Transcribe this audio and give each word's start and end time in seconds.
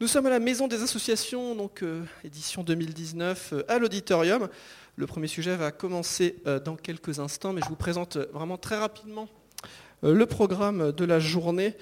Nous 0.00 0.06
sommes 0.06 0.26
à 0.26 0.30
la 0.30 0.38
Maison 0.38 0.68
des 0.68 0.84
Associations, 0.84 1.56
donc 1.56 1.82
euh, 1.82 2.04
édition 2.22 2.62
2019, 2.62 3.52
euh, 3.52 3.62
à 3.66 3.80
l'auditorium. 3.80 4.48
Le 4.94 5.06
premier 5.08 5.26
sujet 5.26 5.56
va 5.56 5.72
commencer 5.72 6.36
euh, 6.46 6.60
dans 6.60 6.76
quelques 6.76 7.18
instants, 7.18 7.52
mais 7.52 7.62
je 7.64 7.68
vous 7.68 7.74
présente 7.74 8.16
vraiment 8.32 8.58
très 8.58 8.78
rapidement 8.78 9.28
le 10.04 10.24
programme 10.24 10.92
de 10.92 11.04
la 11.04 11.18
journée. 11.18 11.74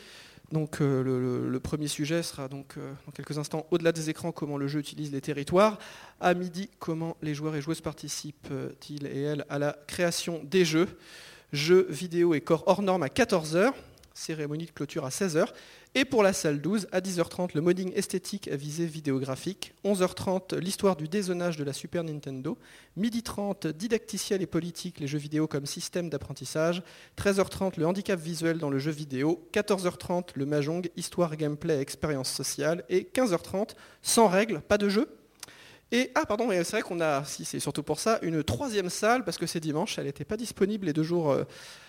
Donc 0.51 0.79
le, 0.81 1.59
premier 1.63 1.89
sujet 1.89 2.23
sera 2.23 2.49
donc 2.49 2.77
dans 3.05 3.13
quelques 3.13 3.37
instants 3.37 3.67
au-delà 3.71 3.93
des 3.93 4.09
écrans 4.09 4.33
comment 4.33 4.57
le 4.57 4.69
jeu 4.69 4.81
utilise 4.81 5.13
les 5.13 5.21
territoires. 5.21 5.79
À 6.19 6.33
midi, 6.33 6.71
comment 6.79 7.19
les 7.21 7.35
joueurs 7.35 7.57
et 7.57 7.61
joueuses 7.61 7.83
participent-ils 7.83 9.07
et 9.07 9.21
elles 9.21 9.45
à 9.51 9.59
la 9.59 9.77
création 9.87 10.41
des 10.45 10.65
jeux. 10.65 10.89
Jeux 11.53 11.87
vidéo 11.91 12.33
et 12.33 12.41
corps 12.41 12.63
hors 12.67 12.81
normes 12.81 13.03
à 13.03 13.09
14h 13.09 13.75
cérémonie 14.17 14.67
de 14.67 14.71
clôture 14.71 15.05
à 15.05 15.11
16h. 15.11 15.49
Et 15.99 16.05
pour 16.05 16.23
la 16.23 16.35
salle 16.35 16.61
12, 16.61 16.89
à 16.93 17.01
10h30, 17.01 17.53
le 17.55 17.63
modding 17.63 17.91
esthétique 17.95 18.49
à 18.49 18.57
visée 18.57 18.85
vidéographique. 18.85 19.73
11h30, 19.83 20.59
l'histoire 20.59 20.95
du 20.95 21.09
dézonage 21.09 21.57
de 21.57 21.65
la 21.65 21.73
Super 21.73 22.05
Nintendo. 22.05 22.59
Midi 22.97 23.23
30, 23.23 23.69
didacticiel 23.69 24.43
et 24.43 24.47
politique, 24.47 25.01
les 25.01 25.07
jeux 25.07 25.17
vidéo 25.17 25.47
comme 25.47 25.65
système 25.65 26.11
d'apprentissage. 26.11 26.83
13h30, 27.17 27.81
le 27.81 27.87
handicap 27.87 28.21
visuel 28.21 28.59
dans 28.59 28.69
le 28.69 28.79
jeu 28.79 28.91
vidéo. 28.91 29.49
14h30, 29.55 30.33
le 30.35 30.45
Mahjong, 30.45 30.87
histoire, 30.97 31.35
gameplay, 31.35 31.81
expérience 31.81 32.31
sociale. 32.31 32.85
Et 32.91 33.09
15h30, 33.15 33.71
sans 34.03 34.29
règles, 34.29 34.61
pas 34.61 34.77
de 34.77 34.91
jeu, 34.91 35.09
et 35.93 36.11
ah 36.17 36.27
pardon, 36.27 36.49
c'est 36.51 36.71
vrai 36.73 36.83
qu'on 36.83 37.01
a, 37.01 37.25
si 37.25 37.45
c'est 37.45 37.61
surtout 37.61 37.85
pour 37.85 38.01
ça, 38.01 38.19
une 38.23 38.43
troisième 38.43 38.91
salle 38.91 39.23
parce 39.25 39.39
que 39.39 39.47
c'est 39.47 39.61
dimanche, 39.61 39.99
elle 39.99 40.07
n'était 40.07 40.25
pas 40.25 40.37
disponible 40.37 40.87
les 40.87 40.93
deux 40.93 41.05
jours 41.05 41.33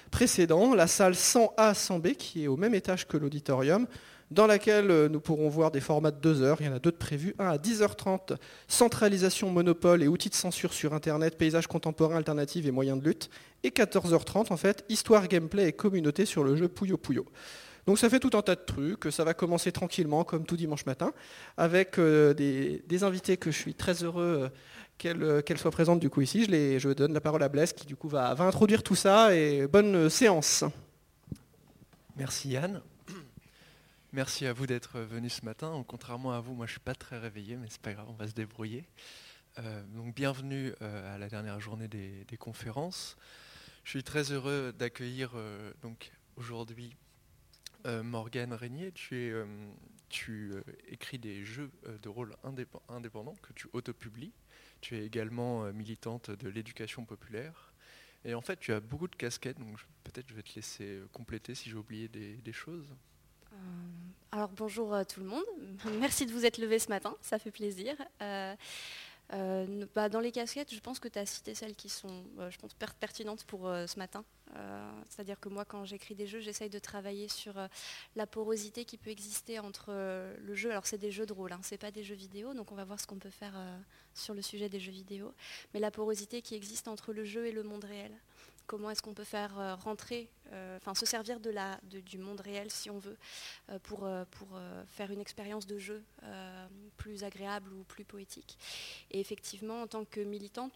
euh, 0.08 0.10
précédents, 0.10 0.74
la 0.74 0.88
salle 0.88 1.14
100A 1.14 1.74
100B 1.74 2.16
qui 2.16 2.46
est 2.46 2.48
au 2.48 2.58
même 2.58 2.74
étage 2.74 3.08
que 3.08 3.18
l'auditorium, 3.18 3.88
dans 4.32 4.48
laquelle 4.48 4.92
euh, 4.92 5.10
nous 5.10 5.20
pourrons 5.20 5.50
voir 5.50 5.72
des 5.72 5.80
formats 5.80 6.12
de 6.12 6.20
deux 6.20 6.42
heures. 6.42 6.58
Il 6.60 6.68
y 6.68 6.70
en 6.70 6.74
a 6.74 6.80
deux 6.80 6.92
de 6.92 6.98
prévus. 6.98 7.34
Un 7.40 7.48
à 7.48 7.58
10h30, 7.58 8.36
centralisation, 8.68 9.50
monopole 9.50 10.04
et 10.04 10.08
outils 10.08 10.30
de 10.30 10.36
censure 10.36 10.74
sur 10.74 10.94
Internet, 10.94 11.38
paysage 11.38 11.68
contemporain, 11.68 12.18
alternative 12.18 12.68
et 12.68 12.72
moyens 12.72 13.00
de 13.00 13.06
lutte. 13.06 13.30
Et 13.64 13.70
14h30, 13.70 14.52
en 14.52 14.58
fait, 14.58 14.84
histoire, 14.90 15.28
gameplay 15.28 15.68
et 15.68 15.74
communauté 15.74 16.26
sur 16.26 16.44
le 16.44 16.56
jeu 16.56 16.68
Puyo 16.68 16.98
Puyo. 16.98 17.26
Donc 17.86 17.98
ça 17.98 18.10
fait 18.10 18.20
tout 18.20 18.32
un 18.38 18.42
tas 18.42 18.56
de 18.56 18.66
trucs, 18.66 19.10
ça 19.12 19.24
va 19.24 19.34
commencer 19.34 19.72
tranquillement 19.72 20.26
comme 20.26 20.46
tout 20.46 20.58
dimanche 20.58 20.86
matin, 20.86 21.14
avec 21.56 21.98
euh, 21.98 22.34
des, 22.34 23.04
invités 23.04 23.38
que 23.38 23.50
je 23.50 23.58
suis 23.58 23.74
très 23.74 24.04
heureux 24.04 24.50
euh, 25.06 25.16
euh, 25.22 25.42
qu'elles 25.42 25.58
soient 25.58 25.72
présentes 25.72 26.00
du 26.00 26.10
coup 26.10 26.22
ici. 26.22 26.46
Je, 26.46 26.94
donne 26.94 27.14
la 27.14 27.22
parole 27.22 27.44
à 27.44 27.50
Blaise 27.50 27.74
qui 27.74 27.86
du 27.86 27.96
coup 27.96 28.10
va, 28.10 28.32
introduire 28.32 28.84
tout 28.84 28.96
ça 28.96 29.36
et 29.36 29.68
bonne 29.68 30.10
séance. 30.10 30.64
Merci 32.16 32.50
Yann. 32.50 32.82
Merci 34.14 34.46
à 34.46 34.54
vous 34.54 34.68
d'être 34.68 35.00
venu 35.00 35.30
ce 35.30 35.46
matin. 35.46 35.84
Contrairement 35.88 36.34
à 36.34 36.40
vous, 36.40 36.54
moi 36.54 36.66
je 36.66 36.72
ne 36.72 36.74
suis 36.74 36.80
pas 36.80 36.96
très 36.96 37.18
réveillé, 37.18 37.58
mais 37.58 37.68
c'est 37.70 37.82
pas 37.82 37.94
grave, 37.94 38.08
on 38.10 38.14
va 38.14 38.28
se 38.28 38.34
débrouiller. 38.34 38.86
donc 39.96 40.16
bienvenue 40.16 40.74
à 40.82 41.18
la 41.18 41.28
dernière 41.28 41.60
journée 41.60 41.88
des, 41.88 42.38
conférences. 42.38 43.18
Je 43.84 43.92
suis 43.92 44.04
très 44.04 44.32
heureux 44.32 44.74
d'accueillir 44.78 45.32
aujourd'hui 46.36 46.96
euh, 47.88 48.04
Morgane 48.04 48.54
Régnier, 48.54 48.92
tu, 48.92 49.16
euh, 49.34 49.46
euh, 50.30 50.62
écris 50.90 51.20
des 51.20 51.46
jeux 51.46 51.72
de 52.02 52.10
rôle 52.10 52.36
indépendants 52.90 53.36
que 53.42 53.54
tu 53.54 53.68
autopublies. 53.72 54.34
Tu 54.82 54.98
es 54.98 55.06
également 55.06 55.72
militante 55.74 56.32
de 56.32 56.50
l'éducation 56.50 57.06
populaire. 57.06 57.74
Et 58.26 58.34
en 58.34 58.42
fait, 58.42 58.60
tu 58.60 58.74
as 58.74 58.80
beaucoup 58.80 59.08
de 59.08 59.16
casquettes, 59.16 59.60
donc 59.60 59.78
peut-être 60.04 60.28
je 60.30 60.34
vais 60.34 60.44
te 60.44 60.56
laisser 60.56 61.00
compléter 61.14 61.56
si 61.56 61.70
j'ai 61.70 61.76
oublié 61.76 62.08
des, 62.08 62.54
choses. 62.54 62.94
alors 64.32 64.50
bonjour 64.50 64.94
à 64.94 65.06
tout 65.06 65.22
le 65.22 65.28
monde. 65.28 65.46
Merci 66.00 66.26
de 66.26 66.32
vous 66.32 66.46
être 66.46 66.58
levé 66.58 66.80
ce 66.80 66.90
matin, 66.90 67.16
ça 67.22 67.40
fait 67.40 67.52
plaisir. 67.52 67.96
Euh, 68.22 68.56
bah, 69.30 70.10
dans 70.10 70.20
les 70.20 70.32
casquettes, 70.32 70.74
je 70.74 70.80
pense 70.80 71.00
que 71.00 71.08
tu 71.08 71.20
as 71.20 71.26
cité 71.26 71.54
celles 71.54 71.76
qui 71.76 71.90
sont 71.90 72.24
euh, 72.40 72.50
je 72.50 72.58
pense, 72.58 72.74
pertinentes 72.74 73.44
pour 73.44 73.68
euh, 73.68 73.88
ce 73.88 74.00
matin. 74.00 74.24
C'est-à-dire 75.10 75.40
que 75.40 75.50
moi, 75.50 75.66
quand 75.66 75.86
j'écris 75.86 76.16
des 76.16 76.26
jeux, 76.26 76.40
j'essaye 76.40 76.70
de 76.70 76.80
travailler 76.80 77.28
sur 77.28 77.54
la 78.16 78.26
porosité 78.26 78.86
qui 78.86 78.98
peut 78.98 79.12
exister 79.12 79.60
entre 79.60 79.92
le 79.92 80.56
jeu. 80.56 80.72
Alors, 80.72 80.88
c'est 80.88 80.98
des 80.98 81.12
jeux 81.12 81.28
de 81.28 81.34
rôle, 81.34 81.52
hein, 81.52 81.60
c'est 81.62 81.78
pas 81.78 81.92
des 81.92 82.04
jeux 82.04 82.16
vidéo, 82.16 82.56
donc 82.56 82.72
on 82.72 82.76
va 82.76 82.84
voir 82.84 83.00
ce 83.00 83.06
qu'on 83.06 83.20
peut 83.20 83.30
faire 83.30 83.54
sur 84.16 84.34
le 84.34 84.42
sujet 84.42 84.68
des 84.68 84.80
jeux 84.80 84.94
vidéo. 84.94 85.32
Mais 85.74 85.80
la 85.80 85.92
porosité 85.92 86.42
qui 86.42 86.56
existe 86.56 86.88
entre 86.88 87.14
le 87.14 87.24
jeu 87.24 87.46
et 87.46 87.52
le 87.52 87.62
monde 87.62 87.84
réel 87.84 88.12
comment 88.68 88.90
est-ce 88.92 89.02
qu'on 89.02 89.14
peut 89.14 89.24
faire 89.24 89.58
euh, 89.58 89.76
rentrer, 89.76 90.30
euh, 90.52 90.78
enfin 90.78 90.94
se 90.94 91.06
servir 91.06 91.40
de 91.40 91.50
la, 91.50 91.80
du 91.84 92.18
monde 92.18 92.42
réel 92.42 92.70
si 92.70 92.90
on 92.90 93.00
veut, 93.00 93.18
euh, 93.70 93.80
pour, 93.80 94.08
pour 94.32 94.60
faire 94.88 95.10
une 95.12 95.22
expérience 95.22 95.66
de 95.66 95.80
jeu 95.80 96.04
plus 96.98 97.24
agréable 97.24 97.74
ou 97.74 97.84
plus 97.84 98.04
poétique. 98.04 98.58
Et 99.10 99.20
effectivement, 99.20 99.82
en 99.82 99.88
tant 99.88 100.06
que 100.06 100.20
militante, 100.20 100.74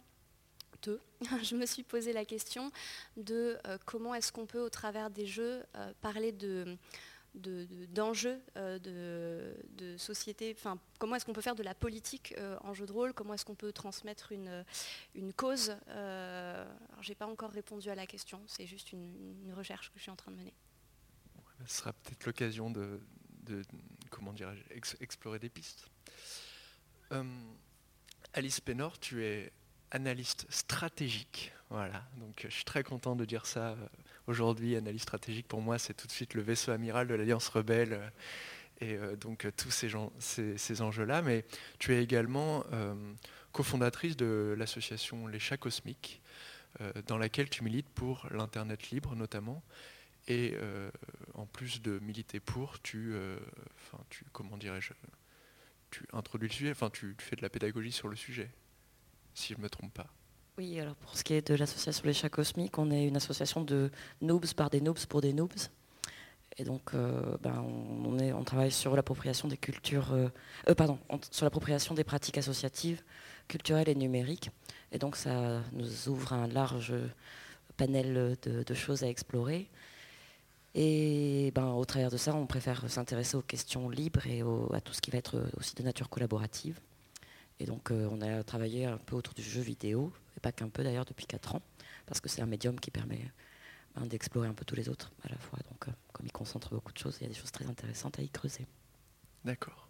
je 1.44 1.54
me 1.54 1.64
suis 1.64 1.84
posé 1.84 2.12
la 2.12 2.24
question 2.24 2.72
de 3.16 3.56
comment 3.84 4.14
est-ce 4.16 4.32
qu'on 4.32 4.46
peut, 4.46 4.60
au 4.60 4.70
travers 4.70 5.10
des 5.10 5.26
jeux, 5.26 5.62
parler 6.00 6.32
de 6.32 6.76
d'enjeux 7.34 8.40
euh, 8.56 8.78
de, 8.78 9.96
société, 9.96 10.54
enfin, 10.56 10.78
comment 10.98 11.16
est-ce 11.16 11.24
qu'on 11.24 11.32
peut 11.32 11.40
faire 11.40 11.54
de 11.54 11.62
la 11.62 11.74
politique 11.74 12.34
euh, 12.38 12.56
en 12.62 12.74
jeu 12.74 12.86
de 12.86 12.92
rôle, 12.92 13.12
comment 13.12 13.34
est-ce 13.34 13.44
qu'on 13.44 13.54
peut 13.54 13.72
transmettre 13.72 14.32
une, 14.32 14.64
une 15.14 15.32
cause? 15.32 15.76
Euh, 15.88 16.64
je 17.00 17.08
n'ai 17.08 17.14
pas 17.14 17.26
encore 17.26 17.50
répondu 17.50 17.88
à 17.90 17.94
la 17.94 18.06
question, 18.06 18.40
c'est 18.46 18.66
juste 18.66 18.92
une, 18.92 19.52
recherche 19.54 19.90
que 19.90 19.98
je 19.98 20.02
suis 20.02 20.10
en 20.10 20.16
train 20.16 20.32
de 20.32 20.36
mener. 20.36 20.54
Ce 21.66 21.76
sera 21.78 21.92
peut-être 21.92 22.24
l'occasion 22.26 22.70
de, 22.70 23.00
comment 24.10 24.34
explorer 25.00 25.38
des 25.38 25.50
pistes. 25.50 25.88
Alice 28.32 28.60
Pénor, 28.60 28.98
tu 28.98 29.24
es 29.24 29.52
analyste 29.90 30.46
stratégique. 30.48 31.52
Voilà, 31.68 32.02
donc 32.16 32.40
je 32.44 32.54
suis 32.54 32.64
très 32.64 32.82
content 32.82 33.14
de 33.14 33.26
dire 33.26 33.44
ça 33.44 33.76
Aujourd'hui, 34.28 34.76
analyse 34.76 35.02
stratégique, 35.02 35.48
pour 35.48 35.60
moi, 35.60 35.78
c'est 35.78 35.94
tout 35.94 36.06
de 36.06 36.12
suite 36.12 36.34
le 36.34 36.42
vaisseau 36.42 36.70
amiral 36.70 37.08
de 37.08 37.14
l'Alliance 37.14 37.48
rebelle 37.48 37.94
euh, 37.94 38.08
et 38.80 38.94
euh, 38.94 39.16
donc 39.16 39.44
euh, 39.44 39.50
tous 39.56 39.70
ces, 39.70 40.80
enjeux-là. 40.80 41.22
Mais 41.22 41.44
tu 41.78 41.92
es 41.92 42.02
également 42.02 42.64
cofondatrice 43.52 44.16
de 44.16 44.54
l'association 44.56 45.26
Les 45.26 45.38
Chats 45.38 45.56
Cosmiques, 45.56 46.22
dans 47.06 47.18
laquelle 47.18 47.50
tu 47.50 47.64
milites 47.64 47.90
pour 47.90 48.26
l'Internet 48.30 48.90
libre 48.90 49.14
notamment. 49.14 49.62
Et 50.28 50.56
en 51.34 51.46
plus 51.46 51.82
de 51.82 51.98
militer 51.98 52.40
pour, 52.40 52.80
tu, 52.80 53.14
tu 54.08 54.24
comment 54.32 54.56
dirais-je, 54.56 54.92
tu 55.90 56.06
introduis 56.12 56.48
le 56.48 56.54
sujet, 56.54 56.70
enfin 56.70 56.88
tu, 56.88 57.14
tu 57.18 57.24
fais 57.24 57.36
de 57.36 57.42
la 57.42 57.50
pédagogie 57.50 57.92
sur 57.92 58.08
le 58.08 58.16
sujet, 58.16 58.50
si 59.34 59.52
je 59.52 59.58
ne 59.58 59.64
me 59.64 59.68
trompe 59.68 59.92
pas. 59.92 60.08
Oui, 60.58 60.78
alors 60.78 60.94
pour 60.96 61.16
ce 61.16 61.24
qui 61.24 61.32
est 61.32 61.48
de 61.48 61.54
l'association 61.54 62.02
Les 62.04 62.12
Chats 62.12 62.28
Cosmiques, 62.28 62.76
on 62.78 62.90
est 62.90 63.06
une 63.06 63.16
association 63.16 63.62
de 63.62 63.90
noobs 64.20 64.52
par 64.52 64.68
des 64.68 64.82
noobs 64.82 65.06
pour 65.06 65.22
des 65.22 65.32
noobs. 65.32 65.50
Et 66.58 66.64
donc, 66.64 66.92
euh, 66.94 67.38
ben, 67.40 67.64
on, 68.04 68.44
travaille 68.44 68.70
sur 68.70 68.94
l'appropriation 68.94 69.48
des 69.48 69.56
cultures, 69.56 70.12
euh, 70.12 70.28
euh, 70.68 70.74
sur 71.30 71.46
l'appropriation 71.46 71.94
des 71.94 72.04
pratiques 72.04 72.36
associatives, 72.36 73.02
culturelles 73.48 73.88
et 73.88 73.94
numériques. 73.94 74.50
Et 74.92 74.98
donc, 74.98 75.16
ça 75.16 75.62
nous 75.72 76.08
ouvre 76.10 76.34
un 76.34 76.46
large 76.48 76.92
panel 77.78 78.36
de, 78.42 78.74
choses 78.74 79.02
à 79.04 79.08
explorer. 79.08 79.70
Et 80.74 81.50
ben, 81.54 81.68
au 81.72 81.84
travers 81.86 82.10
de 82.10 82.18
ça, 82.18 82.34
on 82.34 82.46
préfère 82.46 82.90
s'intéresser 82.90 83.38
aux 83.38 83.42
questions 83.42 83.88
libres 83.88 84.26
et 84.26 84.42
à 84.74 84.82
tout 84.82 84.92
ce 84.92 85.00
qui 85.00 85.10
va 85.10 85.16
être 85.16 85.42
aussi 85.58 85.74
de 85.74 85.82
nature 85.82 86.10
collaborative. 86.10 86.78
Et 87.58 87.64
donc, 87.64 87.90
on 87.90 88.20
a 88.20 88.42
travaillé 88.42 88.84
un 88.84 88.98
peu 88.98 89.16
autour 89.16 89.32
du 89.32 89.42
jeu 89.42 89.62
vidéo, 89.62 90.12
pas 90.42 90.52
qu'un 90.52 90.68
peu 90.68 90.82
d'ailleurs 90.82 91.04
depuis 91.04 91.26
4 91.26 91.54
ans, 91.54 91.62
parce 92.06 92.20
que 92.20 92.28
c'est 92.28 92.42
un 92.42 92.46
médium 92.46 92.78
qui 92.78 92.90
permet 92.90 93.30
hein, 93.96 94.06
d'explorer 94.06 94.48
un 94.48 94.54
peu 94.54 94.64
tous 94.64 94.76
les 94.76 94.88
autres 94.88 95.12
à 95.24 95.28
la 95.28 95.38
fois. 95.38 95.58
Donc 95.70 95.88
euh, 95.88 95.92
comme 96.12 96.26
il 96.26 96.32
concentre 96.32 96.70
beaucoup 96.70 96.92
de 96.92 96.98
choses, 96.98 97.16
il 97.20 97.22
y 97.22 97.26
a 97.26 97.28
des 97.28 97.38
choses 97.38 97.52
très 97.52 97.66
intéressantes 97.66 98.18
à 98.18 98.22
y 98.22 98.28
creuser. 98.28 98.66
D'accord. 99.44 99.88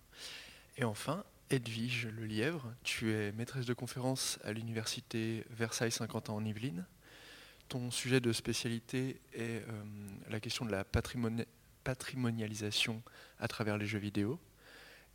Et 0.76 0.84
enfin, 0.84 1.24
Edwige 1.50 2.06
Le 2.06 2.24
Lièvre, 2.24 2.72
tu 2.82 3.12
es 3.12 3.32
maîtresse 3.32 3.66
de 3.66 3.74
conférence 3.74 4.38
à 4.44 4.52
l'université 4.52 5.44
Versailles 5.50 5.92
50 5.92 6.30
ans 6.30 6.36
en 6.36 6.44
Yvelines. 6.44 6.86
Ton 7.68 7.90
sujet 7.90 8.20
de 8.20 8.32
spécialité 8.32 9.20
est 9.32 9.62
euh, 9.68 9.82
la 10.30 10.40
question 10.40 10.64
de 10.64 10.70
la 10.70 10.84
patrimonialisation 10.84 13.02
à 13.38 13.48
travers 13.48 13.78
les 13.78 13.86
jeux 13.86 13.98
vidéo. 13.98 14.38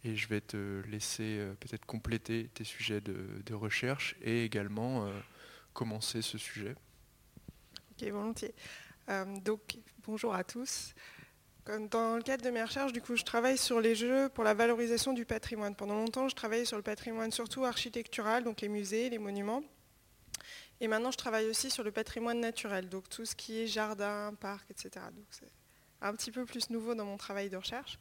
Et 0.04 0.16
je 0.16 0.28
vais 0.28 0.42
te 0.42 0.82
laisser 0.88 1.40
euh, 1.40 1.54
peut-être 1.60 1.86
compléter 1.86 2.50
tes 2.54 2.64
sujets 2.64 3.02
de, 3.02 3.54
recherche 3.54 4.16
et 4.22 4.44
également 4.44 5.10
commencer 5.78 6.24
ce 6.24 6.40
sujet. 6.40 6.76
Ok, 7.92 8.10
volontiers. 8.10 8.56
Euh, 9.10 9.26
donc, 9.42 9.78
bonjour 10.04 10.34
à 10.34 10.44
tous. 10.44 10.96
Dans 11.92 12.16
le 12.16 12.24
cadre 12.24 12.44
de 12.44 12.50
mes 12.50 12.64
recherches, 12.64 12.94
du 12.94 13.02
coup, 13.02 13.16
je 13.16 13.24
travaille 13.24 13.60
sur 13.60 13.80
les 13.80 13.94
jeux 13.94 14.28
pour 14.30 14.44
la 14.44 14.56
valorisation 14.56 15.14
du 15.14 15.24
patrimoine. 15.24 15.76
Pendant 15.76 15.94
longtemps, 15.94 16.30
je 16.30 16.36
travaillais 16.36 16.66
sur 16.66 16.78
le 16.78 16.84
patrimoine 16.84 17.32
surtout 17.32 17.64
architectural, 17.64 18.44
donc 18.44 18.62
les 18.62 18.70
musées, 18.70 19.10
les 19.12 19.20
monuments. 19.20 19.62
Et 20.80 20.88
maintenant, 20.88 21.12
je 21.12 21.18
travaille 21.18 21.48
aussi 21.48 21.70
sur 21.70 21.84
le 21.84 21.92
patrimoine 21.92 22.40
naturel, 22.40 22.90
donc 22.90 23.08
tout 23.10 23.26
ce 23.26 23.36
qui 23.36 23.60
est 23.60 23.68
jardin, 23.68 24.34
parc, 24.40 24.72
etc. 24.72 25.06
Donc 25.14 25.26
c'est 25.30 25.52
un 26.02 26.14
petit 26.14 26.32
peu 26.32 26.46
plus 26.46 26.70
nouveau 26.70 26.96
dans 26.96 27.06
mon 27.06 27.18
travail 27.18 27.50
de 27.50 27.58
recherche. 27.58 28.00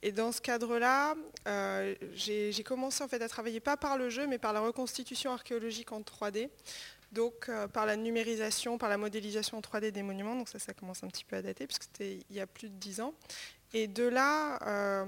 Et 0.00 0.12
dans 0.12 0.30
ce 0.30 0.40
cadre-là, 0.40 1.14
euh, 1.46 1.94
j'ai 2.14 2.62
commencé 2.62 3.02
en 3.02 3.08
fait 3.08 3.20
à 3.20 3.28
travailler 3.28 3.60
pas 3.60 3.76
par 3.76 3.98
le 3.98 4.10
jeu, 4.10 4.26
mais 4.26 4.38
par 4.38 4.52
la 4.52 4.60
reconstitution 4.60 5.32
archéologique 5.32 5.90
en 5.92 6.00
3D. 6.00 6.50
Donc 7.12 7.48
euh, 7.48 7.68
par 7.68 7.86
la 7.86 7.96
numérisation, 7.96 8.76
par 8.76 8.88
la 8.88 8.98
modélisation 8.98 9.58
en 9.58 9.60
3D 9.60 9.90
des 9.90 10.02
monuments. 10.02 10.36
Donc 10.36 10.48
ça, 10.48 10.58
ça 10.58 10.74
commence 10.74 11.02
un 11.02 11.08
petit 11.08 11.24
peu 11.24 11.36
à 11.36 11.42
dater, 11.42 11.66
puisque 11.66 11.84
c'était 11.84 12.18
il 12.28 12.36
y 12.36 12.40
a 12.40 12.46
plus 12.46 12.68
de 12.68 12.74
10 12.74 13.00
ans. 13.00 13.14
Et 13.74 13.86
de 13.86 14.04
là, 14.04 14.58
euh, 14.66 15.04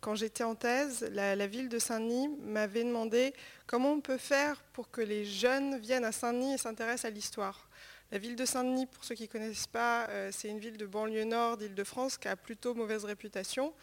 quand 0.00 0.14
j'étais 0.14 0.44
en 0.44 0.54
thèse, 0.54 1.08
la, 1.12 1.46
ville 1.46 1.68
de 1.68 1.78
Saint-Denis 1.78 2.28
m'avait 2.40 2.84
demandé 2.84 3.34
comment 3.66 3.92
on 3.92 4.00
peut 4.00 4.16
faire 4.16 4.62
pour 4.72 4.90
que 4.90 5.00
les 5.00 5.24
jeunes 5.24 5.78
viennent 5.78 6.04
à 6.04 6.12
Saint-Denis 6.12 6.54
et 6.54 6.58
s'intéressent 6.58 7.06
à 7.06 7.10
l'histoire. 7.10 7.68
La 8.12 8.18
ville 8.18 8.36
de 8.36 8.44
Saint-Denis, 8.44 8.86
pour 8.86 9.04
ceux 9.04 9.16
qui 9.16 9.24
ne 9.24 9.28
connaissent 9.28 9.66
pas, 9.66 10.06
euh, 10.10 10.30
c'est 10.32 10.48
une 10.48 10.60
ville 10.60 10.76
de 10.76 10.86
banlieue 10.86 11.24
nord 11.24 11.56
d'Île-de-France 11.56 12.18
qui 12.18 12.28
a 12.28 12.36
plutôt 12.36 12.74
mauvaise 12.74 13.04
réputation. 13.04 13.74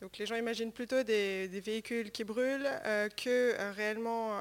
Donc 0.00 0.16
les 0.18 0.26
gens 0.26 0.36
imaginent 0.36 0.72
plutôt 0.72 1.02
des, 1.02 1.48
véhicules 1.48 2.12
qui 2.12 2.22
brûlent 2.22 2.70
que 3.16 3.54
réellement 3.74 4.40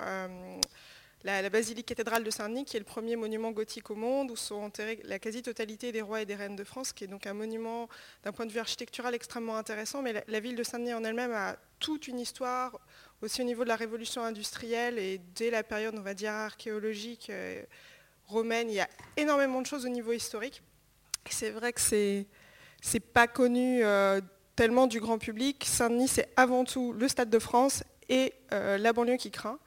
la, 1.23 1.49
basilique 1.49 1.85
cathédrale 1.85 2.23
de 2.23 2.29
Saint-Denis, 2.29 2.65
qui 2.65 2.77
est 2.77 2.79
le 2.79 2.85
premier 2.85 3.15
monument 3.15 3.51
gothique 3.51 3.89
au 3.91 3.95
monde, 3.95 4.31
où 4.31 4.35
sont 4.35 4.55
enterrés 4.55 4.99
la 5.03 5.19
quasi-totalité 5.19 5.91
des 5.91 6.01
rois 6.01 6.21
et 6.21 6.25
des 6.25 6.35
reines 6.35 6.55
de 6.55 6.63
France, 6.63 6.93
qui 6.93 7.03
est 7.03 7.07
donc 7.07 7.27
un 7.27 7.33
monument 7.33 7.89
d'un 8.23 8.31
point 8.31 8.45
de 8.45 8.51
vue 8.51 8.59
architectural 8.59 9.13
extrêmement 9.13 9.57
intéressant. 9.57 10.01
Mais 10.01 10.23
la, 10.27 10.39
ville 10.39 10.55
de 10.55 10.63
Saint-Denis 10.63 10.93
en 10.93 11.03
elle-même 11.03 11.31
a 11.31 11.57
toute 11.79 12.07
une 12.07 12.19
histoire, 12.19 12.79
aussi 13.21 13.41
au 13.41 13.45
niveau 13.45 13.63
de 13.63 13.69
la 13.69 13.75
révolution 13.75 14.23
industrielle 14.23 14.97
et 14.97 15.19
dès 15.35 15.51
la 15.51 15.63
période, 15.63 15.95
on 15.95 16.25
archéologique 16.27 17.29
euh, 17.29 17.61
romaine, 18.25 18.69
il 18.69 18.75
y 18.75 18.79
a 18.79 18.89
énormément 19.17 19.61
de 19.61 19.67
choses 19.67 19.85
au 19.85 19.89
niveau 19.89 20.11
historique. 20.11 20.63
C'est 21.29 21.51
vrai 21.51 21.73
que 21.73 21.81
c'est 21.81 22.25
n'est 22.93 22.99
pas 22.99 23.27
connu 23.27 23.83
euh, 23.83 24.21
tellement 24.55 24.87
du 24.87 24.99
grand 24.99 25.17
public. 25.17 25.63
Saint-Denis, 25.65 26.07
c'est 26.07 26.29
avant 26.35 26.63
tout 26.63 26.93
le 26.93 27.07
Stade 27.07 27.29
de 27.29 27.39
France 27.39 27.83
et 28.09 28.33
euh, 28.53 28.77
la 28.77 28.93
banlieue 28.93 29.17
qui 29.17 29.31
craint. 29.31 29.59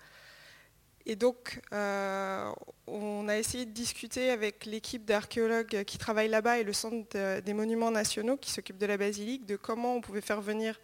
Et 1.06 1.16
donc, 1.16 1.60
euh, 1.72 2.50
on 2.86 3.28
a 3.28 3.36
essayé 3.36 3.66
de 3.66 3.70
discuter 3.70 4.30
avec 4.30 4.64
l'équipe 4.64 5.04
d'archéologues 5.04 5.84
qui 5.84 5.98
travaille 5.98 6.28
là-bas 6.28 6.58
et 6.58 6.64
le 6.64 6.72
Centre 6.72 7.40
des 7.40 7.52
monuments 7.52 7.90
nationaux 7.90 8.38
qui 8.38 8.50
s'occupe 8.50 8.78
de 8.78 8.86
la 8.86 8.96
basilique, 8.96 9.44
de 9.44 9.56
comment 9.56 9.96
on 9.96 10.00
pouvait 10.00 10.22
faire 10.22 10.40
venir 10.40 10.80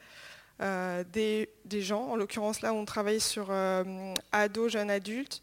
euh, 0.61 1.05
des, 1.05 1.49
gens. 1.81 2.03
En 2.09 2.17
l'occurrence, 2.17 2.61
là, 2.61 2.75
on 2.75 2.85
travaille 2.85 3.21
sur 3.21 3.47
euh, 3.51 4.15
ados, 4.31 4.73
jeunes 4.73 4.91
adultes, 4.91 5.43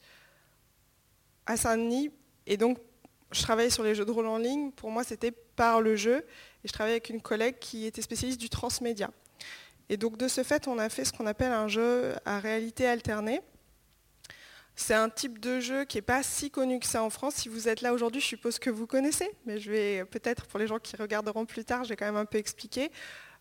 à 1.47 1.57
Saint-Denis. 1.57 2.11
Et 2.45 2.57
donc, 2.57 2.77
je 3.31 3.41
travaillais 3.41 3.71
sur 3.71 3.83
les 3.83 3.95
jeux 3.95 4.05
de 4.05 4.11
rôle 4.11 4.27
en 4.27 4.37
ligne. 4.37 4.71
Pour 4.71 4.91
moi, 4.91 5.03
c'était 5.03 5.31
par 5.31 5.81
le 5.81 5.95
jeu. 5.95 6.17
Et 6.63 6.67
je 6.67 6.71
travaillais 6.71 6.97
avec 6.97 7.09
une 7.09 7.21
collègue 7.21 7.57
qui 7.59 7.87
était 7.87 8.03
spécialiste 8.03 8.39
du 8.39 8.49
transmédia. 8.49 9.09
Et 9.89 9.97
donc, 9.97 10.17
de 10.17 10.27
ce 10.27 10.43
fait, 10.43 10.67
on 10.67 10.77
a 10.77 10.87
fait 10.89 11.03
ce 11.03 11.13
qu'on 11.13 11.25
appelle 11.25 11.51
un 11.51 11.67
jeu 11.67 12.13
à 12.25 12.39
réalité 12.39 12.85
alternée. 12.85 13.41
C'est 14.79 14.93
un 14.93 15.09
type 15.09 15.39
de 15.39 15.59
jeu 15.59 15.85
qui 15.85 15.97
n'est 15.97 16.03
pas 16.03 16.21
si 16.21 16.51
connu 16.51 16.79
que 16.79 16.85
ça 16.85 17.01
en 17.01 17.09
France. 17.09 17.33
Si 17.33 17.49
vous 17.49 17.67
êtes 17.67 17.81
là 17.81 17.93
aujourd'hui, 17.93 18.21
je 18.21 18.27
suppose 18.27 18.59
que 18.59 18.69
vous 18.69 18.85
connaissez, 18.85 19.27
mais 19.47 19.59
je 19.59 19.71
vais 19.71 20.05
peut-être, 20.05 20.45
pour 20.45 20.59
les 20.59 20.67
gens 20.67 20.77
qui 20.77 20.95
regarderont 20.95 21.47
plus 21.47 21.65
tard, 21.65 21.83
je 21.83 21.89
vais 21.89 21.95
quand 21.95 22.05
même 22.05 22.15
un 22.15 22.25
peu 22.25 22.37
expliquer. 22.37 22.91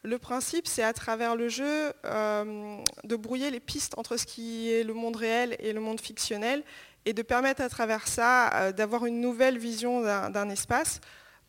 Le 0.03 0.19
principe, 0.19 0.67
c'est 0.67 0.83
à 0.83 0.95
travers 0.95 1.37
le 1.37 1.51
jeu 1.51 1.93
euh, 2.07 2.79
de 3.05 3.17
brouiller 3.17 3.51
les 3.51 3.61
pistes 3.61 3.99
entre 3.99 4.17
ce 4.17 4.25
qui 4.25 4.73
est 4.73 4.83
le 4.83 4.95
monde 4.95 5.17
réel 5.17 5.57
et 5.59 5.75
le 5.75 5.81
monde 5.81 6.01
fictionnel 6.01 6.65
et 7.05 7.13
de 7.13 7.21
permettre 7.21 7.61
à 7.61 7.69
travers 7.69 8.09
ça 8.09 8.51
euh, 8.55 8.73
d'avoir 8.73 9.05
une 9.05 9.21
nouvelle 9.21 9.59
vision 9.59 10.01
d'un 10.03 10.49
espace. 10.49 11.01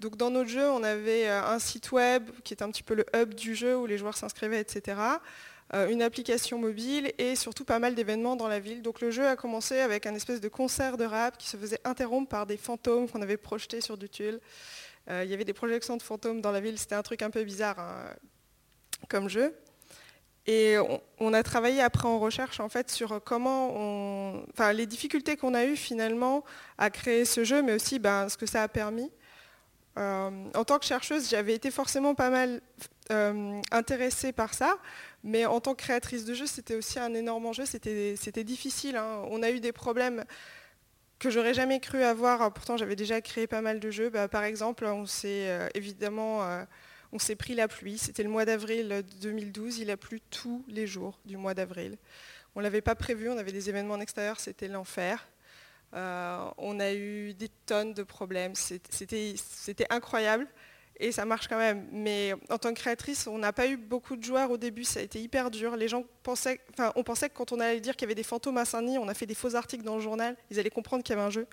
Donc 0.02 0.18
dans 0.18 0.30
notre 0.30 0.50
jeu, 0.50 0.70
on 0.70 0.84
avait 0.84 1.30
euh, 1.30 1.42
un 1.44 1.60
site 1.60 1.94
web 1.94 2.30
qui 2.44 2.54
est 2.54 2.62
un 2.62 2.70
petit 2.72 2.84
peu 2.84 2.94
le 2.94 3.06
hub 3.16 3.34
du 3.34 3.56
jeu 3.56 3.78
où 3.78 3.86
les 3.86 3.98
joueurs 3.98 4.18
s'inscrivaient, 4.18 4.60
etc. 4.60 4.98
Euh, 5.74 5.90
une 5.90 6.02
application 6.02 6.60
mobile 6.60 7.12
et 7.18 7.36
surtout 7.36 7.66
pas 7.66 7.80
mal 7.80 7.94
d'événements 7.94 8.38
dans 8.38 8.48
la 8.48 8.60
ville. 8.60 8.82
Donc 8.82 9.02
le 9.02 9.12
jeu 9.12 9.28
a 9.28 9.36
commencé 9.36 9.80
avec 9.80 10.06
un 10.06 10.16
espèce 10.16 10.40
de 10.40 10.48
concert 10.48 10.96
de 10.96 11.04
rap 11.04 11.38
qui 11.38 11.50
se 11.50 11.58
faisait 11.58 11.82
interrompre 11.84 12.30
par 12.30 12.46
des 12.46 12.56
fantômes 12.56 13.10
qu'on 13.10 13.22
avait 13.22 13.36
projetés 13.36 13.82
sur 13.82 13.98
du 13.98 14.08
tulle. 14.08 14.40
Euh, 15.10 15.24
il 15.26 15.30
y 15.30 15.34
avait 15.34 15.44
des 15.44 15.54
projections 15.54 15.98
de 15.98 16.02
fantômes 16.02 16.40
dans 16.40 16.52
la 16.52 16.62
ville, 16.62 16.80
c'était 16.80 16.96
un 16.96 17.04
truc 17.04 17.22
un 17.22 17.30
peu 17.30 17.44
bizarre 17.44 17.80
hein, 17.80 18.14
comme 19.10 19.28
jeu. 19.28 19.54
Et 20.46 20.78
on, 21.20 21.34
a 21.34 21.44
travaillé 21.44 21.82
après 21.82 22.08
en 22.08 22.20
recherche 22.20 22.62
en 22.62 22.70
fait 22.70 22.90
sur 22.90 23.22
comment 23.22 23.72
on, 23.76 24.46
enfin 24.54 24.72
les 24.72 24.86
difficultés 24.86 25.36
qu'on 25.36 25.54
a 25.54 25.66
eues 25.66 25.76
finalement 25.76 26.46
à 26.78 26.90
créer 26.90 27.26
ce 27.26 27.44
jeu, 27.44 27.62
mais 27.62 27.74
aussi 27.74 28.00
ben, 28.00 28.30
ce 28.30 28.38
que 28.38 28.46
ça 28.46 28.64
a 28.64 28.70
permis. 28.70 29.12
Euh, 30.00 30.30
en 30.56 30.64
tant 30.64 30.80
que 30.80 30.86
chercheuse, 30.86 31.30
j'avais 31.30 31.56
été 31.56 31.72
forcément 31.72 32.16
pas 32.16 32.30
mal 32.30 32.62
intéressée 33.72 34.34
par 34.34 34.54
ça, 34.54 34.78
mais 35.24 35.46
en 35.46 35.60
tant 35.60 35.74
que 35.74 35.82
créatrice 35.82 36.26
de 36.26 36.34
jeu, 36.34 36.46
c'était 36.46 36.76
aussi 36.76 37.00
un 37.00 37.14
énorme 37.14 37.46
enjeu, 37.46 37.66
c'était 37.66 38.44
difficile. 38.44 38.96
Hein. 38.96 39.24
On 39.30 39.44
a 39.44 39.52
eu 39.52 39.60
des 39.60 39.72
problèmes 39.72 40.24
que 41.20 41.30
j'aurais 41.30 41.54
jamais 41.54 41.80
cru 41.80 42.04
avoir. 42.04 42.54
Pourtant, 42.54 42.78
j'avais 42.78 42.96
déjà 42.96 43.22
créé 43.22 43.48
pas 43.48 43.62
mal 43.62 43.80
de 43.80 43.92
jeux. 43.92 44.10
Bah, 44.10 44.28
par 44.28 44.44
exemple, 44.44 44.86
on 44.86 45.06
s'est 45.06 45.50
euh, 45.50 45.68
évidemment, 45.74 46.44
euh, 46.44 46.64
on 47.12 47.20
s'est 47.20 47.36
pris 47.36 47.56
la 47.56 47.68
pluie. 47.68 47.98
C'était 47.98 48.24
le 48.24 48.30
mois 48.30 48.46
d'avril 48.46 49.04
2012. 49.22 49.80
Il 49.80 49.90
a 49.90 49.98
plu 49.98 50.22
tous 50.30 50.64
les 50.68 50.88
jours 50.88 51.20
du 51.26 51.38
mois 51.38 51.54
d'avril. 51.54 51.98
On 52.56 52.60
l'avait 52.60 52.82
pas 52.82 52.96
prévu. 52.96 53.30
On 53.30 53.38
avait 53.38 53.52
des 53.52 53.70
événements 53.70 53.96
en 53.96 54.00
extérieur. 54.00 54.40
C'était 54.40 54.68
l'enfer. 54.68 55.28
Euh, 55.94 56.50
on 56.58 56.80
a 56.80 56.94
eu 56.94 57.34
des 57.34 57.50
tonnes 57.66 57.94
de 57.94 58.04
problèmes. 58.04 58.54
C'était 58.56 59.88
incroyable 59.90 60.48
et 61.00 61.12
ça 61.12 61.26
marche 61.26 61.48
quand 61.48 61.58
même. 61.58 61.88
Mais 61.92 62.34
en 62.50 62.58
tant 62.58 62.74
que 62.74 62.80
créatrice, 62.80 63.28
on 63.28 63.38
n'a 63.38 63.54
pas 63.54 63.68
eu 63.68 63.78
beaucoup 63.78 64.16
de 64.16 64.24
joueurs 64.24 64.52
au 64.52 64.58
début, 64.58 64.84
ça 64.84 65.00
a 65.00 65.04
été 65.04 65.22
hyper 65.22 65.52
dur. 65.52 65.76
Les 65.76 65.88
gens 65.88 66.04
pensaient, 66.24 66.60
on 66.96 67.04
pensait 67.04 67.30
que 67.30 67.36
quand 67.36 67.52
on 67.52 67.60
allait 67.60 67.80
dire 67.80 67.96
qu'il 67.96 68.06
y 68.06 68.08
avait 68.08 68.16
des 68.16 68.24
fantômes 68.24 68.58
à 68.58 68.66
Saint-Denis, 68.66 68.98
on 68.98 69.08
a 69.08 69.14
fait 69.14 69.26
des 69.26 69.36
faux 69.36 69.56
articles 69.56 69.84
dans 69.84 69.96
le 69.96 70.02
journal, 70.02 70.36
ils 70.50 70.60
allaient 70.60 70.70
comprendre 70.70 71.04
qu'il 71.04 71.16
y 71.16 71.18
avait 71.18 71.28
un 71.28 71.32
jeu. 71.32 71.48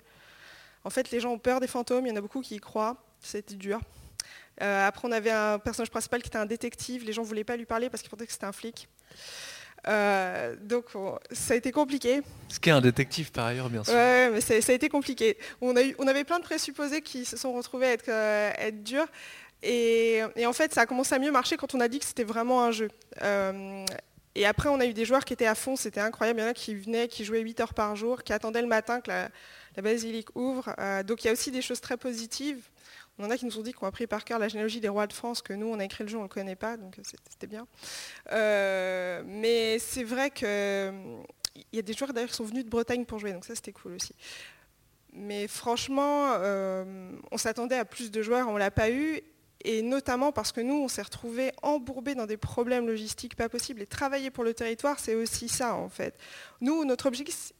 En 0.83 0.89
fait, 0.89 1.11
les 1.11 1.19
gens 1.19 1.31
ont 1.31 1.39
peur 1.39 1.59
des 1.59 1.67
fantômes, 1.67 2.05
il 2.05 2.09
y 2.09 2.13
en 2.13 2.15
a 2.15 2.21
beaucoup 2.21 2.41
qui 2.41 2.55
y 2.55 2.59
croient, 2.59 2.97
c'était 3.19 3.55
dur. 3.55 3.79
Euh, 4.61 4.87
après, 4.87 5.07
on 5.07 5.11
avait 5.11 5.31
un 5.31 5.59
personnage 5.59 5.89
principal 5.89 6.21
qui 6.21 6.27
était 6.27 6.37
un 6.37 6.45
détective, 6.45 7.03
les 7.03 7.13
gens 7.13 7.23
ne 7.23 7.27
voulaient 7.27 7.43
pas 7.43 7.57
lui 7.57 7.65
parler 7.65 7.89
parce 7.89 8.01
qu'ils 8.01 8.09
pensaient 8.09 8.27
que 8.27 8.33
c'était 8.33 8.45
un 8.45 8.51
flic. 8.51 8.87
Euh, 9.87 10.55
donc 10.61 10.85
ça 11.31 11.53
a 11.53 11.57
été 11.57 11.71
compliqué. 11.71 12.21
Ce 12.49 12.59
qui 12.59 12.69
est 12.69 12.73
un 12.73 12.81
détective 12.81 13.31
par 13.31 13.45
ailleurs, 13.45 13.69
bien 13.69 13.83
sûr. 13.83 13.93
Oui, 13.93 14.31
mais 14.33 14.41
ça, 14.41 14.53
a 14.53 14.75
été 14.75 14.89
compliqué. 14.89 15.37
On, 15.61 15.75
a 15.75 15.83
eu, 15.83 15.95
on, 15.99 16.07
avait 16.07 16.23
plein 16.23 16.39
de 16.39 16.43
présupposés 16.43 17.01
qui 17.01 17.25
se 17.25 17.37
sont 17.37 17.53
retrouvés 17.53 17.87
à 17.87 17.91
être, 17.91 18.09
euh, 18.09 18.51
être 18.57 18.83
durs. 18.83 19.07
Et, 19.61 20.21
en 20.45 20.53
fait, 20.53 20.73
ça 20.73 20.81
a 20.81 20.85
commencé 20.85 21.15
à 21.15 21.19
mieux 21.19 21.31
marcher 21.31 21.57
quand 21.57 21.73
on 21.73 21.79
a 21.79 21.87
dit 21.87 21.99
que 21.99 22.05
c'était 22.05 22.23
vraiment 22.23 22.63
un 22.63 22.71
jeu. 22.71 22.89
Euh, 23.21 23.85
et 24.35 24.45
après, 24.45 24.69
on 24.69 24.79
a 24.79 24.85
eu 24.85 24.93
des 24.93 25.05
joueurs 25.05 25.23
qui 25.25 25.33
étaient 25.33 25.47
à 25.47 25.55
fond, 25.55 25.75
c'était 25.75 26.01
incroyable. 26.01 26.39
Il 26.39 26.43
y 26.43 26.45
en 26.45 26.49
a 26.51 26.53
qui 26.53 26.75
venaient, 26.75 27.07
qui 27.07 27.25
jouaient 27.25 27.39
8 27.39 27.59
heures 27.61 27.73
par 27.73 27.95
jour, 27.95 28.23
qui 28.23 28.33
attendaient 28.33 28.61
le 28.61 28.67
matin 28.67 29.01
que 29.01 29.09
la, 29.09 29.29
la 29.75 29.81
basilique 29.81 30.35
ouvre. 30.35 30.75
donc 31.05 31.23
il 31.23 31.27
y 31.27 31.29
a 31.29 31.33
aussi 31.33 31.51
des 31.51 31.61
choses 31.61 31.81
très 31.81 31.97
positives. 31.97 32.61
On 33.17 33.25
en 33.25 33.29
a 33.29 33.37
qui 33.37 33.45
nous 33.45 33.57
ont 33.57 33.61
dit 33.61 33.71
qu'on 33.71 33.85
a 33.85 33.89
appris 33.89 34.07
par 34.07 34.25
cœur 34.25 34.39
la 34.39 34.49
généalogie 34.49 34.81
des 34.81 34.89
rois 34.89 35.07
de 35.07 35.13
France, 35.13 35.41
que 35.41 35.53
nous, 35.53 35.67
on 35.67 35.79
a 35.79 35.85
écrit 35.85 36.03
le 36.03 36.09
jeu, 36.09 36.17
on 36.17 36.21
ne 36.21 36.25
le 36.25 36.29
connaît 36.29 36.55
pas, 36.55 36.75
donc 36.75 36.97
c'était 37.03 37.47
bien. 37.47 37.65
Euh, 38.31 39.23
mais 39.25 39.79
c'est 39.79 40.03
vrai 40.03 40.31
qu'il 40.31 40.47
y 41.71 41.79
a 41.79 41.81
des 41.81 41.93
joueurs 41.93 42.11
d'ailleurs 42.11 42.29
qui 42.29 42.35
sont 42.35 42.43
venus 42.43 42.65
de 42.65 42.69
Bretagne 42.69 43.05
pour 43.05 43.19
jouer, 43.19 43.31
donc 43.31 43.45
ça 43.45 43.55
c'était 43.55 43.71
cool 43.71 43.93
aussi. 43.93 44.15
Mais 45.13 45.47
franchement, 45.47 46.33
euh, 46.39 47.11
on 47.31 47.37
s'attendait 47.37 47.77
à 47.77 47.85
plus 47.85 48.11
de 48.11 48.21
joueurs, 48.21 48.49
on 48.49 48.53
ne 48.53 48.59
l'a 48.59 48.71
pas 48.71 48.91
eu, 48.91 49.21
et 49.63 49.81
notamment 49.81 50.33
parce 50.33 50.51
que 50.51 50.59
nous, 50.59 50.75
on 50.75 50.89
s'est 50.89 51.01
retrouvés 51.01 51.53
embourbés 51.63 52.15
dans 52.15 52.25
des 52.25 52.37
problèmes 52.37 52.85
logistiques 52.85 53.35
pas 53.35 53.47
possibles. 53.47 53.81
Et 53.81 53.85
travailler 53.87 54.29
pour 54.29 54.43
le 54.43 54.53
territoire, 54.53 54.99
c'est 54.99 55.15
aussi 55.15 55.47
ça 55.47 55.73
en 55.75 55.87
fait. 55.87 56.17
Nous, 56.59 56.83
notre 56.83 57.05
objectif 57.07 57.53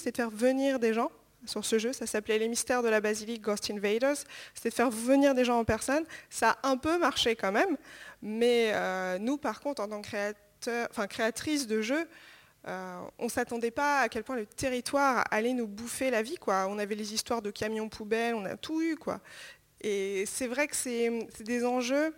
c'est 0.00 0.12
de 0.12 0.16
faire 0.16 0.30
venir 0.30 0.78
des 0.78 0.94
gens 0.94 1.10
sur 1.46 1.64
ce 1.64 1.78
jeu. 1.78 1.92
Ça 1.92 2.06
s'appelait 2.06 2.38
Les 2.38 2.48
mystères 2.48 2.82
de 2.82 2.88
la 2.88 3.00
basilique 3.00 3.42
Ghost 3.42 3.70
Invaders. 3.70 4.16
C'était 4.54 4.70
de 4.70 4.74
faire 4.74 4.90
venir 4.90 5.34
des 5.34 5.44
gens 5.44 5.58
en 5.58 5.64
personne. 5.64 6.04
Ça 6.30 6.58
a 6.62 6.68
un 6.68 6.76
peu 6.76 6.98
marché 6.98 7.36
quand 7.36 7.52
même. 7.52 7.76
Mais 8.22 8.72
euh, 8.74 9.18
nous, 9.18 9.36
par 9.36 9.60
contre, 9.60 9.82
en 9.82 9.88
tant 9.88 10.00
que 10.00 10.06
créateur, 10.06 10.88
enfin, 10.90 11.06
créatrice 11.06 11.66
de 11.66 11.82
jeux, 11.82 12.08
euh, 12.66 13.00
on 13.18 13.24
ne 13.24 13.30
s'attendait 13.30 13.70
pas 13.70 14.00
à 14.00 14.08
quel 14.08 14.24
point 14.24 14.36
le 14.36 14.46
territoire 14.46 15.24
allait 15.30 15.52
nous 15.52 15.66
bouffer 15.66 16.10
la 16.10 16.22
vie. 16.22 16.36
Quoi. 16.36 16.66
On 16.68 16.78
avait 16.78 16.94
les 16.94 17.12
histoires 17.12 17.42
de 17.42 17.50
camions 17.50 17.88
poubelles, 17.88 18.34
on 18.34 18.44
a 18.44 18.56
tout 18.56 18.80
eu. 18.80 18.96
Quoi. 18.96 19.20
Et 19.82 20.24
c'est 20.26 20.46
vrai 20.46 20.66
que 20.66 20.76
c'est 20.76 21.10
des 21.40 21.64
enjeux 21.64 22.14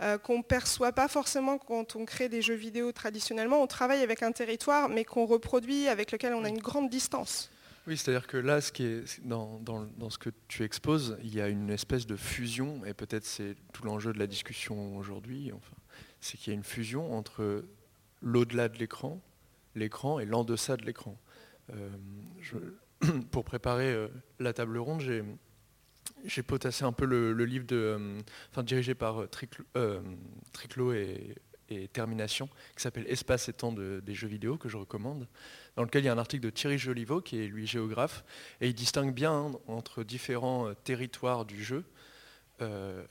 euh, 0.00 0.16
qu'on 0.16 0.38
ne 0.38 0.42
perçoit 0.42 0.92
pas 0.92 1.08
forcément 1.08 1.58
quand 1.58 1.94
on 1.94 2.06
crée 2.06 2.30
des 2.30 2.40
jeux 2.40 2.54
vidéo 2.54 2.90
traditionnellement. 2.92 3.62
On 3.62 3.66
travaille 3.66 4.02
avec 4.02 4.22
un 4.22 4.32
territoire, 4.32 4.88
mais 4.88 5.04
qu'on 5.04 5.26
reproduit, 5.26 5.88
avec 5.88 6.10
lequel 6.12 6.32
on 6.32 6.44
a 6.44 6.48
une 6.48 6.62
grande 6.62 6.88
distance. 6.88 7.50
Oui, 7.86 7.96
c'est-à-dire 7.96 8.26
que 8.26 8.36
là, 8.36 8.60
ce 8.60 8.72
qui 8.72 8.84
est 8.84 9.26
dans, 9.26 10.10
ce 10.10 10.18
que 10.18 10.30
tu 10.48 10.64
exposes, 10.64 11.16
il 11.22 11.34
y 11.34 11.40
a 11.40 11.48
une 11.48 11.70
espèce 11.70 12.06
de 12.06 12.16
fusion, 12.16 12.84
et 12.84 12.94
peut-être 12.94 13.24
c'est 13.24 13.56
tout 13.72 13.84
l'enjeu 13.84 14.12
de 14.12 14.18
la 14.18 14.26
discussion 14.26 14.96
aujourd'hui, 14.96 15.50
enfin, 15.52 15.76
c'est 16.20 16.36
qu'il 16.36 16.52
y 16.52 16.54
a 16.54 16.56
une 16.56 16.64
fusion 16.64 17.14
entre 17.14 17.64
l'au-delà 18.22 18.68
de 18.68 18.78
l'écran, 18.78 19.20
l'écran 19.74 20.20
et 20.20 20.26
l'en-deçà 20.26 20.76
de 20.76 20.84
l'écran. 20.84 21.18
Euh, 21.74 21.88
pour 23.30 23.44
préparer 23.44 23.92
euh, 23.92 24.08
la 24.38 24.52
table 24.52 24.76
ronde, 24.76 25.02
j'ai 26.24 26.42
potassé 26.42 26.84
un 26.84 26.92
peu 26.92 27.06
le, 27.06 27.32
livre 27.44 27.66
de, 27.66 27.76
euh, 27.76 28.20
enfin, 28.50 28.62
dirigé 28.62 28.94
par 28.94 29.24
Triclo, 29.30 30.92
et, 30.92 31.34
et 31.70 31.88
Termination, 31.88 32.48
qui 32.76 32.82
s'appelle 32.82 33.06
Espace 33.08 33.48
et 33.48 33.52
temps 33.52 33.72
des 33.72 34.14
jeux 34.14 34.28
vidéo, 34.28 34.56
que 34.58 34.68
je 34.68 34.76
recommande, 34.76 35.26
dans 35.76 35.84
lequel 35.84 36.02
il 36.02 36.06
y 36.06 36.08
a 36.08 36.12
un 36.12 36.18
article 36.18 36.42
de 36.42 36.50
Thierry 36.50 36.78
Joliveau, 36.78 37.20
qui 37.20 37.40
est 37.40 37.46
lui 37.46 37.66
géographe, 37.66 38.24
et 38.60 38.68
il 38.68 38.74
distingue 38.74 39.14
bien 39.14 39.52
entre 39.68 40.02
différents 40.02 40.68
euh, 40.68 40.74
territoires 40.74 41.44
du 41.44 41.62
jeu, 41.62 41.84
euh, 42.60 43.04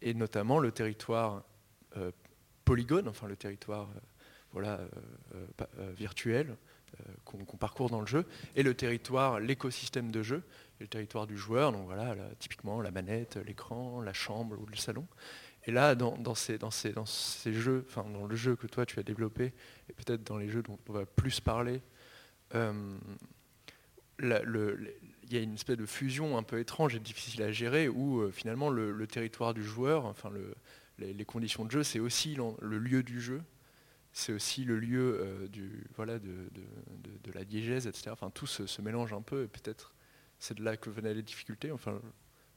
et 0.00 0.14
notamment 0.14 0.60
le 0.60 0.70
territoire 0.70 1.42
polygone, 2.64 3.08
enfin 3.08 3.26
le 3.26 3.34
territoire 3.34 3.88
voilà, 4.52 4.78
virtuel, 5.96 6.56
qu'on 7.24 7.56
parcourt 7.56 7.90
dans 7.90 8.00
le 8.00 8.06
jeu, 8.06 8.24
et 8.54 8.62
le 8.62 8.74
territoire, 8.74 9.40
l'écosystème 9.40 10.12
de 10.12 10.22
jeu, 10.22 10.44
le 10.78 10.86
territoire 10.86 11.26
du 11.26 11.36
joueur, 11.36 11.72
donc 11.72 11.86
voilà, 11.86 12.14
typiquement 12.38 12.80
la 12.80 12.92
manette, 12.92 13.36
l'écran, 13.44 14.00
la 14.00 14.12
chambre 14.12 14.56
ou 14.60 14.66
le 14.66 14.76
salon. 14.76 15.06
Et 15.68 15.70
là, 15.70 15.94
dans, 15.94 16.34
ces, 16.34 16.58
jeux, 17.52 17.84
enfin 17.86 18.08
dans 18.10 18.26
le 18.26 18.34
jeu 18.34 18.56
que 18.56 18.66
toi 18.66 18.86
tu 18.86 18.98
as 18.98 19.02
développé, 19.02 19.52
et 19.90 19.92
peut-être 19.92 20.24
dans 20.24 20.38
les 20.38 20.48
jeux 20.48 20.62
dont 20.62 20.78
on 20.88 20.92
va 20.94 21.04
plus 21.04 21.40
parler, 21.40 21.82
euh, 22.54 22.96
il 24.18 25.30
y 25.30 25.36
a 25.36 25.40
une 25.40 25.52
espèce 25.52 25.76
de 25.76 25.84
fusion 25.84 26.38
un 26.38 26.42
peu 26.42 26.58
étrange 26.58 26.94
et 26.94 27.00
difficile 27.00 27.42
à 27.42 27.52
gérer 27.52 27.86
où 27.86 28.22
euh, 28.22 28.30
finalement 28.30 28.70
le, 28.70 29.06
territoire 29.06 29.52
du 29.52 29.62
joueur, 29.62 30.06
enfin 30.06 30.32
les, 30.96 31.24
conditions 31.26 31.66
de 31.66 31.70
jeu, 31.70 31.82
c'est 31.82 32.00
aussi 32.00 32.34
le 32.62 32.78
lieu 32.78 33.02
du 33.02 33.20
jeu, 33.20 33.42
c'est 34.14 34.32
aussi 34.32 34.64
le 34.64 34.78
lieu 34.78 35.20
euh, 35.20 35.48
de, 35.48 37.32
la 37.34 37.44
diégèse, 37.44 37.86
etc. 37.86 38.08
Enfin, 38.10 38.30
tout 38.30 38.46
se, 38.46 38.80
mélange 38.80 39.12
un 39.12 39.20
peu 39.20 39.42
et 39.42 39.48
peut-être 39.48 39.92
c'est 40.38 40.56
de 40.56 40.64
là 40.64 40.78
que 40.78 40.88
venaient 40.88 41.12
les 41.12 41.22
difficultés. 41.22 41.70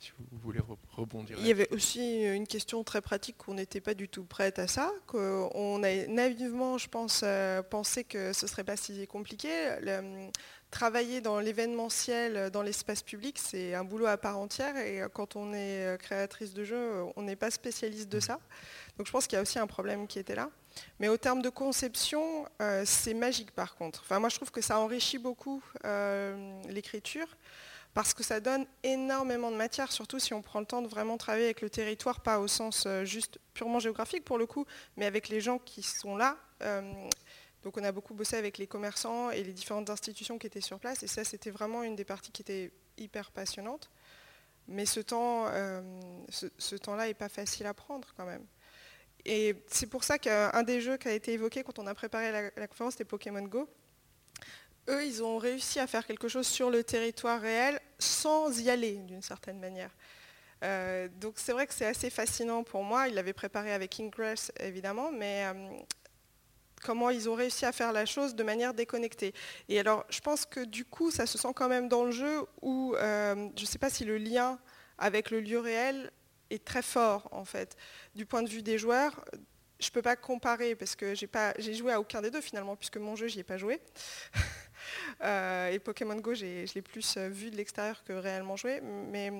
Si 0.01 0.11
vous 0.17 0.39
voulez 0.39 0.59
rebondir. 0.95 1.37
Il 1.39 1.45
y 1.45 1.51
avait 1.51 1.69
aussi 1.71 2.23
une 2.23 2.47
question 2.47 2.83
très 2.83 3.01
pratique 3.01 3.37
qu'on 3.37 3.53
n'était 3.53 3.81
pas 3.81 3.93
du 3.93 4.09
tout 4.09 4.23
prête 4.23 4.57
à 4.57 4.67
ça, 4.67 4.91
qu'on 5.05 5.83
a 5.83 6.07
naïvement, 6.07 6.79
je 6.79 6.87
pense, 6.87 7.21
euh, 7.23 7.61
pensé 7.61 8.03
que 8.03 8.33
ce 8.33 8.45
ne 8.45 8.49
serait 8.49 8.63
pas 8.63 8.77
si 8.77 9.05
compliqué. 9.07 9.49
travailler 10.71 11.19
dans 11.19 11.39
l'événementiel, 11.39 12.49
dans 12.49 12.61
l'espace 12.63 13.03
public, 13.03 13.37
c'est 13.37 13.75
un 13.75 13.83
boulot 13.83 14.07
à 14.07 14.17
part 14.17 14.39
entière 14.39 14.77
et 14.77 15.03
quand 15.13 15.35
on 15.35 15.53
est 15.53 15.85
euh, 15.85 15.97
créatrice 15.97 16.53
de 16.53 16.63
jeux, 16.63 17.03
on 17.17 17.23
n'est 17.23 17.35
pas 17.35 17.51
spécialiste 17.51 18.09
de 18.09 18.17
mmh. 18.17 18.21
ça. 18.21 18.39
Donc 18.97 19.05
je 19.05 19.11
pense 19.11 19.27
qu'il 19.27 19.35
y 19.35 19.39
a 19.39 19.41
aussi 19.41 19.59
un 19.59 19.67
problème 19.67 20.07
qui 20.07 20.17
était 20.17 20.35
là. 20.35 20.49
Mais 20.99 21.09
au 21.09 21.17
terme 21.17 21.41
de 21.41 21.49
conception, 21.49 22.47
euh, 22.61 22.83
c'est 22.85 23.13
magique 23.13 23.51
par 23.51 23.75
contre. 23.75 24.01
Enfin, 24.05 24.19
moi 24.19 24.29
je 24.29 24.37
trouve 24.37 24.51
que 24.51 24.61
ça 24.61 24.79
enrichit 24.79 25.17
beaucoup 25.19 25.61
l'écriture 26.69 27.27
parce 27.93 28.13
que 28.13 28.23
ça 28.23 28.39
donne 28.39 28.65
énormément 28.83 29.51
de 29.51 29.57
matière, 29.57 29.91
surtout 29.91 30.19
si 30.19 30.33
on 30.33 30.41
prend 30.41 30.59
le 30.59 30.65
temps 30.65 30.81
de 30.81 30.87
vraiment 30.87 31.17
travailler 31.17 31.45
avec 31.45 31.61
le 31.61 31.69
territoire, 31.69 32.21
pas 32.21 32.39
au 32.39 32.47
sens 32.47 32.85
euh, 32.85 33.03
juste 33.03 33.39
purement 33.53 33.79
géographique 33.79 34.23
pour 34.23 34.37
le 34.37 34.45
coup, 34.45 34.65
mais 34.95 35.05
avec 35.05 35.29
les 35.29 35.41
gens 35.41 35.59
qui 35.59 35.83
sont 35.83 36.15
là. 36.15 36.37
Euh, 36.61 36.81
donc 37.63 37.77
on 37.77 37.83
a 37.83 37.91
beaucoup 37.91 38.13
bossé 38.13 38.37
avec 38.37 38.57
les 38.57 38.67
commerçants 38.67 39.29
et 39.29 39.43
les 39.43 39.51
différentes 39.51 39.89
institutions 39.89 40.37
qui 40.37 40.47
étaient 40.47 40.61
sur 40.61 40.79
place, 40.79 41.03
et 41.03 41.07
ça 41.07 41.23
c'était 41.23 41.51
vraiment 41.51 41.83
une 41.83 41.95
des 41.95 42.05
parties 42.05 42.31
qui 42.31 42.41
était 42.41 42.71
hyper 42.97 43.31
passionnante. 43.31 43.89
Mais 44.67 44.85
ce 44.85 45.01
temps, 45.01 45.47
euh, 45.47 45.81
ce, 46.29 46.75
temps-là 46.75 47.07
n'est 47.07 47.13
pas 47.13 47.29
facile 47.29 47.65
à 47.65 47.73
prendre 47.73 48.13
quand 48.15 48.25
même. 48.25 48.45
Et 49.25 49.55
c'est 49.67 49.87
pour 49.87 50.03
ça 50.03 50.17
qu'un 50.17 50.63
des 50.63 50.79
jeux 50.79 50.97
qui 50.97 51.07
a 51.09 51.13
été 51.13 51.33
évoqué 51.33 51.63
quand 51.63 51.77
on 51.77 51.87
a 51.87 51.93
préparé 51.93 52.31
la, 52.31 52.43
la 52.55 52.67
conférence, 52.67 52.93
c'était 52.93 53.05
Pokémon 53.05 53.41
Go 53.41 53.67
eux, 54.89 55.05
ils 55.05 55.23
ont 55.23 55.37
réussi 55.37 55.79
à 55.79 55.87
faire 55.87 56.05
quelque 56.05 56.27
chose 56.27 56.47
sur 56.47 56.69
le 56.69 56.83
territoire 56.83 57.39
réel 57.39 57.79
sans 57.99 58.59
y 58.59 58.69
aller 58.69 58.97
d'une 58.97 59.21
certaine 59.21 59.59
manière. 59.59 59.91
Euh, 60.63 61.07
donc 61.19 61.35
c'est 61.37 61.53
vrai 61.53 61.65
que 61.65 61.73
c'est 61.73 61.85
assez 61.85 62.09
fascinant 62.09 62.63
pour 62.63 62.83
moi. 62.83 63.07
Ils 63.07 63.15
l'avaient 63.15 63.33
préparé 63.33 63.73
avec 63.73 63.99
Ingress 63.99 64.51
évidemment, 64.59 65.11
mais 65.11 65.45
euh, 65.45 65.69
comment 66.83 67.09
ils 67.09 67.29
ont 67.29 67.35
réussi 67.35 67.65
à 67.65 67.71
faire 67.71 67.91
la 67.91 68.05
chose 68.05 68.35
de 68.35 68.43
manière 68.43 68.73
déconnectée. 68.73 69.33
Et 69.69 69.79
alors 69.79 70.05
je 70.09 70.19
pense 70.19 70.45
que 70.45 70.63
du 70.63 70.85
coup 70.85 71.11
ça 71.11 71.25
se 71.25 71.37
sent 71.37 71.53
quand 71.55 71.69
même 71.69 71.87
dans 71.87 72.03
le 72.03 72.11
jeu 72.11 72.41
où 72.61 72.95
euh, 72.95 73.49
je 73.55 73.61
ne 73.61 73.67
sais 73.67 73.79
pas 73.79 73.89
si 73.89 74.05
le 74.05 74.17
lien 74.17 74.59
avec 74.97 75.31
le 75.31 75.39
lieu 75.39 75.59
réel 75.59 76.11
est 76.49 76.63
très 76.63 76.83
fort 76.83 77.27
en 77.31 77.45
fait. 77.45 77.75
Du 78.15 78.25
point 78.25 78.43
de 78.43 78.49
vue 78.49 78.61
des 78.61 78.77
joueurs, 78.77 79.25
je 79.79 79.87
ne 79.87 79.91
peux 79.91 80.01
pas 80.03 80.15
comparer 80.15 80.75
parce 80.75 80.95
que 80.95 81.15
j'ai 81.15 81.73
joué 81.73 81.91
à 81.91 81.99
aucun 81.99 82.21
des 82.21 82.29
deux 82.29 82.41
finalement 82.41 82.75
puisque 82.75 82.97
mon 82.97 83.15
jeu 83.15 83.27
j'y 83.27 83.39
ai 83.39 83.43
pas 83.43 83.57
joué. 83.57 83.81
Euh, 85.23 85.69
et 85.69 85.79
Pokémon 85.79 86.15
Go, 86.15 86.33
je 86.33 86.73
l'ai 86.73 86.81
plus 86.81 87.15
euh, 87.17 87.29
vu 87.29 87.51
de 87.51 87.57
l'extérieur 87.57 88.03
que 88.03 88.13
réellement 88.13 88.55
joué. 88.55 88.81
Mais 88.81 89.31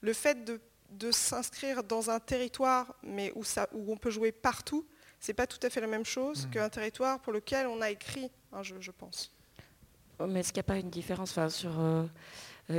le 0.00 0.12
fait 0.12 0.44
de, 0.44 1.10
s'inscrire 1.10 1.82
dans 1.82 2.10
un 2.10 2.20
territoire 2.20 2.94
mais 3.02 3.32
où, 3.34 3.44
ça, 3.44 3.68
où 3.72 3.92
on 3.92 3.96
peut 3.96 4.10
jouer 4.10 4.32
partout, 4.32 4.86
c'est 5.18 5.34
pas 5.34 5.46
tout 5.46 5.58
à 5.62 5.70
fait 5.70 5.80
la 5.80 5.86
même 5.86 6.04
chose 6.04 6.46
mmh. 6.46 6.50
qu'un 6.50 6.68
territoire 6.68 7.20
pour 7.20 7.32
lequel 7.32 7.66
on 7.66 7.80
a 7.80 7.90
écrit 7.90 8.30
un 8.52 8.62
jeu, 8.62 8.76
je 8.80 8.90
pense. 8.90 9.32
Oh, 10.18 10.26
mais 10.26 10.40
est-ce 10.40 10.52
qu'il 10.52 10.60
n'y 10.60 10.66
a 10.66 10.70
pas 10.74 10.78
une 10.78 10.90
différence 10.90 11.38
sur 11.48 11.78
euh, 11.78 12.06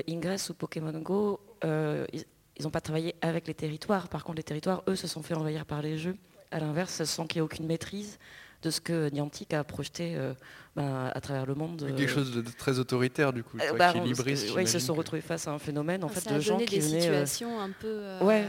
Ingress 0.08 0.50
ou 0.50 0.54
Pokémon 0.54 0.98
Go 1.00 1.40
Ils 1.64 2.64
n'ont 2.64 2.72
pas 2.72 2.82
travaillé 2.82 3.16
avec 3.22 3.48
les 3.48 3.54
territoires. 3.54 4.08
Par 4.08 4.24
contre, 4.24 4.38
les 4.38 4.44
territoires, 4.44 4.84
eux, 4.88 4.96
se 4.96 5.08
sont 5.08 5.22
fait 5.22 5.36
envahir 5.36 5.66
par 5.66 5.82
les 5.82 5.98
jeux. 5.98 6.18
À 6.50 6.60
l'inverse, 6.60 7.04
sans 7.04 7.28
qu'il 7.28 7.40
n'y 7.42 7.44
ait 7.44 7.46
aucune 7.46 7.68
maîtrise 7.68 8.18
de 8.64 8.70
ce 8.70 8.82
que 8.82 9.10
Niantic 9.10 9.54
a 9.54 9.64
projeté 9.64 10.16
euh, 10.16 10.34
ben, 10.76 11.12
à 11.14 11.22
travers 11.22 11.46
le 11.46 11.56
monde. 11.56 11.86
Quelque 11.96 12.04
euh, 12.04 12.08
chose 12.08 12.32
de 12.34 12.42
très 12.42 12.80
autoritaire 12.80 13.34
du 13.34 13.44
coup, 13.44 13.58
euh, 13.60 13.78
bah, 13.78 13.94
ils 13.96 14.68
se 14.68 14.80
sont 14.80 14.94
retrouvés 14.94 15.22
face 15.22 15.48
à 15.48 15.52
un 15.52 15.60
phénomène 15.60 16.04
en 16.04 16.10
fait 16.10 16.34
de 16.34 16.40
gens 16.40 16.58
qui 16.58 16.78
des 16.78 16.82
situations 16.82 17.60
un 17.60 17.72
peu, 17.72 18.02
ouais, 18.22 18.46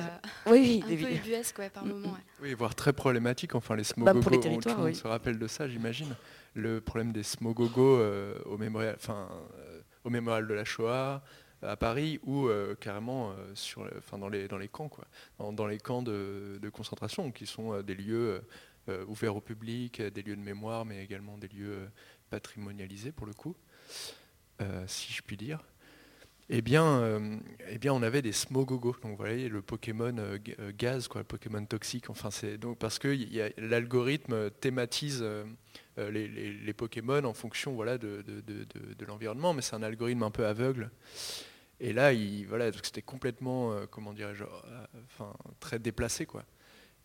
oui, 0.47 0.83
un 0.85 0.89
peu 0.89 1.13
ubuesques 1.13 1.69
par 1.71 1.85
le 1.85 1.95
moment. 1.95 2.17
Oui, 2.43 2.55
voire 2.55 2.75
très 2.75 2.93
problématiques. 2.93 3.55
Enfin, 3.55 3.77
les 3.77 3.83
bah, 3.97 4.13
smogogo, 4.13 4.31
on, 4.79 4.95
se 4.95 5.07
rappelle 5.07 5.39
de 5.39 5.47
ça, 5.47 5.69
j'imagine. 5.69 6.15
Le 6.55 6.81
problème 6.81 7.13
des 7.13 7.23
smogogo 7.23 8.01
au 8.47 8.59
mémorial, 8.59 8.95
enfin, 8.99 9.29
au 10.05 10.11
mémorial 10.11 10.47
de 10.47 10.55
la 10.55 10.65
Shoah 10.65 11.23
à 11.63 11.77
Paris 11.77 12.21
ou 12.25 12.49
carrément 12.81 13.33
sur, 13.55 13.89
enfin, 13.99 14.19
dans, 14.19 14.29
les, 14.29 14.49
dans 14.49 14.59
les 14.59 14.69
camps, 14.69 14.89
quoi. 14.89 15.05
Dans, 15.39 15.67
les 15.67 15.79
camps 15.79 16.03
de, 16.03 16.59
de, 16.61 16.69
concentration, 16.71 17.31
qui 17.31 17.47
sont 17.47 17.81
des 17.83 17.95
lieux 17.95 18.31
euh, 18.35 18.41
ouverts 19.07 19.37
au 19.37 19.41
public, 19.41 20.01
des 20.03 20.23
lieux 20.23 20.37
de 20.37 20.43
mémoire, 20.43 20.85
mais 20.85 21.03
également 21.03 21.39
des 21.39 21.49
lieux 21.49 21.73
euh, 21.73 21.87
patrimonialisés 22.31 23.13
pour 23.13 23.27
le 23.27 23.33
coup, 23.33 23.57
euh, 24.61 24.85
si 24.87 25.13
je 25.13 25.23
puis 25.23 25.37
dire. 25.37 25.65
Eh 26.51 26.63
bien, 26.63 27.21
eh 27.69 27.77
bien, 27.77 27.93
on 27.93 28.03
avait 28.03 28.23
des 28.23 28.33
smogogo. 28.33 28.97
Donc, 29.03 29.11
vous 29.11 29.17
voyez, 29.19 29.51
le 29.51 29.61
Pokémon 29.61 30.15
gaz, 30.79 31.07
quoi, 31.07 31.21
le 31.21 31.27
Pokémon 31.27 31.63
toxique. 31.67 32.09
Enfin, 32.09 32.31
c'est 32.31 32.57
donc 32.57 32.79
parce 32.79 32.99
que 32.99 33.15
l'algorithme 33.59 34.51
thématise 34.53 35.23
les, 35.99 36.73
Pokémon 36.73 37.23
en 37.25 37.35
fonction, 37.35 37.75
voilà, 37.75 37.99
de, 37.99 38.25
l'environnement, 39.07 39.53
mais 39.53 39.61
c'est 39.61 39.77
un 39.77 39.83
algorithme 39.83 40.23
un 40.23 40.31
peu 40.31 40.47
aveugle. 40.47 40.91
Et 41.81 41.93
là, 41.93 42.15
il, 42.15 42.47
voilà, 42.47 42.73
c'était 42.83 43.03
complètement, 43.03 43.85
comment 43.91 44.15
dirais-je, 44.15 44.45
enfin, 45.05 45.35
très 45.61 45.79
déplacé, 45.79 46.25
quoi. 46.25 46.47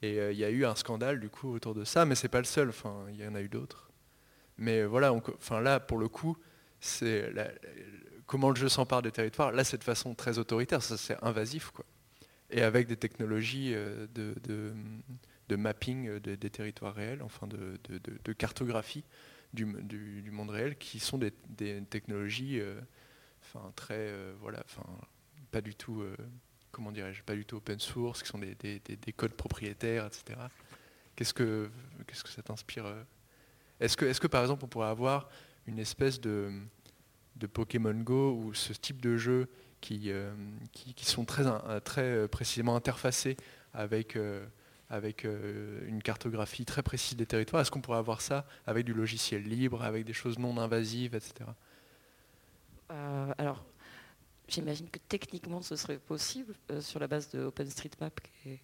Et 0.04 0.20
euh, 0.20 0.34
il 0.34 0.38
y 0.38 0.44
a 0.44 0.50
eu 0.50 0.66
un 0.66 0.76
scandale 0.76 1.22
du 1.22 1.30
coup 1.30 1.54
autour 1.54 1.74
de 1.74 1.86
ça, 1.86 2.06
mais 2.06 2.16
c'est 2.16 2.28
pas 2.28 2.40
le 2.40 2.44
seul, 2.44 2.68
enfin, 2.68 3.06
il 3.10 3.16
y 3.16 3.26
en 3.26 3.36
a 3.36 3.42
eu 3.42 3.48
d'autres. 3.48 3.90
Mais 4.58 4.84
voilà, 4.84 5.14
enfin, 5.14 5.62
là, 5.62 5.80
pour 5.80 5.98
le 5.98 6.10
coup, 6.10 6.38
c'est 6.82 7.34
comment 8.28 8.50
le 8.50 8.58
jeu 8.58 8.68
s'empare 8.68 9.02
des 9.02 9.12
territoires. 9.12 9.54
Là, 9.54 9.64
c'est 9.64 9.78
de 9.78 9.84
façon 9.84 10.14
très 10.14 10.38
autoritaire, 10.40 10.84
ça 10.84 10.98
c'est 10.98 11.16
invasif. 11.24 11.72
Quoi. 11.72 11.86
Et 12.50 12.62
avec 12.62 12.88
des 12.88 12.98
technologies 12.98 13.72
euh, 13.74 14.06
de, 14.14 15.56
mapping 15.56 16.10
euh, 16.10 16.20
des 16.20 16.50
territoires 16.50 16.94
réels, 16.94 17.22
enfin 17.24 17.48
de, 17.48 18.34
cartographie 18.34 19.06
du, 19.54 19.66
monde 19.66 20.50
réel, 20.50 20.78
qui 20.78 21.00
sont 21.00 21.18
des, 21.18 21.32
technologies 21.90 22.62
très, 23.78 24.12
voilà, 24.42 24.62
enfin, 24.66 24.84
pas 25.52 25.62
du 25.62 25.76
tout 25.76 26.04
comment 26.74 26.92
dirais-je, 26.92 27.24
pas 27.24 27.36
du 27.36 27.46
tout 27.46 27.56
open 27.56 27.80
source, 27.80 28.22
qui 28.22 28.27
sont 28.27 28.39
des, 28.39 29.13
codes 29.15 29.34
propriétaires, 29.34 30.06
etc. 30.06 30.39
Qu'est-ce 31.15 31.34
que, 31.34 31.70
qu'est-ce 32.06 32.24
que 32.24 32.30
ça 32.30 32.42
t'inspire 32.42 32.86
euh 32.86 33.01
est-ce 33.80 33.98
que, 33.98 34.27
par 34.27 34.42
exemple 34.42 34.63
on 34.63 34.68
pourrait 34.68 34.88
avoir 34.88 35.30
une 35.68 35.77
espèce 35.80 36.22
de, 36.22 36.51
Pokémon 37.51 37.94
Go 37.94 38.34
ou 38.34 38.53
ce 38.53 38.72
type 38.72 39.01
de 39.01 39.18
jeu 39.18 39.50
qui, 39.82 40.12
euh, 40.12 40.32
sont 41.01 41.25
très, 41.25 41.44
très 41.82 42.27
précisément 42.30 42.77
interfacés 42.77 43.36
avec, 43.74 44.15
euh, 44.15 44.46
avec 44.89 45.25
une 45.25 46.01
cartographie 46.01 46.63
très 46.63 46.82
précise 46.82 47.18
des 47.18 47.25
territoires? 47.25 47.62
Est-ce 47.62 47.72
qu'on 47.72 47.82
pourrait 47.82 47.98
avoir 47.98 48.22
ça 48.22 48.46
avec 48.65 48.86
du 48.86 48.94
logiciel 48.94 49.44
libre, 49.44 49.84
avec 49.84 50.06
des 50.06 50.13
choses 50.13 50.39
non 50.39 50.58
invasives, 50.58 51.15
etc. 51.15 51.50
alors, 53.38 53.65
J'imagine 54.48 54.90
que 54.90 55.00
techniquement 55.08 55.62
ce 55.62 55.76
serait 55.76 55.98
possible 55.98 56.54
euh, 56.70 56.82
sur 56.82 57.00
la 57.00 57.08
base 57.08 57.30
de 57.30 57.44
OpenStreetMap, 57.44 58.20
qui 58.22 58.50
est 58.50 58.60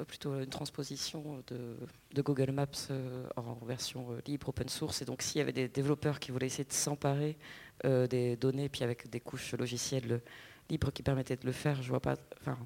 euh, 0.00 0.04
plutôt 0.04 0.40
une 0.40 0.48
transposition 0.48 1.42
de, 1.46 1.76
Google 2.22 2.50
Maps 2.50 2.66
euh, 2.90 3.26
en 3.36 3.54
version 3.64 4.08
libre, 4.26 4.48
open 4.48 4.68
source. 4.68 5.02
Et 5.02 5.04
donc 5.04 5.22
s'il 5.22 5.38
y 5.38 5.40
avait 5.40 5.52
des 5.52 5.68
développeurs 5.68 6.18
qui 6.18 6.32
voulaient 6.32 6.46
essayer 6.46 6.64
de 6.64 6.72
s'emparer 6.72 7.36
des 7.82 8.36
données, 8.36 8.68
puis 8.68 8.84
avec 8.84 9.10
des 9.10 9.20
couches 9.20 9.52
logicielles 9.54 10.22
libres 10.70 10.92
qui 10.92 11.02
permettaient 11.02 11.36
de 11.36 11.44
le 11.44 11.52
faire, 11.52 11.82
je 11.82 11.88
vois 11.88 12.00
pas. 12.00 12.14
Enfin, 12.40 12.56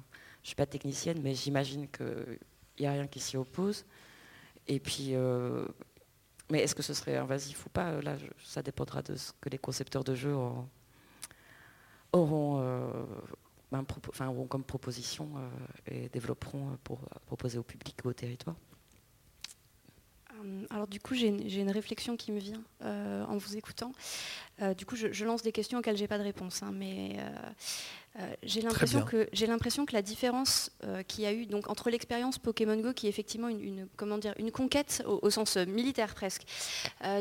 je 0.43 0.49
suis 0.49 0.55
pas 0.55 0.67
technicienne, 0.67 1.19
mais 1.21 1.35
j'imagine 1.35 1.87
qu'il 1.89 2.39
n'y 2.79 2.85
a 2.85 2.91
rien 2.91 3.07
qui 3.07 3.19
s'y 3.19 3.35
oppose. 3.35 3.85
et 4.67 4.79
puis, 4.79 5.15
mais 6.51 6.61
est-ce 6.61 6.75
que 6.75 6.83
ce 6.83 6.93
serait 6.93 7.17
invasif 7.17 7.65
ou 7.65 7.69
pas? 7.69 8.01
Là, 8.01 8.17
ça 8.43 8.61
dépendra 8.61 9.01
de 9.01 9.15
ce 9.15 9.31
que 9.41 9.49
les 9.49 9.57
concepteurs 9.57 10.03
de 10.03 10.15
jeux 10.15 10.35
auront, 12.13 12.59
ben, 13.71 13.85
comme 14.49 14.63
proposition 14.63 15.29
et 15.87 16.09
développeront 16.09 16.77
pour 16.83 16.99
proposer 17.25 17.57
au 17.57 17.63
public 17.63 17.97
ou 18.03 18.09
au 18.09 18.13
territoire. 18.13 18.55
Alors 20.69 20.87
du 20.87 21.01
coup, 21.01 21.15
j'ai 21.15 21.27
une, 21.27 21.71
réflexion 21.71 22.15
qui 22.15 22.31
me 22.31 22.39
vient 22.39 22.63
en 22.81 23.37
vous 23.37 23.57
écoutant. 23.57 23.91
du 24.77 24.85
coup, 24.85 24.95
je, 24.95 25.25
lance 25.25 25.41
des 25.41 25.51
questions 25.51 25.79
auxquelles 25.79 25.97
j'ai 25.97 26.07
pas 26.07 26.17
de 26.17 26.23
réponse, 26.23 26.63
hein, 26.63 26.71
euh, 26.81 27.49
j'ai 28.43 28.61
l'impression 28.61 29.03
que 29.03 29.29
j'ai 29.31 29.47
l'impression 29.47 29.85
que 29.85 29.93
la 29.93 30.01
différence 30.01 30.71
euh, 30.83 31.03
qu'il 31.03 31.23
y 31.23 31.27
a 31.27 31.33
eu 31.33 31.45
donc 31.45 31.69
entre 31.69 31.89
l'expérience 31.89 32.37
Pokémon 32.37 32.75
Go, 32.77 32.93
qui 32.93 33.05
est 33.05 33.09
effectivement 33.09 33.49
une, 33.49 33.87
comment 33.95 34.17
dire 34.17 34.33
une 34.37 34.51
conquête 34.51 35.03
au, 35.05 35.29
sens 35.29 35.57
euh, 35.57 35.65
militaire 35.65 36.15
presque 36.15 36.43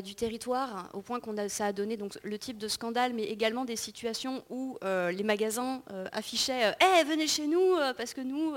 du 0.05 0.15
territoire, 0.15 0.91
au 0.95 1.03
point 1.03 1.21
qu'on 1.21 1.37
a 1.37 1.49
ça 1.49 1.67
a 1.67 1.73
donné 1.73 1.97
donc 1.97 2.19
le 2.23 2.39
type 2.39 2.59
de 2.59 2.69
scandale, 2.69 3.13
mais 3.13 3.25
également 3.25 3.65
des 3.65 3.77
situations 3.77 4.45
où 4.51 4.79
les 4.83 5.23
magasins 5.23 5.83
affichaient 6.13 6.75
"Eh 6.81 7.05
venez 7.05 7.27
chez 7.27 7.47
nous 7.47 7.77
parce 7.97 8.15
que 8.15 8.21
nous 8.21 8.55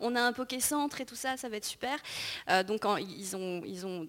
on 0.00 0.16
a 0.16 0.20
un 0.20 0.32
Poké 0.32 0.60
Centre 0.60 1.00
et 1.00 1.06
tout 1.06 1.14
ça, 1.14 1.36
ça 1.36 1.48
va 1.48 1.56
être 1.56 1.64
super". 1.64 1.98
donc 2.66 2.82
ils 3.00 3.36
ont 3.36 3.62
ils 3.64 3.86
ont 3.86 4.06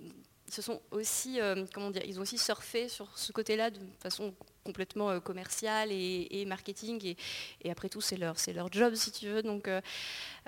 se 0.49 0.61
sont 0.61 0.81
aussi, 0.91 1.39
comment 1.73 1.91
dire, 1.91 2.03
ils 2.05 2.19
ont 2.19 2.21
aussi 2.21 2.37
surfé 2.37 2.87
sur 2.87 3.17
ce 3.17 3.31
côté-là 3.31 3.69
de 3.69 3.79
façon 3.99 4.33
complètement 4.65 5.11
euh, 5.11 5.19
commercial 5.19 5.89
et, 5.91 6.45
marketing. 6.45 7.15
Et, 7.63 7.71
après 7.71 7.87
tout, 7.87 8.01
c'est 8.01 8.17
leur, 8.17 8.35
leur 8.53 8.71
job, 8.71 8.95
si 8.95 9.11
tu 9.11 9.27
veux. 9.27 9.43
Donc, 9.43 9.67
euh, 9.67 9.79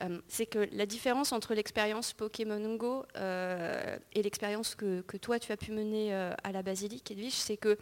euh, 0.01 0.19
c'est 0.27 0.47
que 0.47 0.67
la 0.73 0.85
différence 0.85 1.31
entre 1.31 1.53
l'expérience 1.53 2.13
Pokémon 2.13 2.75
Go 2.75 3.05
et 3.15 4.21
l'expérience 4.23 4.75
que, 4.75 5.01
toi, 5.17 5.39
tu 5.39 5.51
as 5.51 5.57
pu 5.57 5.71
mener 5.71 6.13
à 6.13 6.51
la 6.51 6.63
basilique, 6.63 7.09
Edwige, 7.11 7.33
c'est 7.33 7.57
que 7.57 7.77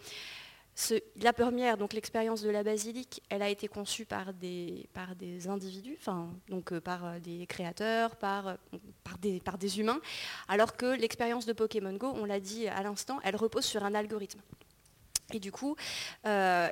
la 1.22 1.32
première, 1.32 1.78
donc 1.78 1.94
l'expérience 1.94 2.42
de 2.42 2.50
la 2.50 2.64
basilique, 2.64 3.24
elle 3.30 3.42
a 3.42 3.50
été 3.50 3.70
conçue 3.70 4.06
par 4.06 4.34
des, 4.34 4.88
individus, 5.48 5.96
enfin, 6.00 6.34
donc 6.50 6.78
par 6.80 7.20
des 7.22 7.46
créateurs, 7.48 8.18
par, 8.18 8.58
par, 9.04 9.18
des, 9.18 9.40
par 9.40 9.58
des 9.58 9.80
humains, 9.80 10.02
alors 10.50 10.76
que 10.76 10.98
l'expérience 10.98 11.46
de 11.46 11.54
Pokémon 11.54 11.94
Go, 11.94 12.12
on 12.14 12.26
l'a 12.26 12.42
dit 12.42 12.68
à 12.68 12.84
l'instant, 12.84 13.20
elle 13.24 13.38
repose 13.38 13.64
sur 13.64 13.86
un 13.86 13.96
algorithme. 13.96 14.42
Et 15.34 15.40
du 15.40 15.52
coup, 15.52 15.76
euh, 16.28 16.70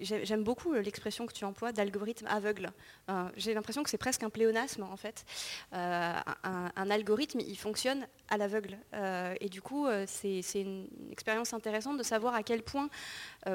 j'aime 0.00 0.44
beaucoup 0.44 0.72
l'expression 0.74 1.26
que 1.26 1.32
tu 1.32 1.44
emploies 1.44 1.72
d'algorithme 1.72 2.26
aveugle. 2.28 2.70
Euh, 3.10 3.28
j'ai 3.36 3.52
l'impression 3.52 3.82
que 3.82 3.90
c'est 3.90 3.98
presque 3.98 4.22
un 4.22 4.30
pléonasme 4.30 4.84
en 4.84 4.96
fait. 4.96 5.24
Euh, 5.72 6.12
un, 6.44 6.90
algorithme, 6.90 7.40
il 7.40 7.56
fonctionne 7.56 8.06
à 8.28 8.36
l'aveugle. 8.36 8.78
et 9.40 9.48
du 9.48 9.60
coup, 9.60 9.86
c'est 10.06 10.40
une 10.54 10.88
expérience 11.10 11.52
intéressante 11.52 11.98
de 11.98 12.02
savoir 12.02 12.34
à 12.34 12.42
quel 12.42 12.62
point, 12.62 12.88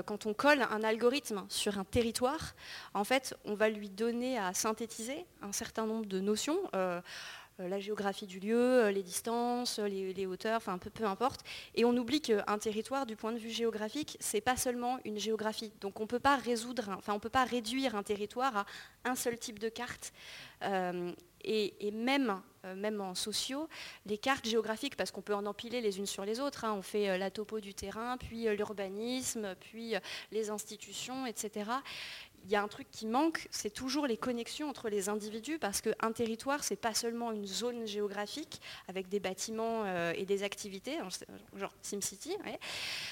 quand 0.06 0.26
on 0.26 0.34
colle 0.34 0.62
un 0.62 0.84
algorithme 0.84 1.46
sur 1.48 1.80
un 1.80 1.86
territoire, 1.86 2.54
en 2.94 3.04
fait, 3.04 3.36
on 3.46 3.54
va 3.54 3.70
lui 3.70 3.90
donner 3.90 4.38
à 4.38 4.54
synthétiser 4.54 5.26
un 5.42 5.52
certain 5.54 5.86
nombre 5.86 6.06
de 6.06 6.20
notions. 6.20 6.60
Euh, 7.62 7.68
la 7.68 7.80
géographie 7.80 8.28
du 8.28 8.40
lieu, 8.40 8.84
euh, 8.84 8.92
les 8.92 9.04
distances, 9.04 9.80
les, 9.80 10.26
hauteurs, 10.26 10.58
enfin 10.58 10.78
peu, 10.78 11.06
importe. 11.06 11.42
Et 11.76 11.86
on 11.86 11.96
oublie 11.96 12.22
qu'un 12.22 12.58
territoire, 12.58 13.06
du 13.06 13.16
point 13.16 13.32
de 13.32 13.38
vue 13.38 13.50
géographique, 13.50 14.18
c'est 14.20 14.42
pas 14.42 14.58
seulement 14.58 15.00
une 15.06 15.18
géographie. 15.18 15.72
Donc 15.82 16.00
on 16.00 16.08
peut 16.08 16.20
pas 16.20 16.36
résoudre, 16.36 16.90
enfin 16.98 17.14
on 17.14 17.20
peut 17.20 17.30
pas 17.30 17.46
réduire 17.46 17.96
un 17.96 18.04
territoire 18.04 18.58
à 18.58 18.66
un 19.06 19.16
seul 19.16 19.38
type 19.38 19.60
de 19.60 19.70
carte. 19.70 20.14
Euh, 20.64 21.12
et, 21.44 21.90
même, 21.92 22.40
même 22.76 23.02
en 23.02 23.16
sociaux, 23.16 23.68
les 24.06 24.20
cartes 24.20 24.46
géographiques, 24.46 24.96
parce 24.96 25.10
qu'on 25.10 25.24
peut 25.24 25.34
en 25.34 25.48
empiler 25.48 25.82
les 25.82 25.98
unes 25.98 26.06
sur 26.06 26.24
les 26.24 26.40
autres, 26.40 26.66
hein, 26.66 26.76
on 26.78 26.84
fait 26.84 27.18
la 27.18 27.32
topo 27.32 27.60
du 27.60 27.74
terrain, 27.74 28.16
puis 28.18 28.44
l'urbanisme, 28.56 29.56
puis 29.60 29.96
les 30.32 30.52
institutions, 30.52 31.26
etc 31.26 31.64
il 32.46 32.52
y 32.52 32.56
a 32.56 32.64
un 32.64 32.68
truc 32.68 32.88
qui 32.92 33.06
manque, 33.06 33.48
c'est 33.52 33.70
toujours 33.70 34.08
les 34.08 34.18
connexions 34.18 34.70
entre 34.70 34.90
les 34.90 35.10
individus, 35.10 35.60
parce 35.60 35.82
qu'un 35.82 36.12
territoire, 36.12 36.64
c'est 36.64 36.76
pas 36.76 36.94
seulement 36.94 37.32
une 37.32 37.46
zone 37.46 37.86
géographique 37.86 38.62
avec 38.88 39.10
des 39.10 39.20
bâtiments 39.20 39.84
euh, 39.86 40.14
et 40.16 40.26
des 40.26 40.44
activités, 40.44 40.98
genre 41.56 41.74
SimCity, 41.82 42.36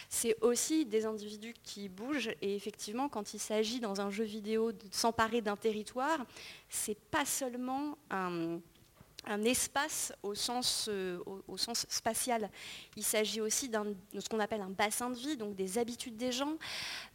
c'est 0.09 0.35
aussi 0.41 0.85
des 0.85 1.05
individus 1.05 1.53
qui 1.63 1.89
bougent. 1.89 2.31
Et 2.41 2.55
effectivement, 2.55 3.09
quand 3.09 3.33
il 3.33 3.39
s'agit 3.39 3.79
dans 3.79 4.01
un 4.01 4.09
jeu 4.09 4.23
vidéo 4.23 4.71
de 4.71 4.85
s'emparer 4.91 5.41
d'un 5.41 5.55
territoire, 5.55 6.25
c'est 6.69 6.97
pas 6.97 7.25
seulement 7.25 7.97
un 8.09 8.59
un 9.25 9.43
espace 9.43 10.13
au 10.23 10.35
sens, 10.35 10.87
euh, 10.89 11.19
au, 11.47 11.57
sens 11.57 11.85
spatial. 11.89 12.49
Il 12.95 13.03
s'agit 13.03 13.41
aussi 13.41 13.69
de 13.69 13.95
ce 14.19 14.29
qu'on 14.29 14.39
appelle 14.39 14.61
un 14.61 14.69
bassin 14.69 15.09
de 15.09 15.15
vie, 15.15 15.37
donc 15.37 15.55
des 15.55 15.77
habitudes 15.77 16.17
des 16.17 16.31
gens. 16.31 16.57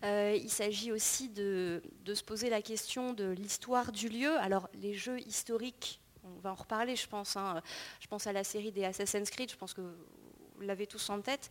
Euh, 0.04 0.36
il 0.40 0.50
s'agit 0.50 0.92
aussi 0.92 1.28
de, 1.28 1.82
se 2.06 2.22
poser 2.22 2.50
la 2.50 2.62
question 2.62 3.12
de 3.12 3.30
l'histoire 3.30 3.92
du 3.92 4.08
lieu. 4.08 4.36
Alors 4.38 4.68
les 4.74 4.94
jeux 4.94 5.20
historiques, 5.20 6.00
on 6.24 6.40
va 6.40 6.52
en 6.52 6.54
reparler 6.54 6.96
je 6.96 7.08
pense. 7.08 7.36
Hein. 7.36 7.60
Je 8.00 8.06
pense 8.06 8.26
à 8.26 8.32
la 8.32 8.44
série 8.44 8.72
des 8.72 8.84
Assassin's 8.84 9.30
Creed, 9.30 9.50
je 9.50 9.56
pense 9.56 9.74
que 9.74 9.80
vous 9.80 10.60
l'avez 10.60 10.86
tous 10.86 11.10
en 11.10 11.20
tête, 11.20 11.48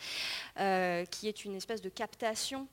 euh, 0.59 1.05
qui 1.05 1.27
est 1.27 1.45
une 1.45 1.55
espèce 1.55 1.81
de 1.81 1.89
captation 1.89 2.67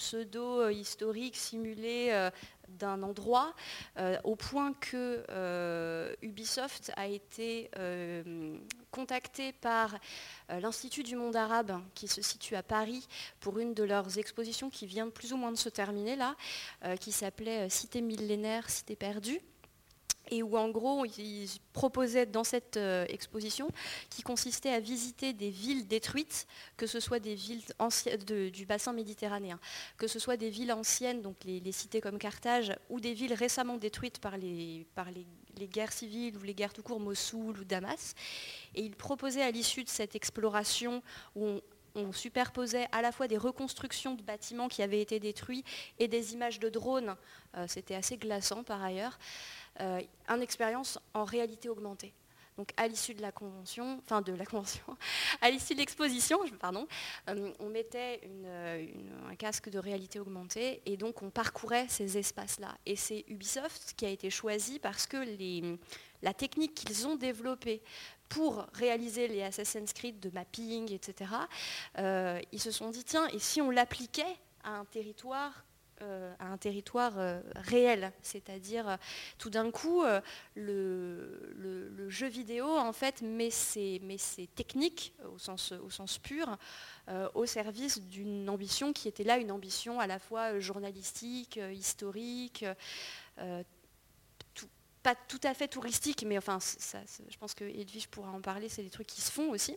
pseudo-historique, 0.00 1.36
simulée 1.36 2.30
d'un 2.78 3.02
endroit, 3.02 3.54
euh, 3.98 4.18
au 4.24 4.36
point 4.36 4.72
que 4.74 5.24
euh, 5.28 6.14
Ubisoft 6.22 6.92
a 6.96 7.06
été 7.06 7.70
euh, 7.76 8.56
contacté 8.90 9.52
par 9.52 9.96
l'Institut 10.48 11.02
du 11.02 11.14
monde 11.14 11.36
arabe, 11.36 11.80
qui 11.94 12.08
se 12.08 12.22
situe 12.22 12.56
à 12.56 12.62
Paris, 12.62 13.06
pour 13.38 13.58
une 13.58 13.72
de 13.72 13.84
leurs 13.84 14.18
expositions 14.18 14.68
qui 14.68 14.86
vient 14.86 15.08
plus 15.08 15.32
ou 15.32 15.36
moins 15.36 15.52
de 15.52 15.56
se 15.56 15.68
terminer 15.68 16.16
là, 16.16 16.34
qui 16.98 17.12
s'appelait 17.12 17.68
Cité 17.68 18.00
millénaire, 18.00 18.68
Cité 18.68 18.96
perdue 18.96 19.40
et 20.30 20.42
où 20.42 20.56
en 20.56 20.68
gros 20.68 21.04
ils 21.04 21.48
proposaient 21.72 22.26
dans 22.26 22.44
cette 22.44 22.76
euh, 22.76 23.04
exposition 23.08 23.68
qui 24.08 24.22
consistait 24.22 24.70
à 24.70 24.80
visiter 24.80 25.32
des 25.32 25.50
villes 25.50 25.86
détruites, 25.86 26.46
que 26.76 26.86
ce 26.86 27.00
soit 27.00 27.18
des 27.18 27.34
villes 27.34 27.62
du 28.52 28.66
bassin 28.66 28.92
méditerranéen, 28.92 29.58
que 29.98 30.06
ce 30.06 30.18
soit 30.18 30.36
des 30.36 30.50
villes 30.50 30.72
anciennes, 30.72 31.22
donc 31.22 31.36
les, 31.44 31.72
cités 31.72 32.00
comme 32.00 32.18
Carthage, 32.18 32.72
ou 32.88 33.00
des 33.00 33.12
villes 33.12 33.34
récemment 33.34 33.76
détruites 33.76 34.18
par, 34.18 34.36
les, 34.36 34.86
guerres 35.72 35.92
civiles 35.92 36.36
ou 36.36 36.42
les 36.42 36.54
guerres 36.54 36.72
tout 36.72 36.82
court, 36.82 37.00
Mossoul 37.00 37.58
ou 37.58 37.64
Damas. 37.64 38.14
Et 38.74 38.82
ils 38.82 38.96
proposaient 38.96 39.42
à 39.42 39.50
l'issue 39.50 39.84
de 39.84 39.88
cette 39.88 40.14
exploration 40.14 41.02
où 41.34 41.60
on, 41.94 42.12
superposait 42.12 42.86
à 42.92 43.02
la 43.02 43.10
fois 43.10 43.26
des 43.26 43.36
reconstructions 43.36 44.14
de 44.14 44.22
bâtiments 44.22 44.68
qui 44.68 44.82
avaient 44.82 45.00
été 45.00 45.18
détruits 45.18 45.64
et 45.98 46.06
des 46.06 46.34
images 46.34 46.60
de 46.60 46.68
drones. 46.68 47.16
Euh, 47.56 47.64
c'était 47.68 47.96
assez 47.96 48.16
glaçant 48.16 48.62
par 48.62 48.82
ailleurs 48.82 49.18
euh, 49.80 50.00
une 50.28 50.42
expérience 50.42 50.98
en 51.14 51.24
réalité 51.24 51.68
augmentée. 51.68 52.12
Donc 52.56 52.72
à 52.76 52.88
l'issue 52.88 53.14
de 53.14 53.22
la 53.22 53.32
convention, 53.32 54.00
enfin 54.04 54.20
de 54.20 54.32
la 54.32 54.44
convention, 54.44 54.84
à 55.40 55.50
l'issue 55.50 55.74
de 55.74 55.78
l'exposition, 55.78 56.38
pardon, 56.58 56.86
euh, 57.28 57.52
on 57.58 57.68
mettait 57.70 58.20
un 59.26 59.34
casque 59.36 59.70
de 59.70 59.78
réalité 59.78 60.20
augmentée 60.20 60.82
et 60.84 60.98
donc 60.98 61.22
on 61.22 61.30
parcourait 61.30 61.86
ces 61.88 62.18
espaces-là. 62.18 62.76
Et 62.84 62.96
c'est 62.96 63.24
Ubisoft 63.28 63.94
qui 63.96 64.04
a 64.04 64.10
été 64.10 64.28
choisi 64.28 64.78
parce 64.78 65.06
que 65.06 65.16
la 66.22 66.34
technique 66.34 66.74
qu'ils 66.74 67.06
ont 67.06 67.16
développée 67.16 67.82
pour 68.30 68.66
réaliser 68.74 69.26
les 69.26 69.42
Assassin's 69.42 69.92
Creed 69.92 70.20
de 70.20 70.30
mapping, 70.30 70.92
etc., 70.92 71.32
euh, 71.98 72.40
ils 72.52 72.60
se 72.60 72.70
sont 72.70 72.90
dit, 72.90 73.04
tiens, 73.04 73.26
et 73.28 73.38
si 73.38 73.60
on 73.60 73.70
l'appliquait 73.70 74.36
à 74.62 74.70
un 74.70 74.84
territoire 74.84 75.64
euh, 76.02 76.32
à 76.38 76.46
un 76.46 76.56
territoire 76.56 77.18
euh, 77.18 77.42
réel, 77.56 78.10
c'est-à-dire 78.22 78.88
euh, 78.88 78.96
tout 79.36 79.50
d'un 79.50 79.70
coup 79.70 80.02
le, 80.54 82.08
jeu 82.08 82.26
vidéo 82.26 82.66
en 82.66 82.94
fait 82.94 83.20
met 83.20 83.50
ses, 83.50 84.00
techniques 84.54 85.12
au 85.30 85.38
sens, 85.38 85.72
pur 86.22 86.56
au 87.34 87.44
service 87.44 88.00
d'une 88.00 88.48
ambition 88.48 88.94
qui 88.94 89.08
était 89.08 89.24
là 89.24 89.36
une 89.36 89.52
ambition 89.52 90.00
à 90.00 90.06
la 90.06 90.18
fois 90.18 90.58
journalistique, 90.58 91.60
historique, 91.72 92.64
pas 95.02 95.14
tout 95.28 95.40
à 95.42 95.52
fait 95.52 95.68
touristique, 95.68 96.24
mais 96.26 96.38
enfin 96.38 96.58
je 96.60 97.36
pense 97.36 97.52
que 97.52 97.64
Edwige 97.64 98.08
pourra 98.08 98.30
en 98.30 98.40
parler, 98.40 98.70
c'est 98.70 98.82
des 98.82 98.90
trucs 98.90 99.08
qui 99.08 99.20
se 99.20 99.30
font 99.30 99.50
aussi. 99.50 99.76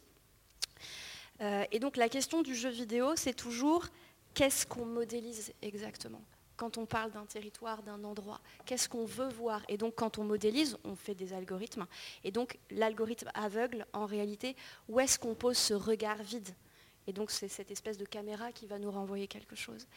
et 1.42 1.80
donc 1.80 1.98
la 1.98 2.08
question 2.08 2.42
du 2.42 2.56
jeu 2.56 2.70
vidéo, 2.70 3.16
c'est 3.18 3.34
toujours 3.34 3.90
qu'est-ce 4.34 4.66
qu'on 4.66 4.86
modélise 4.86 5.54
exactement 5.62 6.22
quand 6.56 6.78
on 6.78 6.86
parle 6.86 7.12
d'un 7.12 7.26
territoire, 7.26 7.82
d'un 7.82 8.04
endroit, 8.04 8.40
qu'est-ce 8.66 8.88
qu'on 8.88 9.06
veut 9.06 9.28
voir? 9.28 9.64
Et 9.68 9.76
donc 9.76 9.96
quand 9.96 10.20
on 10.20 10.24
modélise, 10.24 10.78
on 10.84 10.96
fait 10.96 11.16
des 11.16 11.34
algorithmes. 11.34 11.88
Et 12.24 12.32
donc 12.32 12.58
l'algorithme 12.70 13.30
aveugle, 13.34 13.86
en 13.92 14.06
réalité, 14.06 14.56
où 14.88 15.00
est-ce 15.00 15.18
qu'on 15.18 15.34
pose 15.34 15.58
ce 15.58 15.74
regard 15.74 16.22
vide? 16.22 16.50
Et 17.08 17.12
donc 17.12 17.32
c'est 17.32 17.48
cette 17.48 17.72
espèce 17.72 17.98
de 17.98 18.06
caméra 18.06 18.52
qui 18.52 18.68
va 18.68 18.78
nous 18.80 18.92
renvoyer 18.92 19.28
quelque 19.28 19.56
chose. 19.56 19.88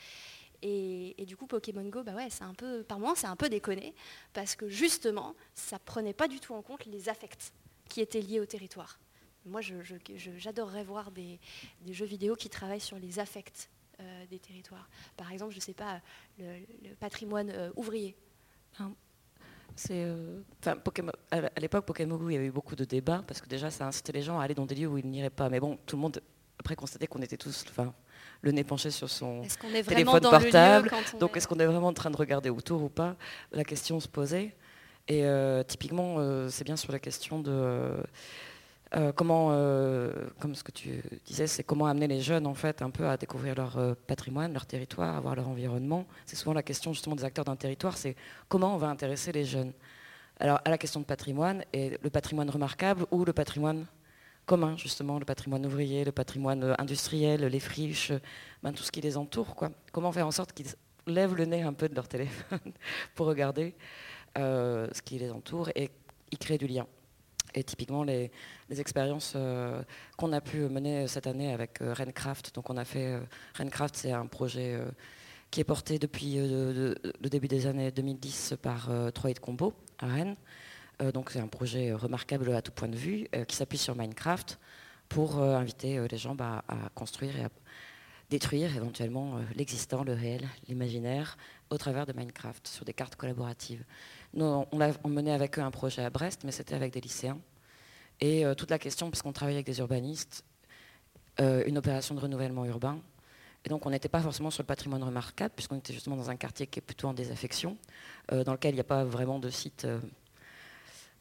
Et, 0.62 1.25
du 1.27 1.37
coup, 1.37 1.46
Pokémon 1.46 1.85
Go, 1.85 2.03
bah 2.03 2.14
ouais, 2.14 2.29
c'est 2.31 2.44
un 2.44 2.55
peu, 2.55 2.83
par 2.83 2.99
moi, 2.99 3.12
c'est 3.14 3.27
un 3.27 3.37
peu 3.37 3.49
déconné, 3.49 3.94
parce 4.33 4.57
que 4.57 4.68
justement, 4.68 5.35
ça 5.55 5.79
prenait 5.79 6.14
pas 6.14 6.29
du 6.29 6.40
tout 6.40 6.55
en 6.55 6.62
compte 6.62 6.87
les 6.87 7.09
affects 7.09 7.53
qui 7.88 8.01
étaient 8.01 8.22
liés 8.22 8.40
au 8.40 8.46
territoire. 8.46 8.99
moi, 9.44 9.61
j'adorerais 9.61 10.83
voir 10.83 11.11
des, 11.11 11.38
jeux 11.90 12.07
vidéo 12.07 12.35
qui 12.35 12.49
travaillent 12.49 12.81
sur 12.81 12.99
les 12.99 13.18
affects 13.18 13.68
des 14.30 14.38
territoires. 14.38 14.88
Par 15.16 15.32
exemple, 15.32 15.52
je 15.52 15.59
ne 15.59 15.62
sais 15.62 15.74
pas, 15.74 16.00
le, 16.38 16.94
patrimoine 16.98 17.52
ouvrier. 17.76 18.16
Hein, 18.78 18.92
c'est, 19.74 20.06
à 20.64 21.61
l'époque, 21.61 21.85
Pokémon 21.85 22.16
Go, 22.16 22.30
il 22.30 22.35
y 22.35 22.37
avait 22.37 22.46
eu 22.46 22.50
beaucoup 22.50 22.76
de 22.76 22.85
débats 22.85 23.22
parce 23.26 23.40
que 23.40 23.48
déjà, 23.48 23.70
ça 23.70 23.87
incitait 23.87 24.12
les 24.12 24.22
gens 24.22 24.38
à 24.40 24.44
aller 24.44 24.54
dans 24.54 24.66
des 24.66 24.74
lieux 24.74 24.88
où 24.88 24.98
ils 24.98 25.06
n'iraient 25.06 25.30
pas. 25.30 25.48
Mais 25.48 25.61
bon, 25.61 25.78
tout 25.87 25.96
le 25.96 26.02
monde 26.02 26.20
après 26.59 26.76
constatait 26.76 27.06
qu'on 27.06 27.22
était 27.22 27.37
tous, 27.37 27.64
enfin, 27.68 27.94
le 28.42 28.52
nez 28.52 28.64
penché 28.64 28.90
sur 28.90 29.11
son 29.11 29.42
téléphone 29.61 30.20
portable. 30.20 30.90
Donc, 31.20 31.37
est-ce 31.37 31.46
qu'on 31.46 31.59
est 31.59 31.66
vraiment 31.66 31.88
en 31.88 31.92
train 31.92 32.11
de 32.11 32.16
regarder 32.16 32.50
autour 32.50 32.82
ou 32.82 32.88
pas? 32.88 33.16
La 33.52 33.64
question 33.64 34.00
se 34.00 34.09
posait. 34.09 34.54
Et 35.09 35.24
euh, 35.24 35.62
typiquement, 35.62 36.16
euh, 36.18 36.48
c'est 36.48 36.64
bien 36.64 36.76
sur 36.76 36.92
la 36.92 36.98
question 36.98 37.38
de 37.40 37.92
euh, 38.96 39.12
comment, 39.12 39.48
comme 40.40 40.54
ce 40.54 40.62
que 40.62 40.72
tu 40.72 41.02
disais, 41.24 41.46
c'est 41.46 41.62
comment 41.62 41.87
amener 41.87 42.06
les 42.06 42.20
jeunes 42.20 42.46
en 42.46 42.54
fait 42.54 42.82
un 42.82 42.90
peu 42.90 43.09
à 43.09 43.16
découvrir 43.16 43.54
leur 43.54 43.96
patrimoine, 44.06 44.52
leur 44.52 44.66
territoire, 44.66 45.16
à 45.16 45.20
voir 45.20 45.37
leur 45.37 45.48
environnement. 45.48 46.06
C'est 46.24 46.37
souvent 46.37 46.54
la 46.54 46.62
question 46.62 46.92
justement 46.92 47.16
des 47.16 47.24
acteurs 47.24 47.44
d'un 47.44 47.56
territoire, 47.56 47.96
c'est 47.96 48.16
comment 48.48 48.74
on 48.74 48.78
va 48.78 48.88
intéresser 48.88 49.32
les 49.32 49.44
jeunes. 49.44 49.72
Alors 50.40 50.61
à 50.64 50.70
la 50.70 50.78
question 50.78 51.00
de 51.00 51.06
patrimoine, 51.06 51.64
et 51.72 51.98
le 52.02 52.11
patrimoine 52.11 52.50
remarquable 52.50 53.06
ou 53.11 53.24
le 53.24 53.32
patrimoine 53.32 53.87
commun, 54.46 54.76
justement, 54.76 55.18
le 55.18 55.24
patrimoine 55.24 55.66
ouvrier, 55.66 56.04
le 56.04 56.12
patrimoine 56.12 56.74
industriel, 56.78 57.44
les 57.44 57.61
friches, 57.61 58.12
ben, 58.62 58.72
tout 58.72 58.82
ce 58.82 58.92
qui 58.92 59.00
les 59.00 59.16
entoure. 59.16 59.54
Comment 59.92 60.12
faire 60.12 60.26
en 60.26 60.30
sorte 60.30 60.52
qu'ils 60.52 60.68
lèvent 61.06 61.35
le 61.35 61.44
nez 61.44 61.62
un 61.62 61.72
peu 61.72 61.88
de 61.88 61.94
leur 61.94 62.09
téléphone 62.09 62.72
pour 63.14 63.26
regarder 63.26 63.74
euh, 64.38 64.88
ce 64.92 65.02
qui 65.02 65.18
les 65.18 65.30
entoure 65.30 65.70
et 65.74 65.90
y 66.30 66.37
créer 66.37 66.59
du 66.59 66.66
lien. 66.66 66.87
Et 67.57 67.64
typiquement, 67.64 68.05
les, 68.05 68.31
expériences 68.71 69.33
euh, 69.35 69.83
qu'on 70.19 70.33
a 70.35 70.42
pu 70.42 70.59
mener 70.59 71.09
cette 71.09 71.27
année 71.27 71.53
avec 71.53 71.81
euh, 71.81 71.95
Rencraft. 71.95 72.55
Donc, 72.55 72.69
on 72.69 72.77
a 72.77 72.85
fait. 72.85 73.19
Rencraft, 73.59 73.97
c'est 73.97 74.12
un 74.12 74.27
projet 74.27 74.79
qui 75.51 75.61
est 75.61 75.64
porté 75.64 75.99
depuis 75.99 76.37
le 76.37 76.95
début 77.31 77.49
des 77.49 77.66
années 77.66 77.90
2010 77.90 78.57
par 78.61 78.90
Troy 79.14 79.33
de 79.33 79.38
Combo 79.38 79.73
à 79.99 80.07
Rennes. 80.07 80.37
donc, 81.14 81.31
c'est 81.31 81.40
un 81.40 81.47
projet 81.47 81.92
remarquable 81.92 82.53
à 82.55 82.61
tout 82.61 82.73
point 82.73 82.88
de 82.88 82.97
vue 82.97 83.27
qui 83.49 83.57
s'appuie 83.57 83.79
sur 83.79 83.97
Minecraft 83.97 84.59
pour 85.09 85.38
inviter 85.38 86.07
les 86.09 86.19
gens 86.19 86.35
bah, 86.35 86.64
à 86.69 86.90
construire 86.95 87.38
et 87.38 87.45
à 87.45 87.49
détruire 88.29 88.77
éventuellement 88.77 89.38
l'existant, 89.55 90.03
le 90.03 90.12
réel, 90.12 90.47
l'imaginaire 90.69 91.38
au 91.71 91.79
travers 91.79 92.07
de 92.07 92.12
Minecraft 92.12 92.66
sur 92.66 92.85
des 92.85 92.92
cartes 92.92 93.16
collaboratives 93.16 93.85
on 94.34 95.08
mené 95.08 95.32
avec 95.32 95.58
eux 95.58 95.62
un 95.62 95.70
projet 95.70 96.02
à 96.02 96.10
Brest, 96.10 96.42
mais 96.44 96.52
c'était 96.52 96.74
avec 96.74 96.92
des 96.92 97.00
lycéens. 97.00 97.38
Et 98.20 98.44
euh, 98.44 98.54
toute 98.54 98.70
la 98.70 98.78
question, 98.78 99.10
puisqu'on 99.10 99.32
travaillait 99.32 99.58
avec 99.58 99.66
des 99.66 99.78
urbanistes, 99.78 100.44
euh, 101.40 101.64
une 101.66 101.76
opération 101.78 102.14
de 102.14 102.20
renouvellement 102.20 102.64
urbain. 102.64 102.98
Et 103.64 103.68
donc 103.68 103.84
on 103.84 103.90
n'était 103.90 104.08
pas 104.08 104.20
forcément 104.20 104.50
sur 104.50 104.62
le 104.62 104.66
patrimoine 104.66 105.02
remarquable, 105.02 105.52
puisqu'on 105.54 105.76
était 105.76 105.92
justement 105.92 106.16
dans 106.16 106.30
un 106.30 106.36
quartier 106.36 106.66
qui 106.66 106.78
est 106.78 106.82
plutôt 106.82 107.08
en 107.08 107.14
désaffection, 107.14 107.76
euh, 108.32 108.44
dans 108.44 108.52
lequel 108.52 108.72
il 108.72 108.76
n'y 108.76 108.80
a 108.80 108.84
pas 108.84 109.04
vraiment 109.04 109.38
de 109.38 109.50
site 109.50 109.86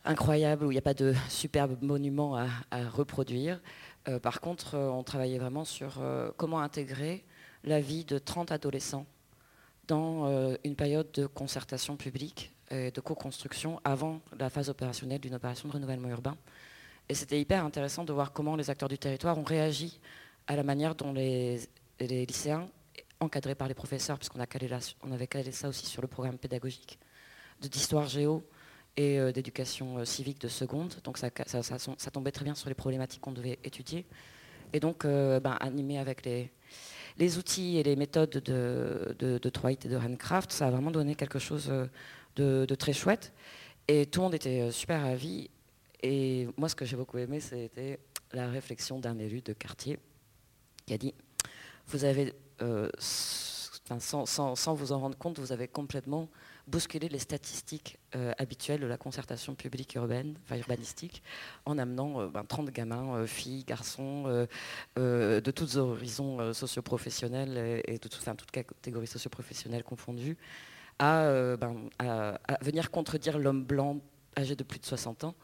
incroyable, 0.05 0.65
où 0.65 0.71
il 0.71 0.75
n'y 0.75 0.79
a 0.79 0.83
pas 0.83 0.93
de 0.93 1.13
superbes 1.29 1.81
monuments 1.81 2.35
à 2.35 2.89
reproduire. 2.89 3.59
par 4.21 4.39
contre, 4.39 4.77
on 4.77 5.01
travaillait 5.01 5.39
vraiment 5.39 5.65
sur 5.65 5.99
comment 6.37 6.59
intégrer 6.59 7.25
la 7.63 7.81
vie 7.81 8.05
de 8.05 8.19
30 8.19 8.51
adolescents 8.51 9.07
dans 9.87 10.55
une 10.63 10.75
période 10.75 11.11
de 11.13 11.25
concertation 11.25 11.97
publique 11.97 12.54
de 12.71 12.99
co-construction 12.99 13.79
avant 13.83 14.21
la 14.37 14.49
phase 14.49 14.69
opérationnelle 14.69 15.19
d'une 15.21 15.35
opération 15.35 15.67
de 15.67 15.73
renouvellement 15.73 16.09
urbain. 16.09 16.37
Et 17.07 17.13
c'était 17.13 17.39
hyper 17.39 17.63
intéressant 17.63 18.03
de 18.03 18.13
voir 18.13 18.33
comment 18.33 18.55
les 18.55 18.69
acteurs 18.69 18.89
du 18.89 18.97
territoire 18.97 19.37
ont 19.37 19.43
réagi 19.43 19.99
à 20.47 20.55
la 20.55 20.63
manière 20.63 20.95
dont 20.95 21.13
les, 21.13 21.59
lycéens, 21.99 22.67
encadrés 23.19 23.55
par 23.55 23.67
les 23.67 23.73
professeurs, 23.73 24.17
puisqu'on 24.17 24.39
avait 25.11 25.27
calé 25.27 25.51
ça 25.51 25.69
aussi 25.69 25.85
sur 25.85 26.01
le 26.01 26.07
programme 26.07 26.37
pédagogique 26.37 26.99
d'histoire 27.61 28.07
géo 28.07 28.43
et 28.97 29.19
euh, 29.19 29.31
d'éducation 29.31 29.97
euh, 29.97 30.05
civique 30.05 30.39
de 30.41 30.47
seconde. 30.47 30.93
Donc 31.03 31.17
ça, 31.17 31.29
tombait 32.11 32.31
très 32.31 32.43
bien 32.43 32.55
sur 32.55 32.69
les 32.69 32.75
problématiques 32.75 33.21
qu'on 33.21 33.31
devait 33.31 33.59
étudier. 33.63 34.05
Et 34.73 34.79
donc, 34.79 35.05
euh, 35.05 35.39
ben, 35.39 35.57
animé 35.59 35.99
avec 35.99 36.25
les, 36.25 37.37
outils 37.37 37.77
et 37.77 37.83
les 37.83 37.95
méthodes 37.95 38.31
de, 38.31 39.15
de, 39.19 39.37
de 39.37 39.51
et 39.69 39.87
de 39.87 39.97
Handcraft, 39.97 40.51
ça 40.51 40.67
a 40.67 40.71
vraiment 40.71 40.91
donné 40.91 41.15
quelque 41.15 41.39
chose 41.39 41.71
de, 42.35 42.75
très 42.75 42.93
chouette. 42.93 43.33
Et 43.87 44.05
tout 44.05 44.19
le 44.19 44.23
monde 44.25 44.35
était 44.35 44.61
euh, 44.61 44.71
super 44.71 45.01
ravi. 45.01 45.49
Et 46.01 46.47
moi, 46.57 46.69
ce 46.69 46.75
que 46.75 46.85
j'ai 46.85 46.97
beaucoup 46.97 47.17
aimé, 47.17 47.39
c'était 47.39 47.99
la 48.31 48.47
réflexion 48.49 48.99
d'un 48.99 49.17
élu 49.19 49.41
de 49.41 49.53
quartier 49.53 49.99
qui 50.85 50.93
a 50.93 50.97
dit 50.97 51.13
Vous 51.87 52.03
avez, 52.03 52.33
euh, 52.61 52.89
sans, 52.99 54.73
vous 54.73 54.91
en 54.91 54.99
rendre 54.99 55.17
compte, 55.17 55.39
vous 55.39 55.51
avez 55.51 55.67
complètement 55.67 56.29
bousculé 56.67 57.09
les 57.09 57.19
statistiques 57.19 57.99
euh, 58.15 58.33
habituelles 58.39 58.81
de 58.81 58.87
la 58.87 58.97
concertation 58.97 59.53
publique 59.53 59.93
urbaine, 59.95 60.35
enfin 60.43 60.57
urbanistique, 60.57 61.21
en 61.65 61.77
amenant 61.77 62.31
30 62.31 62.65
ben, 62.65 62.71
gamins, 62.71 63.27
filles, 63.27 63.63
garçons, 63.63 64.47
de 64.95 65.51
tous 65.51 65.77
horizons 65.77 66.53
socioprofessionnels 66.53 67.83
et, 67.85 67.99
de 67.99 68.07
toutes 68.07 68.51
catégories 68.51 69.07
socioprofessionnelles 69.07 69.83
confondues, 69.83 70.37
euh, 71.01 71.57
ben, 71.57 71.89
à, 71.99 72.37
venir 72.61 72.91
contredire 72.91 73.37
l'homme 73.37 73.63
blanc 73.63 73.99
âgé 74.37 74.55
de 74.55 74.63
plus 74.63 74.79
de 74.79 74.85
60 74.85 75.25
ans. 75.25 75.35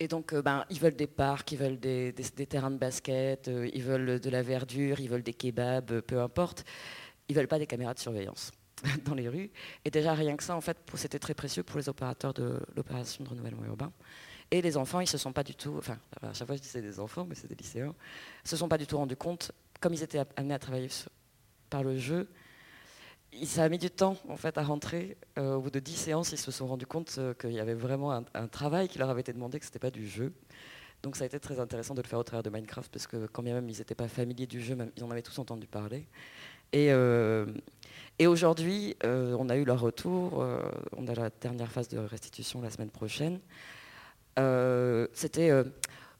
Et 0.00 0.08
donc, 0.08 0.32
euh, 0.32 0.42
ben, 0.42 0.64
ils 0.70 0.80
veulent 0.80 0.96
des 0.96 1.06
parcs, 1.06 1.52
ils 1.52 1.58
veulent 1.58 1.78
des, 1.78 2.12
terrains 2.48 2.70
de 2.70 2.78
basket, 2.78 3.48
euh, 3.48 3.70
ils 3.72 3.82
veulent 3.82 4.20
de 4.20 4.30
la 4.30 4.42
verdure, 4.42 5.00
ils 5.00 5.08
veulent 5.08 5.22
des 5.22 5.34
kebabs, 5.34 6.00
peu 6.00 6.20
importe. 6.20 6.64
Ils 7.28 7.36
veulent 7.36 7.48
pas 7.48 7.58
des 7.58 7.66
caméras 7.66 7.94
de 7.94 8.00
surveillance 8.00 8.50
dans 9.04 9.14
les 9.14 9.28
rues. 9.28 9.50
Et 9.84 9.90
déjà, 9.90 10.14
rien 10.14 10.36
que 10.36 10.42
ça, 10.42 10.56
en 10.56 10.60
fait, 10.60 10.76
c'était 10.94 11.18
très 11.18 11.34
précieux 11.34 11.62
pour 11.62 11.78
les 11.78 11.88
opérateurs 11.88 12.34
de 12.34 12.60
l'opération 12.76 13.24
de 13.24 13.28
renouvellement 13.28 13.64
urbain. 13.64 13.92
Et 14.50 14.60
les 14.60 14.76
enfants, 14.76 15.00
ils 15.00 15.06
se 15.06 15.18
sont 15.18 15.32
pas 15.32 15.42
du 15.42 15.54
tout, 15.54 15.74
enfin, 15.78 15.98
à 16.22 16.32
chaque 16.32 16.46
fois 16.46 16.54
je 16.56 16.60
dis 16.60 16.68
c'est 16.68 16.82
des 16.82 17.00
enfants, 17.00 17.24
mais 17.28 17.34
c'est 17.34 17.48
des 17.48 17.54
lycéens, 17.54 17.94
se 18.44 18.56
sont 18.56 18.68
pas 18.68 18.78
du 18.78 18.86
tout 18.86 18.98
rendus 18.98 19.16
compte, 19.16 19.52
comme 19.80 19.94
ils 19.94 20.02
étaient 20.02 20.20
amenés 20.36 20.54
à 20.54 20.58
travailler 20.58 20.88
par 21.70 21.82
le 21.82 21.96
jeu, 21.96 22.28
ça 23.44 23.64
a 23.64 23.68
mis 23.68 23.78
du 23.78 23.90
temps 23.90 24.16
en 24.28 24.36
fait 24.36 24.58
à 24.58 24.62
rentrer. 24.62 25.16
Euh, 25.38 25.54
au 25.54 25.60
bout 25.60 25.70
de 25.70 25.80
10 25.80 25.94
séances, 25.94 26.32
ils 26.32 26.38
se 26.38 26.50
sont 26.50 26.66
rendus 26.66 26.86
compte 26.86 27.16
euh, 27.18 27.34
qu'il 27.34 27.52
y 27.52 27.60
avait 27.60 27.74
vraiment 27.74 28.12
un, 28.12 28.46
travail 28.48 28.88
qui 28.88 28.98
leur 28.98 29.10
avait 29.10 29.20
été 29.20 29.32
demandé, 29.32 29.58
que 29.58 29.64
ce 29.64 29.70
n'était 29.70 29.78
pas 29.78 29.90
du 29.90 30.06
jeu. 30.08 30.32
Donc 31.02 31.16
ça 31.16 31.24
a 31.24 31.26
été 31.26 31.38
très 31.38 31.60
intéressant 31.60 31.94
de 31.94 32.02
le 32.02 32.08
faire 32.08 32.18
au 32.18 32.22
travers 32.22 32.42
de 32.42 32.50
Minecraft, 32.50 32.90
parce 32.90 33.06
que 33.06 33.26
quand 33.26 33.42
bien 33.42 33.54
même 33.54 33.68
ils 33.68 33.78
n'étaient 33.78 33.94
pas 33.94 34.08
familiers 34.08 34.46
du 34.46 34.60
jeu, 34.60 34.76
ils 34.96 35.04
en 35.04 35.10
avaient 35.10 35.22
tous 35.22 35.38
entendu 35.38 35.66
parler. 35.66 36.06
Et, 36.72 36.92
euh, 36.92 37.46
et 38.18 38.26
aujourd'hui, 38.26 38.96
on 39.04 39.48
a 39.48 39.56
eu 39.56 39.64
leur 39.64 39.80
retour, 39.80 40.44
on 40.96 41.06
a 41.06 41.14
la 41.14 41.30
dernière 41.40 41.70
phase 41.70 41.88
de 41.88 41.98
restitution 41.98 42.62
la 42.62 42.70
semaine 42.70 42.90
prochaine. 42.90 43.38
C'était 45.12 45.50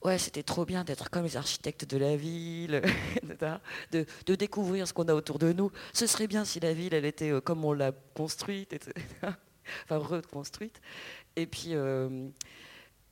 ouais, 0.05 0.19
c'était 0.19 0.43
trop 0.43 0.64
bien 0.64 0.85
d'être 0.85 1.11
comme 1.11 1.25
les 1.25 1.37
architectes 1.37 1.85
de 1.85 1.97
la 1.97 2.17
ville, 2.17 2.83
de, 3.93 4.07
de, 4.27 4.35
découvrir 4.35 4.87
ce 4.87 4.93
qu'on 4.93 5.09
a 5.09 5.14
autour 5.14 5.38
de 5.38 5.53
nous. 5.53 5.71
Ce 5.93 6.07
serait 6.07 6.27
bien 6.27 6.45
si 6.45 6.61
la 6.61 6.73
ville, 6.73 6.95
elle 6.95 7.07
était 7.07 7.31
euh, 7.31 7.40
comme 7.40 7.64
on 7.64 7.73
l'a 7.73 7.93
construite, 8.14 8.73
etc. 8.73 8.93
enfin 9.85 9.97
reconstruite. 9.97 10.81
Et 11.37 11.47
puis, 11.47 11.71
euh, 11.71 12.29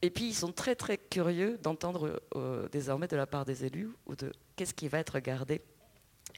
et 0.03 0.11
puis, 0.11 0.27
ils 0.27 0.35
sont 0.35 0.53
très 0.53 0.75
très 0.75 0.99
curieux 0.99 1.59
d'entendre 1.63 2.21
euh, 2.35 2.69
désormais 2.71 3.09
de 3.09 3.17
la 3.17 3.27
part 3.27 3.45
des 3.45 3.65
élus 3.65 3.91
ou 4.07 4.15
de 4.15 4.33
qu'est-ce 4.57 4.75
qui 4.75 4.89
va 4.89 4.99
être 4.99 5.21
gardé 5.21 5.63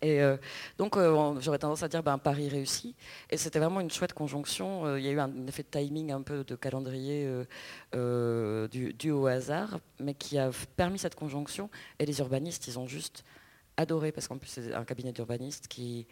et 0.02 0.20
euh, 0.20 0.37
donc, 0.78 0.96
euh, 0.96 1.35
j'aurais 1.40 1.59
tendance 1.59 1.83
à 1.83 1.88
dire 1.88 2.02
ben, 2.02 2.18
Paris 2.18 2.48
réussi. 2.48 2.94
Et 3.30 3.37
c'était 3.37 3.59
vraiment 3.59 3.80
une 3.80 3.90
chouette 3.90 4.12
conjonction. 4.12 4.87
Euh, 4.87 5.00
il 5.00 5.04
y 5.04 5.09
a 5.09 5.12
eu 5.12 5.18
un 5.18 5.46
effet 5.46 5.62
de 5.62 5.68
timing, 5.68 6.12
un 6.12 6.22
peu 6.22 6.44
de 6.44 6.54
calendrier 6.54 7.28
dû, 7.92 9.11
au 9.11 9.26
hasard, 9.26 9.78
mais 10.00 10.14
qui 10.14 10.38
a 10.38 10.50
permis 10.76 10.98
cette 10.98 11.14
conjonction. 11.14 11.70
Et 11.98 12.07
les 12.07 12.18
urbanistes, 12.20 12.66
ils 12.68 12.78
ont 12.78 12.87
juste 12.87 13.24
adoré, 13.76 14.12
parce 14.12 14.28
qu'en 14.28 14.38
plus, 14.38 14.48
c'est 14.48 14.72
un 14.72 14.85
cabinet 14.85 15.12
d'urbanistes 15.12 15.68
qui 15.68 16.07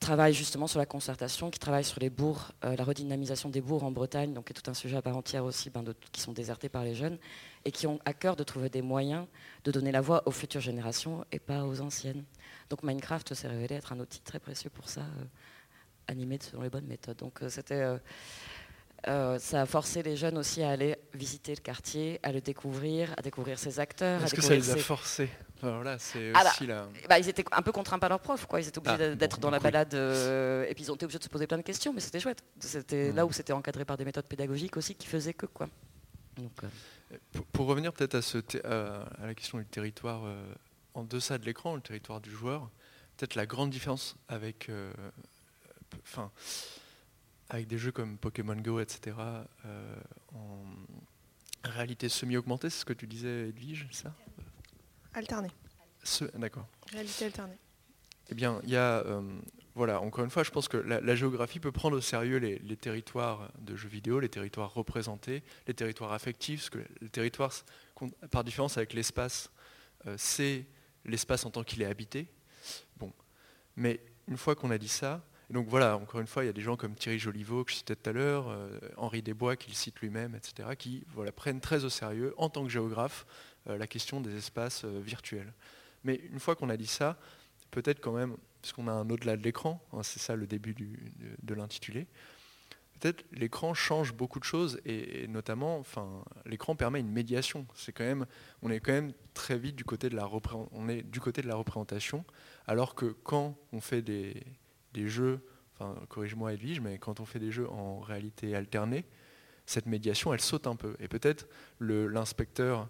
travaille 0.00 0.34
justement 0.34 0.66
sur 0.66 0.78
la 0.78 0.86
concertation, 0.86 1.50
qui 1.50 1.58
travaille 1.58 1.84
sur 1.84 1.98
les 2.00 2.10
bourgs, 2.10 2.52
la 2.62 2.84
redynamisation 2.84 3.48
des 3.48 3.60
bourgs 3.60 3.84
en 3.84 3.90
Bretagne, 3.90 4.32
donc 4.32 4.46
qui 4.46 4.52
est 4.52 4.60
tout 4.60 4.70
un 4.70 4.74
sujet 4.74 4.96
à 4.96 5.02
part 5.02 5.16
entière 5.16 5.44
aussi, 5.44 5.70
ben, 5.70 5.82
qui 6.12 6.20
sont 6.20 6.32
désertés 6.32 6.68
par 6.68 6.84
les 6.84 6.94
jeunes, 6.94 7.18
et 7.64 7.70
qui 7.70 7.86
ont 7.86 7.98
à 8.04 8.12
cœur 8.12 8.36
de 8.36 8.44
trouver 8.44 8.68
des 8.68 8.82
moyens 8.82 9.26
de 9.64 9.70
donner 9.70 9.92
la 9.92 10.00
voix 10.00 10.22
aux 10.26 10.30
futures 10.30 10.60
générations 10.60 11.24
et 11.32 11.38
pas 11.38 11.64
aux 11.64 11.80
anciennes. 11.80 12.24
Donc 12.70 12.82
Minecraft 12.82 13.34
s'est 13.34 13.48
révélé 13.48 13.76
être 13.76 13.92
un 13.92 14.00
outil 14.00 14.20
très 14.20 14.38
précieux 14.38 14.70
pour 14.70 14.88
ça, 14.88 15.00
euh, 15.00 15.24
animé 16.06 16.38
selon 16.40 16.62
les 16.62 16.70
bonnes 16.70 16.86
méthodes. 16.86 17.16
Donc 17.16 17.42
euh, 17.42 17.48
c'était 17.48 17.86
euh, 19.06 19.38
ça 19.38 19.62
a 19.62 19.66
forcé 19.66 20.02
les 20.02 20.16
jeunes 20.16 20.38
aussi 20.38 20.62
à 20.62 20.70
aller 20.70 20.96
visiter 21.14 21.54
le 21.54 21.60
quartier, 21.60 22.18
à 22.22 22.32
le 22.32 22.40
découvrir, 22.40 23.14
à 23.16 23.22
découvrir 23.22 23.58
ses 23.58 23.78
acteurs. 23.78 24.22
Est-ce 24.24 24.34
que 24.34 24.42
ça 24.42 24.54
les 24.54 24.70
a 24.70 24.76
forcés? 24.76 25.30
C'est 25.98 26.32
ah 26.34 26.44
bah, 26.44 26.88
bah, 27.08 27.18
ils 27.18 27.28
étaient 27.28 27.44
un 27.50 27.62
peu 27.62 27.72
contraints 27.72 27.98
par 27.98 28.08
leurs 28.08 28.20
profs, 28.20 28.46
quoi. 28.46 28.60
Ils 28.60 28.68
étaient 28.68 28.78
obligés 28.78 29.10
ah, 29.12 29.14
d'être 29.16 29.40
dans 29.40 29.50
la 29.50 29.58
balade, 29.58 29.92
et 29.92 30.72
puis 30.74 30.84
ils 30.84 30.92
ont 30.92 30.94
été 30.94 31.04
obligés 31.04 31.18
de 31.18 31.24
se 31.24 31.28
poser 31.28 31.48
plein 31.48 31.58
de 31.58 31.62
questions, 31.62 31.92
mais 31.92 32.00
c'était 32.00 32.20
chouette. 32.20 32.44
C'était 32.60 33.10
là 33.10 33.26
où 33.26 33.32
c'était 33.32 33.52
encadré 33.52 33.84
par 33.84 33.96
des 33.96 34.04
méthodes 34.04 34.26
pédagogiques 34.26 34.76
aussi 34.76 34.94
qui 34.94 35.08
faisaient 35.08 35.34
que, 35.34 35.46
quoi. 35.46 35.68
Pour, 37.52 37.66
revenir 37.66 37.92
peut-être 37.92 38.14
à, 38.14 39.02
à, 39.22 39.26
la 39.26 39.34
question 39.34 39.58
du 39.58 39.66
territoire 39.66 40.22
en 40.94 41.04
deçà 41.04 41.38
de 41.38 41.44
l'écran, 41.44 41.74
le 41.74 41.80
territoire 41.80 42.20
du 42.20 42.30
joueur, 42.30 42.70
peut-être 43.16 43.34
la 43.34 43.46
grande 43.46 43.70
différence 43.70 44.16
avec, 44.28 44.70
enfin, 46.02 46.30
avec 47.48 47.66
des 47.66 47.78
jeux 47.78 47.92
comme 47.92 48.18
Pokémon 48.18 48.56
Go, 48.56 48.80
etc., 48.80 49.16
en 50.34 50.64
réalité 51.64 52.08
semi-augmentée, 52.08 52.70
c'est 52.70 52.80
ce 52.80 52.84
que 52.84 52.92
tu 52.92 53.06
disais, 53.06 53.48
Edwige, 53.48 53.88
ça? 53.90 54.14
Alternée. 55.14 55.50
D'accord. 56.34 56.66
Réalité 56.92 57.26
alternée. 57.26 57.58
Eh 58.30 58.34
bien, 58.34 58.60
il 58.62 58.70
y 58.70 58.76
a, 58.76 58.98
euh, 59.06 59.22
voilà, 59.78 60.00
encore 60.00 60.24
une 60.24 60.30
fois, 60.30 60.42
je 60.42 60.50
pense 60.50 60.66
que 60.66 60.76
la, 60.76 61.14
géographie 61.14 61.60
peut 61.60 61.70
prendre 61.70 61.96
au 61.96 62.00
sérieux 62.00 62.38
les, 62.38 62.76
territoires 62.76 63.48
de 63.60 63.76
jeux 63.76 63.88
vidéo, 63.88 64.18
les 64.18 64.28
territoires 64.28 64.74
représentés, 64.74 65.44
les 65.68 65.74
territoires 65.74 66.12
affectifs, 66.12 66.62
parce 66.62 66.70
que 66.70 66.90
le 67.00 67.08
territoire, 67.08 67.52
par 68.32 68.42
différence 68.42 68.76
avec 68.76 68.92
l'espace, 68.92 69.52
euh, 70.08 70.16
c'est 70.18 70.66
l'espace 71.04 71.46
en 71.46 71.50
tant 71.50 71.62
qu'il 71.62 71.80
est 71.80 71.86
habité. 71.86 72.26
Bon, 72.96 73.12
mais 73.76 74.00
une 74.26 74.36
fois 74.36 74.56
qu'on 74.56 74.72
a 74.72 74.78
dit 74.78 74.88
ça, 74.88 75.24
donc 75.48 75.68
voilà, 75.68 75.96
encore 75.96 76.20
une 76.20 76.26
fois, 76.26 76.42
il 76.42 76.48
y 76.48 76.50
a 76.50 76.52
des 76.52 76.60
gens 76.60 76.76
comme 76.76 76.96
Thierry 76.96 77.20
Joliveau, 77.20 77.62
que 77.62 77.70
je 77.70 77.76
citais 77.76 77.94
tout 77.94 78.10
à 78.10 78.12
l'heure, 78.12 78.48
euh, 78.48 78.80
Henri 78.96 79.22
Desbois, 79.22 79.54
qui 79.54 79.70
le 79.70 79.76
cite 79.76 80.00
lui-même, 80.00 80.34
etc., 80.34 80.70
qui 80.76 81.04
voilà, 81.14 81.30
prennent 81.30 81.60
très 81.60 81.84
au 81.84 81.88
sérieux, 81.88 82.34
en 82.36 82.50
tant 82.50 82.64
que 82.64 82.70
géographe, 82.70 83.26
la 83.66 83.86
question 83.86 84.22
des 84.22 84.34
espaces 84.34 84.86
virtuels. 84.86 85.52
Mais 86.02 86.16
une 86.32 86.40
fois 86.40 86.56
qu'on 86.56 86.70
a 86.70 86.76
dit 86.76 86.86
ça, 86.86 87.18
peut-être 87.70 88.00
quand 88.00 88.12
même, 88.12 88.36
parce 88.60 88.72
qu'on 88.72 88.88
a 88.88 88.92
un 88.92 89.08
au-delà 89.08 89.36
de 89.36 89.42
l'écran, 89.42 89.82
hein, 89.92 90.02
c'est 90.02 90.18
ça 90.18 90.36
le 90.36 90.46
début 90.46 90.74
de, 90.74 91.54
l'intitulé, 91.54 92.06
peut-être 92.98 93.24
l'écran 93.32 93.74
change 93.74 94.12
beaucoup 94.12 94.38
de 94.38 94.44
choses 94.44 94.80
et, 94.84 95.26
notamment, 95.28 95.78
enfin, 95.78 96.24
l'écran 96.44 96.74
permet 96.74 97.00
une 97.00 97.10
médiation. 97.10 97.66
C'est 97.74 97.92
quand 97.92 98.04
même, 98.04 98.26
on 98.62 98.70
est 98.70 98.80
quand 98.80 98.92
même 98.92 99.12
très 99.34 99.58
vite 99.58 99.76
du 99.76 99.84
côté 99.84 100.08
de 100.08 100.16
la 100.16 100.28
on 100.72 100.88
est 100.88 101.02
du 101.02 101.20
côté 101.20 101.42
de 101.42 101.48
la 101.48 101.54
représentation, 101.54 102.24
alors 102.66 102.94
que 102.94 103.06
quand 103.06 103.56
on 103.72 103.80
fait 103.80 104.02
des, 104.02 104.42
jeux, 104.94 105.40
enfin, 105.74 105.94
corrige-moi 106.08 106.52
Edwige, 106.54 106.80
mais 106.80 106.98
quand 106.98 107.20
on 107.20 107.24
fait 107.24 107.38
des 107.38 107.52
jeux 107.52 107.70
en 107.70 108.00
réalité 108.00 108.56
alternée, 108.56 109.04
cette 109.64 109.86
médiation, 109.86 110.32
elle 110.32 110.40
saute 110.40 110.66
un 110.66 110.76
peu. 110.76 110.96
Et 110.98 111.08
peut-être 111.08 111.46
l'inspecteur 111.80 112.88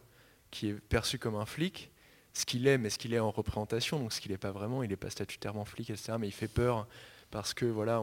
qui 0.51 0.69
est 0.69 0.75
perçu 0.75 1.19
comme 1.19 1.35
un 1.35 1.45
flic, 1.45 1.91
ce 2.39 2.47
qu'il 2.47 2.69
est, 2.69 2.79
mais 2.79 2.89
ce 2.89 2.99
qu'il 2.99 3.15
est 3.15 3.19
en 3.19 3.33
représentation, 3.33 3.99
donc 3.99 4.13
ce 4.13 4.21
qu'il 4.21 4.31
n'est 4.31 4.39
pas 4.39 4.53
vraiment, 4.53 4.85
il 4.85 4.91
n'est 4.91 4.97
pas 4.97 5.11
statutairement 5.11 5.65
flic, 5.65 5.91
etc. 5.91 6.13
Mais 6.21 6.29
il 6.29 6.33
fait 6.33 6.47
peur 6.47 6.87
parce 7.33 7.53
que 7.53 7.65
voilà, 7.65 8.03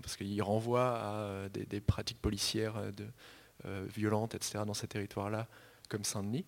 parce 0.00 0.16
qu'il 0.16 0.42
renvoie 0.42 0.96
à 0.96 1.14
euh, 1.16 1.48
des, 1.50 1.80
pratiques 1.80 2.22
policières 2.22 2.76
euh, 2.78 2.90
euh, 3.66 3.86
violentes, 3.94 4.34
etc. 4.34 4.60
dans 4.66 4.72
ces 4.72 4.88
territoires-là, 4.88 5.46
comme 5.90 6.04
Saint-Denis. 6.04 6.46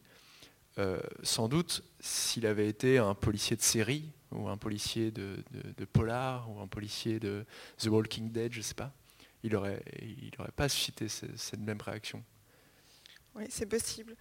sans 1.22 1.48
doute, 1.48 1.85
s'il 2.00 2.46
avait 2.46 2.68
été 2.68 2.96
un 2.96 3.14
policier 3.14 3.56
de 3.56 3.62
série, 3.62 4.11
ou 4.32 4.48
un 4.48 4.56
policier 4.56 5.11
de, 5.11 5.44
polar, 5.92 6.50
ou 6.50 6.61
un 6.61 6.66
policier 6.66 7.20
de 7.20 7.44
The 7.78 7.88
Walking 7.88 8.32
Dead, 8.32 8.52
je 8.54 8.59
ne 8.59 8.62
sais 8.62 8.74
pas, 8.74 8.92
il 9.44 9.52
n'aurait 9.52 9.82
pas 10.56 10.70
suscité 10.70 11.09
cette 11.09 11.61
même 11.61 11.80
réaction. 11.80 12.24
Oui, 13.37 13.44
c'est 13.51 13.66
possible. 13.66 14.16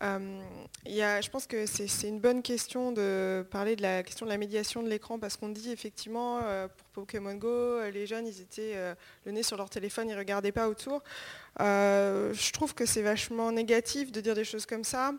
Euh, 0.00 0.40
je 0.86 1.28
pense 1.28 1.48
que 1.48 1.66
c'est 1.66 2.06
une 2.06 2.20
bonne 2.20 2.40
question 2.40 2.92
de 2.92 3.44
parler 3.50 3.74
de 3.74 3.82
la 3.82 4.04
question 4.04 4.26
de 4.26 4.30
la 4.30 4.38
médiation 4.38 4.80
de 4.84 4.88
l'écran 4.88 5.18
parce 5.18 5.36
qu'on 5.36 5.48
dit 5.48 5.72
effectivement 5.72 6.38
euh, 6.44 6.68
pour 6.68 6.86
Pokémon 7.04 7.34
Go, 7.34 7.48
euh, 7.48 7.90
les 7.90 8.06
jeunes, 8.06 8.28
ils 8.28 8.40
étaient 8.40 8.76
le 9.24 9.32
nez 9.32 9.42
sur 9.42 9.56
leur 9.56 9.70
téléphone, 9.70 10.08
ils 10.08 10.12
ne 10.12 10.18
regardaient 10.18 10.52
pas 10.52 10.68
autour. 10.68 11.02
je 11.58 12.52
trouve 12.52 12.74
que 12.74 12.86
c'est 12.86 13.02
vachement 13.02 13.50
négatif 13.50 14.12
de 14.12 14.20
dire 14.20 14.36
des 14.36 14.44
choses 14.44 14.66
comme 14.66 14.84
ça. 14.84 15.14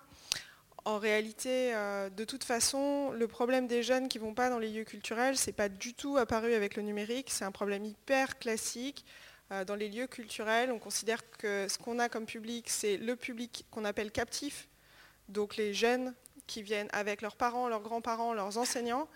En 0.86 0.98
réalité, 0.98 1.74
de 2.16 2.24
toute 2.24 2.44
façon, 2.44 3.12
le 3.12 3.28
problème 3.28 3.68
des 3.68 3.84
jeunes 3.84 4.08
qui 4.08 4.18
ne 4.18 4.24
vont 4.24 4.34
pas 4.34 4.50
dans 4.50 4.60
les 4.60 4.70
lieux 4.70 4.86
culturels, 4.86 5.38
ce 5.38 5.48
n'est 5.48 5.54
pas 5.54 5.70
du 5.70 5.94
tout 5.94 6.18
apparu 6.18 6.54
avec 6.54 6.76
le 6.78 6.84
numérique, 6.84 7.30
c'est 7.30 7.46
un 7.46 7.52
problème 7.52 7.84
hyper 7.84 8.40
classique. 8.40 9.06
Euh, 9.52 9.66
dans 9.66 9.76
les 9.76 9.90
lieux 9.90 10.08
culturels, 10.08 10.72
on 10.72 10.80
considère 10.80 11.30
que 11.32 11.68
ce 11.68 11.78
qu'on 11.78 12.00
a 12.00 12.08
comme 12.08 12.26
public, 12.26 12.70
c'est 12.70 12.98
le 12.98 13.16
public 13.16 13.66
qu'on 13.70 13.84
appelle 13.84 14.12
captif, 14.12 14.68
donc 15.28 15.58
les 15.58 15.74
jeunes 15.74 16.14
qui 16.48 16.64
viennent 16.64 16.90
avec 16.94 17.22
leurs 17.22 17.36
parents, 17.36 17.68
leurs 17.68 17.82
grands-parents, 17.82 18.34
leurs 18.34 18.58
enseignants, 18.58 19.08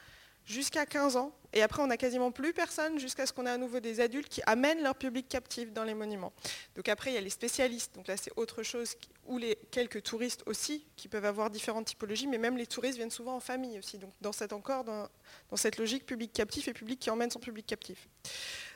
jusqu'à 0.46 0.86
15 0.86 1.16
ans. 1.16 1.32
Et 1.54 1.62
après, 1.62 1.82
on 1.82 1.88
n'a 1.88 1.98
quasiment 1.98 2.32
plus 2.32 2.54
personne 2.54 3.00
jusqu'à 3.00 3.26
ce 3.26 3.34
qu'on 3.34 3.46
ait 3.46 3.50
à 3.50 3.58
nouveau 3.58 3.80
des 3.80 4.02
adultes 4.02 4.28
qui 4.28 4.42
amènent 4.46 4.84
leur 4.84 4.96
public 4.96 5.28
captif 5.28 5.72
dans 5.72 5.86
les 5.86 5.94
monuments. 5.94 6.34
Donc 6.76 6.90
après, 6.90 7.12
il 7.12 7.14
y 7.14 7.18
a 7.18 7.22
les 7.22 7.30
spécialistes, 7.30 7.96
donc 7.96 8.08
là 8.08 8.18
c'est 8.18 8.32
autre 8.36 8.62
chose, 8.62 8.96
ou 9.26 9.38
les 9.38 9.58
quelques 9.72 10.04
touristes 10.04 10.44
aussi, 10.48 10.86
qui 10.98 11.08
peuvent 11.08 11.26
avoir 11.26 11.50
différentes 11.50 11.86
typologies, 11.86 12.28
mais 12.28 12.38
même 12.38 12.58
les 12.58 12.68
touristes 12.68 12.98
viennent 12.98 13.10
souvent 13.10 13.38
en 13.38 13.40
famille 13.40 13.80
aussi. 13.80 13.98
Donc 13.98 14.12
dans 14.20 14.34
cette, 14.34 14.52
encore, 14.52 14.84
dans, 14.84 15.08
dans 15.50 15.58
cette 15.58 15.78
logique 15.78 16.06
public 16.06 16.34
captif 16.34 16.68
et 16.68 16.74
public 16.74 17.00
qui 17.00 17.10
emmène 17.10 17.32
son 17.32 17.40
public 17.40 17.66
captif. 17.66 18.10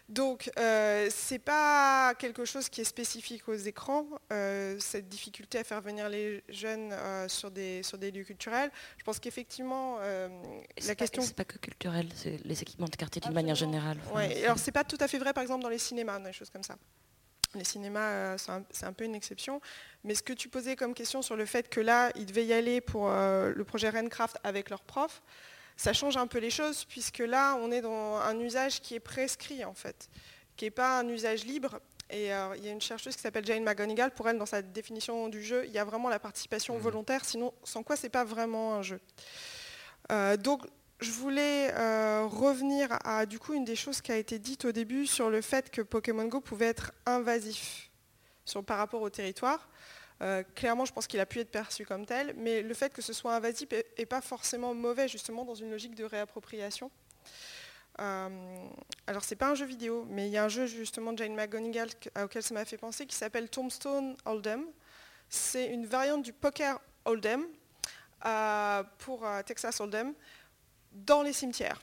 Donc, 0.10 0.50
euh, 0.58 1.08
ce 1.12 1.36
n'est 1.36 1.40
pas 1.40 2.16
quelque 2.18 2.44
chose 2.44 2.68
qui 2.68 2.82
est 2.82 2.86
spécifique 2.86 3.48
aux 3.48 3.54
écrans, 3.54 4.08
euh, 4.34 4.76
cette 4.80 5.08
difficulté 5.08 5.60
à 5.60 5.64
faire 5.64 5.82
venir 5.82 6.10
les 6.10 6.44
jeunes 6.50 6.92
euh, 6.92 7.28
sur, 7.28 7.52
des, 7.52 7.84
sur 7.84 8.00
des 8.00 8.10
lieux 8.10 8.24
culturels. 8.24 8.72
Je 8.98 9.04
pense 9.04 9.20
qu'effectivement, 9.20 10.00
la 10.00 10.96
question... 10.96 11.22
C'est 11.22 11.36
pas 11.36 11.46
que 11.46 11.60
culturel, 11.60 12.08
c'est 12.16 12.44
les 12.44 12.60
équipements 12.60 12.88
de 12.88 12.96
quartier 12.96 13.22
d'une 13.22 13.34
manière 13.34 13.56
générale. 13.56 13.98
Oui, 14.16 14.44
alors 14.44 14.58
c'est 14.58 14.72
pas 14.72 14.84
tout 14.84 14.98
à 15.00 15.08
fait 15.08 15.20
vrai, 15.20 15.32
par 15.32 15.44
exemple, 15.44 15.62
dans 15.62 15.70
les 15.70 15.78
cinémas, 15.78 16.20
des 16.20 16.34
choses 16.34 16.50
comme 16.50 16.64
ça. 16.64 16.76
Les 17.54 17.64
cinémas, 17.64 18.38
c'est 18.38 18.86
un, 18.86 18.94
peu 18.94 19.06
une 19.06 19.16
exception. 19.16 19.62
Mais 20.04 20.16
ce 20.16 20.24
que 20.24 20.34
tu 20.34 20.50
posais 20.50 20.76
comme 20.76 20.96
question 20.96 21.22
sur 21.22 21.36
le 21.36 21.46
fait 21.46 21.70
que 21.70 21.82
là, 21.82 22.12
ils 22.16 22.26
devaient 22.26 22.46
y 22.46 22.54
aller 22.54 22.82
pour 22.82 23.10
le 23.10 23.64
projet 23.64 23.92
Rencraft 23.92 24.38
avec 24.44 24.72
leurs 24.72 24.84
profs, 24.84 25.22
ça 25.80 25.94
change 25.94 26.18
un 26.18 26.28
peu 26.28 26.40
les 26.40 26.50
choses, 26.50 26.84
puisque 26.84 27.20
là, 27.20 27.56
on 27.56 27.72
est 27.72 27.80
dans 27.80 28.18
un 28.18 28.38
usage 28.38 28.82
qui 28.82 28.96
est 28.96 29.00
prescrit, 29.00 29.64
en 29.64 29.74
fait, 29.74 30.10
qui 30.58 30.66
n'est 30.66 30.72
pas 30.72 31.00
un 31.00 31.08
usage 31.08 31.46
libre. 31.46 31.80
Et 32.10 32.34
euh, 32.34 32.54
il 32.58 32.66
y 32.66 32.68
a 32.68 32.72
une 32.74 32.82
chercheuse 32.82 33.16
qui 33.16 33.22
s'appelle 33.22 33.46
Jane 33.46 33.64
McGonigal, 33.64 34.12
pour 34.12 34.28
elle, 34.28 34.38
dans 34.38 34.46
sa 34.46 34.62
définition 34.62 35.30
du 35.30 35.42
jeu, 35.42 35.64
il 35.66 35.72
y 35.72 35.78
a 35.78 35.86
vraiment 35.86 36.10
la 36.10 36.20
participation 36.20 36.76
mmh. 36.76 36.82
volontaire, 36.82 37.24
sinon, 37.24 37.54
sans 37.64 37.82
quoi, 37.82 37.96
ce 37.96 38.04
n'est 38.04 38.10
pas 38.10 38.26
vraiment 38.26 38.76
un 38.76 38.82
jeu. 38.82 39.00
Euh, 40.12 40.36
donc, 40.36 40.66
je 41.00 41.12
voulais 41.12 41.74
euh, 41.74 42.26
revenir 42.26 43.00
à 43.06 43.26
du 43.26 43.40
coup 43.40 43.54
une 43.54 43.64
des 43.64 43.78
choses 43.78 44.02
qui 44.02 44.12
a 44.12 44.18
été 44.18 44.38
dite 44.38 44.66
au 44.66 44.74
début 44.74 45.08
sur 45.08 45.30
le 45.30 45.40
fait 45.40 45.72
que 45.72 45.82
Pokémon 45.82 46.26
Go 46.26 46.42
pouvait 46.42 46.66
être 46.66 46.92
invasif 47.06 47.90
par 48.66 48.80
rapport 48.80 49.02
au 49.02 49.10
territoire. 49.10 49.70
Euh, 50.22 50.44
clairement, 50.56 50.86
je 50.86 50.92
pense 50.92 51.08
qu'il 51.08 51.20
a 51.20 51.26
pu 51.26 51.40
être 51.40 51.52
perçu 51.52 51.86
comme 51.86 52.06
tel, 52.06 52.34
mais 52.36 52.62
le 52.62 52.74
fait 52.74 52.92
que 52.94 53.02
ce 53.02 53.14
soit 53.14 53.36
invasif 53.36 53.70
n'est 53.98 54.06
pas 54.06 54.22
forcément 54.22 54.74
mauvais, 54.74 55.08
justement, 55.08 55.46
dans 55.46 55.56
une 55.56 55.72
logique 55.72 55.96
de 55.96 56.04
réappropriation. 56.04 56.92
Euh, 58.02 58.30
alors, 59.08 59.24
c'est 59.24 59.36
pas 59.36 59.50
un 59.50 59.56
jeu 59.56 59.66
vidéo, 59.66 60.06
mais 60.10 60.28
il 60.28 60.32
y 60.32 60.38
a 60.38 60.44
un 60.44 60.50
jeu, 60.50 60.66
justement, 60.66 61.14
de 61.14 61.20
Jane 61.20 61.36
McGonigal 61.36 61.90
auquel 62.22 62.44
ça 62.44 62.54
m'a 62.54 62.66
fait 62.66 62.78
penser, 62.78 63.06
qui 63.06 63.16
s'appelle 63.16 63.50
Tombstone 63.50 64.16
Hold'em. 64.26 64.66
C'est 65.30 65.68
une 65.68 65.86
variante 65.86 66.24
du 66.24 66.34
poker 66.34 66.82
Hold'em 67.06 67.46
euh, 68.26 68.84
pour 68.98 69.26
Texas 69.46 69.80
Hold'em 69.80 70.14
dans 70.92 71.22
les 71.22 71.34
cimetières. 71.34 71.82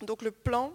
Donc, 0.00 0.22
le 0.22 0.30
plan, 0.30 0.72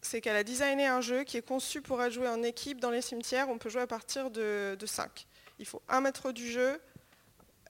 c'est 0.00 0.20
qu'elle 0.20 0.36
a 0.36 0.44
designé 0.44 0.86
un 0.86 1.00
jeu 1.00 1.24
qui 1.24 1.38
est 1.38 1.46
conçu 1.46 1.82
pour 1.82 2.00
être 2.02 2.12
joué 2.12 2.28
en 2.28 2.42
équipe 2.44 2.80
dans 2.80 2.90
les 2.90 3.02
cimetières. 3.02 3.48
On 3.48 3.58
peut 3.58 3.70
jouer 3.70 3.82
à 3.82 3.86
partir 3.88 4.30
de, 4.30 4.76
de 4.78 4.86
5 4.86 5.26
il 5.58 5.66
faut 5.66 5.82
un 5.88 6.00
mètre 6.00 6.32
du 6.32 6.50
jeu, 6.50 6.80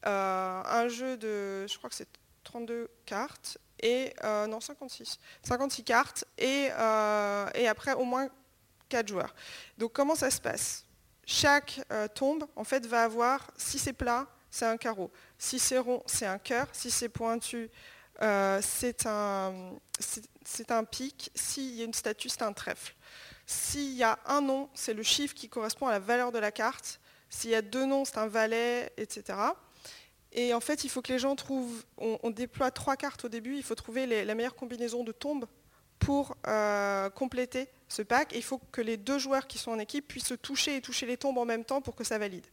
euh, 0.07 0.63
un 0.65 0.89
jeu 0.89 1.17
de, 1.17 1.67
je 1.67 1.79
crois 1.79 1.91
que 1.91 1.97
c'est 1.97 2.09
32 2.45 2.91
cartes, 3.07 3.59
et 3.81 4.15
euh, 4.23 4.47
non 4.47 4.61
56, 4.61 5.19
56 5.43 5.85
cartes, 5.85 6.25
et, 6.39 6.69
euh, 6.73 7.47
et, 7.55 7.69
après 7.69 7.95
au 7.95 8.05
moins 8.05 8.29
4 8.89 9.09
joueurs. 9.09 9.35
Donc 9.79 9.93
comment 9.93 10.15
ça 10.15 10.31
se 10.31 10.41
passe? 10.41 10.85
Chaque 11.27 11.81
tombe 12.15 12.45
en 12.55 12.65
fait 12.65 12.85
va 12.87 13.05
avoir, 13.05 13.51
si 13.57 13.79
c'est 13.79 13.95
plat, 13.95 14.27
c'est 14.51 14.67
un 14.67 14.77
carreau, 14.77 15.11
si 15.39 15.59
c'est 15.59 15.79
rond, 15.79 16.03
c'est 16.07 16.27
un 16.27 16.39
cœur, 16.39 16.69
si 16.73 16.91
c'est 16.91 17.09
pointu, 17.09 17.71
c'est 18.21 19.07
un, 19.07 19.73
un 20.69 20.85
pic, 20.85 21.31
s'il 21.35 21.75
y 21.75 21.81
a 21.81 21.85
une 21.87 21.95
statue, 21.95 22.29
c'est 22.29 22.43
un 22.43 22.53
trèfle. 22.53 22.95
S'il 23.47 23.95
y 23.95 24.03
a 24.03 24.19
un 24.27 24.41
nom, 24.41 24.69
c'est 24.75 24.95
le 24.95 25.03
chiffre 25.03 25.35
qui 25.35 25.49
correspond 25.49 25.87
à 25.87 25.93
la 25.93 25.99
valeur 25.99 26.33
de 26.33 26.39
la 26.39 26.53
carte. 26.53 27.01
S'il 27.31 27.51
y 27.51 27.55
a 27.55 27.63
deux 27.63 27.87
noms, 27.87 28.05
c'est 28.05 28.19
un 28.19 28.27
valet, 28.27 28.93
etc. 28.97 29.39
Et 30.33 30.53
en 30.53 30.61
fait, 30.61 30.85
il 30.85 30.91
faut 30.91 31.03
que 31.03 31.13
les 31.13 31.19
gens 31.19 31.37
trouvent, 31.37 31.85
on, 31.97 32.31
déploie 32.31 32.71
trois 32.71 32.97
cartes 32.97 33.25
au 33.25 33.29
début, 33.29 33.57
il 33.57 33.63
faut 33.63 33.77
trouver 33.77 34.25
la 34.25 34.35
meilleure 34.35 34.57
combinaison 34.57 35.05
de 35.05 35.13
tombes 35.13 35.47
pour 36.01 36.37
euh, 36.47 37.09
compléter 37.11 37.69
ce 37.89 38.03
pack. 38.03 38.33
il 38.35 38.43
faut 38.43 38.59
que 38.73 38.81
les 38.81 38.97
deux 38.97 39.19
joueurs 39.19 39.47
qui 39.47 39.59
sont 39.59 39.71
en 39.71 39.79
équipe 39.79 40.09
puissent 40.09 40.27
se 40.27 40.35
toucher 40.35 40.77
et 40.77 40.81
toucher 40.81 41.07
les 41.07 41.17
tombes 41.17 41.39
en 41.39 41.45
même 41.45 41.65
temps 41.65 41.81
pour 41.81 41.95
que 41.95 42.03
ça 42.03 42.19
valide. 42.19 42.47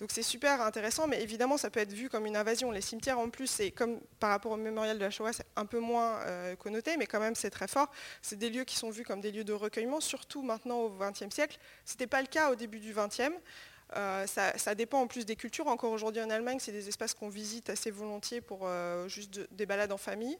Donc 0.00 0.10
c'est 0.12 0.22
super 0.22 0.62
intéressant, 0.62 1.06
mais 1.06 1.22
évidemment 1.22 1.58
ça 1.58 1.68
peut 1.68 1.78
être 1.78 1.92
vu 1.92 2.08
comme 2.08 2.24
une 2.24 2.36
invasion. 2.36 2.70
Les 2.70 2.80
cimetières 2.80 3.18
en 3.18 3.28
plus, 3.28 3.46
c'est 3.46 3.70
comme 3.70 4.00
par 4.18 4.30
rapport 4.30 4.52
au 4.52 4.56
mémorial 4.56 4.96
de 4.96 5.04
la 5.04 5.10
Shoah, 5.10 5.34
c'est 5.34 5.46
un 5.56 5.66
peu 5.66 5.78
moins 5.78 6.20
euh, 6.20 6.56
connoté, 6.56 6.96
mais 6.96 7.06
quand 7.06 7.20
même 7.20 7.34
c'est 7.34 7.50
très 7.50 7.68
fort. 7.68 7.90
C'est 8.22 8.36
des 8.36 8.48
lieux 8.48 8.64
qui 8.64 8.76
sont 8.76 8.88
vus 8.88 9.04
comme 9.04 9.20
des 9.20 9.30
lieux 9.30 9.44
de 9.44 9.52
recueillement, 9.52 10.00
surtout 10.00 10.42
maintenant 10.42 10.78
au 10.78 10.90
XXe 10.98 11.34
siècle. 11.34 11.58
Ce 11.84 11.92
n'était 11.92 12.06
pas 12.06 12.22
le 12.22 12.28
cas 12.28 12.50
au 12.50 12.54
début 12.54 12.80
du 12.80 12.94
XXe. 12.94 13.36
Ça, 13.92 14.74
dépend 14.74 15.00
en 15.00 15.06
plus 15.06 15.26
des 15.26 15.36
cultures. 15.36 15.66
Encore 15.66 15.92
aujourd'hui 15.92 16.22
en 16.22 16.30
Allemagne, 16.30 16.58
c'est 16.60 16.72
des 16.72 16.88
espaces 16.88 17.14
qu'on 17.14 17.28
visite 17.28 17.70
assez 17.70 17.90
volontiers 17.90 18.40
pour 18.40 18.68
juste 19.08 19.40
des 19.52 19.66
balades 19.66 19.92
en 19.92 19.98
famille. 19.98 20.38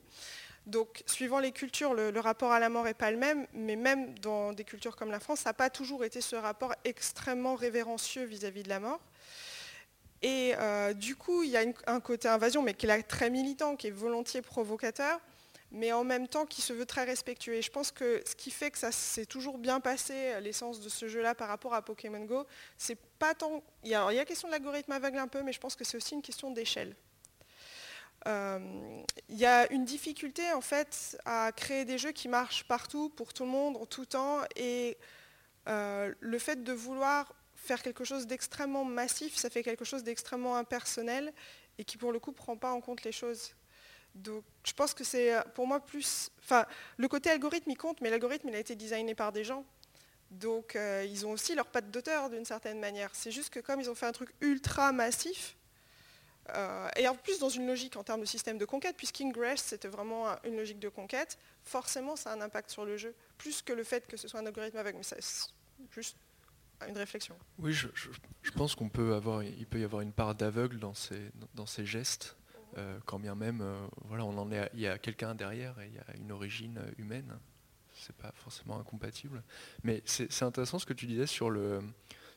Donc, 0.66 1.02
suivant 1.06 1.38
les 1.38 1.52
cultures, 1.52 1.94
le, 1.94 2.20
rapport 2.20 2.52
à 2.52 2.60
la 2.60 2.68
mort 2.68 2.84
n'est 2.84 2.94
pas 2.94 3.10
le 3.10 3.16
même, 3.16 3.46
mais 3.54 3.76
même 3.76 4.16
dans 4.18 4.52
des 4.52 4.64
cultures 4.64 4.94
comme 4.94 5.10
la 5.10 5.20
France, 5.20 5.40
ça 5.40 5.50
n'a 5.50 5.54
pas 5.54 5.70
toujours 5.70 6.04
été 6.04 6.20
ce 6.20 6.36
rapport 6.36 6.74
extrêmement 6.84 7.54
révérencieux 7.54 8.24
vis-à-vis 8.24 8.62
de 8.62 8.68
la 8.68 8.80
mort. 8.80 9.00
Et 10.22 10.54
euh, 10.58 10.92
du 10.92 11.16
coup, 11.16 11.42
il 11.42 11.50
y 11.50 11.56
a 11.56 11.64
un 11.86 12.00
côté 12.00 12.28
invasion, 12.28 12.62
mais 12.62 12.74
qui 12.74 12.86
est 12.86 13.02
très 13.02 13.30
militant, 13.30 13.74
qui 13.74 13.86
est 13.86 13.90
volontiers 13.90 14.42
provocateur, 14.42 15.18
mais 15.72 15.92
en 15.92 16.04
même 16.04 16.26
temps 16.26 16.46
qui 16.46 16.62
se 16.62 16.72
veut 16.72 16.86
très 16.86 17.04
respectueux. 17.04 17.54
Et 17.54 17.62
je 17.62 17.70
pense 17.70 17.90
que 17.90 18.22
ce 18.26 18.34
qui 18.34 18.50
fait 18.50 18.70
que 18.70 18.78
ça 18.78 18.92
s'est 18.92 19.26
toujours 19.26 19.58
bien 19.58 19.80
passé, 19.80 20.40
l'essence 20.40 20.80
de 20.80 20.88
ce 20.88 21.08
jeu-là 21.08 21.34
par 21.34 21.48
rapport 21.48 21.74
à 21.74 21.82
Pokémon 21.82 22.24
Go, 22.24 22.46
c'est 22.76 22.98
pas 23.18 23.34
tant... 23.34 23.62
Il 23.84 23.90
y 23.90 23.94
a, 23.94 24.12
il 24.12 24.24
question 24.24 24.48
de 24.48 24.52
l'algorithme 24.52 24.92
aveugle 24.92 25.18
un 25.18 25.28
peu, 25.28 25.42
mais 25.42 25.52
je 25.52 25.60
pense 25.60 25.76
que 25.76 25.84
c'est 25.84 25.96
aussi 25.96 26.14
une 26.14 26.22
question 26.22 26.50
d'échelle. 26.50 26.96
Euh, 28.26 29.02
il 29.28 29.38
y 29.38 29.46
a 29.46 29.70
une 29.72 29.84
difficulté 29.84 30.52
en 30.52 30.60
fait 30.60 31.18
à 31.24 31.52
créer 31.52 31.84
des 31.84 31.96
jeux 31.96 32.12
qui 32.12 32.28
marchent 32.28 32.64
partout, 32.64 33.08
pour 33.10 33.32
tout 33.32 33.44
le 33.44 33.50
monde, 33.50 33.76
en 33.76 33.86
tout 33.86 34.04
temps. 34.04 34.40
Et 34.56 34.98
euh, 35.68 36.12
le 36.20 36.38
fait 36.38 36.62
de 36.62 36.72
vouloir 36.72 37.34
faire 37.54 37.82
quelque 37.82 38.04
chose 38.04 38.26
d'extrêmement 38.26 38.84
massif, 38.84 39.36
ça 39.36 39.50
fait 39.50 39.62
quelque 39.62 39.84
chose 39.84 40.02
d'extrêmement 40.02 40.56
impersonnel 40.56 41.32
et 41.78 41.84
qui 41.84 41.96
pour 41.96 42.12
le 42.12 42.18
coup 42.18 42.30
ne 42.30 42.36
prend 42.36 42.56
pas 42.56 42.72
en 42.72 42.80
compte 42.80 43.04
les 43.04 43.12
choses. 43.12 43.54
Donc 44.14 44.44
je 44.64 44.72
pense 44.72 44.94
que 44.94 45.04
c'est 45.04 45.34
pour 45.54 45.66
moi 45.66 45.80
plus... 45.80 46.30
Enfin, 46.42 46.66
le 46.96 47.08
côté 47.08 47.30
algorithme 47.30 47.70
il 47.70 47.76
compte, 47.76 48.00
mais 48.00 48.10
l'algorithme 48.10 48.48
il 48.48 48.54
a 48.54 48.58
été 48.58 48.74
designé 48.76 49.14
par 49.14 49.32
des 49.32 49.44
gens. 49.44 49.64
Donc 50.30 50.76
euh, 50.76 51.04
ils 51.08 51.26
ont 51.26 51.32
aussi 51.32 51.54
leur 51.54 51.66
patte 51.66 51.90
d'auteur 51.90 52.30
d'une 52.30 52.44
certaine 52.44 52.78
manière. 52.78 53.10
C'est 53.14 53.30
juste 53.30 53.50
que 53.50 53.60
comme 53.60 53.80
ils 53.80 53.90
ont 53.90 53.94
fait 53.94 54.06
un 54.06 54.12
truc 54.12 54.30
ultra 54.40 54.92
massif, 54.92 55.56
euh, 56.56 56.88
et 56.96 57.06
en 57.06 57.14
plus 57.14 57.38
dans 57.38 57.48
une 57.48 57.66
logique 57.66 57.96
en 57.96 58.04
termes 58.04 58.20
de 58.20 58.26
système 58.26 58.58
de 58.58 58.64
conquête, 58.64 58.96
puisqu'Ingress 58.96 59.62
c'était 59.62 59.88
vraiment 59.88 60.26
une 60.44 60.56
logique 60.56 60.78
de 60.78 60.88
conquête, 60.88 61.38
forcément 61.64 62.16
ça 62.16 62.32
a 62.32 62.36
un 62.36 62.40
impact 62.40 62.70
sur 62.70 62.84
le 62.84 62.96
jeu, 62.96 63.14
plus 63.38 63.62
que 63.62 63.72
le 63.72 63.84
fait 63.84 64.06
que 64.06 64.16
ce 64.16 64.28
soit 64.28 64.40
un 64.40 64.46
algorithme 64.46 64.78
avec, 64.78 64.96
mais 64.96 65.02
c'est 65.02 65.20
juste 65.92 66.16
une 66.88 66.96
réflexion. 66.96 67.36
Oui, 67.58 67.72
je, 67.72 67.88
pense 68.54 68.74
qu'on 68.74 68.88
peut 68.88 69.14
avoir, 69.14 69.42
il 69.42 69.66
peut 69.66 69.80
y 69.80 69.84
avoir 69.84 70.02
une 70.02 70.12
part 70.12 70.34
d'aveugle 70.34 70.78
dans 70.78 70.94
ces, 70.94 71.86
gestes, 71.86 72.36
euh, 72.36 72.39
quand 73.06 73.18
bien 73.18 73.34
même, 73.34 73.60
euh, 73.60 73.86
voilà, 74.06 74.24
il 74.74 74.80
y 74.80 74.86
a 74.86 74.98
quelqu'un 74.98 75.34
derrière 75.34 75.78
et 75.80 75.88
il 75.88 75.94
y 75.94 75.98
a 75.98 76.16
une 76.16 76.32
origine 76.32 76.80
humaine. 76.98 77.38
C'est 77.92 78.16
pas 78.16 78.32
forcément 78.34 78.78
incompatible, 78.78 79.42
mais 79.82 80.02
c'est 80.06 80.42
intéressant 80.42 80.78
ce 80.78 80.86
que 80.86 80.94
tu 80.94 81.06
disais 81.06 81.26
sur 81.26 81.50
le, 81.50 81.80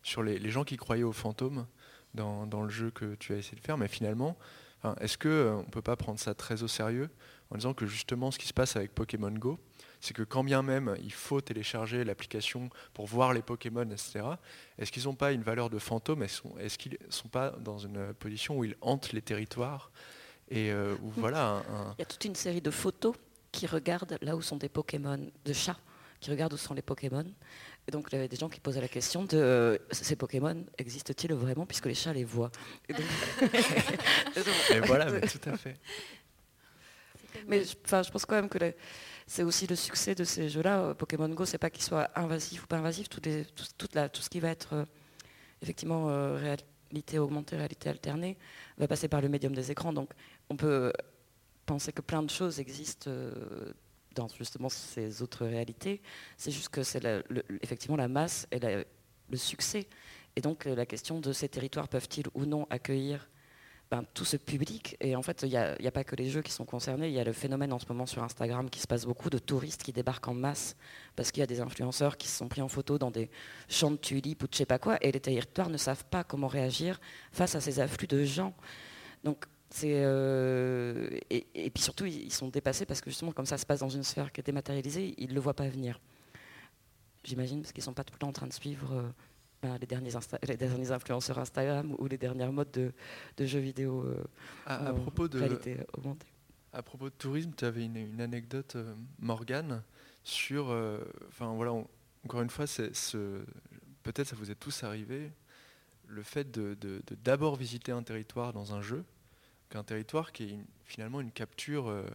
sur 0.02 0.22
les, 0.22 0.50
gens 0.50 0.64
qui 0.66 0.76
croyaient 0.76 1.04
aux 1.04 1.14
fantômes 1.14 1.68
dans, 2.14 2.64
le 2.64 2.70
jeu 2.70 2.92
que 2.92 3.16
tu 3.16 3.34
as 3.34 3.38
essayé 3.38 3.56
de 3.56 3.62
faire, 3.62 3.78
mais 3.78 3.88
finalement, 3.88 4.38
est-ce 5.00 5.18
qu'on 5.18 5.30
euh, 5.30 5.58
ne 5.60 5.70
peut 5.70 5.82
pas 5.82 5.96
prendre 5.96 6.20
ça 6.20 6.34
très 6.34 6.64
au 6.64 6.68
sérieux 6.68 7.10
en 7.50 7.56
disant 7.56 7.74
que 7.74 7.86
justement 7.86 8.32
ce 8.32 8.40
qui 8.40 8.48
se 8.48 8.54
passe 8.54 8.76
avec 8.76 8.94
Pokémon 8.94 9.32
Go, 9.32 9.60
c'est 10.02 10.14
que 10.14 10.24
quand 10.24 10.44
bien 10.44 10.62
même 10.62 10.98
il 11.02 11.14
faut 11.14 11.40
télécharger 11.40 12.04
l'application 12.04 12.70
pour 12.94 13.06
voir 13.06 13.32
les 13.32 13.42
Pokémon, 13.42 13.90
etc., 13.90 14.26
est-ce 14.78 14.92
qu'ils 14.92 15.06
n'ont 15.06 15.16
pas 15.16 15.32
une 15.32 15.44
valeur 15.44 15.70
de 15.70 15.80
fantôme? 15.80 16.24
Est-ce 16.24 16.78
qu'ils 16.78 16.98
ne 17.06 17.12
sont 17.12 17.30
pas 17.30 17.52
dans 17.52 17.78
une 17.78 18.14
position 18.16 18.58
où 18.58 18.66
ils 18.66 18.76
hantent 18.82 19.14
les 19.14 19.22
territoires 19.22 19.92
et 20.54 20.72
euh, 20.72 20.96
voilà 21.18 21.64
Il 21.98 22.02
y 22.02 22.04
a 22.04 22.06
toute 22.06 22.24
une 22.26 22.36
série 22.36 22.62
de 22.62 22.70
photos 22.70 23.16
qui 23.52 23.66
regardent 23.66 24.20
là 24.22 24.36
où 24.36 24.42
sont 24.42 24.58
des 24.58 24.70
Pokémon, 24.70 25.20
de 25.46 25.54
chats, 25.54 25.80
qui 26.20 26.30
regardent 26.30 26.54
où 26.54 26.58
sont 26.58 26.76
les 26.76 26.84
Pokémon. 26.84 27.26
Et 27.88 27.92
donc 27.92 28.08
il 28.12 28.16
y 28.16 28.18
avait 28.20 28.28
des 28.28 28.38
gens 28.38 28.50
qui 28.50 28.60
posaient 28.60 28.80
la 28.80 28.88
question 28.88 29.24
de 29.24 29.36
euh, 29.36 29.78
ces 29.92 30.16
Pokémon 30.16 30.64
existent-ils 30.78 31.34
vraiment 31.34 31.66
puisque 31.66 31.88
les 31.88 31.96
chats 31.96 32.14
les 32.14 32.24
voient? 32.24 32.52
Et, 32.88 32.94
voilà, 34.86 35.10
mais 35.12 35.22
tout 35.22 35.50
à 35.50 35.58
fait. 35.58 35.80
Mais 37.48 37.64
je, 37.64 37.74
je 37.74 38.12
pense 38.12 38.26
quand 38.26 38.36
même 38.36 38.48
que 38.48 38.60
c'est 39.26 39.42
aussi 39.42 39.66
le 39.66 39.76
succès 39.76 40.14
de 40.14 40.24
ces 40.24 40.50
jeux-là. 40.50 40.80
Euh, 40.82 40.94
Pokémon 40.94 41.28
Go, 41.30 41.46
c'est 41.46 41.58
pas 41.58 41.72
qu'il 41.72 41.84
soit 41.84 42.12
invasif 42.16 42.64
ou 42.64 42.68
pas 42.68 42.78
invasif, 42.78 43.10
tout, 43.10 43.20
tout, 43.20 43.88
tout 43.88 44.22
ce 44.22 44.30
qui 44.30 44.40
va 44.40 44.50
être 44.50 44.74
euh, 44.74 44.86
effectivement 45.64 46.06
réalité 46.38 47.18
augmentée, 47.18 47.58
réalité 47.58 47.90
alternée, 47.90 48.38
va 48.78 48.88
passer 48.88 49.08
par 49.08 49.22
le 49.22 49.30
médium 49.30 49.54
des 49.54 49.72
écrans. 49.72 49.94
Donc 49.94 50.12
on 50.50 50.56
peut 50.56 50.92
penser 51.66 51.92
que 51.92 52.02
plein 52.02 52.24
de 52.24 52.30
choses 52.30 52.60
existent 52.60 53.10
dans 54.16 54.28
justement 54.28 54.70
ces 54.70 55.22
autres 55.22 55.46
réalités. 55.46 56.02
C'est 56.38 56.52
juste 56.52 56.70
que 56.70 56.84
c'est 56.84 57.04
effectivement 57.62 57.98
la 57.98 58.08
masse 58.08 58.48
et 58.52 58.60
le 58.60 59.38
succès. 59.38 59.88
Et 60.36 60.42
donc 60.42 60.66
euh, 60.66 60.76
la 60.76 60.86
question 60.86 61.20
de 61.20 61.32
ces 61.32 61.48
territoires 61.48 61.88
peuvent-ils 61.88 62.26
ou 62.34 62.46
non 62.46 62.66
accueillir 62.70 63.30
ben, 63.92 64.04
tout 64.14 64.26
ce 64.26 64.38
public? 64.38 64.98
Et 65.00 65.16
en 65.16 65.22
fait, 65.22 65.44
il 65.44 65.50
n'y 65.50 65.58
a, 65.58 65.92
pas 65.92 66.04
que 66.04 66.16
les 66.16 66.30
jeux 66.30 66.42
qui 66.42 66.52
sont 66.52 66.66
concernés. 66.66 67.08
Il 67.10 67.14
y 67.14 67.20
a 67.20 67.24
le 67.24 67.34
phénomène 67.34 67.72
en 67.74 67.80
ce 67.80 67.86
moment 67.88 68.08
sur 68.08 68.24
Instagram 68.24 68.70
qui 68.70 68.80
se 68.80 68.88
passe 68.88 69.06
beaucoup 69.06 69.30
de 69.30 69.38
touristes 69.38 69.84
qui 69.84 69.94
débarquent 69.94 70.28
en 70.28 70.34
masse 70.34 70.76
parce 71.16 71.32
qu'il 71.32 71.42
y 71.42 71.44
a 71.44 71.48
des 71.48 71.62
influenceurs 71.62 72.18
qui 72.18 72.28
se 72.28 72.38
sont 72.38 72.48
pris 72.48 72.62
en 72.62 72.68
photo 72.68 72.98
dans 72.98 73.12
des 73.12 73.30
champs 73.70 73.92
de 73.92 73.98
tulipes 73.98 74.42
ou 74.44 74.48
de 74.48 74.54
je 74.54 74.58
sais 74.58 74.66
pas 74.66 74.80
quoi. 74.80 74.98
Et 75.02 75.12
les 75.12 75.20
territoires 75.20 75.70
ne 75.70 75.78
savent 75.78 76.06
pas 76.06 76.24
comment 76.24 76.48
réagir 76.48 77.00
face 77.32 77.54
à 77.54 77.62
ces 77.62 77.80
afflux 77.80 78.08
de 78.08 78.24
gens. 78.24 78.56
Donc 79.24 79.46
euh, 79.84 81.10
et, 81.30 81.70
puis 81.70 81.84
surtout, 81.84 82.06
ils 82.06 82.32
sont 82.32 82.50
dépassés 82.50 82.86
parce 82.86 83.02
que 83.02 83.10
justement, 83.10 83.32
comme 83.32 83.46
ça 83.46 83.58
se 83.58 83.66
passe 83.66 83.80
dans 83.80 83.90
une 83.90 84.04
sphère 84.04 84.32
qui 84.32 84.42
est 84.42 84.44
dématérialisée, 84.44 85.16
ils 85.18 85.30
ne 85.30 85.34
le 85.34 85.40
voient 85.40 85.56
pas 85.56 85.68
venir. 85.68 86.00
J'imagine, 87.24 87.62
parce 87.62 87.72
qu'ils 87.72 87.82
ne 87.82 87.86
sont 87.86 87.94
pas 87.94 88.04
tout 88.04 88.14
le 88.14 88.20
temps 88.20 88.28
en 88.28 88.34
train 88.34 88.48
de 88.48 88.54
suivre 88.54 88.94
euh, 88.94 89.10
ben, 89.62 89.78
les, 89.80 89.88
derniers 89.88 90.12
les, 90.48 90.58
derniers 90.58 90.92
influenceurs 90.92 91.40
Instagram 91.40 91.96
ou 91.98 92.08
les 92.08 92.18
dernières 92.18 92.52
modes 92.52 92.72
de, 92.72 93.46
jeux 93.46 93.60
vidéo 93.60 94.04
euh, 94.04 94.24
à, 94.66 94.94
propos 94.94 95.28
de, 95.28 95.42
augmentée. 95.94 96.28
À 96.74 96.84
propos 96.84 97.10
de 97.10 97.16
tourisme, 97.16 97.52
tu 97.56 97.66
avais 97.66 97.86
une, 97.86 98.20
anecdote, 98.22 98.78
Morgane, 99.20 99.84
sur. 100.24 100.68
Enfin 101.30 101.54
voilà, 101.54 101.74
encore 102.26 102.42
une 102.42 102.50
fois, 102.50 102.66
peut-être 102.66 104.28
ça 104.28 104.36
vous 104.36 104.52
est 104.52 104.56
tous 104.56 104.84
arrivé, 104.84 105.32
le 106.08 106.24
fait 106.24 106.52
de 106.52 106.78
d'abord 107.24 107.56
visiter 107.56 107.92
un 107.92 108.04
territoire 108.04 108.54
dans 108.54 108.74
un 108.74 108.82
jeu 108.82 109.06
un 109.76 109.84
territoire 109.84 110.32
qui 110.32 110.44
est 110.44 110.60
finalement 110.86 111.22
une 111.22 111.32
capture 111.32 111.88
euh, 111.90 112.06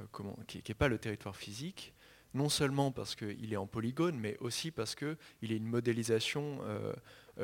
euh, 0.00 0.04
comment, 0.12 0.36
qui 0.46 0.62
n'est 0.66 0.74
pas 0.74 0.88
le 0.88 0.98
territoire 0.98 1.36
physique, 1.36 1.94
non 2.34 2.48
seulement 2.48 2.92
parce 2.92 3.14
qu'il 3.14 3.52
est 3.52 3.56
en 3.56 3.66
polygone, 3.66 4.18
mais 4.18 4.36
aussi 4.40 4.70
parce 4.70 4.94
qu'il 4.94 5.16
est 5.40 5.56
une 5.56 5.66
modélisation 5.66 6.58
euh, 6.62 6.92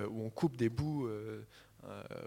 où 0.09 0.25
on 0.25 0.31
coupe 0.31 0.57
des 0.57 0.69
bouts 0.69 1.09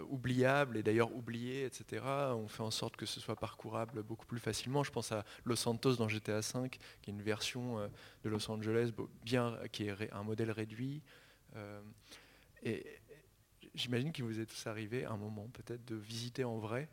oubliables 0.09 0.77
et 0.77 0.83
d'ailleurs 0.83 1.15
oubliés, 1.15 1.65
etc. 1.65 2.03
On 2.33 2.47
fait 2.47 2.63
en 2.63 2.71
sorte 2.71 2.95
que 2.95 3.05
ce 3.05 3.19
soit 3.19 3.35
parcourable 3.35 4.03
beaucoup 4.03 4.25
plus 4.25 4.39
facilement. 4.39 4.83
Je 4.83 4.91
pense 4.91 5.11
à 5.11 5.25
Los 5.45 5.57
Santos 5.57 5.95
dans 5.95 6.07
GTA 6.07 6.39
V, 6.39 6.69
qui 6.69 6.79
est 7.09 7.13
une 7.13 7.21
version 7.21 7.79
de 8.23 8.29
Los 8.29 8.49
Angeles 8.49 8.91
bien, 9.23 9.57
qui 9.71 9.87
est 9.87 10.11
un 10.11 10.23
modèle 10.23 10.51
réduit. 10.51 11.01
et, 12.63 12.85
j'imagine 13.75 14.11
qu'il 14.11 14.23
vous 14.23 14.39
est 14.39 14.45
tous 14.45 14.67
arrivé 14.67 15.05
un 15.05 15.17
moment 15.17 15.47
peut-être 15.49 15.85
de 15.85 15.95
visiter 15.95 16.43
en 16.43 16.57
vrai 16.57 16.89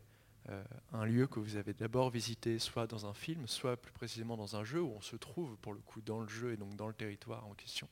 euh, 0.48 0.64
un 0.92 1.04
lieu 1.04 1.26
que 1.26 1.38
vous 1.38 1.56
avez 1.56 1.72
d'abord 1.72 2.10
visité 2.10 2.58
soit 2.58 2.86
dans 2.88 3.06
un 3.06 3.14
film, 3.14 3.46
soit 3.46 3.76
plus 3.76 3.92
précisément 3.92 4.36
dans 4.36 4.56
un 4.56 4.64
jeu 4.64 4.82
où 4.82 4.90
on 4.90 5.00
se 5.00 5.16
trouve 5.16 5.56
pour 5.58 5.72
le 5.72 5.80
coup 5.80 6.00
dans 6.00 6.20
le 6.20 6.28
jeu 6.28 6.52
et 6.52 6.56
donc 6.56 6.74
dans 6.74 6.88
le 6.88 6.94
territoire 6.94 7.46
en 7.46 7.54
question, 7.54 7.88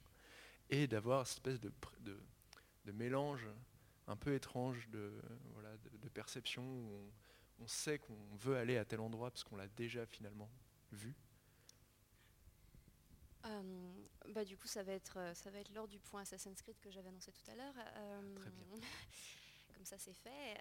et 0.69 0.89
d'avoir 0.89 1.27
cette 1.27 1.47
espèce 1.47 1.61
de, 1.61 1.73
mélange 2.93 3.47
un 4.09 4.17
peu 4.17 4.35
étrange 4.35 4.89
de, 4.89 5.13
perception 6.13 6.65
où 6.65 6.91
on, 7.61 7.65
on 7.65 7.69
sait 7.69 8.01
qu'on 8.01 8.19
veut 8.41 8.57
aller 8.57 8.77
à 8.77 8.85
tel 8.85 8.99
endroit 8.99 9.31
parce 9.31 9.45
qu'on 9.45 9.55
l'a 9.55 9.69
déjà 9.69 10.05
finalement 10.07 10.51
vu 10.91 11.15
euh, 13.47 14.05
bah, 14.29 14.45
du 14.45 14.57
coup, 14.57 14.69
ça 14.69 14.83
va 14.83 14.93
être, 14.93 15.19
euh, 15.19 15.35
ça 15.35 15.51
va 15.51 15.59
être 15.59 15.73
lors 15.73 15.89
du 15.89 15.99
point 15.99 16.23
Assassin's 16.23 16.61
Creed 16.63 16.79
que 16.81 16.91
j'avais 16.91 17.09
annoncé 17.09 17.33
tout 17.33 17.51
à 17.51 17.55
l'heure. 17.55 17.75
Euh, 17.79 18.35
Très 18.37 18.51
bien. 18.51 18.67
comme 19.75 19.85
ça, 19.85 19.99
c'est 19.99 20.15
fait. 20.15 20.59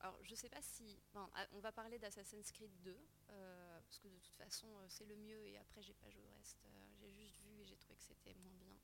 alors, 0.00 0.18
je 0.22 0.34
sais 0.34 0.48
pas 0.48 0.62
si. 0.62 0.98
Ah, 1.14 1.46
on 1.52 1.60
va 1.60 1.72
parler 1.72 1.98
d'Assassin's 1.98 2.50
Creed 2.52 2.70
2, 2.82 2.96
parce 3.26 3.98
que 3.98 4.08
de 4.08 4.18
toute 4.18 4.36
façon, 4.36 4.68
c'est 4.88 5.06
le 5.06 5.16
mieux, 5.16 5.46
et 5.46 5.58
après, 5.58 5.82
j'ai 5.82 5.94
pas 5.94 6.10
joué 6.10 6.22
au 6.22 6.36
reste. 6.36 6.66
j'ai 7.00 7.10
juste 7.10 7.40
vu 7.40 7.60
et 7.60 7.64
j'ai 7.64 7.76
trouvé 7.76 7.96
que 7.96 8.02
c'était 8.02 8.34
moins 8.34 8.54
bien. 8.54 8.76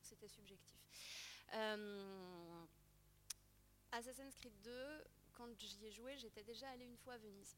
C'était 0.00 0.28
subjectif. 0.28 0.80
Assassin's 3.92 4.34
Creed 4.36 4.58
2, 4.62 5.04
quand 5.32 5.46
j'y 5.58 5.86
ai 5.86 5.90
joué, 5.90 6.16
j'étais 6.16 6.44
déjà 6.44 6.68
allée 6.70 6.86
une 6.86 6.96
fois 6.96 7.14
à 7.14 7.18
Venise. 7.18 7.56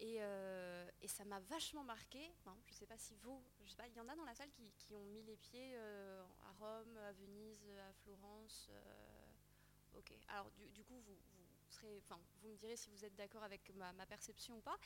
Euh, 0.00 0.90
et, 1.02 1.08
ça 1.08 1.24
m'a 1.24 1.40
vachement 1.40 1.82
marqué. 1.82 2.20
je 2.66 2.72
ne 2.72 2.76
sais 2.76 2.86
pas 2.86 2.98
si 2.98 3.16
vous, 3.16 3.42
je 3.64 3.70
sais 3.70 3.76
pas, 3.76 3.88
il 3.88 3.94
y 3.94 4.00
en 4.00 4.08
a 4.08 4.14
dans 4.14 4.24
la 4.24 4.34
salle 4.34 4.50
qui, 4.76 4.94
ont 4.94 5.04
mis 5.04 5.22
les 5.22 5.36
pieds 5.36 5.74
euh, 5.74 6.22
à 6.42 6.52
Rome, 6.52 6.96
à 6.98 7.12
Venise, 7.12 7.68
à 7.88 7.92
Florence. 8.04 8.68
Euh, 8.70 9.98
ok. 9.98 10.12
Alors 10.28 10.50
du, 10.72 10.84
coup, 10.84 11.00
vous, 11.00 12.48
me 12.48 12.56
direz 12.56 12.76
si 12.76 12.90
vous 12.90 13.04
êtes 13.04 13.14
d'accord 13.16 13.42
avec 13.42 13.74
ma, 13.74 13.92
perception 14.06 14.56
ou 14.56 14.60
pas. 14.60 14.76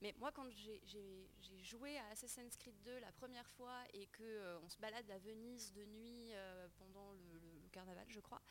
Mais 0.00 0.14
moi, 0.18 0.30
quand 0.32 0.48
j'ai 0.50 0.80
joué 1.62 1.98
à 1.98 2.06
Assassin's 2.08 2.56
Creed 2.56 2.80
2 2.82 2.98
la 3.00 3.12
première 3.12 3.48
fois 3.50 3.82
et 3.92 4.06
qu'on 4.16 4.64
on 4.64 4.68
se 4.68 4.78
balade 4.78 5.08
à 5.10 5.18
Venise 5.18 5.72
de 5.72 5.84
nuit 5.84 6.32
pendant 6.78 7.12
le, 7.12 7.68
carnaval, 7.70 8.04
je 8.08 8.20
crois. 8.20 8.42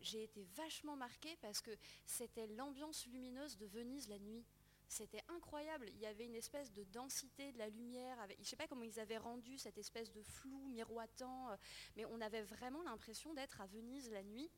j'ai 0.00 0.24
été 0.24 0.44
vachement 0.56 0.96
marquée 0.96 1.36
parce 1.40 1.60
que 1.60 1.70
c'était 2.04 2.48
l'ambiance 2.48 3.06
lumineuse 3.06 3.56
de 3.56 3.66
Venise 3.66 4.08
la 4.08 4.18
nuit. 4.18 4.44
C'était 4.92 5.24
incroyable. 5.28 5.88
Il 5.94 6.00
y 6.00 6.06
avait 6.06 6.26
une 6.26 6.34
espèce 6.34 6.70
de 6.70 6.84
densité 6.84 7.50
de 7.52 7.58
la 7.58 7.70
lumière. 7.70 8.14
je 8.28 8.40
ne 8.40 8.44
sais 8.44 8.56
pas 8.56 8.66
comment 8.66 8.82
ils 8.82 9.00
avaient 9.00 9.16
rendu 9.16 9.56
cette 9.56 9.78
espèce 9.78 10.12
de 10.12 10.22
flou 10.22 10.66
miroitant, 10.68 11.48
mais 11.96 12.04
on 12.04 12.20
avait 12.20 12.42
vraiment 12.42 12.82
l'impression 12.82 13.32
d'être 13.32 13.62
à 13.62 13.66
Venise 13.66 14.10
la 14.10 14.22
nuit. 14.22 14.50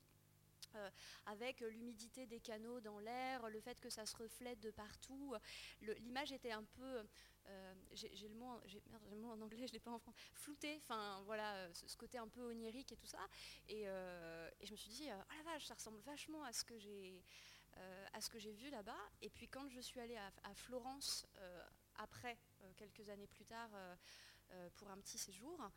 Euh, 0.75 0.91
avec 1.27 1.61
l'humidité 1.61 2.27
des 2.27 2.41
canaux 2.41 2.81
dans 2.81 2.99
l'air, 2.99 3.49
le 3.49 3.61
fait 3.61 3.79
que 3.79 3.89
ça 3.89 4.07
se 4.07 4.17
reflète 4.17 4.59
de 4.59 4.73
partout. 4.73 5.35
L'image 5.81 6.33
était 6.33 6.51
un 6.51 6.65
peu, 6.65 7.05
euh, 7.47 7.75
j'ai 7.93 8.29
le, 8.29 8.35
mot, 8.35 8.61
en 9.31 9.41
anglais, 9.41 9.69
je 9.69 9.73
l'ai 9.73 9.79
pas 9.79 9.93
en 9.93 10.01
français, 10.01 10.19
flouté, 10.35 10.81
enfin 10.83 11.23
voilà, 11.27 11.73
ce, 11.73 11.97
côté 11.97 12.19
un 12.19 12.27
peu 12.27 12.43
onirique 12.43 12.91
et 12.91 12.97
tout 12.97 13.07
ça. 13.07 13.25
Et, 13.69 13.89
euh, 13.89 14.51
je 14.63 14.73
me 14.73 14.77
suis 14.77 14.91
dit, 14.91 15.07
oh 15.09 15.35
la 15.37 15.53
vache, 15.53 15.67
ça 15.67 15.75
ressemble 15.75 16.01
vachement 16.01 16.43
à 16.43 16.53
ce 16.53 16.65
que 16.65 16.77
j'ai 16.77 17.23
à 18.13 18.21
ce 18.21 18.29
que 18.31 18.39
j'ai 18.39 18.53
vu 18.53 18.71
là-bas. 18.71 19.11
Et 19.23 19.31
puis 19.31 19.49
quand 19.49 19.69
je 19.69 19.81
suis 19.81 20.01
allée 20.01 20.17
à 20.17 20.55
Florence, 20.55 21.27
après, 21.97 22.37
quelques 22.77 23.09
années 23.09 23.27
plus 23.27 23.45
tard, 23.45 23.71
pour 24.75 24.91
un 24.91 24.99
petit 24.99 25.19
séjour, 25.19 25.71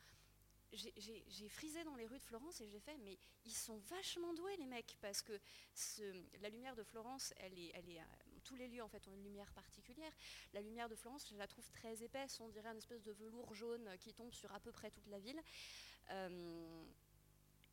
j'ai 0.73 1.49
frisé 1.49 1.83
dans 1.83 1.95
les 1.95 2.05
rues 2.05 2.17
de 2.17 2.23
Florence 2.23 2.59
et 2.61 2.67
j'ai 2.67 2.79
fait, 2.79 2.97
mais 2.97 3.17
ils 3.45 3.53
sont 3.53 3.77
vachement 3.89 4.33
doués 4.33 4.57
les 4.57 4.65
mecs, 4.65 4.97
parce 5.01 5.21
que 5.21 5.39
la 6.41 6.49
lumière 6.49 6.75
de 6.75 6.83
Florence, 6.83 7.33
elle 7.37 7.57
est, 7.57 7.73
tous 8.43 8.55
les 8.55 8.67
lieux 8.67 8.83
en 8.83 8.89
fait 8.89 9.07
ont 9.07 9.13
une 9.13 9.23
lumière 9.23 9.51
particulière. 9.53 10.11
La 10.53 10.61
lumière 10.61 10.89
de 10.89 10.95
Florence, 10.95 11.27
je 11.29 11.35
la 11.37 11.47
trouve 11.47 11.69
très 11.71 12.03
épaisse, 12.03 12.39
on 12.39 12.49
dirait 12.49 12.69
une 12.69 12.77
espèce 12.77 13.03
de 13.03 13.11
velours 13.13 13.53
jaune 13.53 13.89
qui 13.99 14.13
tombe 14.13 14.33
sur 14.33 14.53
à 14.53 14.59
peu 14.59 14.71
près 14.71 14.91
toute 14.91 15.07
la 15.07 15.19
ville. 15.19 15.41
Euh, 16.11 16.83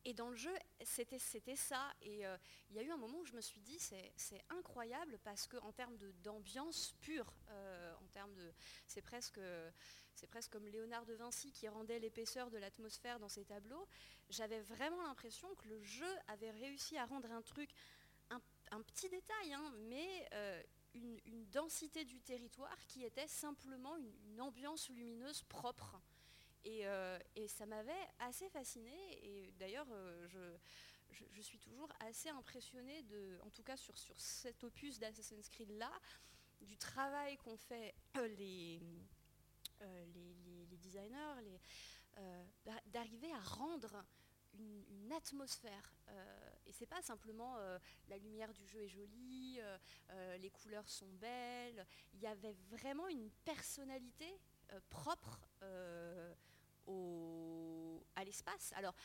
et 0.05 0.13
dans 0.13 0.29
le 0.29 0.35
jeu, 0.35 0.53
c'était 0.83 1.55
ça. 1.55 1.93
Et 2.01 2.25
euh, 2.25 2.37
il 2.69 2.75
y 2.75 2.79
a 2.79 2.83
eu 2.83 2.91
un 2.91 2.97
moment 2.97 3.17
où 3.19 3.25
je 3.25 3.33
me 3.33 3.41
suis 3.41 3.61
dit, 3.61 3.79
c'est 3.79 4.45
incroyable 4.49 5.19
parce 5.23 5.47
qu'en 5.47 5.71
termes 5.71 5.97
d'ambiance 6.23 6.93
pure, 7.01 7.33
euh, 7.49 7.93
en 7.95 8.07
termes 8.09 8.33
de, 8.35 8.53
c'est 8.87 9.01
presque, 9.01 9.39
presque 10.29 10.51
comme 10.51 10.67
Léonard 10.67 11.05
de 11.05 11.15
Vinci 11.15 11.51
qui 11.51 11.67
rendait 11.67 11.99
l'épaisseur 11.99 12.51
de 12.51 12.57
l'atmosphère 12.59 13.19
dans 13.19 13.29
ses 13.29 13.45
tableaux. 13.45 13.87
J'avais 14.29 14.61
vraiment 14.61 15.01
l'impression 15.03 15.53
que 15.55 15.67
le 15.67 15.81
jeu 15.83 16.15
avait 16.27 16.51
réussi 16.51 16.97
à 16.97 17.05
rendre 17.05 17.31
un 17.31 17.41
truc, 17.41 17.71
un, 18.29 18.81
petit 18.81 19.09
détail, 19.09 19.53
hein, 19.53 19.73
mais 19.87 20.27
euh, 20.33 20.61
une, 20.93 21.45
densité 21.51 22.03
du 22.03 22.19
territoire 22.19 22.77
qui 22.87 23.05
était 23.05 23.27
simplement 23.27 23.95
une 23.97 24.41
ambiance 24.41 24.89
lumineuse 24.89 25.43
propre. 25.43 25.97
Euh, 26.67 27.19
et, 27.35 27.47
ça 27.47 27.65
m'avait 27.65 27.93
assez 28.19 28.49
fascinée. 28.49 29.19
Et 29.21 29.51
d'ailleurs, 29.59 29.87
euh, 29.91 30.57
je, 31.11 31.41
suis 31.41 31.59
toujours 31.59 31.89
assez 31.99 32.29
impressionnée, 32.29 33.03
de, 33.03 33.39
en 33.43 33.49
tout 33.49 33.63
cas 33.63 33.77
sur, 33.77 33.97
sur 33.97 34.19
cet 34.19 34.63
opus 34.63 34.99
d'Assassin's 34.99 35.49
Creed-là, 35.49 35.91
du 36.61 36.77
travail 36.77 37.37
qu'ont 37.37 37.57
fait 37.57 37.93
euh, 38.17 38.27
les, 38.27 38.81
les, 39.81 40.77
designers, 40.77 41.59
d'arriver 42.87 43.31
à 43.31 43.39
rendre 43.39 44.03
une, 44.53 45.11
atmosphère. 45.11 45.95
et 46.65 46.71
c'est 46.71 46.85
pas 46.85 47.01
simplement 47.01 47.57
la 48.09 48.17
lumière 48.17 48.53
du 48.53 48.65
jeu 48.67 48.81
est 48.81 48.89
jolie, 48.89 49.59
les 50.39 50.49
couleurs 50.49 50.87
sont 50.89 51.09
belles. 51.13 51.85
Il 52.13 52.19
y 52.19 52.27
avait 52.27 52.55
vraiment 52.69 53.07
une 53.07 53.29
personnalité 53.45 54.39
propre 54.89 55.39
à 56.87 58.23
l'espace. 58.23 58.73
Alors, 58.75 58.95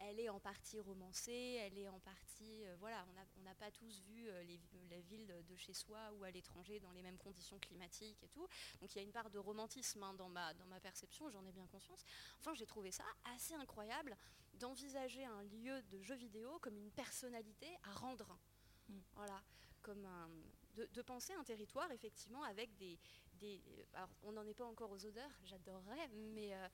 elle 0.00 0.18
est 0.18 0.28
en 0.28 0.40
partie 0.40 0.80
romancée, 0.80 1.58
elle 1.60 1.76
est 1.76 1.88
en 1.88 2.00
partie... 2.00 2.64
Euh, 2.64 2.76
voilà, 2.78 3.06
on 3.38 3.42
n'a 3.42 3.54
pas 3.54 3.70
tous 3.70 4.00
vu 4.00 4.28
euh, 4.28 4.42
la 4.90 5.00
ville 5.00 5.34
de 5.46 5.56
chez 5.56 5.74
soi 5.74 5.98
ou 6.14 6.24
à 6.24 6.30
l'étranger 6.30 6.80
dans 6.80 6.92
les 6.92 7.02
mêmes 7.02 7.18
conditions 7.18 7.58
climatiques 7.58 8.22
et 8.22 8.28
tout. 8.28 8.46
Donc 8.80 8.94
il 8.94 8.96
y 8.96 9.00
a 9.00 9.02
une 9.02 9.12
part 9.12 9.30
de 9.30 9.38
romantisme 9.38 10.02
hein, 10.02 10.14
dans, 10.14 10.28
ma, 10.28 10.54
dans 10.54 10.66
ma 10.66 10.80
perception, 10.80 11.28
j'en 11.28 11.44
ai 11.44 11.52
bien 11.52 11.66
conscience. 11.66 12.02
Enfin, 12.38 12.54
j'ai 12.54 12.66
trouvé 12.66 12.90
ça 12.90 13.04
assez 13.34 13.54
incroyable 13.54 14.16
d'envisager 14.54 15.24
un 15.24 15.42
lieu 15.42 15.82
de 15.90 16.02
jeu 16.02 16.14
vidéo 16.14 16.58
comme 16.60 16.76
une 16.76 16.90
personnalité 16.92 17.68
à 17.82 17.92
rendre. 17.92 18.38
Mm. 18.88 18.98
Voilà, 19.16 19.42
comme 19.82 20.04
un, 20.06 20.30
de, 20.76 21.02
penser 21.02 21.34
un 21.34 21.44
territoire 21.44 21.90
effectivement 21.92 22.42
avec 22.44 22.74
des... 22.76 22.98
des 23.34 23.60
alors, 23.92 24.08
on 24.22 24.32
n'en 24.32 24.46
est 24.46 24.54
pas 24.54 24.64
encore 24.64 24.90
aux 24.90 25.04
odeurs, 25.04 25.32
j'adorerais, 25.44 26.08
mais... 26.08 26.54
Euh, 26.54 26.68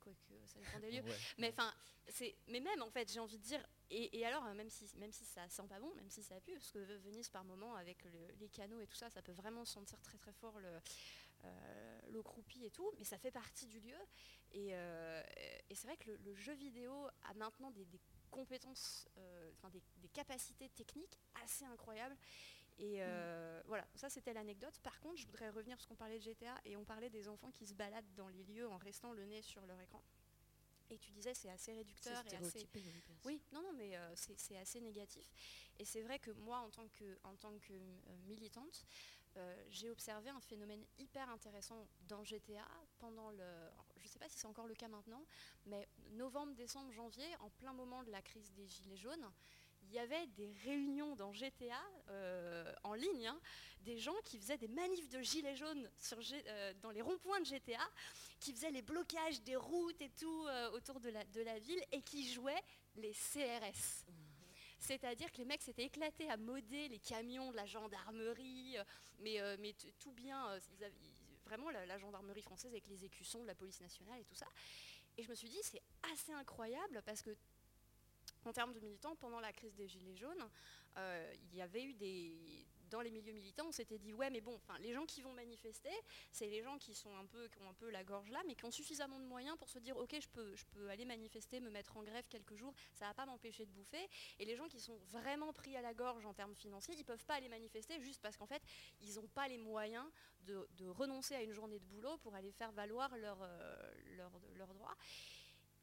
quoique 0.00 0.20
ça 0.46 0.58
dépend 0.58 0.80
des 0.80 0.90
lieux. 0.90 1.02
Mais 1.38 1.48
enfin, 1.48 1.72
c'est, 2.08 2.36
mais 2.48 2.60
même 2.60 2.82
en 2.82 2.90
fait, 2.90 3.10
j'ai 3.10 3.20
envie 3.20 3.38
de 3.38 3.42
dire, 3.42 3.64
et, 3.90 4.24
alors 4.24 4.44
même 4.54 4.70
si, 4.70 4.90
même 4.96 5.12
si 5.12 5.24
ça 5.24 5.48
sent 5.48 5.66
pas 5.68 5.80
bon, 5.80 5.92
même 5.94 6.10
si 6.10 6.22
ça 6.22 6.40
pue, 6.40 6.54
parce 6.54 6.70
que 6.70 6.78
Venise 6.78 7.28
par 7.28 7.44
moment 7.44 7.74
avec 7.76 8.04
les 8.38 8.48
canaux 8.48 8.80
et 8.80 8.86
tout 8.86 8.96
ça, 8.96 9.10
ça 9.10 9.22
peut 9.22 9.32
vraiment 9.32 9.64
sentir 9.64 10.00
très 10.00 10.18
très 10.18 10.32
fort 10.32 10.58
le, 10.60 10.80
euh, 11.44 12.00
l'eau 12.10 12.22
croupie 12.22 12.64
et 12.64 12.70
tout, 12.70 12.88
mais 12.98 13.04
ça 13.04 13.18
fait 13.18 13.30
partie 13.30 13.66
du 13.66 13.80
lieu. 13.80 13.96
Et, 14.52 14.74
euh, 14.74 15.22
c'est 15.74 15.86
vrai 15.86 15.96
que 15.96 16.10
le, 16.10 16.34
jeu 16.34 16.52
vidéo 16.52 17.08
a 17.22 17.34
maintenant 17.34 17.70
des, 17.70 17.86
compétences, 18.30 19.08
euh, 19.18 19.50
des, 19.72 20.08
capacités 20.08 20.68
techniques 20.68 21.18
assez 21.42 21.64
incroyables. 21.64 22.16
Et 22.78 23.02
euh, 23.02 23.60
voilà, 23.66 23.86
ça 23.94 24.08
c'était 24.08 24.32
l'anecdote. 24.32 24.78
Par 24.82 24.98
contre, 25.00 25.16
je 25.16 25.26
voudrais 25.26 25.50
revenir 25.50 25.76
parce 25.76 25.86
qu'on 25.86 25.94
parlait 25.94 26.18
de 26.18 26.24
GTA 26.24 26.54
et 26.64 26.76
on 26.76 26.84
parlait 26.84 27.10
des 27.10 27.28
enfants 27.28 27.50
qui 27.50 27.66
se 27.66 27.74
baladent 27.74 28.14
dans 28.14 28.28
les 28.28 28.42
lieux 28.44 28.68
en 28.68 28.76
restant 28.78 29.12
le 29.12 29.24
nez 29.24 29.42
sur 29.42 29.64
leur 29.66 29.80
écran. 29.80 30.02
Et 30.90 30.98
tu 30.98 31.10
disais 31.10 31.32
c'est 31.32 31.50
assez 31.50 31.72
réducteur 31.72 32.22
et 32.26 32.36
assez. 32.36 32.66
Oui, 33.24 33.40
non, 33.52 33.62
non, 33.62 33.72
mais 33.72 33.96
euh, 33.96 34.14
c'est 34.16 34.56
assez 34.58 34.80
négatif. 34.80 35.26
Et 35.78 35.84
c'est 35.84 36.02
vrai 36.02 36.18
que 36.18 36.30
moi, 36.32 36.58
en 36.58 36.70
tant 36.70 36.86
que, 36.88 37.18
en 37.24 37.34
tant 37.36 37.56
que 37.58 37.72
euh, 37.72 38.16
militante, 38.26 38.84
j'ai 39.70 39.88
observé 39.88 40.28
un 40.28 40.40
phénomène 40.42 40.84
hyper 40.98 41.30
intéressant 41.30 41.88
dans 42.06 42.22
GTA 42.22 42.68
pendant 42.98 43.30
le. 43.30 43.70
Je 43.96 44.04
ne 44.04 44.08
sais 44.08 44.18
pas 44.18 44.28
si 44.28 44.36
c'est 44.38 44.46
encore 44.46 44.66
le 44.66 44.74
cas 44.74 44.88
maintenant, 44.88 45.24
mais 45.64 45.88
novembre, 46.10 46.54
décembre, 46.54 46.92
janvier, 46.92 47.24
en 47.40 47.48
plein 47.48 47.72
moment 47.72 48.02
de 48.02 48.10
la 48.10 48.20
crise 48.20 48.52
des 48.52 48.66
Gilets 48.66 48.98
jaunes, 48.98 49.32
y 49.94 49.98
avait 49.98 50.26
des 50.28 50.52
réunions 50.64 51.14
dans 51.16 51.32
GTA 51.32 51.82
euh, 52.08 52.72
en 52.84 52.94
ligne, 52.94 53.26
hein, 53.26 53.40
des 53.80 53.98
gens 53.98 54.14
qui 54.24 54.38
faisaient 54.38 54.58
des 54.58 54.68
manifs 54.68 55.08
de 55.08 55.20
gilets 55.20 55.56
jaunes 55.56 55.90
euh, 56.12 56.72
dans 56.82 56.90
les 56.90 57.02
ronds-points 57.02 57.40
de 57.40 57.46
GTA, 57.46 57.88
qui 58.40 58.52
faisaient 58.52 58.70
les 58.70 58.82
blocages 58.82 59.42
des 59.42 59.56
routes 59.56 60.00
et 60.00 60.10
tout 60.10 60.46
euh, 60.46 60.70
autour 60.70 61.00
de 61.00 61.10
la, 61.10 61.58
ville 61.58 61.82
et 61.92 62.00
qui 62.02 62.32
jouaient 62.32 62.62
les 62.96 63.12
CRS. 63.12 64.06
C'est-à-dire 64.78 65.30
que 65.30 65.38
les 65.38 65.44
mecs 65.44 65.62
s'étaient 65.62 65.84
éclatés 65.84 66.28
à 66.28 66.36
moder 66.36 66.88
les 66.88 66.98
camions 66.98 67.52
de 67.52 67.56
la 67.56 67.66
gendarmerie, 67.66 68.76
mais, 69.20 69.40
tout 70.00 70.10
bien, 70.10 70.58
vraiment 71.44 71.70
la, 71.70 71.98
gendarmerie 71.98 72.42
française 72.42 72.72
avec 72.72 72.88
les 72.88 73.04
écussons 73.04 73.42
de 73.42 73.46
la 73.46 73.54
police 73.54 73.80
nationale 73.80 74.20
et 74.20 74.24
tout 74.24 74.34
ça. 74.34 74.48
Et 75.16 75.22
je 75.22 75.28
me 75.28 75.34
suis 75.34 75.48
dit, 75.48 75.60
c'est 75.62 75.82
assez 76.12 76.32
incroyable 76.32 77.00
parce 77.04 77.22
que 77.22 77.36
en 78.46 78.52
termes 78.52 78.72
de 78.72 78.80
militants, 78.80 79.16
pendant 79.16 79.40
la 79.40 79.52
crise 79.52 79.74
des 79.74 79.88
Gilets 79.88 80.16
jaunes, 80.16 80.48
euh, 80.98 81.34
il 81.50 81.56
y 81.56 81.62
avait 81.62 81.84
eu 81.84 81.94
des... 81.94 82.66
Dans 82.90 83.00
les 83.00 83.10
milieux 83.10 83.32
militants, 83.32 83.64
on 83.68 83.72
s'était 83.72 83.96
dit, 83.96 84.12
ouais, 84.12 84.28
mais 84.28 84.42
bon, 84.42 84.60
les 84.80 84.92
gens 84.92 85.06
qui 85.06 85.22
vont 85.22 85.32
manifester, 85.32 85.88
c'est 86.30 86.46
les 86.46 86.62
gens 86.62 86.76
qui, 86.76 86.92
sont 86.94 87.16
un 87.16 87.24
peu, 87.24 87.48
ont 87.62 87.70
un 87.70 87.72
peu 87.72 87.88
la 87.88 88.04
gorge 88.04 88.28
là, 88.28 88.42
mais 88.46 88.54
qui 88.54 88.66
ont 88.66 88.70
suffisamment 88.70 89.18
de 89.18 89.24
moyens 89.24 89.56
pour 89.56 89.70
se 89.70 89.78
dire, 89.78 89.96
ok, 89.96 90.14
je 90.20 90.28
peux, 90.28 90.88
aller 90.90 91.06
manifester, 91.06 91.58
me 91.60 91.70
mettre 91.70 91.96
en 91.96 92.02
grève 92.02 92.26
quelques 92.28 92.54
jours, 92.54 92.74
ça 92.92 93.06
ne 93.06 93.10
va 93.10 93.14
pas 93.14 93.24
m'empêcher 93.24 93.64
de 93.64 93.70
bouffer. 93.70 94.06
Et 94.38 94.44
les 94.44 94.56
gens 94.56 94.68
qui 94.68 94.78
sont 94.78 94.98
vraiment 95.08 95.54
pris 95.54 95.74
à 95.74 95.80
la 95.80 95.94
gorge 95.94 96.26
en 96.26 96.34
termes 96.34 96.54
financiers, 96.54 96.94
ils 96.94 96.98
ne 96.98 97.04
peuvent 97.04 97.24
pas 97.24 97.36
aller 97.36 97.48
manifester 97.48 97.98
juste 98.02 98.20
parce 98.20 98.36
qu'en 98.36 98.46
fait, 98.46 98.62
ils 99.00 99.14
n'ont 99.14 99.28
pas 99.28 99.48
les 99.48 99.56
moyens 99.56 100.04
de, 100.40 100.68
renoncer 100.88 101.34
à 101.34 101.42
une 101.42 101.52
journée 101.52 101.78
de 101.78 101.86
boulot 101.86 102.18
pour 102.18 102.34
aller 102.34 102.52
faire 102.52 102.72
valoir 102.72 103.16
leurs 103.16 103.48
leur, 104.16 104.32
euh, 104.34 104.66
droits. 104.74 104.96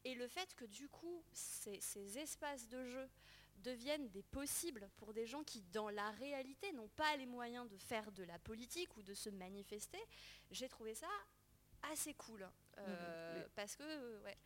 Et 0.06 0.16
le 0.16 0.28
fait 0.28 0.54
que 0.56 0.66
du 0.66 0.88
coup, 0.88 1.24
ces, 1.34 2.18
espaces 2.18 2.68
de 2.68 2.84
jeu 2.86 3.10
deviennent 3.58 4.10
des 4.10 4.24
possibles 4.24 4.90
pour 4.96 5.14
des 5.14 5.26
gens 5.26 5.44
qui, 5.44 5.62
dans 5.74 5.90
la 5.90 6.10
réalité, 6.12 6.72
n'ont 6.72 6.88
pas 6.90 7.18
les 7.18 7.26
moyens 7.26 7.68
de 7.68 7.78
faire 7.78 8.12
de 8.14 8.24
la 8.24 8.40
politique 8.40 8.96
ou 8.96 9.04
de 9.04 9.14
se 9.14 9.30
manifester, 9.30 10.00
j'ai 10.52 10.70
trouvé 10.70 10.96
ça 10.96 11.10
assez 11.92 12.14
cool. 12.14 12.48
Euh, 12.78 13.46
parce 13.56 13.76
que 13.76 13.84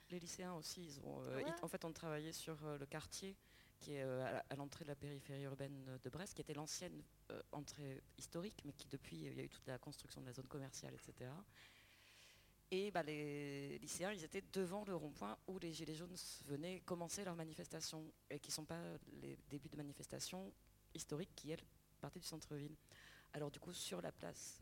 les 0.10 0.20
lycéens 0.20 0.54
aussi, 0.54 0.84
ils 0.86 0.99
ont, 1.01 1.22
euh, 1.24 1.43
en 1.62 1.68
fait, 1.68 1.86
on 1.86 1.93
travaillait 1.93 2.32
sur 2.32 2.66
euh, 2.66 2.78
le 2.78 2.86
quartier 2.86 3.36
qui 3.80 3.95
est 3.95 4.01
à 4.01 4.56
l'entrée 4.56 4.86
de 4.86 4.89
la 4.89 4.95
périphérie 4.95 5.43
urbaine 5.43 5.99
de 6.01 6.10
Brest, 6.10 6.36
qui 6.36 6.41
était 6.41 6.54
l'ancienne 6.54 7.04
entrée 7.51 8.01
historique, 8.18 8.62
mais 8.64 8.72
qui 8.72 8.88
depuis, 8.88 9.18
il 9.18 9.34
y 9.34 9.39
a 9.41 9.43
eu 9.43 9.49
toute 9.49 9.68
la 9.68 9.78
construction 9.78 10.22
de 10.22 10.28
la 10.28 10.32
zone 10.32 10.47
commerciale, 10.47 10.93
etc. 10.93 11.30
Et 12.76 12.89
bah, 12.89 13.03
les 13.03 13.78
lycéens, 13.78 14.11
ils 14.13 14.24
étaient 14.24 14.43
devant 14.51 14.84
le 14.84 14.95
rond-point 14.95 15.38
où 15.45 15.59
les 15.59 15.71
Gilets 15.71 15.93
jaunes 15.93 16.15
venaient 16.47 16.80
commencer 16.80 17.24
leur 17.24 17.36
manifestation, 17.36 18.11
et 18.32 18.39
qui 18.39 18.49
ne 18.49 18.53
sont 18.53 18.65
pas 18.65 18.82
les 19.21 19.38
débuts 19.47 19.69
de 19.69 19.78
manifestation 19.78 20.51
historiques 20.95 21.36
qui, 21.36 21.51
elles, 21.51 21.63
partaient 22.01 22.19
du 22.19 22.26
centre-ville. 22.26 22.76
Alors 23.34 23.51
du 23.51 23.59
coup, 23.59 23.74
sur 23.74 24.01
la 24.01 24.11
place, 24.11 24.59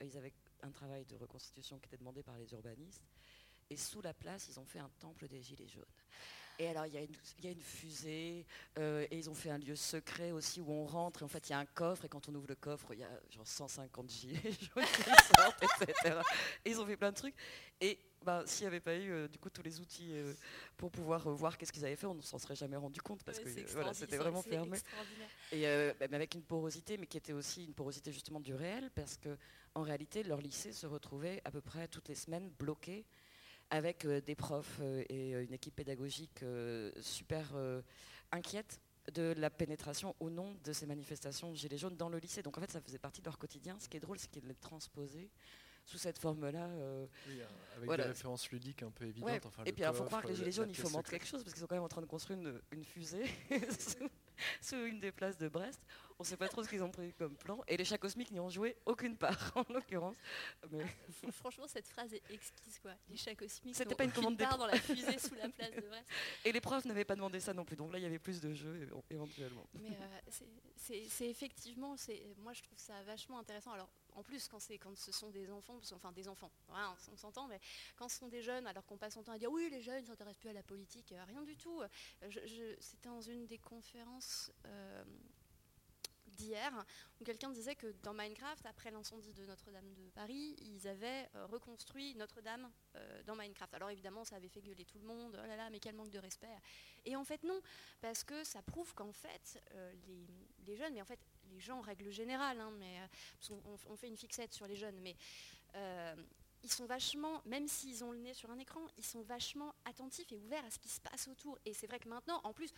euh, 0.00 0.04
ils 0.06 0.16
avaient 0.16 0.32
un 0.62 0.70
travail 0.70 1.04
de 1.06 1.16
reconstitution 1.16 1.80
qui 1.80 1.86
était 1.86 1.96
demandé 1.96 2.22
par 2.22 2.38
les 2.38 2.52
urbanistes. 2.52 3.02
Et 3.68 3.76
sous 3.76 4.00
la 4.00 4.14
place, 4.14 4.46
ils 4.48 4.60
ont 4.60 4.64
fait 4.64 4.78
un 4.78 4.90
temple 5.00 5.26
des 5.26 5.42
Gilets 5.42 5.66
jaunes. 5.66 5.84
Et 6.60 6.68
alors, 6.68 6.84
il 6.84 6.92
y, 6.92 6.98
a 6.98 7.50
une 7.50 7.62
fusée, 7.62 8.44
euh, 8.78 9.06
et 9.10 9.16
ils 9.16 9.30
ont 9.30 9.34
fait 9.34 9.48
un 9.48 9.56
lieu 9.56 9.74
secret 9.74 10.30
aussi 10.30 10.60
où 10.60 10.70
on 10.70 10.84
rentre, 10.84 11.22
et 11.22 11.24
en 11.24 11.28
fait, 11.28 11.48
il 11.48 11.52
y 11.52 11.54
a 11.54 11.58
un 11.58 11.64
coffre, 11.64 12.04
et 12.04 12.08
quand 12.10 12.28
on 12.28 12.34
ouvre 12.34 12.48
le 12.48 12.54
coffre, 12.54 12.92
il 12.92 12.98
y 12.98 13.02
a 13.02 13.08
genre 13.30 13.46
150 13.46 14.10
gilets 14.10 14.42
jaunes 14.44 14.84
qui 14.84 15.02
sortent, 15.38 15.62
etc. 15.62 16.18
Et 16.66 16.70
ils 16.72 16.78
ont 16.78 16.84
fait 16.84 16.98
plein 16.98 17.12
de 17.12 17.16
trucs. 17.16 17.34
Et 17.80 17.98
bah, 18.22 18.42
s'il 18.44 18.64
n'y 18.64 18.66
avait 18.66 18.80
pas 18.80 18.94
eu 18.94 19.10
euh, 19.10 19.26
du 19.26 19.38
coup 19.38 19.48
tous 19.48 19.62
les 19.62 19.80
outils 19.80 20.10
euh, 20.12 20.34
pour 20.76 20.90
pouvoir 20.90 21.30
voir 21.30 21.56
qu'est-ce 21.56 21.72
qu'ils 21.72 21.86
avaient 21.86 21.96
fait, 21.96 22.06
on 22.06 22.14
ne 22.14 22.20
s'en 22.20 22.38
serait 22.38 22.56
jamais 22.56 22.76
rendu 22.76 23.00
compte 23.00 23.24
parce 23.24 23.38
que 23.38 23.48
voilà, 23.72 23.94
c'était 23.94 24.18
vraiment 24.18 24.42
fermé. 24.42 24.76
Et 25.52 25.62
bah, 25.98 26.08
avec 26.12 26.34
une 26.34 26.42
porosité, 26.42 26.98
mais 26.98 27.06
qui 27.06 27.16
était 27.16 27.32
aussi 27.32 27.64
une 27.64 27.72
porosité 27.72 28.12
justement 28.12 28.38
du 28.38 28.52
réel, 28.52 28.90
parce 28.94 29.16
que 29.16 29.34
en 29.74 29.80
réalité, 29.80 30.24
leur 30.24 30.42
lycée 30.42 30.74
se 30.74 30.86
retrouvait 30.86 31.40
à 31.46 31.50
peu 31.50 31.62
près 31.62 31.88
toutes 31.88 32.08
les 32.08 32.14
semaines 32.14 32.50
bloqué 32.58 33.06
avec 33.70 34.04
euh, 34.04 34.20
des 34.20 34.34
profs 34.34 34.78
euh, 34.80 35.04
et 35.08 35.34
euh, 35.34 35.44
une 35.44 35.52
équipe 35.52 35.74
pédagogique 35.74 36.44
super 37.00 37.46
inquiète 38.32 38.80
de 39.14 39.34
la 39.38 39.50
pénétration 39.50 40.14
ou 40.20 40.30
non 40.30 40.54
de 40.64 40.72
ces 40.72 40.86
manifestations 40.86 41.54
Gilets 41.54 41.78
jaunes 41.78 41.96
dans 41.96 42.08
le 42.08 42.18
lycée. 42.18 42.42
Donc 42.42 42.58
en 42.58 42.60
fait, 42.60 42.70
ça 42.70 42.80
faisait 42.80 42.98
partie 42.98 43.20
de 43.20 43.26
leur 43.26 43.38
quotidien. 43.38 43.76
Ce 43.80 43.88
qui 43.88 43.96
est 43.96 44.00
drôle, 44.00 44.18
c'est 44.18 44.30
qu'ils 44.30 44.46
les 44.46 44.54
transposaient 44.54 45.30
sous 45.86 45.98
cette 45.98 46.18
forme-là. 46.18 46.68
oui, 47.26 47.40
avec 47.76 47.90
des 47.90 48.08
références 48.08 48.50
ludiques 48.50 48.82
un 48.82 48.90
peu 48.90 49.06
évidentes. 49.06 49.46
et 49.66 49.72
puis 49.72 49.84
il 49.84 49.94
faut 49.94 50.04
croire 50.04 50.22
que 50.22 50.28
les 50.28 50.36
Gilets 50.36 50.52
jaunes, 50.52 50.70
il 50.70 50.76
faut 50.76 50.90
montrer 50.90 51.18
quelque 51.18 51.28
chose, 51.28 51.42
parce 51.42 51.54
qu'ils 51.54 51.60
sont 51.60 51.66
quand 51.66 51.76
même 51.76 51.84
en 51.84 51.88
train 51.88 52.02
de 52.02 52.06
construire 52.06 52.38
une, 52.38 52.60
une 52.72 52.84
fusée 52.84 53.24
sous 54.60 54.76
une 54.76 55.00
des 55.00 55.12
places 55.12 55.38
de 55.38 55.48
Brest. 55.48 55.80
On 56.18 56.22
ne 56.22 56.26
sait 56.26 56.36
pas 56.36 56.48
trop 56.48 56.62
ce 56.62 56.68
qu'ils 56.68 56.82
ont 56.82 56.90
pris 56.90 57.14
comme 57.14 57.34
plan. 57.34 57.62
Et 57.66 57.78
les 57.78 57.84
chats 57.86 57.96
cosmiques 57.96 58.30
n'y 58.30 58.40
ont 58.40 58.50
joué 58.50 58.76
aucune 58.84 59.16
part, 59.16 59.52
en 59.56 59.64
l'occurrence. 59.72 60.16
Mais... 60.70 60.84
Franchement, 61.32 61.66
cette 61.66 61.88
phrase 61.88 62.12
est 62.12 62.22
exquise. 62.30 62.78
Quoi. 62.78 62.92
Les 63.08 63.16
chats 63.16 63.34
cosmiques 63.34 63.74
C'était 63.74 63.94
pas 63.94 64.04
une 64.04 64.12
commande 64.12 64.36
part 64.36 64.58
dans 64.58 64.66
la 64.66 64.76
fusée 64.76 65.18
sous 65.18 65.34
la 65.36 65.48
place 65.48 65.74
de 65.74 65.80
Brest. 65.80 66.06
Et 66.44 66.52
les 66.52 66.60
profs 66.60 66.84
n'avaient 66.84 67.06
pas 67.06 67.16
demandé 67.16 67.40
ça 67.40 67.54
non 67.54 67.64
plus. 67.64 67.76
Donc 67.76 67.90
là, 67.90 67.98
il 67.98 68.02
y 68.02 68.06
avait 68.06 68.18
plus 68.18 68.38
de 68.40 68.52
jeux 68.52 68.86
éventuellement. 69.10 69.66
Mais 69.74 69.88
euh, 69.88 70.46
c'est 70.76 71.28
effectivement, 71.28 71.96
moi 72.36 72.52
je 72.52 72.62
trouve 72.62 72.78
ça 72.78 73.02
vachement 73.04 73.38
intéressant. 73.38 73.72
Alors 73.72 73.88
en 74.16 74.22
plus 74.22 74.48
quand, 74.48 74.58
quand 74.80 74.96
ce 74.96 75.12
sont 75.12 75.30
des 75.30 75.50
enfants, 75.50 75.78
enfin 75.92 76.12
des 76.12 76.28
enfants, 76.28 76.50
on 77.12 77.16
s'entend, 77.16 77.46
mais 77.48 77.60
quand 77.96 78.08
ce 78.08 78.18
sont 78.18 78.28
des 78.28 78.42
jeunes, 78.42 78.66
alors 78.66 78.84
qu'on 78.86 78.96
passe 78.96 79.14
son 79.14 79.22
temps 79.22 79.32
à 79.32 79.38
dire 79.38 79.50
oui 79.50 79.68
les 79.70 79.82
jeunes 79.82 80.02
ne 80.02 80.06
s'intéressent 80.06 80.40
plus 80.40 80.50
à 80.50 80.54
la 80.54 80.62
politique, 80.62 81.12
euh, 81.12 81.24
rien 81.24 81.42
du 81.42 81.56
tout. 81.56 81.82
C'était 82.80 83.08
dans 83.08 83.20
une 83.20 83.46
des 83.46 83.58
conférences 83.58 84.52
euh, 84.66 85.04
d'hier, 86.40 86.86
où 87.20 87.24
quelqu'un 87.24 87.50
disait 87.50 87.74
que 87.74 87.94
dans 88.02 88.14
Minecraft, 88.14 88.64
après 88.66 88.90
l'incendie 88.90 89.32
de 89.34 89.44
Notre-Dame 89.44 89.92
de 89.94 90.08
Paris, 90.10 90.56
ils 90.60 90.88
avaient 90.88 91.28
euh, 91.34 91.46
reconstruit 91.46 92.14
Notre-Dame 92.14 92.70
euh, 92.96 93.22
dans 93.24 93.36
Minecraft. 93.36 93.74
Alors 93.74 93.90
évidemment, 93.90 94.24
ça 94.24 94.36
avait 94.36 94.48
fait 94.48 94.62
gueuler 94.62 94.84
tout 94.84 94.98
le 94.98 95.06
monde, 95.06 95.38
oh 95.42 95.46
là 95.46 95.56
là, 95.56 95.70
mais 95.70 95.80
quel 95.80 95.94
manque 95.94 96.10
de 96.10 96.18
respect. 96.18 96.48
Et 97.04 97.16
en 97.16 97.24
fait, 97.24 97.42
non, 97.42 97.60
parce 98.00 98.24
que 98.24 98.44
ça 98.44 98.62
prouve 98.62 98.94
qu'en 98.94 99.12
fait, 99.12 99.62
euh, 99.72 99.92
les, 100.66 100.76
jeunes, 100.76 100.94
mais 100.94 101.02
en 101.02 101.06
fait, 101.06 101.20
les 101.52 101.60
gens 101.60 101.78
en 101.78 101.82
règle 101.82 102.10
générale, 102.10 102.60
hein, 102.60 102.72
mais, 102.78 102.98
on, 103.88 103.96
fait 103.96 104.08
une 104.08 104.16
fixette 104.16 104.52
sur 104.52 104.66
les 104.66 104.76
jeunes, 104.76 104.98
mais 105.00 105.16
ils 106.62 106.72
sont 106.72 106.86
vachement, 106.86 107.42
même 107.46 107.66
s'ils 107.68 108.04
ont 108.04 108.12
le 108.12 108.18
nez 108.18 108.34
sur 108.34 108.50
un 108.50 108.58
écran, 108.58 108.80
ils 108.98 109.04
sont 109.04 109.22
vachement 109.22 109.74
attentifs 109.84 110.30
et 110.32 110.36
ouverts 110.36 110.64
à 110.64 110.70
ce 110.70 110.78
qui 110.78 110.88
se 110.88 111.00
passe 111.00 111.28
autour. 111.28 111.58
Et 111.64 111.72
c'est 111.72 111.86
vrai 111.86 111.98
que 111.98 112.08
maintenant, 112.08 112.40
en 112.44 112.52
plus, 112.52 112.72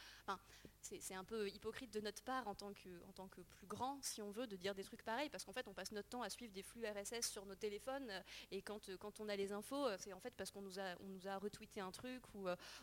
c'est 0.81 1.15
un 1.15 1.25
peu 1.25 1.49
hypocrite 1.49 1.93
de 1.93 2.01
notre 2.01 2.23
part 2.23 2.47
en 2.49 2.55
tant, 2.55 2.73
que, 2.73 2.89
en 3.09 3.13
tant 3.13 3.29
que 3.29 3.41
plus 3.41 3.67
grand, 3.67 3.99
si 4.03 4.23
on 4.23 4.31
veut, 4.31 4.47
de 4.47 4.57
dire 4.57 4.75
des 4.75 4.85
trucs 4.85 5.03
pareils, 5.03 5.29
parce 5.31 5.45
qu'en 5.45 5.53
fait, 5.53 5.67
on 5.69 5.75
passe 5.75 5.93
notre 5.93 6.09
temps 6.09 6.23
à 6.23 6.31
suivre 6.31 6.53
des 6.53 6.63
flux 6.63 6.85
RSS 6.87 7.29
sur 7.31 7.47
nos 7.47 7.55
téléphones, 7.55 8.11
euh, 8.11 8.21
et 8.51 8.63
quand, 8.63 8.89
euh, 8.89 8.97
quand 8.97 9.21
on 9.21 9.29
a 9.29 9.37
les 9.37 9.53
infos, 9.53 9.87
euh, 9.87 9.97
c'est 9.99 10.13
en 10.13 10.21
fait 10.21 10.35
parce 10.37 10.51
qu'on 10.51 10.63
nous 10.63 10.79
a, 10.79 10.97
nous 11.01 11.27
a 11.29 11.39
retweeté 11.39 11.81
un 11.81 11.91
truc. 11.91 12.23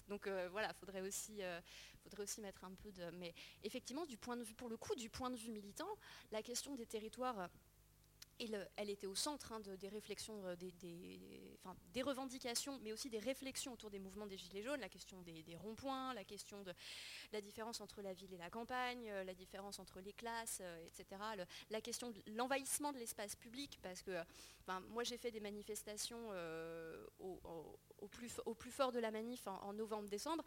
Donc 0.07 0.27
voilà, 0.51 0.73
faudrait 0.73 0.99
faudrait 2.03 2.23
aussi 2.23 2.41
mettre 2.41 2.63
un 2.63 2.73
peu 2.73 2.91
de... 2.91 3.09
Mais 3.11 3.33
effectivement, 3.63 4.05
du 4.05 4.17
point 4.17 4.37
de 4.37 4.43
vue, 4.43 4.55
pour 4.55 4.69
le 4.69 4.77
coup, 4.77 4.95
du 4.95 5.09
point 5.09 5.29
de 5.29 5.35
vue 5.35 5.51
militant, 5.51 5.89
la 6.31 6.41
question 6.41 6.75
des 6.75 6.85
territoires 6.85 7.49
elle 8.75 8.89
était 8.89 9.07
au 9.07 9.15
centre 9.15 9.51
hein, 9.51 9.59
des 9.59 9.87
réflexions, 9.89 10.45
euh, 10.45 10.55
des, 10.55 12.01
revendications, 12.01 12.79
mais 12.81 12.93
aussi 12.93 13.09
des 13.09 13.19
réflexions 13.19 13.73
autour 13.73 13.89
des 13.89 13.99
mouvements 13.99 14.27
des 14.27 14.37
Gilets 14.37 14.63
jaunes, 14.63 14.79
la 14.79 14.89
question 14.89 15.21
des, 15.21 15.43
ronds-points, 15.55 16.13
la 16.13 16.23
question 16.23 16.61
de 16.63 16.73
la 17.33 17.41
différence 17.41 17.81
entre 17.81 18.01
la 18.01 18.13
ville 18.13 18.33
et 18.33 18.37
la 18.37 18.49
campagne, 18.49 19.09
euh, 19.09 19.23
la 19.23 19.33
différence 19.33 19.79
entre 19.79 19.99
les 19.99 20.13
classes, 20.13 20.59
euh, 20.61 20.85
etc. 20.85 21.21
la 21.69 21.81
question 21.81 22.11
de 22.11 22.21
l'envahissement 22.27 22.93
de 22.93 22.97
l'espace 22.97 23.35
public, 23.35 23.79
parce 23.81 24.01
que 24.01 24.11
moi 24.89 25.03
j'ai 25.03 25.17
fait 25.17 25.31
des 25.31 25.39
manifestations 25.39 26.29
au, 27.19 28.07
plus, 28.07 28.71
fort 28.71 28.91
de 28.91 28.99
la 28.99 29.11
manif 29.11 29.47
en 29.47 29.73
novembre-décembre, 29.73 30.43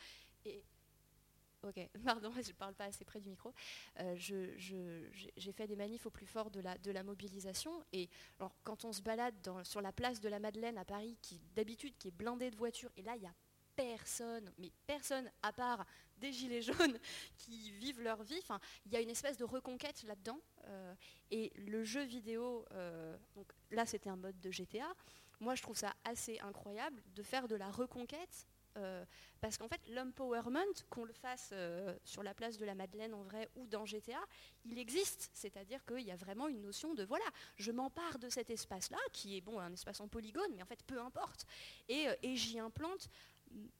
Ok, 1.62 1.88
pardon, 2.04 2.32
je 2.34 2.48
ne 2.48 2.54
parle 2.54 2.74
pas 2.74 2.86
assez 2.86 3.04
près 3.04 3.20
du 3.20 3.28
micro. 3.28 3.52
Euh, 4.00 4.14
j'ai 4.16 5.52
fait 5.52 5.66
des 5.66 5.76
manifs 5.76 6.06
au 6.06 6.10
plus 6.10 6.26
fort 6.26 6.50
de 6.50 6.60
la, 6.60 7.02
mobilisation. 7.02 7.84
Et 7.92 8.08
alors, 8.38 8.54
quand 8.64 8.84
on 8.84 8.92
se 8.92 9.02
balade 9.02 9.34
sur 9.64 9.80
la 9.80 9.92
place 9.92 10.20
de 10.20 10.28
la 10.28 10.38
Madeleine 10.38 10.78
à 10.78 10.84
Paris, 10.84 11.18
qui 11.22 11.40
d'habitude 11.54 11.96
qui 11.98 12.08
est 12.08 12.12
blindée 12.12 12.50
de 12.50 12.56
voitures, 12.56 12.90
et 12.96 13.02
là, 13.02 13.14
il 13.16 13.20
n'y 13.20 13.26
a 13.26 13.34
personne, 13.76 14.52
mais 14.58 14.70
personne 14.86 15.30
à 15.42 15.52
part 15.52 15.86
des 16.18 16.32
gilets 16.32 16.62
jaunes 16.62 16.98
qui 17.36 17.70
vivent 17.72 18.02
leur 18.02 18.22
vie. 18.22 18.38
Enfin, 18.42 18.60
il 18.86 18.92
y 18.92 18.96
a 18.96 19.00
une 19.00 19.10
espèce 19.10 19.36
de 19.36 19.44
reconquête 19.44 20.02
là-dedans. 20.04 20.40
Euh, 20.66 20.94
et 21.30 21.52
le 21.56 21.84
jeu 21.84 22.02
vidéo, 22.02 22.64
euh, 22.72 23.16
donc 23.34 23.52
là 23.70 23.86
c'était 23.86 24.10
un 24.10 24.16
mode 24.16 24.38
de 24.40 24.50
GTA. 24.50 24.94
Moi 25.40 25.54
je 25.54 25.62
trouve 25.62 25.76
ça 25.76 25.94
assez 26.04 26.38
incroyable 26.40 27.02
de 27.14 27.22
faire 27.22 27.48
de 27.48 27.56
la 27.56 27.70
reconquête 27.70 28.46
euh, 28.76 29.04
parce 29.40 29.58
qu'en 29.58 29.68
fait, 29.68 29.80
l'empowerment, 29.88 30.84
qu'on 30.90 31.04
le 31.04 31.12
fasse 31.12 31.50
euh, 31.52 31.94
sur 32.04 32.22
la 32.22 32.34
place 32.34 32.58
de 32.58 32.64
la 32.64 32.74
Madeleine 32.74 33.14
en 33.14 33.22
vrai 33.22 33.48
ou 33.56 33.66
dans 33.66 33.84
GTA, 33.84 34.20
il 34.64 34.78
existe. 34.78 35.30
C'est-à-dire 35.34 35.84
qu'il 35.84 36.02
y 36.02 36.10
a 36.10 36.16
vraiment 36.16 36.48
une 36.48 36.62
notion 36.62 36.94
de 36.94 37.04
voilà, 37.04 37.24
je 37.56 37.72
m'empare 37.72 38.18
de 38.18 38.28
cet 38.28 38.50
espace-là, 38.50 38.98
qui 39.12 39.36
est 39.36 39.40
bon 39.40 39.58
un 39.58 39.72
espace 39.72 40.00
en 40.00 40.08
polygone, 40.08 40.50
mais 40.54 40.62
en 40.62 40.66
fait 40.66 40.82
peu 40.84 41.00
importe, 41.00 41.44
et, 41.88 42.08
euh, 42.08 42.14
j'y 42.22 42.58
implante 42.58 43.08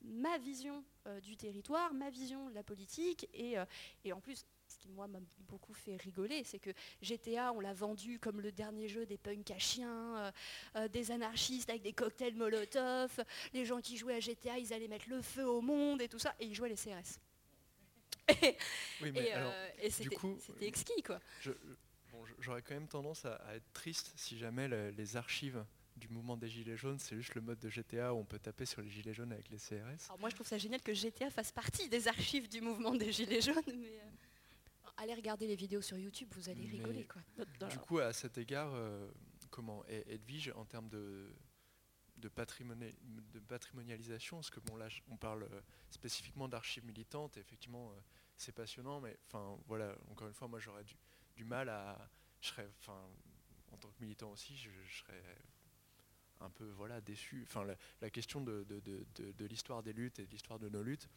ma 0.03 0.37
vision 0.37 0.85
du 1.23 1.35
territoire, 1.39 1.95
ma 1.95 2.11
vision 2.11 2.51
de 2.51 2.55
la 2.55 2.63
politique, 2.63 3.27
et, 3.33 3.57
en 4.13 4.21
plus 4.21 4.45
qui 4.83 4.91
moi 4.91 5.07
m'a 5.07 5.21
beaucoup 5.49 5.75
fait 5.75 5.97
rigoler, 5.97 6.43
c'est 6.45 6.59
que 6.59 6.71
GTA, 7.03 7.53
on 7.53 7.61
l'a 7.61 7.73
vendu 7.73 8.19
comme 8.19 8.41
le 8.41 8.51
dernier 8.51 8.89
jeu 8.89 9.07
des 9.07 9.17
punks 9.17 9.51
à 9.53 9.59
chiens, 9.59 10.17
euh, 10.17 10.33
euh, 10.77 10.89
des 10.89 11.13
anarchistes 11.13 11.71
avec 11.71 11.83
des 11.83 11.93
cocktails 11.93 12.35
Molotov, 12.35 13.21
les 13.53 13.65
gens 13.65 13.81
qui 13.81 13.97
jouaient 13.97 14.17
à 14.17 14.21
GTA, 14.21 14.59
ils 14.59 14.73
allaient 14.73 14.89
mettre 14.89 15.09
le 15.09 15.23
feu 15.23 15.47
au 15.47 15.61
monde 15.61 16.03
et 16.03 16.09
tout 16.09 16.19
ça, 16.19 16.35
et 16.41 16.47
ils 16.47 16.55
jouaient 16.55 16.69
les 16.69 16.77
CRS. 16.77 17.21
oui, 19.03 19.13
mais 19.13 19.31
euh, 19.35 19.69
et, 19.81 19.91
c'était 19.91 20.67
exquis, 20.67 21.03
quoi. 21.03 21.21
J'aurais 22.41 22.63
quand 22.63 22.75
même 22.75 22.89
tendance 22.89 23.25
à, 23.25 23.41
être 23.55 23.73
triste 23.73 24.13
si 24.17 24.37
jamais 24.37 24.69
les 24.69 25.17
archives 25.17 25.65
du 25.97 26.09
mouvement 26.09 26.37
des 26.37 26.49
Gilets 26.49 26.77
jaunes, 26.77 26.99
c'est 26.99 27.17
juste 27.17 27.35
le 27.35 27.41
mode 27.41 27.61
de 27.61 27.69
GTA 27.69 28.15
où 28.15 28.19
on 28.19 28.25
peut 28.25 28.39
taper 28.39 28.67
sur 28.67 28.81
les 28.81 28.91
Gilets 28.91 29.15
jaunes 29.15 29.33
avec 29.33 29.49
les 29.51 29.59
CRS. 29.59 30.07
Alors 30.07 30.19
moi 30.19 30.29
je 30.31 30.35
trouve 30.35 30.47
ça 30.47 30.59
génial 30.59 30.81
que 30.83 30.95
GTA 30.95 31.31
fasse 31.31 31.53
partie 31.53 31.89
des 31.89 32.09
archives 32.09 32.49
du 32.49 32.61
mouvement 32.61 32.95
des 32.95 33.13
Gilets 33.13 33.43
jaunes, 33.43 33.63
mais 33.67 34.01
allez 34.97 35.15
regarder 35.15 35.47
les 35.47 35.57
vidéos 35.57 35.83
sur 35.83 35.99
YouTube, 35.99 36.29
vous 36.35 36.49
allez 36.49 36.67
rigoler. 36.67 37.07
Quoi. 37.07 37.23
Du 37.69 37.79
coup, 37.79 37.99
à 37.99 38.13
cet 38.13 38.39
égard, 38.39 38.73
euh, 38.75 39.11
comment 39.51 39.85
Edwige, 39.87 40.53
en 40.57 40.65
termes 40.65 40.89
de, 40.89 41.35
de, 42.17 42.31
de 43.33 43.41
patrimonialisation, 43.41 44.39
parce 44.39 44.51
que 44.51 44.61
bon 44.61 44.77
là, 44.77 44.89
on 45.09 45.17
parle 45.17 45.45
euh, 45.45 45.61
spécifiquement 45.91 46.49
d'archives 46.49 46.85
militantes, 46.85 47.37
et 47.37 47.41
effectivement, 47.41 47.91
euh, 47.91 48.01
c'est 48.37 48.53
passionnant, 48.53 49.01
mais 49.01 49.19
enfin 49.27 49.59
voilà, 49.67 49.97
encore 50.11 50.29
une 50.29 50.35
fois, 50.35 50.49
moi 50.49 50.59
j'aurais 50.59 50.85
du, 50.85 50.97
du, 51.37 51.45
mal 51.45 51.69
à, 51.69 52.11
je 52.41 52.49
serais, 52.49 52.69
enfin, 52.81 53.01
en 53.73 53.77
tant 53.77 53.89
que 53.91 54.01
militant 54.01 54.31
aussi, 54.31 54.57
je, 54.57 54.71
serais 54.99 55.23
un 56.41 56.51
peu 56.51 56.69
voilà 56.71 57.01
déçu. 57.01 57.45
Enfin, 57.47 57.65
la, 58.01 58.11
question 58.11 58.41
de, 58.41 58.65
de, 58.65 59.07
de 59.17 59.45
l'histoire 59.47 59.83
des 59.83 59.93
luttes 59.93 60.19
et 60.19 60.27
de 60.27 60.31
l'histoire 60.31 60.59
de 60.59 60.69
nos 60.69 60.83
luttes, 60.83 61.09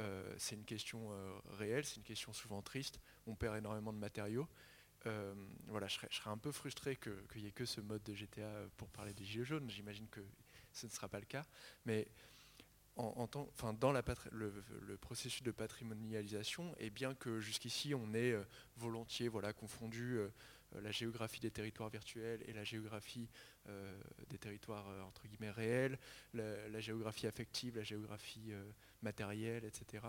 euh, 0.00 0.34
c'est 0.38 0.54
une 0.54 0.64
question 0.64 1.12
euh, 1.12 1.32
réelle, 1.58 1.84
c'est 1.84 1.96
une 1.96 2.02
question 2.02 2.32
souvent 2.32 2.62
triste. 2.62 3.00
On 3.26 3.34
perd 3.34 3.56
énormément 3.56 3.92
de 3.92 3.98
matériaux. 3.98 4.48
Euh, 5.06 5.34
voilà, 5.66 5.86
je 5.86 5.94
serais, 5.94 6.08
un 6.30 6.38
peu 6.38 6.52
frustré 6.52 6.96
qu'il 6.96 7.42
n'y 7.42 7.48
ait 7.48 7.52
que 7.52 7.64
ce 7.64 7.80
mode 7.80 8.02
de 8.02 8.14
GTA 8.14 8.50
pour 8.76 8.88
parler 8.88 9.14
des 9.14 9.24
gilets 9.24 9.44
jaunes. 9.44 9.68
J'imagine 9.70 10.08
que 10.08 10.20
ce 10.72 10.86
ne 10.86 10.90
sera 10.90 11.08
pas 11.08 11.20
le 11.20 11.26
cas. 11.26 11.44
Mais 11.84 12.08
en, 12.96 13.28
dans 13.28 13.92
le, 13.92 14.96
processus 14.96 15.42
de 15.42 15.52
patrimonialisation, 15.52 16.74
et 16.78 16.90
bien 16.90 17.14
que 17.14 17.38
jusqu'ici 17.38 17.94
on 17.94 18.12
ait 18.12 18.34
volontiers 18.76 19.28
voilà, 19.28 19.52
confondu 19.52 20.18
la 20.72 20.90
géographie 20.90 21.40
des 21.40 21.50
territoires 21.50 21.88
virtuels 21.88 22.42
et 22.46 22.52
la 22.52 22.64
géographie 22.64 23.28
euh, 23.68 24.00
des 24.28 24.38
territoires 24.38 24.88
euh, 24.88 25.02
entre 25.02 25.26
guillemets 25.26 25.50
réels, 25.50 25.98
la, 26.34 26.80
géographie 26.80 27.26
affective, 27.26 27.76
la 27.76 27.84
géographie 27.84 28.52
matérielle, 29.02 29.64
etc. 29.64 30.04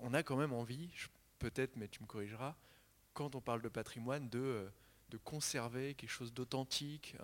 on 0.00 0.14
a 0.14 0.22
quand 0.22 0.36
même 0.36 0.52
envie, 0.52 0.90
peut-être, 1.38 1.76
mais 1.76 1.88
tu 1.88 2.02
me 2.02 2.06
corrigeras, 2.06 2.56
quand 3.14 3.34
on 3.34 3.40
parle 3.40 3.62
de 3.62 3.68
patrimoine, 3.68 4.28
de 4.28 4.70
conserver 5.24 5.94
quelque 5.94 6.10
chose 6.10 6.32
d'authentique, 6.32 7.16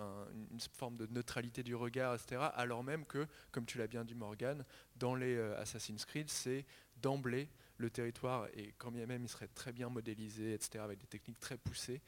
une 0.50 0.60
forme 0.60 0.96
de 0.96 1.06
neutralité 1.06 1.62
du 1.62 1.74
regard, 1.74 2.14
etc. 2.14 2.42
Alors 2.54 2.84
même 2.84 3.04
que, 3.04 3.26
comme 3.50 3.66
tu 3.66 3.78
l'as 3.78 3.86
bien 3.86 4.04
dit 4.04 4.14
Morgan, 4.14 4.64
dans 4.96 5.14
les 5.14 5.34
euh, 5.36 5.60
Assassin's 5.60 6.04
Creed, 6.04 6.30
c'est 6.30 6.64
d'emblée 6.96 7.48
le 7.82 7.90
territoire, 7.90 8.48
et 8.54 8.74
quand 8.78 8.90
bien 8.90 9.06
même 9.06 9.24
il 9.24 9.28
serait 9.28 9.48
très 9.48 9.72
bien 9.72 9.88
modélisé, 9.88 10.54
etc., 10.54 10.82
avec 10.82 10.98
des 10.98 11.06
techniques 11.06 11.40
très 11.40 11.58
poussées, 11.58 12.00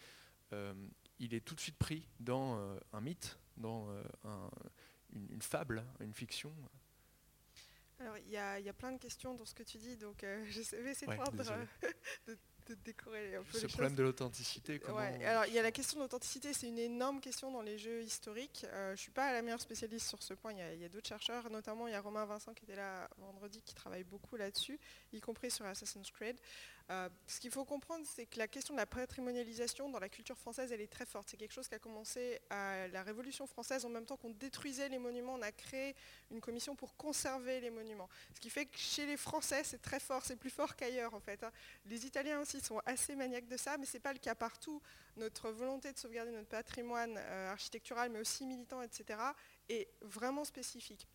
euh, 0.52 0.74
il 1.18 1.34
est 1.34 1.40
tout 1.40 1.54
de 1.54 1.60
suite 1.60 1.76
pris 1.76 2.08
dans 2.20 2.58
euh, 2.58 2.78
un 2.92 3.00
mythe, 3.00 3.38
dans 3.56 3.88
une, 5.12 5.42
fable, 5.42 5.84
une 6.00 6.14
fiction. 6.14 6.52
Alors, 8.00 8.18
il 8.18 8.30
y, 8.30 8.36
a 8.36 8.72
plein 8.72 8.92
de 8.92 8.98
questions 8.98 9.34
dans 9.34 9.44
ce 9.44 9.54
que 9.54 9.62
tu 9.62 9.78
dis, 9.78 9.96
donc 9.96 10.20
je 10.46 10.76
vais 10.76 10.90
essayer 10.90 11.06
de, 11.06 12.26
de 12.26 12.38
décorer 12.72 13.36
un 13.36 13.42
peu 13.42 13.58
Ce 13.58 13.66
problème 13.66 13.94
de 13.94 14.02
l'authenticité. 14.02 14.80
alors 15.24 15.46
il 15.46 15.52
y 15.52 15.58
a 15.58 15.62
la 15.62 15.72
question 15.72 15.98
de 15.98 16.04
l'authenticité, 16.04 16.52
c'est 16.52 16.68
une 16.68 16.78
énorme 16.78 17.20
question 17.20 17.50
dans 17.50 17.62
les 17.62 17.78
jeux 17.78 18.02
historiques. 18.02 18.64
Euh, 18.72 18.88
je 18.88 18.92
ne 18.92 18.96
suis 18.96 19.10
pas 19.10 19.32
la 19.32 19.42
meilleure 19.42 19.60
spécialiste 19.60 20.08
sur 20.08 20.22
ce 20.22 20.34
point, 20.34 20.52
il 20.52 20.80
y 20.80 20.84
a, 20.84 20.88
d'autres 20.88 21.08
chercheurs, 21.08 21.50
notamment 21.50 21.86
il 21.86 21.92
y 21.92 21.94
a 21.94 22.00
Romain 22.00 22.24
Vincent 22.24 22.54
qui 22.54 22.64
était 22.64 22.76
là 22.76 23.08
vendredi, 23.18 23.60
qui 23.62 23.74
travaille 23.74 24.04
beaucoup 24.04 24.36
là-dessus, 24.36 24.78
y 25.12 25.20
compris 25.20 25.50
sur 25.50 25.66
Assassin's 25.66 26.10
Creed. 26.10 26.36
Euh, 26.90 27.08
ce 27.26 27.40
qu'il 27.40 27.50
faut 27.50 27.64
comprendre, 27.64 28.04
c'est 28.06 28.26
que 28.26 28.38
la 28.38 28.46
question 28.46 28.74
de 28.74 28.78
la 28.78 28.84
patrimonialisation 28.84 29.88
dans 29.88 29.98
la 29.98 30.10
culture 30.10 30.36
française, 30.36 30.70
elle 30.70 30.82
est 30.82 30.92
très 30.92 31.06
forte. 31.06 31.28
C'est 31.30 31.38
quelque 31.38 31.52
chose 31.52 31.66
qui 31.66 31.74
a 31.74 31.78
commencé 31.78 32.40
à 32.50 32.88
la 32.88 33.02
Révolution 33.02 33.46
française, 33.46 33.86
en 33.86 33.88
même 33.88 34.04
temps 34.04 34.18
qu'on 34.18 34.30
détruisait 34.30 34.90
les 34.90 34.98
monuments, 34.98 35.34
on 35.34 35.42
a 35.42 35.52
créé 35.52 35.94
une 36.30 36.42
commission 36.42 36.76
pour 36.76 36.94
conserver 36.96 37.60
les 37.60 37.70
monuments. 37.70 38.08
Ce 38.34 38.40
qui 38.40 38.50
fait 38.50 38.66
que 38.66 38.76
chez 38.76 39.06
les 39.06 39.16
Français, 39.16 39.62
c'est 39.64 39.80
très 39.80 39.98
fort, 39.98 40.22
c'est 40.24 40.36
plus 40.36 40.50
fort 40.50 40.76
qu'ailleurs 40.76 41.14
en 41.14 41.20
fait. 41.20 41.42
Hein. 41.42 41.52
Les 41.86 42.04
Italiens 42.04 42.40
aussi 42.40 42.60
sont 42.60 42.80
assez 42.84 43.16
maniaques 43.16 43.48
de 43.48 43.56
ça, 43.56 43.78
mais 43.78 43.86
ce 43.86 43.94
n'est 43.96 44.02
pas 44.02 44.12
le 44.12 44.18
cas 44.18 44.34
partout. 44.34 44.82
Notre 45.16 45.50
volonté 45.50 45.90
de 45.90 45.98
sauvegarder 45.98 46.32
notre 46.32 46.48
patrimoine 46.48 47.16
euh, 47.16 47.52
architectural, 47.52 48.10
mais 48.10 48.20
aussi 48.20 48.44
militant, 48.44 48.82
etc., 48.82 49.18
est 49.70 49.88
vraiment 50.02 50.44
spécifique. 50.44 51.06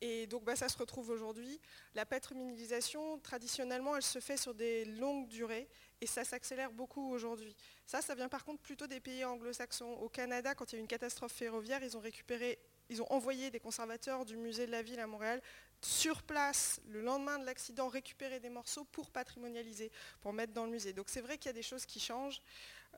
Et 0.00 0.26
donc 0.26 0.44
bah, 0.44 0.54
ça 0.54 0.68
se 0.68 0.78
retrouve 0.78 1.10
aujourd'hui. 1.10 1.60
La 1.94 2.06
patrimonialisation, 2.06 3.18
traditionnellement, 3.18 3.96
elle 3.96 4.02
se 4.02 4.20
fait 4.20 4.36
sur 4.36 4.54
des 4.54 4.84
longues 4.84 5.28
durées 5.28 5.68
et 6.00 6.06
ça 6.06 6.24
s'accélère 6.24 6.72
beaucoup 6.72 7.10
aujourd'hui. 7.10 7.56
Ça, 7.86 8.00
ça 8.00 8.14
vient 8.14 8.28
par 8.28 8.44
contre 8.44 8.62
plutôt 8.62 8.86
des 8.86 9.00
pays 9.00 9.24
anglo-saxons. 9.24 9.92
Au 9.94 10.08
Canada, 10.08 10.54
quand 10.54 10.72
il 10.72 10.76
y 10.76 10.76
a 10.76 10.78
eu 10.78 10.82
une 10.82 10.88
catastrophe 10.88 11.32
ferroviaire, 11.32 11.82
ils 11.82 11.96
ont 11.96 12.00
récupéré, 12.00 12.58
ils 12.88 13.02
ont 13.02 13.12
envoyé 13.12 13.50
des 13.50 13.60
conservateurs 13.60 14.24
du 14.24 14.36
musée 14.36 14.66
de 14.66 14.72
la 14.72 14.82
ville 14.82 15.00
à 15.00 15.06
Montréal 15.06 15.42
sur 15.80 16.22
place, 16.22 16.80
le 16.88 17.00
lendemain 17.00 17.38
de 17.38 17.44
l'accident, 17.44 17.88
récupérer 17.88 18.40
des 18.40 18.50
morceaux 18.50 18.84
pour 18.84 19.10
patrimonialiser, 19.10 19.90
pour 20.20 20.32
mettre 20.32 20.52
dans 20.52 20.64
le 20.64 20.70
musée. 20.70 20.92
Donc 20.92 21.08
c'est 21.08 21.20
vrai 21.20 21.38
qu'il 21.38 21.48
y 21.48 21.50
a 21.50 21.54
des 21.54 21.62
choses 21.62 21.86
qui 21.86 22.00
changent, 22.00 22.40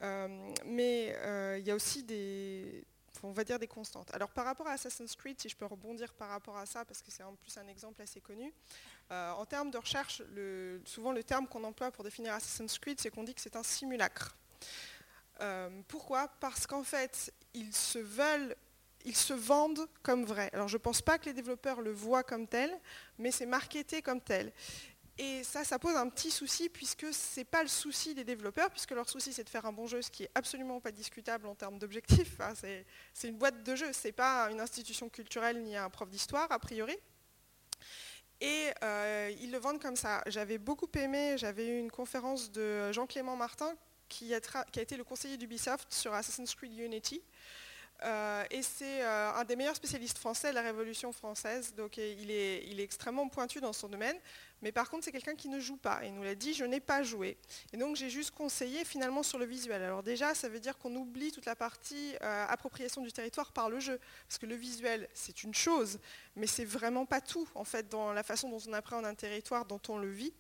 euh, 0.03 0.29
mais 0.65 1.15
euh, 1.19 1.59
il 1.59 1.67
y 1.67 1.71
a 1.71 1.75
aussi 1.75 2.03
des, 2.03 2.85
on 3.23 3.33
va 3.33 3.45
dire 3.45 3.59
des 3.59 3.67
constantes. 3.67 4.13
Alors 4.15 4.31
par 4.31 4.45
rapport 4.45 4.67
à 4.67 4.73
Assassin's 4.73 5.15
Creed, 5.17 5.41
si 5.41 5.49
je 5.49 5.57
peux 5.57 5.67
rebondir 5.67 6.13
par 6.15 6.29
rapport 6.29 6.57
à 6.57 6.67
ça, 6.67 6.85
parce 6.85 7.03
que 7.03 7.11
c'est 7.11 7.23
en 7.23 7.35
plus 7.35 7.57
un 7.59 7.67
exemple 7.69 8.01
assez 8.03 8.21
connu, 8.21 8.53
euh, 9.11 9.33
en 9.33 9.45
termes 9.45 9.71
de 9.71 9.79
recherche, 9.79 10.23
souvent 10.85 11.13
le 11.13 11.25
terme 11.25 11.47
qu'on 11.47 11.65
emploie 11.65 11.91
pour 11.91 12.05
définir 12.05 12.35
Assassin's 12.35 12.79
Creed, 12.79 13.01
c'est 13.01 13.11
qu'on 13.11 13.25
dit 13.25 13.35
que 13.35 13.41
c'est 13.41 13.57
un 13.57 13.63
simulacre. 13.63 14.37
Euh, 15.41 15.69
pourquoi? 15.89 16.29
Parce 16.41 16.67
qu'en 16.67 16.85
fait, 16.85 17.33
ils 17.55 17.75
se 17.75 17.99
veulent, 17.99 18.55
ils 19.05 19.17
se 19.17 19.33
vendent 19.33 19.89
comme 20.03 20.25
vrai. 20.25 20.51
Alors 20.53 20.69
je 20.69 20.77
ne 20.77 20.83
pense 20.83 21.01
pas 21.03 21.19
que 21.19 21.25
les 21.25 21.33
développeurs 21.33 21.81
le 21.81 21.91
voient 21.91 22.23
comme 22.23 22.47
tel, 22.47 22.79
mais 23.19 23.31
c'est 23.31 23.47
marketé 23.47 24.03
comme 24.03 24.21
tel. 24.21 24.53
Et 25.23 25.45
ça, 25.45 25.65
ça 25.65 25.79
pose 25.79 25.97
un 25.97 26.09
petit 26.09 26.31
souci 26.31 26.71
puisque 26.71 27.13
ce 27.13 27.41
n'est 27.41 27.45
pas 27.45 27.63
le 27.63 27.69
souci 27.69 28.15
des 28.15 28.25
développeurs, 28.25 28.71
puisque 28.71 28.93
leur 28.93 29.07
souci 29.07 29.35
c'est 29.35 29.45
de 29.45 29.51
faire 29.51 29.67
un 29.67 29.73
bon 29.73 29.87
jeu, 29.87 30.01
ce 30.01 30.11
qui 30.11 30.23
est 30.23 30.31
absolument 30.35 30.81
pas 30.81 30.93
discutable 30.93 31.47
en 31.47 31.55
termes 31.55 31.79
d'objectifs. 31.79 32.39
c'est 32.55 33.29
une 33.29 33.37
boîte 33.37 33.63
de 33.63 33.77
jeu, 33.77 33.93
ce 33.93 34.09
n'est 34.09 34.13
pas 34.13 34.51
une 34.51 34.61
institution 34.61 35.11
culturelle 35.11 35.63
ni 35.63 35.77
un 35.77 35.91
prof 35.91 36.09
d'histoire 36.09 36.51
a 36.51 36.59
priori. 36.59 36.97
Et 38.41 38.69
euh, 38.83 39.31
ils 39.43 39.53
le 39.53 39.59
vendent 39.59 39.83
comme 39.83 39.97
ça. 39.97 40.23
J'avais 40.27 40.57
beaucoup 40.57 40.89
aimé, 40.95 41.37
j'avais 41.37 41.69
eu 41.69 41.79
une 41.79 41.91
conférence 41.91 42.51
de 42.51 42.91
Jean-Clément 42.91 43.37
Martin 43.37 43.75
qui 44.09 44.33
a, 44.35 44.41
été 44.75 44.97
le 44.97 45.05
conseiller 45.05 45.37
d'Ubisoft 45.37 45.93
sur 45.93 46.15
Assassin's 46.15 46.55
Creed 46.55 46.79
Unity. 46.79 47.23
Euh, 48.05 48.43
et 48.51 48.63
c'est 48.63 49.03
euh, 49.03 49.35
un 49.35 49.45
des 49.45 49.57
meilleurs 49.57 49.77
spécialistes 49.77 50.17
français 50.17 50.49
de 50.49 50.55
la 50.55 50.63
Révolution 50.63 51.13
française, 51.13 51.75
donc 51.75 51.99
il 51.99 52.31
est 52.31 52.81
extrêmement 52.81 53.29
pointu 53.29 53.61
dans 53.61 53.75
son 53.75 53.91
domaine. 53.91 54.17
Mais 54.63 54.73
par 54.73 54.91
contre, 54.91 55.05
c'est 55.05 55.13
quelqu'un 55.13 55.35
qui 55.35 55.49
ne 55.49 55.59
joue 55.59 55.77
pas. 55.77 56.01
Il 56.05 56.15
nous 56.15 56.23
l'a 56.23 56.35
dit, 56.35 56.53
je 56.55 56.65
n'ai 56.65 56.81
pas 56.81 57.03
joué. 57.03 57.39
Et 57.73 57.77
donc, 57.77 57.97
j'ai 57.97 58.11
juste 58.11 58.33
conseillé 58.33 58.85
finalement 58.85 59.23
sur 59.23 59.39
le 59.39 59.47
visuel. 59.47 59.83
Alors 59.83 60.03
déjà, 60.03 60.35
ça 60.35 60.49
veut 60.49 60.61
dire 60.61 60.77
qu'on 60.79 60.95
oublie 60.95 61.33
toute 61.33 61.47
la 61.47 61.57
partie 61.57 62.15
euh, 62.23 62.47
appropriation 62.49 63.03
du 63.03 63.13
territoire 63.13 63.53
par 63.53 63.71
le 63.71 63.81
jeu. 63.81 63.99
Parce 64.29 64.39
que 64.39 64.47
le 64.47 64.55
visuel, 64.55 65.09
c'est 65.15 65.43
une 65.43 65.55
chose, 65.55 65.99
mais 66.37 66.47
c'est 66.47 66.65
vraiment 66.65 67.07
pas 67.07 67.21
tout, 67.21 67.49
en 67.55 67.65
fait, 67.65 67.89
dans 67.89 68.13
la 68.13 68.23
façon 68.23 68.49
dont 68.51 68.61
on 68.69 68.73
appréhende 68.73 69.07
un 69.07 69.15
territoire, 69.15 69.65
dont 69.65 69.81
on 69.89 69.99
le 69.99 70.11
vit. 70.11 70.35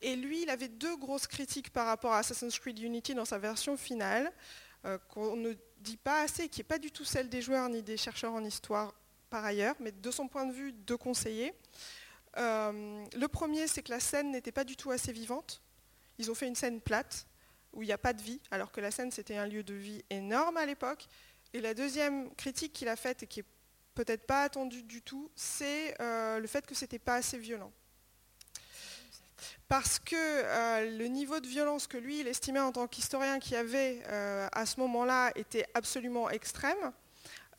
Et 0.00 0.14
lui, 0.14 0.42
il 0.42 0.50
avait 0.50 0.68
deux 0.68 0.96
grosses 0.96 1.26
critiques 1.26 1.70
par 1.70 1.86
rapport 1.86 2.12
à 2.12 2.18
Assassin's 2.18 2.58
Creed 2.58 2.78
Unity 2.78 3.14
dans 3.14 3.24
sa 3.24 3.38
version 3.38 3.76
finale, 3.76 4.32
euh, 4.84 4.98
qu'on 5.08 5.36
ne 5.36 5.54
dit 5.80 5.96
pas 5.96 6.22
assez, 6.22 6.48
qui 6.48 6.60
n'est 6.60 6.64
pas 6.64 6.78
du 6.78 6.92
tout 6.92 7.04
celle 7.04 7.28
des 7.28 7.42
joueurs 7.42 7.68
ni 7.68 7.82
des 7.82 7.96
chercheurs 7.96 8.32
en 8.32 8.44
histoire 8.44 8.94
par 9.28 9.44
ailleurs, 9.44 9.74
mais 9.80 9.92
de 9.92 10.10
son 10.10 10.28
point 10.28 10.46
de 10.46 10.52
vue 10.52 10.72
de 10.72 10.94
conseiller. 10.94 11.52
Euh, 12.38 13.04
le 13.16 13.28
premier, 13.28 13.66
c'est 13.66 13.82
que 13.82 13.90
la 13.90 14.00
scène 14.00 14.30
n'était 14.30 14.52
pas 14.52 14.64
du 14.64 14.76
tout 14.76 14.90
assez 14.90 15.12
vivante. 15.12 15.60
Ils 16.18 16.30
ont 16.30 16.34
fait 16.34 16.46
une 16.46 16.54
scène 16.54 16.80
plate, 16.80 17.26
où 17.72 17.82
il 17.82 17.86
n'y 17.86 17.92
a 17.92 17.98
pas 17.98 18.12
de 18.12 18.22
vie, 18.22 18.40
alors 18.50 18.72
que 18.72 18.80
la 18.80 18.90
scène, 18.90 19.10
c'était 19.10 19.36
un 19.36 19.46
lieu 19.46 19.62
de 19.62 19.74
vie 19.74 20.04
énorme 20.10 20.56
à 20.56 20.66
l'époque. 20.66 21.06
Et 21.52 21.60
la 21.60 21.74
deuxième 21.74 22.34
critique 22.34 22.72
qu'il 22.72 22.88
a 22.88 22.96
faite, 22.96 23.22
et 23.22 23.26
qui 23.26 23.40
est 23.40 23.46
peut-être 23.94 24.26
pas 24.26 24.42
attendue 24.42 24.82
du 24.82 25.02
tout, 25.02 25.30
c'est 25.34 26.00
euh, 26.00 26.38
le 26.38 26.46
fait 26.46 26.66
que 26.66 26.74
c'était 26.74 26.98
pas 26.98 27.16
assez 27.16 27.38
violent. 27.38 27.72
Parce 29.68 29.98
que 29.98 30.16
euh, 30.16 30.98
le 30.98 31.06
niveau 31.06 31.40
de 31.40 31.46
violence 31.46 31.86
que 31.86 31.98
lui, 31.98 32.20
il 32.20 32.28
estimait 32.28 32.60
en 32.60 32.72
tant 32.72 32.86
qu'historien 32.86 33.38
qu'il 33.38 33.52
y 33.52 33.56
avait 33.56 34.02
à 34.04 34.66
ce 34.66 34.80
moment-là 34.80 35.32
était 35.34 35.66
absolument 35.74 36.30
extrême, 36.30 36.92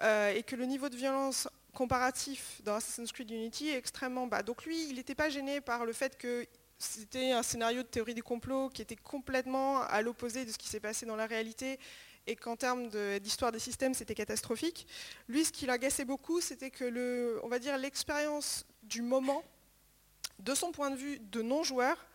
et 0.02 0.44
que 0.44 0.56
le 0.56 0.66
niveau 0.66 0.88
de 0.88 0.96
violence 0.96 1.48
comparatif 1.74 2.62
dans 2.64 2.76
Assassin's 2.76 3.12
Creed 3.12 3.32
Unity 3.32 3.70
est 3.70 3.78
extrêmement 3.78 4.28
bas. 4.28 4.44
Donc 4.44 4.66
lui, 4.66 4.90
il 4.90 4.96
n'était 4.96 5.16
pas 5.16 5.30
gêné 5.30 5.62
par 5.62 5.86
le 5.86 5.94
fait 5.94 6.18
que 6.18 6.46
c'était 6.78 7.32
un 7.32 7.44
scénario 7.44 7.84
de 7.84 7.88
théorie 7.88 8.14
du 8.14 8.24
complot 8.24 8.70
qui 8.70 8.82
était 8.82 8.96
complètement 8.96 9.82
à 9.82 10.02
l'opposé 10.02 10.46
de 10.46 10.52
ce 10.52 10.58
qui 10.58 10.68
s'est 10.68 10.80
passé 10.80 11.06
dans 11.06 11.16
la 11.16 11.26
réalité 11.26 11.80
et 12.26 12.36
qu'en 12.36 12.56
termes 12.56 12.90
d'histoire 13.20 13.52
des 13.52 13.60
systèmes, 13.60 13.94
c'était 13.94 14.16
catastrophique. 14.16 14.88
Lui, 15.28 15.46
ce 15.46 15.52
qui 15.52 15.66
l'agaçait 15.66 16.06
beaucoup, 16.06 16.42
c'était 16.42 16.70
que 16.70 17.40
on 17.44 17.48
va 17.48 17.60
dire 17.60 17.78
l'expérience 17.78 18.66
du 18.84 19.02
moment, 19.02 19.44
de 20.40 20.54
son 20.54 20.72
point 20.72 20.92
de 20.92 20.96
vue 20.96 21.20
de 21.20 21.42
non-joueur, 21.42 22.06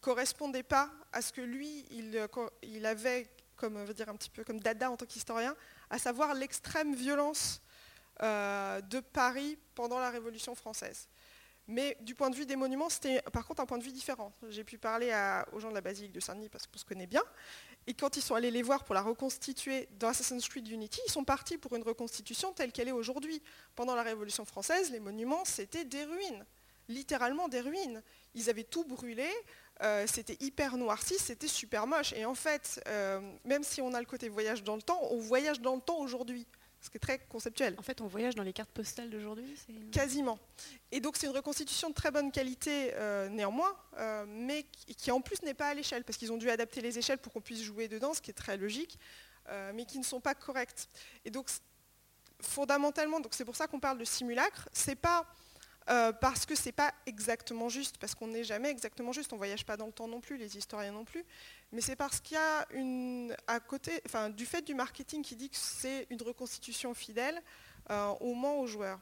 correspondait 0.00 0.64
pas 0.64 0.90
à 1.12 1.22
ce 1.22 1.32
que 1.32 1.40
lui, 1.40 1.86
il, 1.90 2.86
avait 2.86 3.28
comme, 3.56 3.84
dada 4.58 4.90
en 4.90 4.96
tant 4.96 5.06
qu'historien, 5.06 5.56
à 5.88 5.98
savoir 5.98 6.34
l'extrême 6.34 6.94
violence 6.94 7.62
de 8.22 9.00
Paris 9.00 9.58
pendant 9.74 9.98
la 9.98 10.10
Révolution 10.10 10.54
française. 10.54 11.08
Mais 11.68 11.96
du 12.00 12.14
point 12.14 12.28
de 12.28 12.34
vue 12.34 12.46
des 12.46 12.56
monuments, 12.56 12.88
c'était 12.88 13.22
par 13.32 13.46
contre 13.46 13.62
un 13.62 13.66
point 13.66 13.78
de 13.78 13.84
vue 13.84 13.92
différent. 13.92 14.32
J'ai 14.48 14.64
pu 14.64 14.78
parler 14.78 15.12
aux 15.52 15.60
gens 15.60 15.70
de 15.70 15.74
la 15.74 15.80
basilique 15.80 16.12
de 16.12 16.20
Saint-Denis 16.20 16.48
parce 16.48 16.66
qu'on 16.66 16.78
se 16.78 16.84
connaît 16.84 17.06
bien. 17.06 17.22
Et 17.86 17.94
quand 17.94 18.16
ils 18.16 18.22
sont 18.22 18.34
allés 18.34 18.50
les 18.50 18.62
voir 18.62 18.84
pour 18.84 18.94
la 18.94 19.02
reconstituer 19.02 19.88
dans 19.98 20.08
Assassin's 20.08 20.48
Creed 20.48 20.68
Unity, 20.68 21.00
ils 21.06 21.10
sont 21.10 21.24
partis 21.24 21.58
pour 21.58 21.74
une 21.74 21.82
reconstitution 21.82 22.52
telle 22.52 22.72
qu'elle 22.72 22.88
est 22.88 22.92
aujourd'hui. 22.92 23.42
Pendant 23.74 23.94
la 23.94 24.02
Révolution 24.02 24.44
française, 24.44 24.90
les 24.90 25.00
monuments, 25.00 25.44
c'était 25.44 25.84
des 25.84 26.04
ruines, 26.04 26.44
littéralement 26.88 27.48
des 27.48 27.60
ruines. 27.60 28.02
Ils 28.34 28.50
avaient 28.50 28.64
tout 28.64 28.84
brûlé, 28.84 29.28
euh, 29.82 30.04
c'était 30.08 30.36
hyper 30.40 30.76
noirci, 30.76 31.14
c'était 31.18 31.48
super 31.48 31.86
moche. 31.86 32.12
Et 32.12 32.24
en 32.24 32.34
fait, 32.34 32.82
euh, 32.88 33.20
même 33.44 33.62
si 33.62 33.80
on 33.80 33.94
a 33.94 34.00
le 34.00 34.06
côté 34.06 34.28
voyage 34.28 34.64
dans 34.64 34.76
le 34.76 34.82
temps, 34.82 35.00
on 35.10 35.18
voyage 35.18 35.60
dans 35.60 35.76
le 35.76 35.80
temps 35.80 35.98
aujourd'hui 35.98 36.46
ce 36.82 36.90
qui 36.90 36.96
est 36.96 37.00
très 37.00 37.20
conceptuel. 37.20 37.76
En 37.78 37.82
fait, 37.82 38.00
on 38.00 38.08
voyage 38.08 38.34
dans 38.34 38.42
les 38.42 38.52
cartes 38.52 38.70
postales 38.70 39.08
d'aujourd'hui 39.08 39.46
Quasiment. 39.92 40.38
Et 40.90 41.00
donc 41.00 41.16
c'est 41.16 41.26
une 41.26 41.32
reconstitution 41.32 41.88
de 41.88 41.94
très 41.94 42.10
bonne 42.10 42.32
qualité 42.32 42.90
euh, 42.94 43.28
néanmoins, 43.28 43.74
euh, 43.98 44.24
mais 44.26 44.64
qui 44.98 45.12
en 45.12 45.20
plus 45.20 45.40
n'est 45.42 45.54
pas 45.54 45.68
à 45.68 45.74
l'échelle, 45.74 46.02
parce 46.02 46.18
qu'ils 46.18 46.32
ont 46.32 46.36
dû 46.36 46.50
adapter 46.50 46.80
les 46.80 46.98
échelles 46.98 47.18
pour 47.18 47.32
qu'on 47.32 47.40
puisse 47.40 47.62
jouer 47.62 47.86
dedans, 47.86 48.12
ce 48.14 48.20
qui 48.20 48.30
est 48.32 48.34
très 48.34 48.56
logique, 48.56 48.98
euh, 49.48 49.70
mais 49.74 49.84
qui 49.86 49.98
ne 49.98 50.04
sont 50.04 50.20
pas 50.20 50.34
correctes. 50.34 50.88
Et 51.24 51.30
donc 51.30 51.48
fondamentalement, 52.40 53.18
c'est 53.30 53.44
pour 53.44 53.54
ça 53.56 53.68
qu'on 53.68 53.80
parle 53.80 53.98
de 53.98 54.04
simulacre, 54.04 54.68
c'est 54.72 54.96
pas 54.96 55.24
euh, 55.90 56.12
parce 56.12 56.46
que 56.46 56.54
ce 56.54 56.66
n'est 56.66 56.72
pas 56.72 56.92
exactement 57.06 57.68
juste, 57.68 57.98
parce 57.98 58.14
qu'on 58.14 58.28
n'est 58.28 58.44
jamais 58.44 58.70
exactement 58.70 59.12
juste, 59.12 59.32
on 59.32 59.36
voyage 59.36 59.64
pas 59.64 59.76
dans 59.76 59.86
le 59.86 59.92
temps 59.92 60.08
non 60.08 60.20
plus, 60.20 60.36
les 60.36 60.56
historiens 60.56 60.92
non 60.92 61.04
plus, 61.04 61.24
mais 61.72 61.80
c'est 61.80 61.96
parce 61.96 62.20
qu'il 62.20 62.36
y 62.36 62.40
a 62.40 62.66
une, 62.72 63.34
à 63.46 63.58
côté, 63.60 64.00
enfin, 64.06 64.30
du 64.30 64.46
fait 64.46 64.62
du 64.62 64.74
marketing 64.74 65.22
qui 65.22 65.34
dit 65.34 65.50
que 65.50 65.56
c'est 65.56 66.06
une 66.10 66.22
reconstitution 66.22 66.94
fidèle, 66.94 67.42
euh, 67.90 68.08
au 68.20 68.34
ment 68.34 68.60
aux 68.60 68.66
joueurs, 68.66 69.00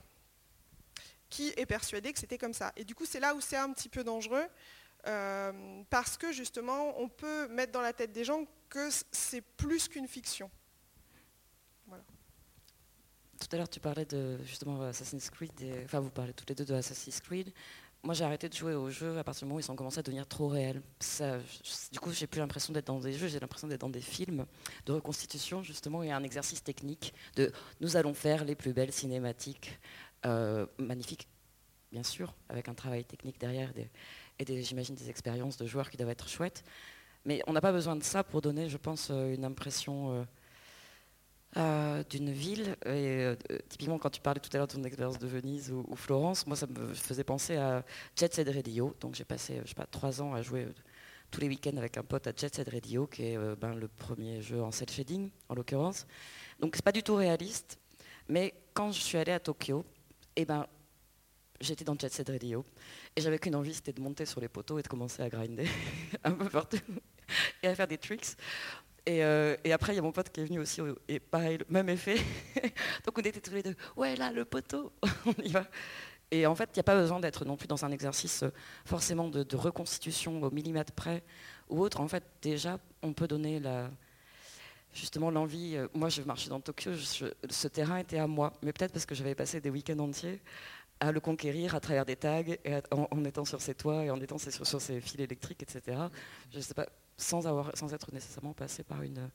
qui 1.29 1.53
est 1.57 1.67
persuadé 1.67 2.13
que 2.13 2.19
c'était 2.19 2.39
comme 2.39 2.55
ça. 2.55 2.73
Et 2.77 2.85
du 2.85 2.95
coup, 2.95 3.05
c'est 3.05 3.21
là 3.21 3.35
où 3.35 3.41
c'est 3.41 3.57
un 3.57 3.73
petit 3.73 3.89
peu 3.89 4.03
dangereux, 4.03 4.47
euh, 5.07 5.83
parce 5.91 6.17
que 6.17 6.33
justement, 6.33 6.99
on 6.99 7.09
peut 7.09 7.49
mettre 7.49 7.73
dans 7.73 7.81
la 7.81 7.93
tête 7.93 8.13
des 8.13 8.25
gens 8.25 8.47
que 8.69 8.89
c'est 9.13 9.43
plus 9.43 9.89
qu'une 9.89 10.09
fiction. 10.09 10.51
Tout 13.41 13.49
à 13.53 13.57
l'heure, 13.57 13.69
tu 13.69 13.81
parlais 13.81 14.05
de 14.05 14.39
justement 14.45 14.83
Assassin's 14.83 15.31
Creed, 15.31 15.51
enfin 15.85 15.99
vous 15.99 16.11
parlez 16.11 16.33
tous 16.35 16.45
les 16.49 16.55
deux 16.55 16.65
de 16.65 16.75
Assassin's 16.75 17.21
Creed. 17.21 17.53
Moi, 18.03 18.15
j'ai 18.15 18.25
arrêté 18.25 18.49
de 18.49 18.55
jouer 18.55 18.75
aux 18.75 18.89
jeux 18.89 19.19
à 19.19 19.25
partir 19.25 19.41
du 19.41 19.45
moment 19.47 19.57
où 19.57 19.61
ils 19.61 19.71
ont 19.71 19.77
commencé 19.77 19.99
à 19.99 20.03
devenir 20.03 20.27
trop 20.27 20.49
réels. 20.49 20.81
Du 21.93 22.01
coup, 22.01 22.13
j'ai 22.13 22.27
plus 22.27 22.39
l'impression 22.39 22.73
d'être 22.73 22.87
dans 22.87 23.01
des 23.01 23.13
jeux, 23.13 23.29
j'ai 23.29 23.41
l'impression 23.41 23.69
d'être 23.69 23.81
dans 23.81 23.91
des 23.91 24.01
films 24.01 24.47
de 24.87 24.93
reconstitution, 24.93 25.63
justement, 25.63 26.03
et 26.03 26.11
un 26.11 26.23
exercice 26.23 26.63
technique 26.63 27.13
de 27.37 27.53
nous 27.81 27.97
allons 27.97 28.15
faire 28.15 28.45
les 28.45 28.55
plus 28.55 28.73
belles 28.73 28.93
cinématiques, 28.93 29.79
euh, 30.25 30.67
magnifiques, 30.79 31.29
bien 31.93 32.03
sûr, 32.03 32.35
avec 32.49 32.69
un 32.69 32.75
travail 32.75 33.05
technique 33.05 33.39
derrière 33.39 33.71
et 34.39 34.63
j'imagine 34.63 34.95
des 34.95 35.11
expériences 35.11 35.59
de 35.59 35.67
joueurs 35.67 35.91
qui 35.91 35.99
doivent 35.99 36.11
être 36.11 36.29
chouettes. 36.29 36.65
Mais 37.27 37.43
on 37.47 37.53
n'a 37.53 37.61
pas 37.61 37.73
besoin 37.73 37.97
de 37.97 38.03
ça 38.03 38.25
pour 38.25 38.41
donner, 38.41 38.71
je 38.71 38.79
pense, 38.79 39.09
euh, 39.11 39.35
une 39.35 39.45
impression. 39.45 40.15
Euh, 40.15 40.25
euh, 41.57 42.05
d'une 42.09 42.31
ville. 42.31 42.77
Et 42.87 43.25
euh, 43.25 43.37
typiquement, 43.69 43.99
quand 43.99 44.11
tu 44.11 44.21
parlais 44.21 44.41
tout 44.41 44.51
à 44.53 44.59
l'heure 44.59 44.67
de 44.67 44.73
ton 44.73 44.85
expérience 44.85 45.19
de 45.19 45.27
Venise 45.27 45.73
ou, 45.73 45.97
Florence, 45.97 46.47
moi, 46.47 46.57
ça 46.57 46.67
me 46.67 46.95
faisait 46.95 47.25
penser 47.25 47.57
à 47.57 47.85
Jet 48.17 48.33
Set 48.33 48.49
Radio. 48.49 48.95
Donc, 49.01 49.15
j'ai 49.15 49.25
passé, 49.25 49.61
je 49.65 49.69
sais 49.69 49.75
pas, 49.75 49.87
trois 49.87 50.23
ans 50.23 50.35
à 50.35 50.43
jouer 50.43 50.65
euh, 50.65 50.75
tous 51.31 51.41
les 51.41 51.49
week-ends 51.49 51.77
avec 51.77 51.97
un 51.97 52.03
pote 52.03 52.27
à 52.27 52.33
Jet 52.37 52.55
Set 52.55 52.69
Radio, 52.69 53.07
qui 53.07 53.25
est 53.25 53.39
ben, 53.57 53.75
le 53.75 53.89
premier 53.89 54.43
jeu 54.43 54.63
en 54.63 54.71
cel 54.71 54.89
shading, 54.89 55.31
en 55.49 55.55
l'occurrence. 55.55 56.07
Donc, 56.61 56.77
c'est 56.77 56.85
pas 56.85 56.93
du 56.93 57.03
tout 57.03 57.15
réaliste. 57.15 57.79
Mais 58.29 58.55
quand 58.75 58.93
je 58.93 59.01
suis 59.01 59.19
allée 59.19 59.33
à 59.33 59.41
Tokyo, 59.41 59.85
eh 60.37 60.45
ben, 60.45 60.67
j'étais 61.61 61.85
dans 61.85 61.97
Jet 61.99 62.13
Set 62.13 62.29
Radio 62.29 62.65
et 63.17 63.21
j'avais 63.21 63.39
qu'une 63.39 63.55
envie, 63.55 63.75
c'était 63.75 63.93
de 63.93 64.01
monter 64.01 64.25
sur 64.25 64.41
les 64.41 64.49
poteaux 64.49 64.79
et 64.79 64.83
de 64.83 64.89
commencer 64.89 65.23
à 65.23 65.29
grinder 65.29 65.69
un 66.25 66.33
peu 66.33 66.49
partout 66.49 66.79
et 67.63 67.69
à 67.69 67.75
faire 67.75 67.89
des 67.89 67.99
tricks. 67.99 68.37
Euh, 69.09 69.57
et, 69.65 69.73
après, 69.73 69.93
il 69.93 69.97
y 69.97 69.99
a 69.99 70.03
mon 70.03 70.13
pote 70.13 70.31
qui 70.31 70.41
est 70.41 70.45
venu 70.45 70.59
aussi, 70.61 70.81
et 71.09 71.21
pareil, 71.21 71.59
même 71.69 71.89
effet. 71.89 72.17
Donc 73.05 73.19
on 73.19 73.23
était 73.23 73.41
tous 73.41 73.55
les 73.55 73.63
deux, 73.63 73.77
ouais, 73.97 74.17
là, 74.17 74.31
le 74.31 74.45
poteau, 74.45 74.93
on 75.27 75.43
y 75.43 75.51
va. 75.51 75.65
Et 76.31 76.47
en 76.47 76.55
fait, 76.55 76.71
il 76.75 76.77
n'y 76.77 76.81
a 76.81 76.85
pas 76.85 76.95
besoin 76.95 77.19
d'être 77.19 77.45
non 77.45 77.57
plus 77.57 77.67
dans 77.67 77.85
un 77.85 77.91
exercice 77.91 78.45
euh, 78.45 78.53
forcément 78.85 79.29
de, 79.29 79.57
reconstitution 79.57 80.41
au 80.43 80.51
millimètre 80.51 80.93
près 80.93 81.25
ou 81.69 81.81
autre. 81.81 82.01
En 82.01 82.09
fait, 82.09 82.23
déjà, 82.41 82.79
on 83.03 83.13
peut 83.13 83.27
donner 83.27 83.61
justement 84.93 85.31
l'envie. 85.31 85.77
Euh, 85.77 85.89
moi, 85.93 86.09
je 86.09 86.23
marchais 86.23 86.51
dans 86.51 86.61
Tokyo, 86.61 86.93
ce 86.95 87.69
terrain 87.69 87.99
était 87.99 88.19
à 88.19 88.27
moi, 88.27 88.53
mais 88.63 88.73
peut-être 88.73 88.93
parce 88.93 89.07
que 89.07 89.15
j'avais 89.15 89.35
passé 89.35 89.61
des 89.61 89.71
week-ends 89.71 89.99
entiers 89.99 90.41
à 91.01 91.13
le 91.13 91.21
conquérir 91.21 91.75
à 91.75 91.81
travers 91.81 92.05
des 92.05 92.17
tags, 92.17 92.43
en, 92.91 93.25
étant 93.25 93.47
sur 93.47 93.61
ses 93.63 93.75
toits 93.75 94.05
et 94.05 94.11
en 94.11 94.21
étant 94.21 94.37
sur, 94.37 94.67
sur 94.67 94.81
ses 94.81 95.01
fils 95.01 95.19
électriques, 95.19 95.63
etc. 95.63 95.97
Je 96.53 96.61
sais 96.61 96.75
pas, 96.75 96.87
sans, 97.21 97.47
avoir, 97.47 97.77
sans 97.77 97.93
être 97.95 98.13
nécessairement 98.13 98.53
passé 98.53 98.83
par 98.83 99.03
une, 99.03 99.31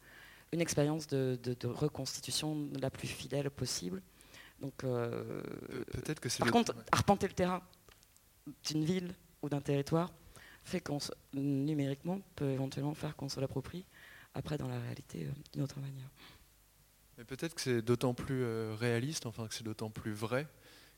une 0.51 0.61
expérience 0.61 1.07
de, 1.07 1.37
reconstitution 1.65 2.69
la 2.79 2.89
plus 2.89 3.07
fidèle 3.07 3.49
possible. 3.49 4.01
Donc, 4.61 4.83
euh, 4.83 5.41
peut-être 5.91 6.19
que 6.19 6.29
par 6.39 6.51
contre, 6.51 6.75
arpenter 6.91 7.27
le 7.27 7.33
terrain 7.33 7.61
d'une 8.65 8.85
ville 8.85 9.13
ou 9.41 9.49
d'un 9.49 9.61
territoire 9.61 10.13
fait 10.63 10.79
qu'on 10.79 10.97
numériquement 11.33 12.21
peut 12.35 12.49
éventuellement 12.49 12.93
faire 12.93 13.15
qu'on 13.15 13.29
se 13.29 13.39
l'approprie 13.39 13.85
après 14.33 14.57
dans 14.57 14.67
la 14.67 14.79
réalité 14.79 15.25
euh, 15.25 15.31
d'une 15.53 15.61
autre 15.61 15.79
manière. 15.79 16.09
Mais 17.17 17.23
peut-être 17.23 17.53
que 17.53 17.61
c'est 17.61 17.81
d'autant 17.81 18.13
plus 18.13 18.43
euh, 18.43 18.75
réaliste, 18.77 19.25
enfin 19.25 19.47
que 19.47 19.53
c'est 19.53 19.63
d'autant 19.63 19.89
plus 19.89 20.13
vrai 20.13 20.47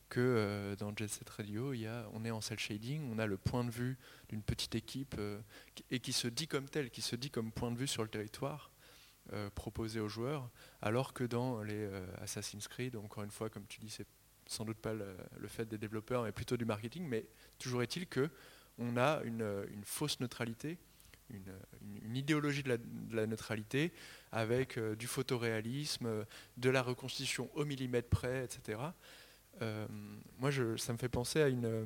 que 0.09 0.19
euh, 0.19 0.75
dans 0.75 0.95
Jet 0.95 1.07
Set 1.07 1.29
Radio, 1.29 1.73
on 2.13 2.25
est 2.25 2.31
en 2.31 2.41
cel 2.41 2.59
shading, 2.59 3.11
on 3.11 3.19
a 3.19 3.25
le 3.25 3.37
point 3.37 3.63
de 3.63 3.71
vue 3.71 3.97
d'une 4.29 4.41
petite 4.41 4.75
équipe 4.75 5.15
euh, 5.19 5.39
et 5.91 5.99
qui 5.99 6.13
se 6.13 6.27
dit 6.27 6.47
comme 6.47 6.69
tel, 6.69 6.89
qui 6.89 7.01
se 7.01 7.15
dit 7.15 7.29
comme 7.29 7.51
point 7.51 7.71
de 7.71 7.77
vue 7.77 7.87
sur 7.87 8.03
le 8.03 8.09
territoire 8.09 8.71
euh, 9.33 9.49
proposé 9.49 9.99
aux 9.99 10.07
joueurs, 10.07 10.49
alors 10.81 11.13
que 11.13 11.23
dans 11.23 11.61
les 11.61 11.89
Assassin's 12.21 12.67
Creed, 12.67 12.95
encore 12.95 13.23
une 13.23 13.31
fois, 13.31 13.49
comme 13.49 13.65
tu 13.67 13.79
dis, 13.79 13.89
c'est 13.89 14.07
sans 14.45 14.63
doute 14.63 14.77
pas 14.77 14.93
le, 14.93 15.47
fait 15.47 15.65
des 15.65 15.77
développeurs, 15.77 16.23
mais 16.23 16.31
plutôt 16.31 16.55
du 16.55 16.63
marketing, 16.63 17.05
mais 17.05 17.25
toujours 17.59 17.83
est-il 17.83 18.07
que 18.07 18.29
on 18.77 18.95
a 18.95 19.21
une, 19.23 19.65
fausse 19.83 20.21
neutralité, 20.21 20.77
une, 21.31 22.15
idéologie 22.15 22.63
de 22.63 22.79
la, 23.11 23.27
neutralité, 23.27 23.91
avec 24.31 24.79
du 24.79 25.07
photoréalisme, 25.07 26.25
de 26.55 26.69
la 26.69 26.81
reconstitution 26.81 27.49
au 27.55 27.65
millimètre 27.65 28.07
près, 28.07 28.45
etc. 28.45 28.79
Euh, 29.61 29.87
moi, 30.39 30.51
ça 30.77 30.93
me 30.93 30.97
fait 30.97 31.09
penser 31.09 31.41
à 31.41 31.47
une, 31.47 31.65
euh, 31.65 31.85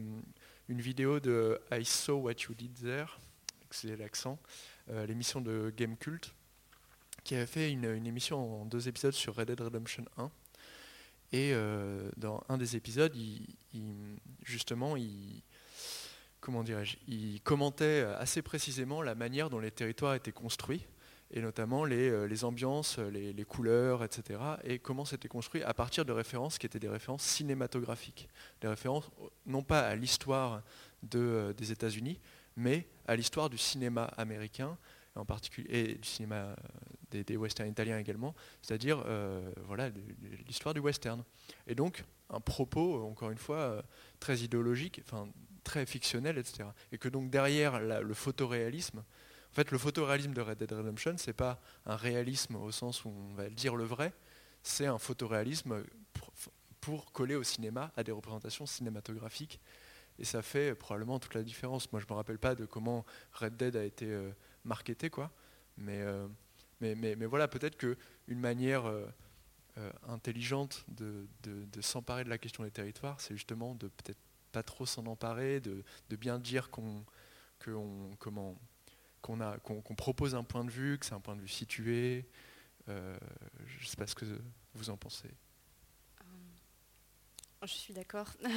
une, 0.67 0.81
vidéo 0.81 1.19
de 1.19 1.59
I 1.71 1.85
Saw 1.85 2.17
What 2.17 2.33
You 2.47 2.53
Did 2.53 2.73
There, 2.81 3.17
c'est 3.69 3.95
l'accent, 3.95 4.39
euh, 4.89 5.05
l'émission 5.05 5.41
de 5.41 5.73
Game 5.75 5.95
Cult, 5.97 6.33
qui 7.23 7.35
avait 7.35 7.45
fait 7.45 7.71
une, 7.71 7.85
émission 8.05 8.61
en 8.61 8.65
deux 8.65 8.87
épisodes 8.87 9.13
sur 9.13 9.35
Red 9.35 9.47
Dead 9.47 9.61
Redemption 9.61 10.05
1. 10.17 10.31
Et 11.33 11.53
dans 12.17 12.43
un 12.49 12.57
des 12.57 12.75
épisodes, 12.75 13.15
justement, 14.43 14.97
comment 16.41 16.61
dirais-je, 16.61 16.97
il 17.07 17.39
commentait 17.39 18.01
assez 18.17 18.41
précisément 18.41 19.01
la 19.01 19.15
manière 19.15 19.49
dont 19.49 19.59
les 19.59 19.71
territoires 19.71 20.13
étaient 20.13 20.33
construits 20.33 20.85
et 21.33 21.41
notamment 21.41 21.85
les, 21.85 22.09
euh, 22.09 22.43
ambiances, 22.43 22.97
les, 22.99 23.45
couleurs, 23.45 24.03
etc. 24.03 24.39
Et 24.63 24.79
comment 24.79 25.05
c'était 25.05 25.27
construit 25.27 25.63
à 25.63 25.73
partir 25.73 26.05
de 26.05 26.11
références 26.11 26.57
qui 26.57 26.65
étaient 26.65 26.79
des 26.79 26.89
références 26.89 27.23
cinématographiques. 27.23 28.27
Des 28.61 28.67
références 28.67 29.09
non 29.45 29.63
pas 29.63 29.81
à 29.81 29.95
l'histoire 29.95 30.61
de, 31.03 31.19
euh, 31.19 31.53
des 31.53 31.71
États-Unis, 31.71 32.19
mais 32.57 32.87
à 33.07 33.15
l'histoire 33.15 33.49
du 33.49 33.57
cinéma 33.57 34.03
américain, 34.17 34.77
et 35.67 35.95
du 35.95 36.07
cinéma 36.07 36.35
euh, 36.35 36.55
des, 37.09 37.23
des 37.25 37.35
westerns 37.35 37.67
italiens 37.67 37.97
également, 37.97 38.33
c'est-à-dire 38.61 39.03
voilà, 39.67 39.89
l'histoire 40.47 40.73
du 40.73 40.79
western. 40.79 41.21
Et 41.67 41.75
donc, 41.75 42.05
un 42.29 42.39
propos, 42.39 43.03
encore 43.03 43.29
une 43.29 43.37
fois, 43.37 43.83
très 44.21 44.37
idéologique, 44.37 45.01
enfin, 45.03 45.27
très 45.65 45.85
fictionnel, 45.85 46.37
etc. 46.37 46.69
Et 46.93 46.97
que 46.97 47.09
donc 47.09 47.29
derrière 47.29 47.81
le 47.81 48.13
photoréalisme, 48.13 49.03
en 49.51 49.53
fait, 49.53 49.71
le 49.71 49.77
photoréalisme 49.77 50.33
de 50.33 50.39
Red 50.39 50.59
Dead 50.59 50.71
Redemption, 50.71 51.15
c'est 51.17 51.33
pas 51.33 51.59
un 51.85 51.97
réalisme 51.97 52.55
au 52.55 52.71
sens 52.71 53.03
où 53.03 53.09
on 53.09 53.33
va 53.33 53.49
dire 53.49 53.75
le 53.75 53.83
vrai, 53.83 54.13
c'est 54.63 54.85
un 54.85 54.97
photoréalisme 54.97 55.83
pour, 56.79 57.11
coller 57.11 57.35
au 57.35 57.43
cinéma, 57.43 57.91
à 57.97 58.03
des 58.03 58.13
représentations 58.13 58.65
cinématographiques. 58.65 59.59
Et 60.19 60.23
ça 60.23 60.41
fait 60.41 60.73
probablement 60.73 61.19
toute 61.19 61.35
la 61.35 61.43
différence. 61.43 61.91
Moi, 61.91 61.99
je 61.99 62.05
ne 62.05 62.11
me 62.11 62.15
rappelle 62.15 62.39
pas 62.39 62.55
de 62.55 62.65
comment 62.65 63.05
Red 63.33 63.57
Dead 63.57 63.75
a 63.75 63.83
été 63.83 64.05
euh, 64.05 64.31
marketé, 64.63 65.09
quoi. 65.09 65.31
Euh, 65.87 66.27
mais, 66.79 66.95
mais, 66.95 67.15
mais, 67.15 67.25
voilà, 67.25 67.47
peut-être 67.47 67.77
qu'une 67.77 68.39
manière 68.39 68.85
euh, 68.85 69.05
intelligente 70.07 70.85
de, 70.87 71.27
s'emparer 71.81 72.23
de 72.23 72.29
la 72.29 72.37
question 72.37 72.63
des 72.63 72.71
territoires, 72.71 73.19
c'est 73.19 73.35
justement 73.35 73.75
de 73.75 73.87
peut-être 73.87 74.19
pas 74.51 74.63
trop 74.63 74.85
s'en 74.85 75.05
emparer, 75.07 75.59
de, 75.59 75.83
bien 76.15 76.39
dire 76.39 76.69
qu'on, 76.69 77.03
que 77.59 77.71
comment, 78.19 78.57
qu'on 79.21 79.95
propose 79.95 80.35
un 80.35 80.43
point 80.43 80.63
de 80.63 80.71
vue, 80.71 80.97
que 80.97 81.05
c'est 81.05 81.13
un 81.13 81.19
point 81.19 81.35
de 81.35 81.41
vue 81.41 81.47
situé. 81.47 82.25
Euh, 82.89 83.17
je 83.65 83.83
ne 83.83 83.89
sais 83.89 83.97
pas 83.97 84.07
ce 84.07 84.15
que 84.15 84.25
vous 84.73 84.89
en 84.89 84.97
pensez. 84.97 85.29
Euh, 86.21 86.25
je 87.63 87.73
suis 87.73 87.93
d'accord. 87.93 88.33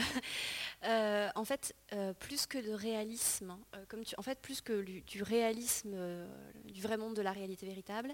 Euh, 0.83 1.31
en 1.35 1.47
fait, 1.47 1.75
plus 2.19 2.47
que 2.47 2.59
de 2.59 2.73
réalisme, 2.73 3.57
en 4.19 4.23
fait, 4.23 4.39
plus 4.43 4.61
que 4.61 4.83
du 4.83 5.23
réalisme 5.23 5.97
du 6.67 6.83
vrai 6.83 6.99
monde 6.99 7.17
de 7.17 7.23
la 7.23 7.33
réalité 7.33 7.65
véritable, 7.65 8.13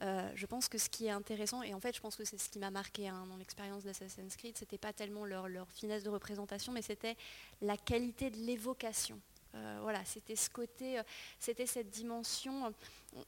je 0.00 0.46
pense 0.46 0.70
que 0.70 0.78
ce 0.78 0.88
qui 0.88 1.08
est 1.08 1.10
intéressant, 1.10 1.62
et 1.62 1.74
en 1.74 1.80
fait, 1.80 1.94
je 1.94 2.00
pense 2.00 2.16
que 2.16 2.24
c'est 2.24 2.38
ce 2.38 2.48
qui 2.48 2.58
m'a 2.58 2.70
marqué 2.70 3.08
hein, 3.08 3.26
dans 3.28 3.36
l'expérience 3.36 3.84
d'Assassin's 3.84 4.34
Creed, 4.36 4.56
c'était 4.56 4.78
pas 4.78 4.94
tellement 4.94 5.26
leur 5.26 5.70
finesse 5.72 6.04
de 6.04 6.08
représentation, 6.08 6.72
mais 6.72 6.80
c'était 6.80 7.18
la 7.60 7.76
qualité 7.76 8.30
de 8.30 8.38
l'évocation. 8.38 9.20
Euh, 9.56 9.78
voilà, 9.82 10.04
c'était 10.04 10.36
ce 10.36 10.50
côté, 10.50 10.98
euh, 10.98 11.02
c'était 11.38 11.66
cette 11.66 11.90
dimension. 11.90 12.72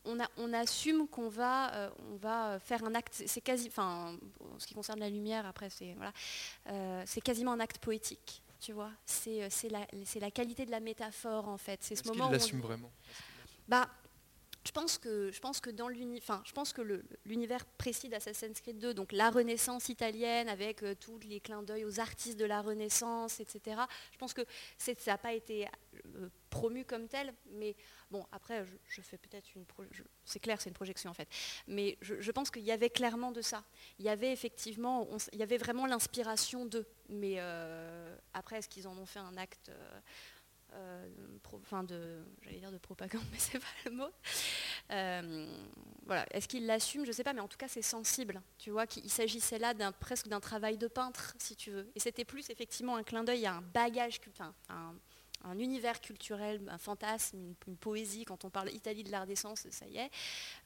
On, 0.04 0.18
on 0.36 0.52
assume 0.52 1.08
qu'on 1.08 1.28
va, 1.28 1.74
euh, 1.74 1.90
on 2.12 2.16
va 2.16 2.58
faire 2.60 2.84
un 2.84 2.94
acte. 2.94 3.22
C'est 3.26 3.40
quasi, 3.40 3.68
enfin, 3.68 4.16
en 4.40 4.58
ce 4.58 4.66
qui 4.66 4.74
concerne 4.74 5.00
la 5.00 5.08
lumière, 5.08 5.46
après, 5.46 5.70
c'est 5.70 5.94
voilà, 5.94 6.12
c'est 7.06 7.20
quasiment 7.20 7.52
un 7.52 7.60
acte 7.60 7.78
poétique. 7.78 8.42
Tu 8.60 8.72
vois, 8.72 8.90
c'est 9.04 9.48
la, 9.70 9.86
la, 10.20 10.30
qualité 10.32 10.66
de 10.66 10.72
la 10.72 10.80
métaphore 10.80 11.48
en 11.48 11.58
fait. 11.58 11.78
C'est 11.82 11.94
ce 11.94 12.08
moment. 12.08 12.28
l'assume 12.28 12.60
vraiment? 12.60 12.90
Bah, 13.68 13.88
je 14.68 14.72
pense 14.72 14.98
que, 14.98 15.30
je 15.32 15.40
pense 15.40 15.60
que 15.60 15.70
dans 15.70 15.88
l'univers, 15.88 16.42
je 16.44 16.52
pense 16.52 16.74
que 16.74 16.82
l'univers 17.24 17.64
précis 17.64 18.10
d'Assassin's 18.10 18.60
Creed 18.60 18.78
2, 18.78 18.92
donc 18.92 19.12
la 19.12 19.30
Renaissance 19.30 19.88
italienne 19.88 20.46
avec 20.46 20.82
euh, 20.82 20.94
tous 20.94 21.18
les 21.20 21.40
clins 21.40 21.62
d'œil 21.62 21.86
aux 21.86 22.00
artistes 22.00 22.38
de 22.38 22.44
la 22.44 22.60
Renaissance, 22.60 23.40
etc. 23.40 23.80
Je 24.12 24.18
pense 24.18 24.34
que 24.34 24.42
ça 24.76 24.92
n'a 25.06 25.16
pas 25.16 25.32
été 25.32 25.66
euh, 26.16 26.28
promu 26.50 26.84
comme 26.84 27.08
tel, 27.08 27.32
mais 27.52 27.76
bon, 28.10 28.26
après, 28.30 28.66
je, 28.88 29.00
fais 29.00 29.16
peut-être 29.16 29.48
une, 29.56 29.64
c'est 30.26 30.38
clair, 30.38 30.60
c'est 30.60 30.68
une 30.68 30.74
projection 30.74 31.10
en 31.10 31.14
fait, 31.14 31.28
mais 31.66 31.96
je, 32.02 32.30
pense 32.30 32.50
qu'il 32.50 32.64
y 32.64 32.72
avait 32.72 32.90
clairement 32.90 33.32
de 33.32 33.40
ça. 33.40 33.64
Il 33.98 34.04
y 34.04 34.10
avait 34.10 34.32
effectivement, 34.32 35.08
il 35.32 35.38
y 35.38 35.42
avait 35.42 35.56
vraiment 35.56 35.86
l'inspiration 35.86 36.66
d'eux, 36.66 36.86
mais 37.08 37.36
euh, 37.38 38.14
après, 38.34 38.58
est-ce 38.58 38.68
qu'ils 38.68 38.86
en 38.86 38.98
ont 38.98 39.06
fait 39.06 39.18
un 39.18 39.38
acte 39.38 39.70
enfin 41.54 41.84
de, 41.84 42.24
j'allais 42.42 42.58
dire 42.58 42.72
de 42.72 42.78
propagande, 42.78 43.22
mais 43.32 43.38
c'est 43.38 43.58
pas 43.58 43.66
le 43.84 43.90
mot. 43.92 44.10
voilà, 46.06 46.26
est-ce 46.30 46.48
qu'il 46.48 46.66
l'assume? 46.66 47.04
Je 47.04 47.12
sais 47.12 47.24
pas, 47.24 47.32
mais 47.32 47.40
en 47.40 47.48
tout 47.48 47.58
cas 47.58 47.68
c'est 47.68 47.82
sensible. 47.82 48.40
Tu 48.58 48.70
vois 48.70 48.86
qu'il 48.86 49.10
s'agissait 49.10 49.58
là 49.58 49.74
presque 49.92 50.28
d'un 50.28 50.40
travail 50.40 50.78
de 50.78 50.88
peintre, 50.88 51.34
si 51.38 51.56
tu 51.56 51.70
veux. 51.70 51.90
Et 51.94 52.00
c'était 52.00 52.24
plus 52.24 52.50
effectivement 52.50 52.96
un 52.96 53.02
clin 53.02 53.24
d'œil 53.24 53.46
à 53.46 53.54
un 53.54 53.62
bagage, 53.62 54.20
enfin, 54.30 54.54
un 55.44 55.58
univers 55.58 56.00
culturel, 56.00 56.60
un 56.68 56.78
fantasme, 56.78 57.38
une, 57.66 57.76
poésie, 57.76 58.24
quand 58.24 58.44
on 58.44 58.50
parle 58.50 58.70
Italie 58.70 59.04
de 59.04 59.10
l'art 59.10 59.26
d'essence, 59.26 59.66
ça 59.70 59.86
y 59.86 59.98
est, 59.98 60.10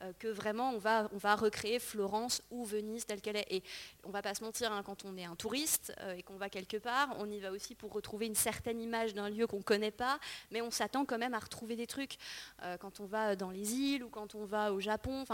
euh, 0.03 0.13
que 0.19 0.29
vraiment 0.29 0.71
on 0.71 0.79
va, 0.79 1.09
recréer 1.37 1.79
Florence 1.79 2.43
ou 2.51 2.65
Venise 2.65 3.07
telle 3.07 3.21
qu'elle 3.21 3.37
est. 3.37 3.47
Et 3.51 3.63
on 4.05 4.11
va 4.11 4.23
pas 4.23 4.35
se 4.35 4.43
mentir, 4.45 4.73
hein, 4.73 4.83
quand 4.83 5.05
on 5.05 5.17
est 5.17 5.25
un 5.25 5.37
touriste 5.37 5.93
euh, 6.01 6.15
et 6.15 6.23
qu'on 6.23 6.37
va 6.37 6.49
quelque 6.49 6.77
part, 6.77 7.15
on 7.19 7.31
y 7.31 7.41
va 7.41 7.53
aussi 7.53 7.75
pour 7.75 7.93
retrouver 7.93 8.27
une 8.27 8.35
certaine 8.35 8.81
image 8.81 9.15
d'un 9.15 9.29
lieu 9.29 9.47
qu'on 9.47 9.59
ne 9.59 9.63
connaît 9.63 9.91
pas, 9.91 10.19
mais 10.51 10.63
on 10.63 10.71
s'attend 10.71 11.05
quand 11.05 11.19
même 11.19 11.35
à 11.35 11.39
retrouver 11.39 11.77
des 11.77 11.87
trucs. 11.87 12.17
Euh, 12.63 12.77
quand 12.77 13.01
on 13.01 13.07
va 13.07 13.37
dans 13.37 13.51
les 13.51 13.75
îles 13.75 14.05
ou 14.05 14.09
quand 14.09 14.35
on 14.35 14.45
va 14.45 14.73
au 14.73 14.81
Japon, 14.81 15.25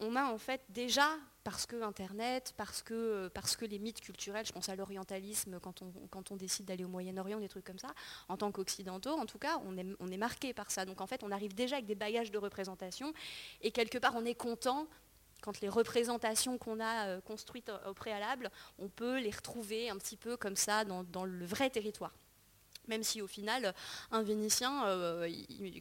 on 0.00 0.16
a 0.16 0.24
en 0.24 0.38
fait 0.38 0.62
déjà, 0.70 1.08
parce 1.44 1.66
que 1.66 1.82
Internet, 1.82 2.54
parce 2.56 2.82
que, 2.82 3.30
que 3.58 3.64
les 3.64 3.78
mythes 3.78 4.00
culturels, 4.00 4.46
je 4.46 4.52
pense 4.52 4.68
à 4.68 4.76
l'orientalisme 4.76 5.60
quand 5.60 5.82
on, 5.82 6.36
décide 6.36 6.66
d'aller 6.66 6.84
au 6.84 6.88
Moyen-Orient, 6.88 7.38
des 7.38 7.48
trucs 7.48 7.64
comme 7.64 7.78
ça, 7.78 7.94
en 8.28 8.36
tant 8.36 8.50
qu'occidentaux, 8.50 9.12
en 9.12 9.26
tout 9.26 9.38
cas, 9.38 9.60
on 9.64 9.76
est, 9.76 9.86
on 10.00 10.08
est 10.08 10.16
marqué 10.16 10.52
par 10.52 10.70
ça. 10.70 10.84
Donc 10.84 11.00
en 11.00 11.06
fait, 11.06 11.22
on 11.22 11.30
arrive 11.30 11.54
déjà 11.54 11.76
avec 11.76 11.86
des 11.86 11.94
bagages 11.94 12.30
de 12.30 12.38
représentation, 12.38 13.12
et 13.60 13.70
quelque 13.70 13.98
part, 13.98 14.14
on 14.16 14.24
est 14.24 14.34
content 14.34 14.86
quand 15.42 15.60
les 15.60 15.68
représentations 15.68 16.58
qu'on 16.58 16.80
a 16.80 17.06
euh, 17.06 17.20
construites 17.20 17.70
au 17.86 17.94
préalable, 17.94 18.50
on 18.78 18.88
peut 18.88 19.18
les 19.20 19.30
retrouver 19.30 19.88
un 19.88 19.96
petit 19.96 20.16
peu 20.16 20.36
comme 20.36 20.56
ça 20.56 20.84
dans 20.84 21.24
le 21.24 21.44
vrai 21.46 21.70
territoire. 21.70 22.12
Même 22.88 23.02
si 23.02 23.22
au 23.22 23.26
final, 23.26 23.74
un 24.10 24.22
Vénitien, 24.22 24.86
euh, 24.86 25.28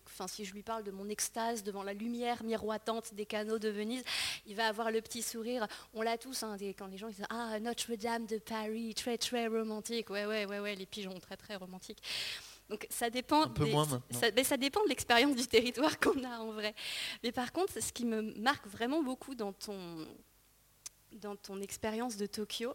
enfin, 0.06 0.28
si 0.28 0.46
je 0.46 0.54
lui 0.54 0.64
parle 0.64 0.84
de 0.84 0.92
mon 0.92 1.10
extase 1.10 1.64
devant 1.64 1.84
la 1.84 1.94
lumière 1.94 2.44
miroitante 2.44 3.14
des 3.14 3.26
canaux 3.26 3.58
de 3.58 3.70
Venise, 3.70 4.04
il 4.46 4.56
va 4.56 4.68
avoir 4.68 4.92
le 4.92 5.02
petit 5.02 5.22
sourire. 5.22 5.68
On 5.94 6.02
l'a 6.02 6.18
tous, 6.18 6.44
hein, 6.44 6.58
quand 6.78 6.88
les 6.88 6.98
gens 6.98 7.08
disent 7.08 7.26
Ah, 7.30 7.60
Notre-Dame 7.60 8.26
de 8.26 8.38
Paris, 8.38 8.94
très 8.96 9.18
très 9.18 9.48
romantique. 9.48 10.10
Ouais, 10.10 10.26
ouais, 10.26 10.46
ouais, 10.46 10.60
ouais, 10.60 10.76
les 10.76 10.86
pigeons, 10.86 11.18
très 11.20 11.38
très 11.38 11.56
romantiques. 11.56 12.02
Donc 12.70 12.86
ça 12.90 13.10
dépend, 13.10 13.52
mais 14.36 14.44
ça 14.44 14.58
dépend 14.58 14.84
de 14.84 14.90
l'expérience 14.90 15.36
du 15.36 15.48
territoire 15.48 16.00
qu'on 16.00 16.24
a 16.24 16.40
en 16.40 16.52
vrai. 16.52 16.76
Mais 17.24 17.32
par 17.32 17.52
contre, 17.52 17.82
ce 17.82 17.92
qui 17.92 18.06
me 18.06 18.22
marque 18.40 18.68
vraiment 18.68 19.02
beaucoup 19.02 19.34
dans 19.34 19.54
ton, 19.54 20.08
dans 21.14 21.36
ton 21.36 21.62
expérience 21.62 22.16
de 22.18 22.28
Tokyo, 22.28 22.74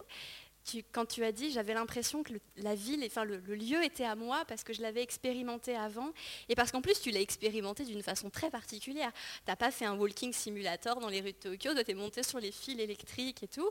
quand 0.91 1.05
tu 1.05 1.23
as 1.23 1.31
dit, 1.31 1.51
j'avais 1.51 1.73
l'impression 1.73 2.23
que 2.23 2.33
la 2.57 2.75
ville, 2.75 3.03
enfin 3.05 3.23
le, 3.23 3.37
lieu 3.37 3.83
était 3.83 4.05
à 4.05 4.15
moi 4.15 4.43
parce 4.47 4.63
que 4.63 4.73
je 4.73 4.81
l'avais 4.81 5.01
expérimenté 5.01 5.75
avant 5.75 6.11
et 6.49 6.55
parce 6.55 6.71
qu'en 6.71 6.81
plus 6.81 6.99
tu 6.99 7.11
l'as 7.11 7.21
expérimenté 7.21 7.85
d'une 7.85 8.01
façon 8.01 8.29
très 8.29 8.49
particulière. 8.49 9.11
Tu 9.13 9.51
n'as 9.51 9.55
pas 9.55 9.71
fait 9.71 9.85
un 9.85 9.95
walking 9.95 10.33
simulator 10.33 10.99
dans 10.99 11.09
les 11.09 11.21
rues 11.21 11.33
de 11.33 11.37
Tokyo, 11.37 11.71
tu 11.73 11.91
es 11.91 11.93
monté 11.93 12.23
sur 12.23 12.39
les 12.39 12.51
fils 12.51 12.79
électriques 12.79 13.43
et 13.43 13.47
tout 13.47 13.69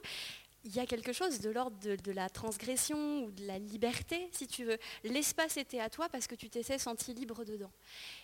il 0.64 0.74
y 0.74 0.80
a 0.80 0.86
quelque 0.86 1.12
chose 1.12 1.40
de 1.40 1.50
l'ordre 1.50 1.76
de, 1.78 2.12
la 2.12 2.30
transgression 2.30 3.24
ou 3.24 3.30
de 3.30 3.46
la 3.46 3.58
liberté, 3.58 4.28
si 4.32 4.46
tu 4.46 4.64
veux. 4.64 4.78
L'espace 5.04 5.56
était 5.56 5.80
à 5.80 5.90
toi 5.90 6.08
parce 6.08 6.26
que 6.26 6.34
tu 6.34 6.48
t'étais 6.48 6.78
senti 6.78 7.12
libre 7.12 7.44
dedans. 7.44 7.70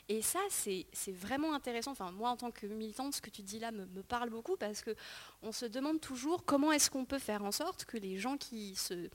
Et 0.09 0.22
ça, 0.22 0.41
c'est 0.49 0.86
vraiment 1.09 1.53
intéressant. 1.55 1.93
Enfin, 1.93 2.11
moi, 2.12 2.30
en 2.30 2.36
tant 2.36 2.51
que 2.51 2.66
militante, 2.66 3.14
ce 3.14 3.20
que 3.20 3.30
tu 3.30 3.43
dis 3.43 3.59
là 3.59 3.70
me, 3.70 3.86
parle 4.03 4.30
beaucoup 4.30 4.57
parce 4.57 4.82
qu'on 4.82 5.53
se 5.53 5.66
demande 5.66 6.01
toujours 6.01 6.45
comment 6.45 6.72
est-ce 6.72 6.91
qu'on 6.91 7.05
peut 7.05 7.18
faire 7.18 7.45
en 7.45 7.53
sorte 7.53 7.84
que 7.84 7.99
les 7.99 8.18
gens 8.18 8.36
qui 8.38 8.74
se, 8.74 9.09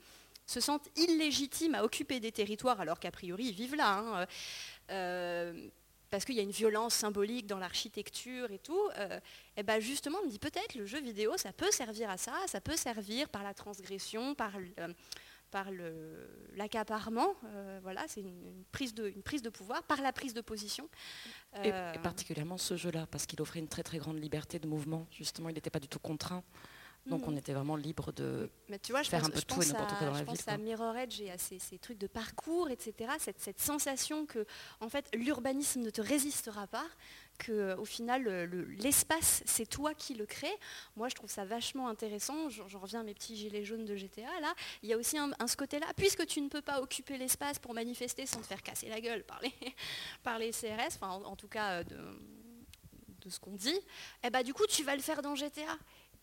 sentent 0.46 0.88
illégitimes 0.96 1.74
à 1.74 1.82
occuper 1.82 2.20
des 2.20 2.32
territoires, 2.32 2.80
alors 2.80 3.00
qu'a 3.00 3.10
priori 3.10 3.46
ils 3.46 3.54
vivent 3.54 3.74
là, 3.74 3.98
hein, 3.98 4.26
euh, 4.90 5.68
parce 6.16 6.24
qu'il 6.24 6.36
y 6.36 6.40
a 6.40 6.42
une 6.42 6.50
violence 6.50 6.94
symbolique 6.94 7.46
dans 7.46 7.58
l'architecture 7.58 8.50
et 8.50 8.58
tout, 8.58 8.88
et 8.92 9.00
euh, 9.00 9.20
eh 9.58 9.62
ben 9.62 9.80
justement, 9.80 10.16
on 10.22 10.24
me 10.24 10.30
dit 10.30 10.38
peut-être 10.38 10.74
le 10.74 10.86
jeu 10.86 10.98
vidéo, 10.98 11.36
ça 11.36 11.52
peut 11.52 11.70
servir 11.70 12.08
à 12.08 12.16
ça, 12.16 12.32
ça 12.46 12.58
peut 12.58 12.74
servir 12.74 13.28
par 13.28 13.42
la 13.42 13.52
transgression, 13.52 14.34
par, 14.34 14.52
par 15.50 15.66
l'accaparement, 16.54 17.34
euh, 17.44 17.80
voilà, 17.82 18.02
c'est 18.08 18.22
une, 18.22 18.64
prise 18.72 18.94
de, 18.94 19.08
une 19.08 19.22
prise 19.22 19.42
de 19.42 19.50
pouvoir, 19.50 19.82
par 19.82 20.00
la 20.00 20.10
prise 20.10 20.32
de 20.32 20.40
position. 20.40 20.88
et, 21.62 21.70
euh, 21.70 21.92
particulièrement 21.98 22.56
ce 22.56 22.78
jeu-là, 22.78 23.06
parce 23.10 23.26
qu'il 23.26 23.42
offrait 23.42 23.58
une 23.58 23.68
très 23.68 23.82
très 23.82 23.98
grande 23.98 24.18
liberté 24.18 24.58
de 24.58 24.66
mouvement, 24.66 25.06
justement, 25.10 25.50
il 25.50 25.54
n'était 25.54 25.68
pas 25.68 25.80
du 25.80 25.88
tout 25.88 25.98
contraint. 25.98 26.42
Donc 27.06 27.26
on 27.28 27.30
mm. 27.30 27.38
était 27.38 27.52
vraiment 27.52 27.76
libre 27.76 28.12
de 28.12 28.50
Mais 28.68 28.78
tu 28.78 28.92
vois, 28.92 29.02
je 29.02 29.10
faire 29.10 29.24
un 29.24 29.30
peu 29.30 29.40
tout 29.42 29.62
et 29.62 29.66
n'importe 29.66 29.94
quoi 29.94 30.06
dans 30.06 30.12
la 30.12 30.22
ville. 30.22 30.36
Je 30.36 30.42
pense 30.42 30.48
à 30.48 30.58
Mirror 30.58 30.96
Edge 30.96 31.20
et 31.20 31.30
à 31.30 31.38
ces, 31.38 31.58
trucs 31.78 31.98
de 31.98 32.06
parcours, 32.06 32.68
etc. 32.70 33.12
Cette, 33.18 33.40
cette, 33.40 33.60
sensation 33.60 34.26
que 34.26 34.44
en 34.80 34.88
fait, 34.88 35.08
l'urbanisme 35.14 35.80
ne 35.80 35.90
te 35.90 36.00
résistera 36.00 36.66
pas, 36.66 36.86
que 37.36 37.76
au 37.76 37.84
final, 37.84 38.24
l'espace, 38.78 39.42
c'est 39.44 39.66
toi 39.66 39.94
qui 39.94 40.14
le 40.14 40.26
crée. 40.26 40.54
Moi, 40.96 41.08
je 41.08 41.14
trouve 41.14 41.30
ça 41.30 41.44
vachement 41.44 41.88
intéressant. 41.88 42.48
J'en 42.48 42.78
reviens 42.78 43.00
à 43.00 43.02
mes 43.02 43.14
petits 43.14 43.36
gilets 43.36 43.64
jaunes 43.64 43.84
de 43.84 43.94
GTA. 43.94 44.40
Là, 44.40 44.54
il 44.82 44.88
y 44.88 44.92
a 44.92 44.96
aussi 44.96 45.18
un, 45.18 45.30
ce 45.46 45.56
côté-là. 45.56 45.86
Puisque 45.96 46.26
tu 46.26 46.40
ne 46.40 46.48
peux 46.48 46.62
pas 46.62 46.80
occuper 46.80 47.18
l'espace 47.18 47.58
pour 47.58 47.74
manifester 47.74 48.26
sans 48.26 48.40
te 48.40 48.46
faire 48.46 48.62
casser 48.62 48.88
la 48.88 49.00
gueule 49.00 49.24
par 49.24 49.40
les, 49.42 49.52
par 50.22 50.38
les 50.38 50.50
CRS, 50.50 50.96
enfin, 51.00 51.10
en, 51.10 51.36
tout 51.36 51.48
cas... 51.48 51.80
Euh, 51.80 51.84
de, 51.84 51.96
de 53.26 53.30
ce 53.30 53.40
qu'on 53.40 53.56
dit, 53.56 53.78
eh 54.22 54.30
ben, 54.30 54.42
du 54.42 54.54
coup 54.54 54.66
tu 54.68 54.84
vas 54.84 54.94
le 54.94 55.02
faire 55.02 55.20
dans 55.20 55.34
GTA. 55.34 55.76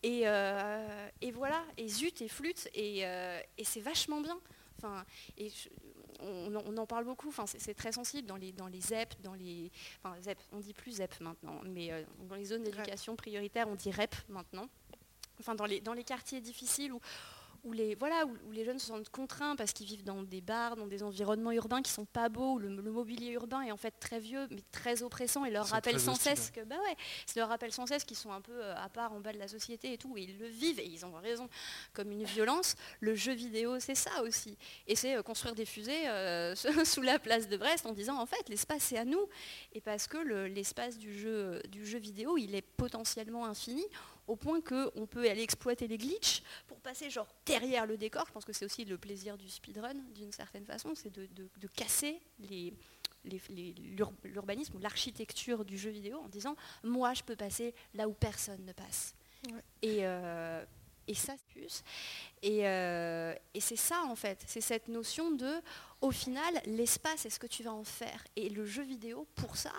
Euh, 0.04 1.08
et, 1.20 1.30
voilà, 1.30 1.64
et 1.76 1.88
zut, 1.88 2.20
et 2.20 2.28
flûte, 2.28 2.68
et, 2.74 3.06
euh, 3.06 3.40
c'est 3.62 3.80
vachement 3.80 4.20
bien. 4.20 4.38
Enfin, 4.78 5.04
et 5.38 5.50
on, 6.20 6.76
en 6.76 6.86
parle 6.86 7.04
beaucoup, 7.04 7.28
enfin, 7.28 7.44
c'est 7.46 7.74
très 7.74 7.92
sensible 7.92 8.26
dans 8.26 8.36
les, 8.36 8.52
dans 8.52 8.66
les 8.66 8.80
ZEP, 8.80 9.14
dans 9.22 9.34
les. 9.34 9.70
Enfin, 10.02 10.20
ZEP, 10.20 10.38
on 10.52 10.60
dit 10.60 10.74
plus 10.74 10.96
ZEP 10.96 11.20
maintenant, 11.20 11.60
mais 11.64 11.92
euh, 11.92 12.02
dans 12.28 12.34
les 12.34 12.44
zones 12.44 12.62
d'éducation 12.62 13.16
prioritaire, 13.16 13.68
on 13.68 13.74
dit 13.74 13.90
REP 13.90 14.14
maintenant. 14.28 14.68
Enfin, 15.40 15.54
dans 15.54 15.66
les, 15.66 15.80
dans 15.80 15.94
les 15.94 16.04
quartiers 16.04 16.40
difficiles 16.40 16.92
où, 16.92 17.00
où 17.64 17.72
les, 17.72 17.94
voilà, 17.94 18.24
où, 18.26 18.52
les 18.52 18.64
jeunes 18.64 18.78
se 18.78 18.86
sentent 18.86 19.08
contraints 19.08 19.56
parce 19.56 19.72
qu'ils 19.72 19.86
vivent 19.86 20.04
dans 20.04 20.22
des 20.22 20.40
bars, 20.40 20.76
dans 20.76 20.86
des 20.86 21.02
environnements 21.02 21.52
urbains 21.52 21.82
qui 21.82 21.90
sont 21.90 22.04
pas 22.04 22.28
beaux, 22.28 22.54
où 22.54 22.58
le, 22.58 22.68
mobilier 22.68 23.32
urbain 23.32 23.62
est 23.62 23.72
en 23.72 23.76
fait 23.76 23.94
très 23.98 24.20
vieux, 24.20 24.46
mais 24.50 24.62
très 24.70 25.02
oppressant, 25.02 25.44
et 25.44 25.50
leur 25.50 25.66
rappelle 25.66 25.98
sans 25.98 26.14
cesse 26.14 26.50
que, 26.50 26.60
bah 26.60 26.76
ouais, 26.76 26.96
leur 27.36 27.48
rappelle 27.48 27.72
sans 27.72 27.86
cesse 27.86 28.04
qu'ils 28.04 28.16
sont 28.16 28.32
un 28.32 28.40
peu 28.40 28.52
euh, 28.52 28.74
à 28.76 28.88
part 28.88 29.12
en 29.12 29.20
bas 29.20 29.32
de 29.32 29.38
la 29.38 29.48
société 29.48 29.92
et 29.92 29.98
tout, 29.98 30.16
et 30.16 30.22
ils 30.22 30.38
le 30.38 30.46
vivent, 30.46 30.78
et 30.78 30.86
ils 30.86 31.04
ont 31.04 31.12
raison, 31.14 31.48
comme 31.92 32.10
une 32.12 32.24
violence. 32.24 32.76
Le 33.00 33.14
jeu 33.14 33.32
vidéo, 33.32 33.80
c'est 33.80 33.94
ça 33.94 34.22
aussi. 34.22 34.56
Et 34.86 34.94
c'est 34.94 35.16
euh, 35.16 35.22
construire 35.22 35.54
des 35.54 35.64
fusées 35.64 36.08
euh, 36.08 36.54
sous 36.84 37.02
la 37.02 37.18
place 37.18 37.48
de 37.48 37.56
Brest 37.56 37.86
en 37.86 37.92
disant, 37.92 38.20
en 38.20 38.26
fait, 38.26 38.48
l'espace, 38.48 38.84
c'est 38.84 38.98
à 38.98 39.04
nous. 39.04 39.26
Et 39.72 39.80
parce 39.80 40.06
que 40.06 40.18
l'espace 40.18 40.98
du, 40.98 41.18
jeu, 41.18 41.60
du 41.70 41.86
jeu 41.86 41.98
vidéo, 41.98 42.36
il 42.36 42.54
est 42.54 42.62
potentiellement 42.62 43.46
infini 43.46 43.84
au 44.26 44.36
point 44.36 44.60
qu'on 44.60 45.06
peut 45.06 45.28
aller 45.28 45.42
exploiter 45.42 45.86
les 45.86 45.98
glitches 45.98 46.42
pour 46.66 46.80
passer 46.80 47.10
genre 47.10 47.28
derrière 47.46 47.86
le 47.86 47.96
décor. 47.96 48.24
Je 48.26 48.32
pense 48.32 48.44
que 48.44 48.52
c'est 48.52 48.64
aussi 48.64 48.84
le 48.84 48.98
plaisir 48.98 49.36
du 49.36 49.48
speedrun 49.48 49.94
d'une 50.14 50.32
certaine 50.32 50.64
façon, 50.64 50.94
c'est 50.94 51.12
de, 51.12 51.28
casser 51.76 52.20
l'urbanisme 54.24 54.76
ou 54.76 54.78
l'architecture 54.78 55.64
du 55.64 55.78
jeu 55.78 55.90
vidéo 55.90 56.18
en 56.18 56.28
disant 56.28 56.56
moi 56.82 57.14
je 57.14 57.22
peux 57.22 57.36
passer 57.36 57.74
là 57.94 58.08
où 58.08 58.12
personne 58.12 58.64
ne 58.64 58.72
passe. 58.72 59.14
Et, 59.82 60.06
euh, 60.06 60.64
et 61.06 61.14
ça, 61.14 61.34
et, 62.42 62.66
euh, 62.66 63.34
et 63.54 63.60
c'est 63.60 63.76
ça 63.76 64.02
en 64.04 64.16
fait, 64.16 64.42
c'est 64.46 64.60
cette 64.60 64.88
notion 64.88 65.30
de, 65.30 65.60
au 66.00 66.10
final, 66.10 66.60
l'espace, 66.66 67.26
est-ce 67.26 67.38
que 67.38 67.46
tu 67.46 67.62
vas 67.62 67.72
en 67.72 67.84
faire? 67.84 68.24
Et 68.36 68.48
le 68.48 68.64
jeu 68.64 68.82
vidéo, 68.82 69.26
pour 69.34 69.56
ça, 69.56 69.72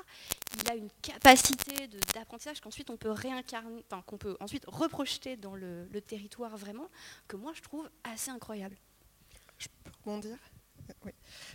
il 0.61 0.69
a 0.69 0.75
une 0.75 0.89
capacité 1.01 1.87
d'apprentissage 2.13 2.61
qu'ensuite 2.61 2.89
on 2.89 2.97
peut 2.97 3.11
réincarner, 3.11 3.83
enfin, 3.91 4.03
qu'on 4.05 4.17
peut 4.17 4.37
ensuite 4.39 4.65
reprojeter 4.67 5.37
dans 5.37 5.55
le, 5.55 5.85
le, 5.85 6.01
territoire 6.01 6.57
vraiment, 6.57 6.89
que 7.27 7.35
moi 7.35 7.53
je 7.53 7.61
trouve 7.61 7.89
assez 8.03 8.31
incroyable. 8.31 8.77
Je 9.57 9.67
peux 9.83 9.91
rebondir? 10.03 10.37
Oui, 11.03 11.11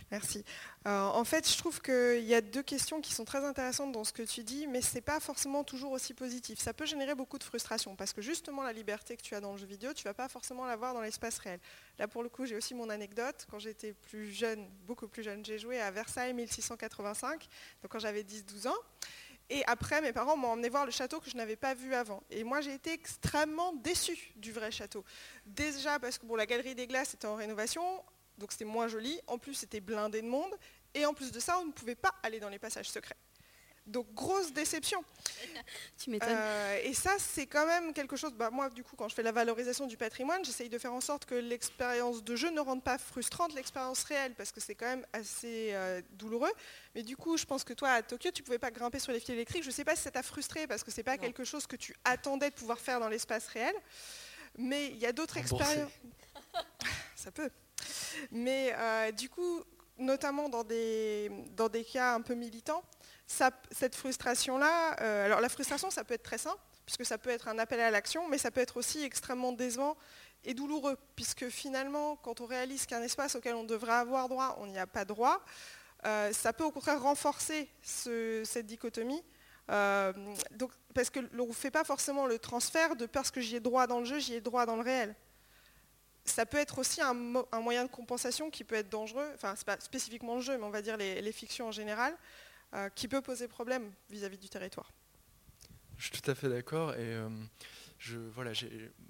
merci. 0.09 0.43
Euh, 0.87 1.05
en 1.07 1.23
fait, 1.23 1.49
je 1.49 1.57
trouve 1.57 1.81
qu'il 1.81 2.23
y 2.23 2.33
a 2.33 2.41
deux 2.41 2.63
questions 2.63 3.01
qui 3.01 3.13
sont 3.13 3.25
très 3.25 3.43
intéressantes 3.45 3.91
dans 3.91 4.03
ce 4.03 4.13
que 4.13 4.23
tu 4.23 4.43
dis, 4.43 4.67
mais 4.67 4.81
ce 4.81 4.95
n'est 4.95 5.01
pas 5.01 5.19
forcément 5.19 5.63
toujours 5.63 5.91
aussi 5.91 6.13
positif. 6.13 6.59
Ça 6.59 6.73
peut 6.73 6.85
générer 6.85 7.15
beaucoup 7.15 7.37
de 7.37 7.43
frustration, 7.43 7.95
parce 7.95 8.13
que 8.13 8.21
justement, 8.21 8.63
la 8.63 8.73
liberté 8.73 9.15
que 9.15 9.21
tu 9.21 9.35
as 9.35 9.41
dans 9.41 9.51
le 9.53 9.57
jeu 9.57 9.65
vidéo, 9.65 9.93
tu 9.93 10.05
ne 10.05 10.09
vas 10.09 10.13
pas 10.13 10.27
forcément 10.27 10.65
l'avoir 10.65 10.93
dans 10.93 11.01
l'espace 11.01 11.37
réel. 11.39 11.59
Là, 11.99 12.07
pour 12.07 12.23
le 12.23 12.29
coup, 12.29 12.45
j'ai 12.45 12.55
aussi 12.55 12.73
mon 12.73 12.89
anecdote. 12.89 13.47
Quand 13.49 13.59
j'étais 13.59 13.93
plus 13.93 14.31
jeune, 14.31 14.67
beaucoup 14.85 15.07
plus 15.07 15.23
jeune, 15.23 15.45
j'ai 15.45 15.59
joué 15.59 15.79
à 15.79 15.91
Versailles 15.91 16.33
1685, 16.33 17.47
donc 17.81 17.91
quand 17.91 17.99
j'avais 17.99 18.23
10-12 18.23 18.67
ans. 18.67 18.79
Et 19.53 19.65
après, 19.65 20.01
mes 20.01 20.13
parents 20.13 20.37
m'ont 20.37 20.47
emmené 20.47 20.69
voir 20.69 20.85
le 20.85 20.91
château 20.91 21.19
que 21.19 21.29
je 21.29 21.35
n'avais 21.35 21.57
pas 21.57 21.73
vu 21.73 21.93
avant. 21.93 22.23
Et 22.29 22.45
moi, 22.45 22.61
j'ai 22.61 22.73
été 22.73 22.93
extrêmement 22.93 23.73
déçue 23.73 24.31
du 24.37 24.53
vrai 24.53 24.71
château. 24.71 25.03
Déjà 25.45 25.99
parce 25.99 26.17
que 26.17 26.25
bon, 26.25 26.37
la 26.37 26.45
galerie 26.45 26.73
des 26.73 26.87
glaces 26.87 27.15
était 27.15 27.27
en 27.27 27.35
rénovation 27.35 27.83
donc 28.41 28.51
c'était 28.51 28.65
moins 28.65 28.87
joli. 28.87 29.17
En 29.27 29.37
plus, 29.37 29.53
c'était 29.53 29.79
blindé 29.79 30.21
de 30.21 30.27
monde. 30.27 30.53
Et 30.93 31.05
en 31.05 31.13
plus 31.13 31.31
de 31.31 31.39
ça, 31.39 31.57
on 31.59 31.65
ne 31.65 31.71
pouvait 31.71 31.95
pas 31.95 32.13
aller 32.23 32.39
dans 32.39 32.49
les 32.49 32.59
passages 32.59 32.89
secrets. 32.89 33.15
Donc 33.87 34.13
grosse 34.13 34.51
déception. 34.53 35.03
tu 35.97 36.09
m'étonnes. 36.09 36.29
Euh, 36.31 36.79
et 36.83 36.93
ça, 36.93 37.11
c'est 37.17 37.47
quand 37.47 37.65
même 37.65 37.93
quelque 37.93 38.15
chose. 38.15 38.31
Bah, 38.33 38.49
moi, 38.51 38.69
du 38.69 38.83
coup, 38.83 38.95
quand 38.95 39.09
je 39.09 39.15
fais 39.15 39.23
la 39.23 39.31
valorisation 39.31 39.87
du 39.87 39.97
patrimoine, 39.97 40.43
j'essaye 40.45 40.69
de 40.69 40.77
faire 40.77 40.93
en 40.93 41.01
sorte 41.01 41.25
que 41.25 41.35
l'expérience 41.35 42.23
de 42.23 42.35
jeu 42.35 42.51
ne 42.51 42.59
rende 42.59 42.83
pas 42.83 42.97
frustrante 42.97 43.53
l'expérience 43.53 44.03
réelle, 44.03 44.33
parce 44.35 44.51
que 44.51 44.59
c'est 44.59 44.75
quand 44.75 44.85
même 44.85 45.05
assez 45.13 45.71
euh, 45.73 46.01
douloureux. 46.11 46.51
Mais 46.93 47.03
du 47.03 47.17
coup, 47.17 47.37
je 47.37 47.45
pense 47.45 47.63
que 47.63 47.73
toi, 47.73 47.89
à 47.89 48.03
Tokyo, 48.03 48.31
tu 48.31 48.43
pouvais 48.43 48.59
pas 48.59 48.71
grimper 48.71 48.99
sur 48.99 49.11
les 49.11 49.19
fils 49.19 49.29
électriques. 49.29 49.63
Je 49.63 49.69
ne 49.69 49.73
sais 49.73 49.85
pas 49.85 49.95
si 49.95 50.03
ça 50.03 50.11
t'a 50.11 50.23
frustré, 50.23 50.67
parce 50.67 50.83
que 50.83 50.91
c'est 50.91 51.03
pas 51.03 51.17
quelque 51.17 51.43
chose 51.43 51.67
que 51.67 51.75
tu 51.75 51.95
attendais 52.03 52.49
de 52.49 52.55
pouvoir 52.55 52.79
faire 52.79 52.99
dans 52.99 53.09
l'espace 53.09 53.47
réel. 53.47 53.75
Mais 54.57 54.87
il 54.87 54.97
y 54.97 55.05
a 55.05 55.11
d'autres 55.11 55.37
expériences. 55.37 55.91
ça 57.15 57.31
peut. 57.31 57.49
Mais 58.31 58.73
euh, 58.77 59.11
du 59.11 59.29
coup, 59.29 59.61
notamment 59.97 60.49
dans 60.49 60.63
des, 60.63 61.31
dans 61.55 61.69
des 61.69 61.83
cas 61.83 62.15
un 62.15 62.21
peu 62.21 62.33
militants, 62.33 62.83
cette 63.27 63.95
frustration-là, 63.95 64.97
euh, 65.01 65.25
alors 65.25 65.39
la 65.39 65.49
frustration, 65.49 65.89
ça 65.89 66.03
peut 66.03 66.13
être 66.13 66.23
très 66.23 66.37
simple, 66.37 66.59
puisque 66.85 67.05
ça 67.05 67.17
peut 67.17 67.29
être 67.29 67.47
un 67.47 67.59
appel 67.59 67.79
à 67.79 67.91
l'action, 67.91 68.27
mais 68.27 68.37
ça 68.37 68.51
peut 68.51 68.59
être 68.59 68.77
aussi 68.77 69.03
extrêmement 69.03 69.53
décevant 69.53 69.95
et 70.43 70.53
douloureux, 70.53 70.97
puisque 71.15 71.47
finalement, 71.49 72.15
quand 72.17 72.41
on 72.41 72.45
réalise 72.45 72.85
qu'un 72.85 73.01
espace 73.01 73.35
auquel 73.35 73.55
on 73.55 73.63
devrait 73.63 73.93
avoir 73.93 74.27
droit, 74.27 74.57
on 74.59 74.67
n'y 74.67 74.79
a 74.79 74.87
pas 74.87 75.05
droit, 75.05 75.41
euh, 76.05 76.33
ça 76.33 76.51
peut 76.51 76.63
au 76.63 76.71
contraire 76.71 77.01
renforcer 77.01 77.69
cette 77.83 78.65
dichotomie. 78.65 79.23
Donc, 79.69 80.71
parce 80.93 81.09
que 81.09 81.19
l'on 81.31 81.47
ne 81.47 81.53
fait 81.53 81.71
pas 81.71 81.85
forcément 81.85 82.25
le 82.25 82.37
transfert 82.37 82.97
de 82.97 83.05
parce 83.05 83.31
que 83.31 83.39
j'y 83.39 83.55
ai 83.55 83.59
droit 83.61 83.87
dans 83.87 83.99
le 83.99 84.05
jeu, 84.05 84.19
j'y 84.19 84.33
ai 84.33 84.41
droit 84.41 84.65
dans 84.65 84.75
le 84.75 84.81
réel. 84.81 85.15
Ça 86.23 86.45
peut 86.45 86.57
être 86.57 86.77
aussi 86.77 87.01
un, 87.01 87.13
moyen 87.13 87.85
de 87.85 87.89
compensation 87.89 88.51
qui 88.51 88.63
peut 88.63 88.75
être 88.75 88.89
dangereux, 88.89 89.27
enfin 89.33 89.55
c'est 89.55 89.65
pas 89.65 89.79
spécifiquement 89.79 90.35
le 90.35 90.41
jeu, 90.41 90.57
mais 90.57 90.63
on 90.63 90.69
va 90.69 90.81
dire 90.81 90.95
les 90.97 91.31
fictions 91.31 91.67
en 91.67 91.71
général, 91.71 92.15
euh, 92.73 92.87
qui 92.87 93.09
peut 93.09 93.21
poser 93.21 93.49
problème 93.49 93.91
vis-à-vis 94.09 94.37
du 94.37 94.47
territoire. 94.47 94.93
Je 95.97 96.03
suis 96.05 96.21
tout 96.21 96.31
à 96.31 96.35
fait 96.35 96.47
d'accord 96.47 96.93
et 96.93 96.99
euh, 96.99 97.27
je, 97.97 98.17
voilà, 98.17 98.53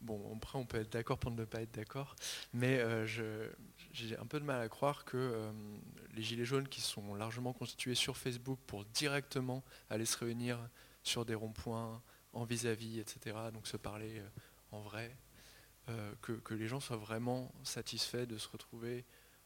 bon, 0.01 0.35
après 0.35 0.57
on 0.57 0.65
peut 0.65 0.79
être 0.79 0.91
d'accord 0.91 1.19
pour 1.19 1.29
ne 1.29 1.45
pas 1.45 1.61
être 1.61 1.71
d'accord, 1.71 2.15
mais 2.53 2.79
euh, 2.79 3.05
j'ai 3.05 4.17
un 4.17 4.25
peu 4.25 4.39
de 4.39 4.45
mal 4.45 4.59
à 4.59 4.67
croire 4.67 5.05
que 5.05 5.51
les 6.15 6.23
gilets 6.23 6.43
jaunes 6.43 6.67
qui 6.67 6.81
sont 6.81 7.13
largement 7.13 7.53
constitués 7.53 7.93
sur 7.93 8.17
Facebook 8.17 8.59
pour 8.65 8.83
directement 8.85 9.63
aller 9.91 10.05
se 10.05 10.17
réunir 10.17 10.57
sur 11.03 11.23
des 11.23 11.35
ronds-points 11.35 12.01
en 12.33 12.45
vis-à-vis, 12.45 12.99
etc., 12.99 13.37
donc 13.53 13.67
se 13.67 13.77
parler 13.77 14.23
en 14.71 14.81
vrai, 14.81 15.15
que, 16.21 16.33
que, 16.33 16.53
les 16.53 16.67
gens 16.67 16.79
soient 16.79 16.97
vraiment 16.97 17.51
satisfaits 17.63 18.25
de 18.25 18.37
se 18.37 18.47
retrouver 18.47 19.05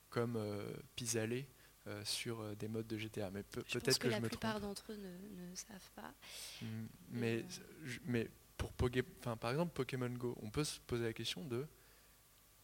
comme 0.09 0.39
pis-aller 0.95 1.47
euh, 1.87 2.03
sur 2.03 2.41
euh, 2.41 2.55
des 2.55 2.67
modes 2.67 2.87
de 2.87 2.97
GTA. 2.97 3.29
Mais 3.29 3.43
peut-être 3.43 3.99
que, 3.99 4.07
la 4.07 4.19
plupart 4.19 4.59
d'entre 4.59 4.91
eux 4.91 4.97
ne, 4.97 5.55
savent 5.55 5.91
pas. 5.95 6.15
Mm, 6.63 6.85
mais, 7.11 7.37
euh, 7.37 7.97
mais 8.05 8.29
pour 8.57 8.71
par 8.73 9.51
exemple 9.51 9.71
Pokémon 9.71 10.09
Go, 10.09 10.35
on 10.41 10.49
peut 10.49 10.63
se 10.63 10.79
poser 10.79 11.03
la 11.03 11.13
question 11.13 11.45
de 11.45 11.67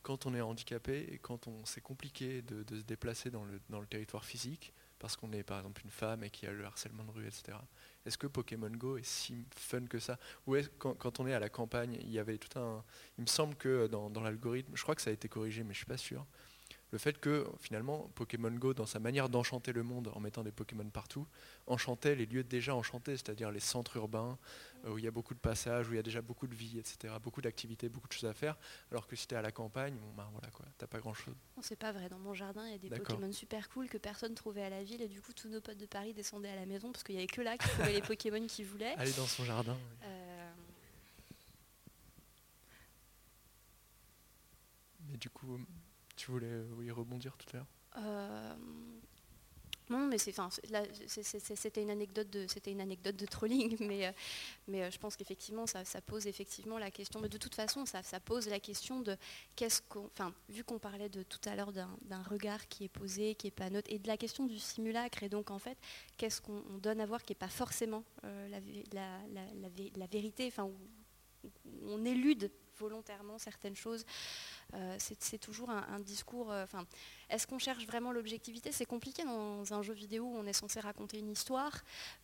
quand 0.01 0.25
on 0.25 0.33
est 0.33 0.41
handicapé 0.41 1.07
et 1.11 1.19
quand 1.19 1.45
on 1.45 1.63
c'est 1.65 1.81
compliqué 1.81 2.41
de, 2.41 2.65
se 2.75 2.81
déplacer 2.81 3.29
dans 3.29 3.43
le, 3.43 3.61
dans 3.69 3.79
le 3.79 3.85
territoire 3.85 4.25
physique, 4.25 4.73
parce 4.97 5.15
qu'on 5.15 5.31
est 5.33 5.43
par 5.43 5.59
exemple 5.59 5.83
une 5.83 5.91
femme 5.91 6.23
et 6.23 6.31
qu'il 6.31 6.49
y 6.49 6.51
a 6.51 6.55
le 6.55 6.65
harcèlement 6.65 7.03
de 7.03 7.11
rue, 7.11 7.27
etc. 7.27 7.59
Est-ce 8.05 8.17
que 8.17 8.27
Pokémon 8.27 8.69
Go 8.69 8.97
est 8.97 9.05
si 9.05 9.45
fun 9.55 9.85
que 9.85 9.99
ça? 9.99 10.17
Ou 10.47 10.55
est 10.55 10.71
quand, 10.79 10.93
quand, 10.95 11.19
on 11.19 11.27
est 11.27 11.33
à 11.33 11.39
la 11.39 11.49
campagne, 11.49 11.97
il 12.01 12.11
y 12.11 12.19
avait 12.19 12.37
tout 12.37 12.59
un. 12.59 12.83
Il 13.17 13.21
me 13.21 13.27
semble 13.27 13.55
que 13.55 13.87
dans, 13.87 14.09
l'algorithme, 14.21 14.71
je 14.75 14.81
crois 14.81 14.95
que 14.95 15.01
ça 15.01 15.09
a 15.09 15.13
été 15.13 15.27
corrigé, 15.27 15.63
mais 15.63 15.73
je 15.73 15.79
suis 15.79 15.85
pas 15.85 15.97
sûr 15.97 16.25
le 16.91 16.97
fait 16.97 17.17
que 17.19 17.47
finalement 17.61 18.11
Pokémon 18.15 18.51
Go, 18.51 18.73
dans 18.73 18.85
sa 18.85 18.99
manière 18.99 19.29
d'enchanter 19.29 19.71
le 19.71 19.81
monde 19.81 20.11
en 20.13 20.19
mettant 20.19 20.43
des 20.43 20.51
Pokémon 20.51 20.89
partout, 20.89 21.25
enchantait 21.65 22.15
les 22.15 22.25
lieux 22.25 22.43
déjà 22.43 22.75
enchantés, 22.75 23.13
c'est-à-dire 23.13 23.49
les 23.49 23.61
centres 23.61 23.95
urbains, 23.95 24.37
où 24.87 24.97
il 24.97 25.03
y 25.03 25.07
a 25.07 25.11
beaucoup 25.11 25.33
de 25.33 25.39
passages, 25.39 25.87
où 25.89 25.93
il 25.93 25.97
y 25.97 25.99
a 25.99 26.03
déjà 26.03 26.21
beaucoup 26.21 26.47
de 26.47 26.55
vie, 26.55 26.79
etc., 26.79 27.13
beaucoup 27.21 27.41
d'activités, 27.41 27.89
beaucoup 27.89 28.07
de 28.07 28.13
choses 28.13 28.29
à 28.29 28.33
faire, 28.33 28.57
alors 28.91 29.07
que 29.07 29.15
si 29.15 29.27
tu 29.27 29.35
es 29.35 29.37
à 29.37 29.41
la 29.41 29.51
campagne, 29.51 29.95
bon 29.95 30.11
ben 30.15 30.27
voilà 30.31 30.49
quoi, 30.49 30.65
t'as 30.77 30.87
pas 30.87 30.99
grand-chose. 30.99 31.35
Non, 31.55 31.61
c'est 31.61 31.75
pas 31.75 31.91
vrai, 31.91 32.09
dans 32.09 32.19
mon 32.19 32.33
jardin, 32.33 32.65
il 32.67 32.71
y 32.71 32.75
a 32.75 32.77
des 32.77 32.89
Pokémon 32.89 33.31
super 33.31 33.69
cool 33.69 33.87
que 33.89 33.97
personne 33.97 34.33
trouvait 34.33 34.63
à 34.63 34.69
la 34.69 34.83
ville, 34.83 35.01
et 35.01 35.07
du 35.07 35.21
coup 35.21 35.33
tous 35.33 35.49
nos 35.49 35.61
potes 35.61 35.77
de 35.77 35.85
Paris 35.85 36.13
descendaient 36.13 36.49
à 36.49 36.55
la 36.55 36.65
maison, 36.65 36.91
parce 36.91 37.03
qu'il 37.03 37.15
y 37.15 37.17
avait 37.19 37.27
que 37.27 37.41
là 37.41 37.57
qu'ils 37.57 37.69
trouvaient 37.71 37.93
les 37.93 38.01
Pokémon 38.01 38.45
qu'ils 38.47 38.65
voulaient. 38.65 38.95
Aller 38.95 39.13
dans 39.13 39.27
son 39.27 39.43
jardin. 39.43 39.77
Euh, 40.03 40.51
Mais 45.09 45.17
du 45.17 45.29
coup, 45.29 45.59
tu 46.15 46.31
voulais 46.31 46.47
euh, 46.47 46.83
y 46.83 46.91
rebondir 46.91 47.35
tout 47.37 47.47
à 47.53 47.57
l'heure? 47.57 47.67
euh, 47.97 48.55
non, 49.91 50.07
mais 50.07 50.17
c'était 50.17 51.81
une 51.81 51.89
anecdote 52.81 53.15
de 53.15 53.25
trolling, 53.25 53.77
mais 53.87 54.07
euh, 54.07 54.11
mais 54.67 54.89
je 54.89 54.97
pense 54.97 55.15
qu'effectivement 55.15 55.67
ça, 55.67 55.83
pose 56.01 56.27
effectivement 56.27 56.77
la 56.77 56.91
question. 56.91 57.19
Mais 57.19 57.29
de 57.29 57.37
toute 57.37 57.55
façon, 57.55 57.85
ça, 57.85 58.01
pose 58.19 58.47
la 58.47 58.59
question 58.59 59.01
de 59.01 59.17
qu'est-ce 59.55 59.81
qu'on, 59.81 60.05
enfin, 60.05 60.33
vu 60.49 60.63
qu'on 60.63 60.79
parlait 60.79 61.09
tout 61.09 61.49
à 61.49 61.55
l'heure 61.55 61.71
d'un 61.73 62.23
regard 62.23 62.67
qui 62.67 62.85
est 62.85 62.89
posé, 62.89 63.35
qui 63.35 63.47
est 63.47 63.51
pas 63.51 63.69
neutre, 63.69 63.91
et 63.91 63.99
de 63.99 64.07
la 64.07 64.17
question 64.17 64.45
du 64.45 64.59
simulacre, 64.59 65.23
et 65.23 65.29
donc 65.29 65.51
en 65.51 65.59
fait, 65.59 65.77
qu'est-ce 66.17 66.41
qu'on 66.41 66.61
donne 66.81 67.01
à 67.01 67.05
voir 67.05 67.23
qui 67.23 67.31
n'est 67.31 67.35
pas 67.35 67.49
forcément 67.49 68.03
la, 68.23 68.59
la, 68.93 70.07
vérité, 70.07 70.47
enfin, 70.47 70.69
on 71.83 72.05
élude 72.05 72.51
volontairement 72.81 73.37
certaines 73.37 73.75
choses. 73.75 74.05
Euh, 74.73 74.95
c'est 74.97 75.37
toujours 75.37 75.69
un, 75.69 75.99
discours. 75.99 76.51
Euh, 76.51 76.65
est-ce 77.29 77.45
qu'on 77.45 77.59
cherche 77.59 77.85
vraiment 77.85 78.11
l'objectivité? 78.11 78.71
C'est 78.71 78.85
compliqué 78.85 79.23
dans 79.23 79.73
un 79.73 79.81
jeu 79.81 79.93
vidéo 79.93 80.25
où 80.25 80.37
on 80.37 80.45
est 80.45 80.53
censé 80.53 80.79
raconter 80.79 81.19
une 81.19 81.29
histoire, 81.29 81.73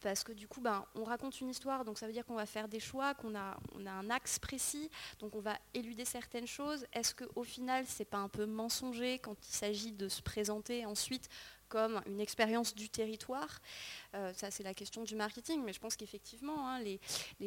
parce 0.01 0.23
que 0.23 0.31
du 0.31 0.47
coup, 0.47 0.61
ben, 0.61 0.85
on 0.95 1.03
raconte 1.03 1.39
une 1.41 1.49
histoire, 1.49 1.85
donc 1.85 1.97
ça 1.97 2.07
veut 2.07 2.13
dire 2.13 2.25
qu'on 2.25 2.35
va 2.35 2.45
faire 2.45 2.67
des 2.67 2.79
choix, 2.79 3.13
qu'on 3.13 3.35
a, 3.35 3.57
on 3.75 3.85
a 3.85 3.91
un 3.91 4.09
axe 4.09 4.39
précis, 4.39 4.89
donc 5.19 5.35
on 5.35 5.41
va 5.41 5.57
éluder 5.73 6.05
certaines 6.05 6.47
choses. 6.47 6.85
Est-ce 6.93 7.13
qu'au 7.13 7.43
final, 7.43 7.85
c'est 7.87 8.05
pas 8.05 8.17
un 8.17 8.29
peu 8.29 8.45
mensonger 8.45 9.19
quand 9.19 9.37
il 9.47 9.53
s'agit 9.53 9.91
de 9.91 10.09
se 10.09 10.21
présenter 10.21 10.85
ensuite 10.85 11.29
comme 11.69 12.01
une 12.05 12.19
expérience 12.19 12.75
du 12.75 12.89
territoire. 12.89 13.59
Euh, 14.15 14.31
ça, 14.33 14.51
c'est 14.51 14.63
la 14.63 14.73
question 14.73 15.03
du 15.03 15.15
marketing, 15.15 15.61
mais 15.63 15.73
je 15.73 15.79
pense 15.79 15.95
qu'effectivement, 15.95 16.67
hein, 16.67 16.79
les, 16.79 16.99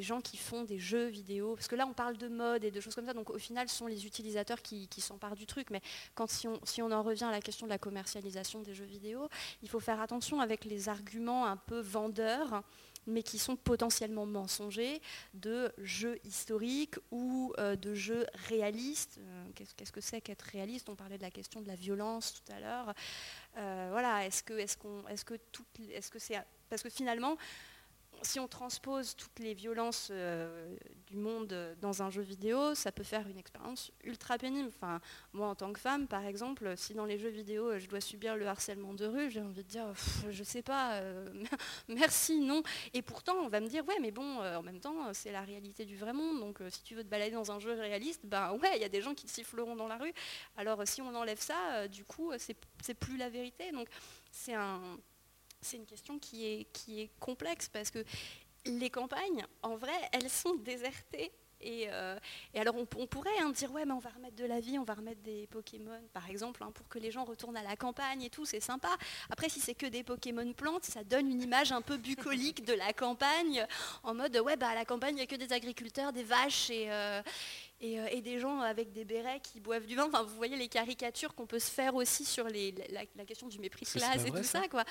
gens 0.03 0.21
qui 0.21 0.37
font 0.37 0.65
des 0.65 0.79
jeux 0.79 1.07
vidéo, 1.07 1.55
parce 1.55 1.69
que 1.69 1.77
là, 1.77 1.87
on 1.87 1.93
parle 1.93 2.17
de 2.17 2.29
mode 2.29 2.65
et 2.65 2.71
de 2.71 2.81
choses 2.81 2.95
comme 2.95 3.07
ça, 3.07 3.15
donc 3.15 3.31
au 3.31 3.39
final, 3.39 3.69
ce 3.69 3.77
sont 3.77 3.87
les 3.87 4.07
utilisateurs 4.07 4.63
qui, 4.63 4.89
s'emparent 4.99 5.37
du 5.37 5.47
truc. 5.47 5.71
Mais 5.71 5.81
quand 6.15 6.29
si 6.29 6.47
on, 6.47 6.61
si 6.65 6.83
on 6.83 6.91
en 6.91 7.03
revient 7.03 7.25
à 7.25 7.31
la 7.31 7.41
question 7.41 7.67
de 7.67 7.71
la 7.71 7.79
commercialisation 7.79 8.61
des 8.61 8.75
jeux 8.75 8.85
vidéo, 8.85 9.29
il 9.63 9.69
faut 9.69 9.81
faire 9.81 10.01
attention 10.01 10.41
avec 10.41 10.65
les 10.65 10.89
arguments 10.89 11.47
un 11.47 11.57
peu 11.57 11.81
vendeurs 11.81 12.63
mais 13.07 13.23
qui 13.23 13.39
sont 13.39 13.57
potentiellement 13.57 14.27
mensongers, 14.27 15.01
de 15.35 15.73
jeux 15.79 16.19
historiques 16.25 16.97
ou 17.11 17.53
euh, 17.59 17.77
de 17.77 17.95
jeux 17.95 18.27
réalistes. 18.49 19.19
Euh, 19.19 19.45
qu'est-ce 19.55 19.93
que 19.93 20.01
c'est 20.01 20.21
qu'être 20.21 20.43
réaliste? 20.43 20.89
On 20.89 20.97
parlait 20.97 21.19
de 21.19 21.23
la 21.23 21.31
question 21.31 21.61
de 21.61 21.69
la 21.69 21.75
violence 21.75 22.35
tout 22.35 22.53
à 22.53 22.61
l'heure. 22.61 22.95
Euh, 23.57 23.89
voilà, 23.91 24.27
est-ce 24.27 24.43
que, 24.43 24.55
est-ce 24.55 24.77
qu'on, 24.77 25.07
est-ce 25.09 25.25
que 25.25 25.35
est-ce 25.93 26.11
que 26.11 26.19
c'est, 26.19 26.37
parce 26.69 26.83
que 26.83 26.91
finalement, 26.91 27.37
si 28.23 28.41
on 28.41 28.49
transpose 28.49 29.17
toutes 29.17 29.39
les 29.39 29.55
violences 29.55 30.09
euh, 30.11 30.77
du 31.07 31.17
monde 31.17 31.55
dans 31.81 32.03
un 32.03 32.11
jeu 32.11 32.23
vidéo, 32.23 32.75
ça 32.75 32.93
peut 32.93 33.03
faire 33.03 33.27
une 33.29 33.39
expérience 33.39 33.91
ultra 34.05 34.39
pénible. 34.39 34.69
Enfin, 34.69 35.01
moi, 35.33 35.49
en 35.49 35.55
tant 35.55 35.73
que 35.73 35.81
femme, 35.81 36.07
par 36.07 36.25
exemple, 36.25 36.75
si 36.77 36.95
dans 36.95 37.05
les 37.05 37.19
jeux 37.19 37.29
vidéo, 37.29 37.79
je 37.79 37.87
dois 37.89 38.01
subir 38.01 38.37
le 38.37 38.47
harcèlement 38.47 38.95
de 38.95 39.07
rue, 39.07 39.31
j'ai 39.31 39.41
envie 39.41 39.63
de 39.63 39.69
dire, 39.69 39.87
je 40.31 40.45
sais 40.45 40.63
pas, 40.63 40.95
euh, 40.95 41.27
merci, 41.89 42.41
non. 42.41 42.63
Et 42.95 43.03
pourtant, 43.03 43.35
on 43.37 43.49
va 43.49 43.61
me 43.61 43.69
dire, 43.69 43.87
ouais, 43.87 43.99
mais 44.01 44.11
bon, 44.11 44.41
euh, 44.41 44.57
en 44.57 44.63
même 44.63 44.81
temps, 44.81 45.13
c'est 45.13 45.33
la 45.33 45.43
réalité 45.43 45.85
du 45.85 45.97
vrai 45.97 46.13
monde. 46.13 46.41
Donc, 46.41 46.59
si 46.71 46.83
tu 46.83 46.95
veux 46.95 47.05
te 47.05 47.09
balader 47.09 47.33
dans 47.33 47.53
un 47.53 47.59
jeu 47.59 47.73
réaliste, 47.73 48.25
ben 48.25 48.53
ouais, 48.63 48.77
il 48.77 48.83
y 48.83 48.85
a 48.85 48.89
des 48.89 49.03
gens 49.03 49.15
qui 49.15 49.27
te 49.27 49.31
siffleront 49.31 49.77
dans 49.77 49.89
la 49.89 49.97
rue. 49.97 50.13
Alors, 50.57 50.87
si 50.87 51.03
on 51.03 51.15
enlève 51.15 51.41
ça, 51.41 51.89
du 51.89 52.05
coup, 52.05 52.33
c'est 52.39 52.95
plus 52.95 53.17
la 53.17 53.29
vérité. 53.29 53.73
Donc, 53.73 53.89
c'est 54.31 54.55
un 54.55 54.81
c'est 55.61 55.77
une 55.77 55.87
question 55.87 56.19
qui 56.19 56.47
est, 56.47 57.11
complexe 57.19 57.69
parce 57.69 57.91
que 57.91 58.05
les 58.67 58.91
campagnes, 58.91 59.45
en 59.63 59.77
vrai, 59.77 59.93
elles 60.13 60.31
sont 60.31 60.55
désertées. 60.55 61.33
Et, 61.63 61.89
euh, 61.91 62.19
alors 62.55 62.75
on, 62.75 62.87
pourrait 62.87 63.29
hein, 63.39 63.51
dire 63.51 63.71
ouais 63.71 63.85
mais 63.85 63.93
on 63.93 63.99
va 63.99 64.09
remettre 64.09 64.37
de 64.37 64.47
la 64.47 64.61
vie, 64.61 64.79
on 64.79 64.85
va 64.85 64.95
remettre 64.95 65.21
des 65.21 65.47
Pokémon 65.49 66.01
par 66.15 66.31
exemple 66.31 66.63
hein, 66.63 66.71
pour 66.73 66.89
que 66.89 66.99
les 66.99 67.11
gens 67.11 67.23
retournent 67.25 67.59
à 67.59 67.63
la 67.63 67.77
campagne 67.77 68.23
et 68.23 68.31
tout, 68.31 68.47
c'est 68.47 68.61
sympa. 68.61 68.89
Après 69.29 69.51
si 69.51 69.61
c'est 69.61 69.75
que 69.75 69.85
des 69.85 70.03
Pokémon 70.03 70.55
plantes, 70.55 70.87
ça 70.87 71.05
donne 71.05 71.31
une 71.31 71.43
image 71.43 71.71
un 71.71 71.83
peu 71.83 71.99
bucolique 71.99 72.65
de 72.65 72.73
la 72.73 72.95
campagne 72.95 73.67
en 74.05 74.15
mode 74.15 74.39
ouais 74.39 74.57
bah 74.57 74.69
à 74.69 74.75
la 74.75 74.87
campagne 74.87 75.13
il 75.13 75.17
n'y 75.17 75.23
a 75.23 75.27
que 75.27 75.37
des 75.37 75.53
agriculteurs, 75.53 76.15
des 76.15 76.23
vaches 76.23 76.71
euh, 76.73 77.23
euh, 77.83 78.07
et, 78.11 78.21
des 78.21 78.39
gens 78.39 78.61
avec 78.61 78.93
des 78.93 79.05
bérets 79.05 79.41
qui 79.41 79.59
boivent 79.59 79.87
du 79.87 79.97
vin. 79.97 80.07
Enfin, 80.07 80.23
vous 80.23 80.37
voyez 80.37 80.57
les 80.57 80.69
caricatures 80.69 81.35
qu'on 81.35 81.47
peut 81.47 81.59
se 81.59 81.71
faire 81.71 81.95
aussi 81.95 82.25
sur 82.27 82.47
les, 82.47 82.75
la, 82.91 83.25
question 83.25 83.49
du 83.49 83.59
mépris 83.59 83.87
de 83.87 83.91
classe 83.91 84.27
et 84.27 84.31
tout 84.31 84.43
ça. 84.43 84.69
quoi. 84.69 84.85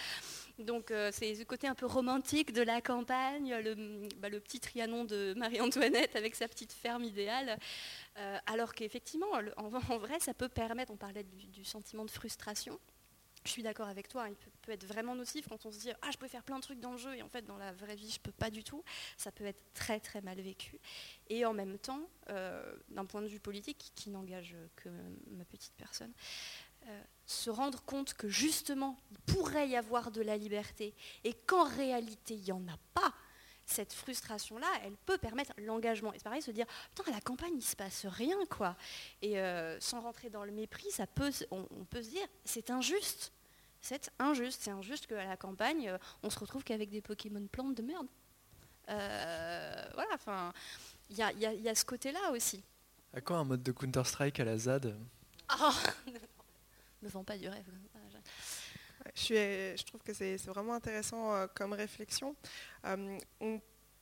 Donc 0.57 0.89
euh, 0.89 1.11
c'est 1.13 1.35
ce 1.35 1.43
côté 1.43 1.67
un 1.67 1.75
peu 1.75 1.85
romantique 1.85 2.51
de 2.51 2.63
la 2.63 2.81
campagne, 2.81 3.53
le, 3.63 4.07
bah, 4.17 4.29
le 4.29 4.39
petit 4.39 4.59
Trianon 4.59 5.05
de 5.05 5.33
Marie-Antoinette 5.37 6.15
avec 6.15 6.35
sa 6.35 6.47
petite 6.47 6.73
ferme 6.73 7.03
idéale. 7.03 7.59
Euh, 8.17 8.37
alors 8.47 8.73
qu'effectivement, 8.73 9.27
en, 9.57 9.65
en, 9.65 9.97
vrai, 9.97 10.19
ça 10.19 10.33
peut 10.33 10.49
permettre, 10.49 10.91
on 10.91 10.97
parlait 10.97 11.23
du, 11.23 11.47
du 11.47 11.63
sentiment 11.63 12.05
de 12.05 12.11
frustration, 12.11 12.79
je 13.49 13.53
suis 13.53 13.63
d'accord 13.63 13.87
avec 13.87 14.07
toi, 14.07 14.29
il 14.29 14.35
peut, 14.35 14.71
être 14.71 14.85
vraiment 14.85 15.15
nocif 15.15 15.47
quand 15.49 15.65
on 15.65 15.71
se 15.71 15.79
dit 15.79 15.91
ah 16.03 16.11
je 16.11 16.17
peux 16.17 16.27
faire 16.27 16.43
plein 16.43 16.57
de 16.57 16.61
trucs 16.61 16.79
dans 16.79 16.91
le 16.91 16.97
jeu 16.97 17.15
et 17.15 17.23
en 17.23 17.29
fait 17.29 17.41
dans 17.41 17.57
la 17.57 17.73
vraie 17.73 17.95
vie 17.95 18.11
je 18.11 18.19
peux 18.19 18.31
pas 18.31 18.51
du 18.51 18.63
tout. 18.63 18.83
Ça 19.17 19.31
peut 19.31 19.45
être 19.45 19.63
très 19.73 19.99
très 19.99 20.21
mal 20.21 20.39
vécu. 20.39 20.79
Et 21.27 21.45
en 21.45 21.53
même 21.53 21.79
temps, 21.79 22.01
euh, 22.29 22.75
d'un 22.89 23.05
point 23.05 23.23
de 23.23 23.27
vue 23.27 23.39
politique 23.39 23.91
qui 23.95 24.11
n'engage 24.11 24.55
que 24.75 24.89
ma 25.31 25.45
petite 25.45 25.73
personne, 25.73 26.13
euh, 26.87 27.03
se 27.25 27.49
rendre 27.49 27.83
compte 27.83 28.13
que 28.13 28.29
justement 28.29 28.97
il 29.11 29.19
pourrait 29.19 29.67
y 29.67 29.75
avoir 29.75 30.11
de 30.11 30.21
la 30.21 30.37
liberté 30.37 30.93
et 31.23 31.33
qu'en 31.33 31.63
réalité 31.63 32.35
il 32.35 32.43
n'y 32.43 32.51
en 32.51 32.67
a 32.67 32.77
pas 32.93 33.13
cette 33.69 33.93
frustration-là, 33.93 34.67
elle 34.83 34.97
peut 35.05 35.17
permettre 35.17 35.53
l'engagement. 35.57 36.11
Et 36.13 36.17
c'est 36.17 36.23
pareil, 36.23 36.41
se 36.41 36.51
dire, 36.51 36.65
putain, 36.95 37.11
à 37.11 37.15
la 37.15 37.21
campagne, 37.21 37.53
il 37.55 37.63
se 37.63 37.75
passe 37.75 38.05
rien, 38.05 38.37
quoi. 38.49 38.75
Et 39.21 39.39
euh, 39.39 39.79
sans 39.79 40.01
rentrer 40.01 40.29
dans 40.29 40.43
le 40.43 40.51
mépris, 40.51 40.89
ça 40.91 41.07
peut, 41.07 41.31
on, 41.51 41.63
peut 41.85 42.01
se 42.01 42.09
dire, 42.09 42.27
c'est 42.45 42.71
injuste. 42.71 43.31
C'est 43.81 44.11
injuste. 44.19 44.61
C'est 44.63 44.71
injuste 44.71 45.07
qu'à 45.07 45.23
la 45.23 45.37
campagne, 45.37 45.89
euh, 45.89 45.97
on 46.23 46.29
se 46.29 46.39
retrouve 46.39 46.63
qu'avec 46.63 46.89
des 46.89 47.01
Pokémon 47.01 47.45
plantes 47.47 47.75
de 47.75 47.81
merde. 47.81 48.07
Euh, 48.89 49.85
voilà, 49.93 50.09
enfin, 50.13 50.53
il 51.09 51.17
y 51.17 51.23
a, 51.23 51.75
ce 51.75 51.85
côté-là 51.85 52.31
aussi. 52.31 52.63
À 53.13 53.21
quoi 53.21 53.37
un 53.37 53.43
mode 53.43 53.63
de 53.63 53.71
Counter-Strike 53.71 54.39
à 54.39 54.45
la 54.45 54.57
ZAD 54.57 54.95
oh 55.61 55.71
Ne 57.01 57.09
vends 57.09 57.23
pas 57.23 57.37
du 57.37 57.47
rêve. 57.47 57.65
Je, 59.15 59.83
trouve 59.85 60.01
que 60.01 60.13
c'est 60.13 60.37
vraiment 60.45 60.73
intéressant 60.73 61.33
euh, 61.33 61.47
comme 61.53 61.73
réflexion. 61.73 62.35
Euh, 62.85 63.17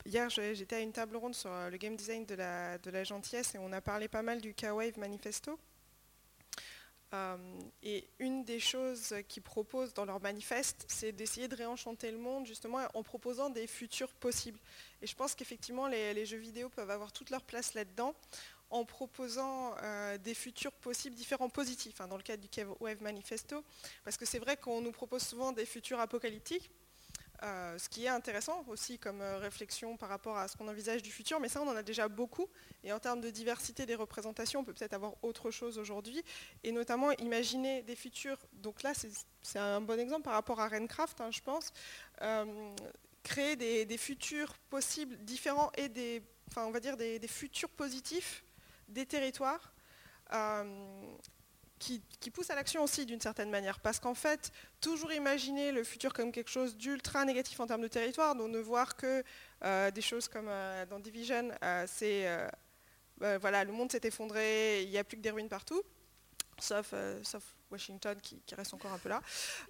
hier, 0.06 0.30
j'étais 0.30 0.78
à 0.78 0.80
une 0.80 0.92
table 0.92 1.18
ronde 1.18 1.36
sur 1.36 1.52
le 1.70 1.78
game 1.78 1.96
design 1.96 2.26
de 2.26 2.36
la, 2.36 2.78
de 2.78 2.90
la 2.90 3.04
gentillesse 3.04 3.56
et 3.56 3.58
on 3.58 3.72
a 3.72 3.82
parlé 3.82 4.08
pas 4.08 4.22
mal 4.22 4.42
du 4.42 4.54
K-Wave 4.54 4.98
Manifesto. 4.98 5.60
Et 7.84 8.10
une 8.20 8.44
des 8.44 8.60
choses 8.60 9.16
qu'ils 9.28 9.44
proposent 9.44 9.94
dans 9.94 10.06
leur 10.06 10.20
manifeste, 10.20 10.86
c'est 10.90 11.12
d'essayer 11.12 11.48
de 11.48 11.56
réenchanter 11.56 12.12
le 12.12 12.18
monde 12.18 12.46
justement 12.46 12.80
en 12.94 13.04
proposant 13.04 13.50
des 13.50 13.68
futurs 13.68 14.14
possibles. 14.14 14.60
Et 15.02 15.08
je 15.08 15.16
pense 15.16 15.34
qu'effectivement, 15.34 15.88
les, 15.88 16.14
les, 16.14 16.26
jeux 16.26 16.38
vidéo 16.38 16.70
peuvent 16.70 16.90
avoir 16.92 17.12
toute 17.12 17.30
leur 17.30 17.44
place 17.44 17.74
là-dedans 17.74 18.14
en 18.70 18.84
proposant 18.84 19.76
euh, 19.82 20.18
des 20.18 20.34
futurs 20.34 20.74
possibles 20.74 21.16
différents 21.16 21.50
positifs, 21.50 22.02
hein, 22.02 22.08
dans 22.08 22.18
le 22.18 22.24
cadre 22.24 22.46
du 22.46 22.50
Wave 22.80 23.02
Manifesto, 23.02 23.64
parce 24.04 24.18
que 24.18 24.26
c'est 24.26 24.40
vrai 24.40 24.58
qu'on 24.58 24.82
nous 24.82 24.92
propose 24.92 25.24
souvent 25.24 25.52
des 25.52 25.66
futurs 25.66 26.00
apocalyptiques, 26.00 26.70
euh, 27.44 27.78
ce 27.78 27.90
qui 27.90 28.06
est 28.06 28.10
intéressant 28.10 28.64
aussi 28.68 28.98
comme 28.98 29.22
euh, 29.22 29.38
réflexion 29.38 29.98
par 29.98 30.10
rapport 30.10 30.38
à 30.38 30.48
ce 30.48 30.58
qu'on 30.58 30.68
envisage 30.68 31.04
du 31.04 31.12
futur, 31.12 31.40
mais 31.40 31.50
ça 31.50 31.62
on 31.62 31.68
en 31.68 31.76
a 31.76 31.84
déjà 31.84 32.08
beaucoup, 32.08 32.48
et 32.84 32.92
en 32.92 33.00
termes 33.00 33.22
de 33.22 33.30
diversité 33.30 33.86
des 33.86 33.96
représentations, 33.96 34.62
on 34.62 34.64
peut 34.64 34.74
peut-être 34.74 34.94
avoir 34.94 35.14
autre 35.24 35.52
chose 35.52 35.78
aujourd'hui, 35.78 36.24
et 36.64 36.72
notamment 36.72 37.12
imaginer 37.12 37.84
des 37.84 37.96
futurs, 37.96 38.38
donc 38.54 38.84
là 38.84 38.94
c'est 39.42 39.60
un 39.60 39.82
bon 39.82 40.00
exemple 40.00 40.24
par 40.24 40.34
rapport 40.34 40.60
à 40.60 40.68
Renecraft, 40.68 41.22
hein, 41.22 41.30
je 41.32 41.42
pense, 41.42 41.72
créer 43.24 43.56
des, 43.56 43.98
futurs 43.98 44.58
possibles 44.70 45.18
différents 45.18 45.72
et 45.76 45.90
des, 45.90 46.24
enfin 46.50 46.66
on 46.66 46.72
va 46.72 46.80
dire 46.80 46.98
des 46.98 47.20
futurs 47.28 47.70
positifs 47.70 48.44
des 48.88 49.06
territoires 49.06 49.74
euh, 51.90 51.98
qui, 52.20 52.32
poussent 52.32 52.50
à 52.50 52.56
l'action 52.56 52.84
aussi 52.84 53.06
d'une 53.06 53.22
certaine 53.22 53.50
manière. 53.50 53.80
Parce 53.80 54.00
qu'en 54.00 54.14
fait, 54.14 54.52
toujours 54.82 55.12
imaginer 55.12 55.72
le 55.72 55.84
futur 55.84 56.14
comme 56.14 56.32
quelque 56.32 56.50
chose 56.50 56.76
d'ultra 56.76 57.26
négatif 57.26 57.60
en 57.60 57.68
termes 57.68 57.82
de 57.82 57.88
territoire, 57.88 58.36
donc 58.36 58.52
ne 58.52 58.60
voir 58.60 58.96
que 58.96 59.24
euh, 59.64 59.92
des 59.92 60.02
choses 60.02 60.28
comme 60.28 60.48
euh, 60.50 60.86
dans 60.86 61.00
Division, 61.00 61.52
c'est 61.88 62.28
voilà, 63.20 63.64
le 63.64 63.72
monde 63.72 63.92
s'est 63.92 64.02
effondré, 64.04 64.84
il 64.84 64.90
n'y 64.90 64.98
a 65.00 65.04
plus 65.04 65.18
que 65.18 65.24
des 65.24 65.32
ruines 65.32 65.50
partout, 65.50 65.82
sauf, 66.60 66.94
sauf 67.24 67.57
Washington 67.72 68.18
qui, 68.22 68.42
reste 68.56 68.74
encore 68.74 68.94
un 68.94 68.98
peu 68.98 69.10
là, 69.10 69.22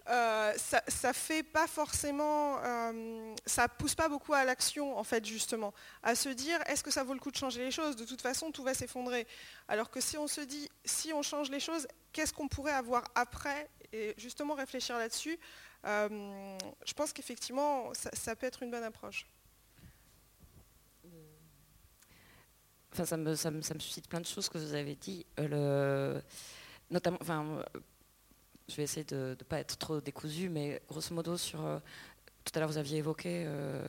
euh, 0.09 0.53
ça, 0.57 0.81
ça, 0.87 1.13
fait 1.13 1.43
pas 1.43 1.67
forcément, 1.67 2.59
euh, 2.63 3.35
ça 3.45 3.67
pousse 3.67 3.95
pas 3.95 4.07
beaucoup 4.07 4.33
à 4.33 4.45
l'action 4.45 4.97
en 4.97 5.03
fait 5.03 5.25
justement, 5.25 5.73
à 6.03 6.15
se 6.15 6.29
dire 6.29 6.59
est-ce 6.67 6.83
que 6.83 6.91
ça 6.91 7.03
vaut 7.03 7.13
le 7.13 7.19
coup 7.19 7.31
de 7.31 7.37
changer 7.37 7.63
les 7.63 7.71
choses? 7.71 7.95
De 7.95 8.05
toute 8.05 8.21
façon, 8.21 8.51
tout 8.51 8.63
va 8.63 8.73
s'effondrer. 8.73 9.27
Alors 9.67 9.89
que 9.89 9.99
si 9.99 10.17
on 10.17 10.27
se 10.27 10.41
dit 10.41 10.69
si 10.85 11.11
on 11.13 11.21
change 11.21 11.49
les 11.49 11.59
choses, 11.59 11.87
qu'est-ce 12.13 12.33
qu'on 12.33 12.47
pourrait 12.47 12.73
avoir 12.73 13.03
après? 13.15 13.69
Et 13.93 14.13
justement 14.17 14.53
réfléchir 14.53 14.97
là-dessus, 14.97 15.39
euh, 15.85 16.57
je 16.85 16.93
pense 16.93 17.13
qu'effectivement 17.13 17.91
ça, 17.93 18.35
peut 18.35 18.45
être 18.45 18.63
une 18.63 18.71
bonne 18.71 18.83
approche. 18.83 19.25
Enfin, 22.91 23.05
ça 23.05 23.17
me, 23.17 23.35
ça, 23.35 23.51
me, 23.51 23.61
ça 23.61 23.73
me, 23.73 23.79
suscite 23.79 24.07
plein 24.07 24.19
de 24.19 24.25
choses 24.25 24.49
que 24.49 24.57
vous 24.57 24.73
avez 24.73 24.95
dit. 24.95 25.25
Notamment, 26.91 27.17
enfin, 27.21 27.45
euh, 27.45 27.79
je 28.67 28.75
vais 28.75 28.83
essayer 28.83 29.03
de 29.03 29.35
ne 29.39 29.43
pas 29.45 29.59
être 29.59 29.77
trop 29.77 30.01
décousu, 30.01 30.49
mais 30.49 30.81
grosso 30.87 31.13
modo, 31.13 31.37
sur, 31.37 31.65
euh, 31.65 31.79
tout 32.43 32.51
à 32.55 32.59
l'heure 32.59 32.69
vous 32.69 32.77
aviez 32.77 32.97
évoqué 32.97 33.43
euh, 33.45 33.85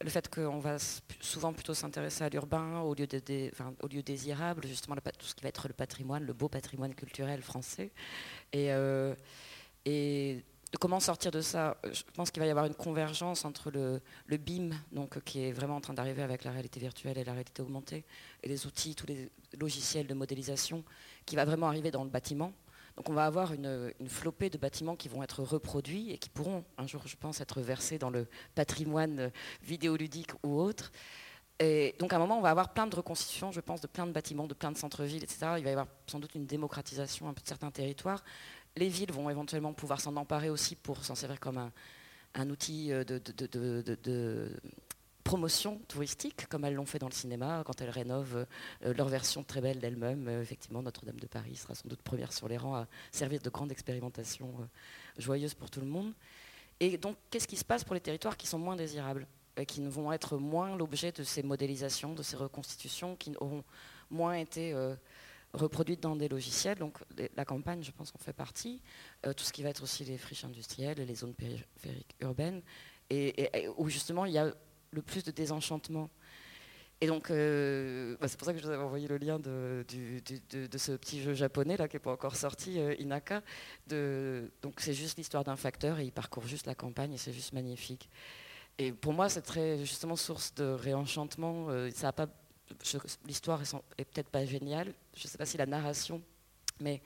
le 0.00 0.10
fait 0.10 0.28
qu'on 0.32 0.58
va 0.58 0.78
souvent 1.20 1.52
plutôt 1.52 1.74
s'intéresser 1.74 2.24
à 2.24 2.28
l'urbain 2.28 2.80
au, 2.80 2.94
lieu 2.94 3.06
au 3.82 3.88
lieu 3.88 4.02
désirable, 4.02 4.66
justement 4.66 4.96
tout 4.96 5.26
ce 5.26 5.34
qui 5.34 5.42
va 5.42 5.48
être 5.48 5.68
le 5.68 5.74
patrimoine, 5.74 6.24
le 6.24 6.32
beau 6.32 6.48
patrimoine 6.48 6.94
culturel 6.94 7.42
français. 7.42 7.90
Et, 8.52 8.68
et 9.84 10.44
comment 10.78 11.00
sortir 11.00 11.30
de 11.30 11.40
ça? 11.40 11.78
Je 11.90 12.02
pense 12.14 12.30
qu'il 12.30 12.40
va 12.40 12.46
y 12.46 12.50
avoir 12.50 12.66
une 12.66 12.74
convergence 12.74 13.44
entre 13.44 13.72
le, 13.72 14.00
le, 14.26 14.36
BIM, 14.36 14.70
donc, 14.92 15.22
qui 15.24 15.44
est 15.44 15.52
vraiment 15.52 15.76
en 15.76 15.80
train 15.80 15.94
d'arriver 15.94 16.22
avec 16.22 16.44
la 16.44 16.52
réalité 16.52 16.78
virtuelle 16.78 17.18
et 17.18 17.24
la 17.24 17.32
réalité 17.32 17.62
augmentée, 17.62 18.04
et 18.42 18.48
les 18.48 18.66
outils, 18.66 18.94
tous 18.94 19.06
les 19.06 19.30
logiciels 19.58 20.06
de 20.06 20.14
modélisation 20.14 20.84
qui 21.28 21.36
va 21.36 21.44
vraiment 21.44 21.68
arriver 21.68 21.90
dans 21.90 22.04
le 22.04 22.10
bâtiment. 22.10 22.52
Donc 22.96 23.10
on 23.10 23.12
va 23.12 23.26
avoir 23.26 23.52
une, 23.52 23.92
flopée 24.06 24.48
de 24.50 24.56
bâtiments 24.56 24.96
qui 24.96 25.08
vont 25.08 25.22
être 25.22 25.42
reproduits 25.42 26.10
et 26.10 26.18
qui 26.18 26.30
pourront 26.30 26.64
un 26.78 26.86
jour, 26.86 27.02
je 27.06 27.16
pense, 27.16 27.40
être 27.40 27.60
versés 27.60 27.98
dans 27.98 28.10
le 28.10 28.26
patrimoine 28.54 29.30
vidéoludique 29.62 30.30
ou 30.42 30.58
autre. 30.58 30.90
Et 31.60 31.94
donc 31.98 32.12
à 32.12 32.16
un 32.16 32.18
moment, 32.18 32.38
on 32.38 32.40
va 32.40 32.50
avoir 32.50 32.72
plein 32.72 32.86
de 32.86 32.96
reconstitutions, 32.96 33.52
je 33.52 33.60
pense, 33.60 33.80
de 33.82 33.86
plein 33.86 34.06
de 34.06 34.12
bâtiments, 34.12 34.46
de 34.46 34.54
plein 34.54 34.72
de 34.72 34.78
centres-villes, 34.78 35.22
etc. 35.22 35.54
Il 35.58 35.64
va 35.64 35.70
y 35.70 35.72
avoir 35.72 35.86
sans 36.06 36.18
doute 36.18 36.34
une 36.34 36.46
démocratisation 36.46 37.28
un 37.28 37.34
peu 37.34 37.42
de 37.42 37.48
certains 37.48 37.70
territoires. 37.70 38.24
Les 38.74 38.88
villes 38.88 39.12
vont 39.12 39.28
éventuellement 39.28 39.74
pouvoir 39.74 40.00
s'en 40.00 40.16
emparer 40.16 40.48
aussi 40.48 40.74
pour 40.74 41.04
s'en 41.04 41.14
servir 41.14 41.38
comme 41.40 41.70
un, 42.34 42.50
outil 42.50 42.88
de, 42.88 43.20
de 44.02 44.50
promotion 45.28 45.78
touristique, 45.88 46.46
comme 46.48 46.64
elles 46.64 46.72
l'ont 46.72 46.86
fait 46.86 46.98
dans 46.98 47.08
le 47.08 47.12
cinéma, 47.12 47.62
quand 47.66 47.82
elles 47.82 47.90
rénovent 47.90 48.46
euh, 48.82 48.94
leur 48.94 49.08
version 49.08 49.44
très 49.44 49.60
belle 49.60 49.78
d'elles-mêmes. 49.78 50.26
Euh, 50.26 50.40
effectivement, 50.40 50.80
Notre-Dame 50.80 51.20
de 51.20 51.26
Paris 51.26 51.54
sera 51.54 51.74
sans 51.74 51.86
doute 51.86 52.00
première 52.00 52.32
sur 52.32 52.48
les 52.48 52.56
rangs 52.56 52.76
à 52.76 52.86
servir 53.12 53.42
de 53.42 53.50
grande 53.50 53.70
expérimentation 53.70 54.48
euh, 54.58 54.64
joyeuse 55.18 55.52
pour 55.52 55.68
tout 55.68 55.80
le 55.80 55.86
monde. 55.86 56.14
Et 56.80 56.96
donc, 56.96 57.18
qu'est-ce 57.28 57.46
qui 57.46 57.58
se 57.58 57.64
passe 57.64 57.84
pour 57.84 57.92
les 57.92 58.00
territoires 58.00 58.38
qui 58.38 58.46
sont 58.46 58.58
moins 58.58 58.74
désirables 58.74 59.26
qui 59.66 59.82
ne 59.82 59.90
vont 59.90 60.12
être 60.12 60.38
moins 60.38 60.74
l'objet 60.76 61.12
de 61.12 61.22
ces 61.22 61.42
modélisations, 61.42 62.14
de 62.14 62.22
ces 62.22 62.36
reconstitutions, 62.36 63.14
qui 63.14 63.34
auront 63.38 63.64
moins 64.08 64.34
été 64.34 64.72
reproduites 65.52 66.00
dans 66.00 66.14
des 66.14 66.28
logiciels? 66.28 66.78
Donc 66.78 66.96
la 67.34 67.44
campagne, 67.44 67.82
je 67.82 67.90
pense, 67.90 68.14
en 68.14 68.18
fait 68.18 68.32
partie. 68.32 68.80
tout 69.24 69.42
ce 69.42 69.52
qui 69.52 69.64
va 69.64 69.70
être 69.70 69.82
aussi 69.82 70.04
les 70.04 70.16
friches 70.16 70.44
industrielles, 70.44 71.04
les 71.04 71.14
zones 71.16 71.34
périphériques 71.34 72.14
urbaines, 72.20 72.62
et 73.10 73.68
où 73.76 73.88
justement 73.88 74.26
il 74.26 74.34
y 74.34 74.38
a 74.38 74.54
le 74.90 75.02
plus 75.02 75.24
de 75.24 75.30
désenchantement. 75.30 76.10
Et 77.00 77.06
donc, 77.06 77.30
euh, 77.30 78.16
bah, 78.20 78.26
c'est 78.26 78.36
pour 78.36 78.46
ça 78.46 78.52
que 78.52 78.58
je 78.58 78.64
vous 78.64 78.70
avais 78.70 78.82
envoyé 78.82 79.06
le 79.06 79.18
lien 79.18 79.38
de, 79.38 79.84
ce 79.88 80.92
petit 80.92 81.22
jeu 81.22 81.32
japonais 81.32 81.76
là 81.76 81.86
qui 81.86 81.94
n'est 81.94 82.00
pas 82.00 82.10
encore 82.12 82.34
sorti, 82.34 82.80
euh, 82.80 82.94
Inaka. 82.98 83.42
donc, 83.88 84.74
c'est 84.78 84.94
juste 84.94 85.16
l'histoire 85.16 85.44
d'un 85.44 85.56
facteur 85.56 86.00
et 86.00 86.04
il 86.04 86.12
parcourt 86.12 86.46
juste 86.46 86.66
la 86.66 86.74
campagne 86.74 87.12
et 87.12 87.18
c'est 87.18 87.32
juste 87.32 87.52
magnifique. 87.52 88.08
Et 88.78 88.92
pour 88.92 89.12
moi, 89.12 89.28
c'est 89.28 89.42
très 89.42 89.78
justement 89.78 90.16
source 90.16 90.54
de 90.54 90.64
réenchantement. 90.64 91.66
Euh, 91.68 91.90
ça 91.94 92.12
pas, 92.12 92.26
l'histoire 93.26 93.62
est, 93.62 93.74
est 93.98 94.04
peut-être 94.04 94.28
pas 94.28 94.44
géniale. 94.44 94.92
Je 95.16 95.24
ne 95.24 95.28
sais 95.28 95.38
pas 95.38 95.46
si 95.46 95.56
la 95.56 95.66
narration, 95.66 96.20
mais 96.80 97.00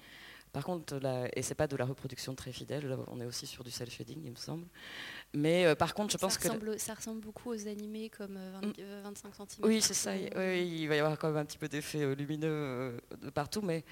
par 0.53 0.65
contre, 0.65 1.01
et 1.35 1.41
c'est 1.41 1.55
pas 1.55 1.67
de 1.67 1.77
la 1.77 1.87
reproduction 1.87 2.35
très 2.35 2.53
fidèle, 2.53 2.99
on 3.07 3.21
est 3.21 3.25
aussi 3.25 3.47
sur 3.47 3.65
du 3.65 3.71
cel 3.71 3.89
shading, 3.89 4.21
il 4.23 4.33
me 4.33 4.37
semble. 4.37 4.67
Mais 5.33 5.65
euh, 5.65 5.75
par 5.75 5.95
contre, 5.95 6.13
je 6.13 6.19
pense 6.19 6.37
que. 6.37 6.49
Ça 6.79 6.93
ressemble 6.93 7.21
beaucoup 7.21 7.51
aux 7.51 7.69
animés 7.69 8.11
comme 8.11 8.39
25 9.03 9.35
cm. 9.35 9.47
Mm. 9.47 9.67
Oui, 9.67 9.81
c'est 9.81 9.95
ça. 9.95 10.15
il 10.15 10.87
va 10.89 10.97
y 10.97 10.99
avoir 10.99 11.19
quand 11.19 11.29
même 11.29 11.39
un 11.39 11.45
petit 11.47 11.57
peu 11.57 11.69
d'effet 11.69 12.03
euh, 12.03 12.15
lumineux 12.15 12.51
euh, 12.51 12.99
de 13.23 13.31
partout. 13.31 13.63
Mais 13.63 13.83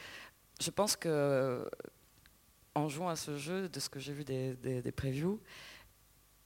je 0.60 0.70
pense 0.70 0.96
que 0.96 1.66
en 2.74 2.88
jouant 2.88 3.08
à 3.08 3.16
ce 3.16 3.38
jeu, 3.38 3.70
de 3.70 3.80
ce 3.80 3.88
que 3.88 3.98
j'ai 3.98 4.12
vu 4.12 4.24
des, 4.24 4.54
des, 4.54 4.92
previews, 4.92 5.40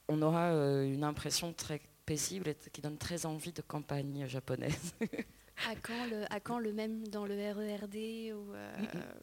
on 0.09 0.23
aura 0.23 0.53
une 0.85 1.05
impression 1.05 1.53
très 1.53 1.82
paisible 2.07 2.49
et 2.49 2.57
qui 2.73 2.81
donne 2.81 2.99
très 2.99 3.27
envie 3.27 3.53
de 3.53 3.62
campagne 3.62 4.27
japonaise. 4.28 4.95
À 5.68 5.76
quand, 5.76 6.06
le, 6.06 6.32
à 6.32 6.40
quand 6.40 6.59
le 6.59 6.72
même 6.72 7.06
dans 7.09 7.26
le 7.26 7.35
RERD 7.35 8.35
ou 8.35 8.52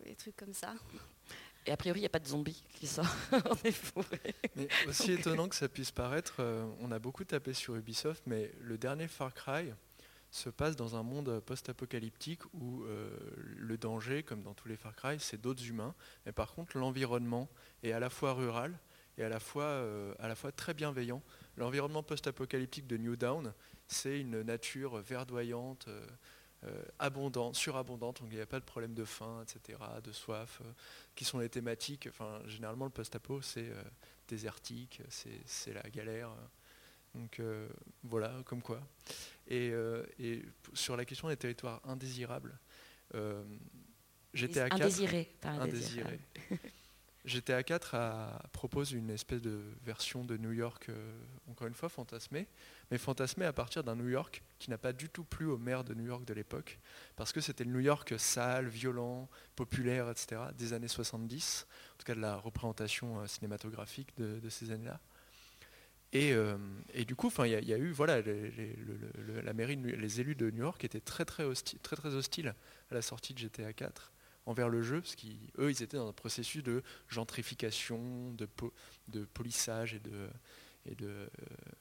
des 0.05 0.15
trucs 0.15 0.35
comme 0.35 0.53
ça? 0.53 0.73
Et 1.67 1.71
a 1.71 1.77
priori, 1.77 1.99
il 1.99 2.01
n'y 2.01 2.07
a 2.07 2.09
pas 2.09 2.19
de 2.19 2.27
zombies 2.27 2.63
qui 2.73 2.87
sortent 2.87 3.15
en 3.33 3.55
Mais 4.55 4.67
aussi 4.87 5.11
étonnant 5.11 5.47
que 5.47 5.55
ça 5.55 5.69
puisse 5.69 5.91
paraître, 5.91 6.37
euh, 6.39 6.65
on 6.79 6.91
a 6.91 6.97
beaucoup 6.97 7.23
tapé 7.23 7.53
sur 7.53 7.75
Ubisoft, 7.75 8.23
mais 8.25 8.51
le 8.61 8.77
dernier 8.77 9.07
Far 9.07 9.33
Cry, 9.33 9.71
se 10.31 10.49
passe 10.49 10.77
dans 10.77 10.95
un 10.95 11.03
monde 11.03 11.41
post-apocalyptique 11.41 12.41
où 12.53 12.85
le 13.35 13.77
danger, 13.77 14.23
comme 14.23 14.41
dans 14.43 14.53
tous 14.53 14.69
les 14.69 14.77
Far 14.77 14.95
Cry, 14.95 15.19
c'est 15.19 15.41
d'autres 15.41 15.67
humains. 15.67 15.93
Mais 16.25 16.31
par 16.31 16.53
contre, 16.53 16.77
l'environnement 16.77 17.49
est 17.83 17.91
à 17.91 17.99
la 17.99 18.09
fois 18.09 18.33
rural 18.33 18.79
et 19.17 19.23
à 19.23 19.29
la 19.29 19.41
fois, 19.41 19.85
à 20.19 20.29
la 20.29 20.35
fois 20.35 20.53
très 20.53 20.73
bienveillant. 20.73 21.21
L'environnement 21.57 22.01
post-apocalyptique 22.01 22.87
de 22.87 22.95
New 22.95 23.17
Down, 23.17 23.53
c'est 23.91 24.19
une 24.19 24.41
nature 24.41 24.97
verdoyante, 24.97 25.89
abondante, 26.99 27.55
surabondante, 27.55 28.21
donc 28.21 28.29
il 28.31 28.35
n'y 28.35 28.41
a 28.41 28.45
pas 28.45 28.59
de 28.59 28.65
problème 28.65 28.93
de 28.93 29.03
faim, 29.03 29.43
etc., 29.43 29.79
de 30.03 30.11
soif, 30.11 30.61
qui 31.15 31.25
sont 31.25 31.39
les 31.39 31.49
thématiques. 31.49 32.07
Enfin, 32.09 32.41
généralement, 32.47 32.85
le 32.85 32.91
post-apo, 32.91 33.41
c'est 33.41 33.71
désertique, 34.27 35.01
c'est 35.09 35.73
la 35.73 35.89
galère. 35.89 36.29
Donc 37.15 37.39
euh, 37.39 37.67
voilà, 38.03 38.33
comme 38.45 38.61
quoi. 38.61 38.81
Et, 39.47 39.69
euh, 39.71 40.03
sur 40.73 40.95
la 40.95 41.05
question 41.05 41.27
des 41.27 41.37
territoires 41.37 41.81
indésirables, 41.85 42.57
euh, 43.15 43.43
j'étais 44.33 44.61
à 44.61 44.69
4. 44.69 44.81
Indésiré, 44.81 45.35
indésiré. 45.43 46.19
GTA 47.23 47.61
4 47.61 48.49
propose 48.51 48.93
une 48.93 49.11
espèce 49.11 49.41
de 49.41 49.61
version 49.83 50.25
de 50.25 50.37
New 50.37 50.53
York, 50.53 50.89
encore 51.47 51.67
une 51.67 51.75
fois 51.75 51.87
fantasmée, 51.87 52.47
mais 52.91 52.97
fantasmée 52.97 53.45
à 53.45 53.53
partir 53.53 53.83
d'un 53.83 53.95
New 53.95 54.09
York 54.09 54.43
qui 54.59 54.69
n'a 54.69 54.77
pas 54.77 54.93
du 54.93 55.09
tout 55.09 55.23
plu 55.23 55.47
au 55.47 55.57
maire 55.57 55.83
de 55.83 55.93
New 55.93 56.05
York 56.05 56.25
de 56.25 56.33
l'époque, 56.33 56.79
parce 57.15 57.31
que 57.31 57.41
c'était 57.41 57.63
le 57.63 57.71
New 57.71 57.79
York 57.79 58.13
sale, 58.19 58.67
violent, 58.67 59.29
populaire, 59.55 60.09
etc., 60.09 60.41
des 60.57 60.73
années 60.73 60.87
70, 60.87 61.65
en 61.93 61.97
tout 61.97 62.05
cas 62.05 62.15
de 62.15 62.19
la 62.19 62.35
représentation 62.35 63.25
cinématographique 63.25 64.09
de 64.17 64.49
ces 64.49 64.71
années-là. 64.71 64.99
Euh, 66.13 66.57
et, 66.93 67.05
du 67.05 67.15
coup, 67.15 67.31
il 67.39 67.47
y, 67.47 67.73
a 67.73 67.77
eu, 67.77 67.91
voilà, 67.91 68.21
la 68.21 69.53
mairie, 69.53 69.77
les 69.77 70.19
élus 70.19 70.35
de 70.35 70.51
New 70.51 70.63
York 70.63 70.83
étaient 70.83 70.99
très 70.99 71.25
très, 71.25 71.43
hostiles, 71.43 71.79
très 71.79 71.95
très 71.95 72.15
hostiles 72.15 72.53
à 72.89 72.93
la 72.93 73.01
sortie 73.01 73.33
de 73.33 73.39
GTA 73.39 73.71
4 73.73 74.11
envers 74.45 74.69
le 74.69 74.81
jeu, 74.81 75.01
parce 75.01 75.15
qu'eux, 75.15 75.69
ils 75.69 75.83
étaient 75.83 75.97
dans 75.97 76.09
un 76.09 76.13
processus 76.13 76.63
de 76.63 76.83
gentrification, 77.07 78.33
de, 78.33 78.47
de 79.07 79.25
polissage 79.25 79.93
et 79.93 79.99
de, 79.99 80.27
et 80.85 80.95
de, 80.95 81.29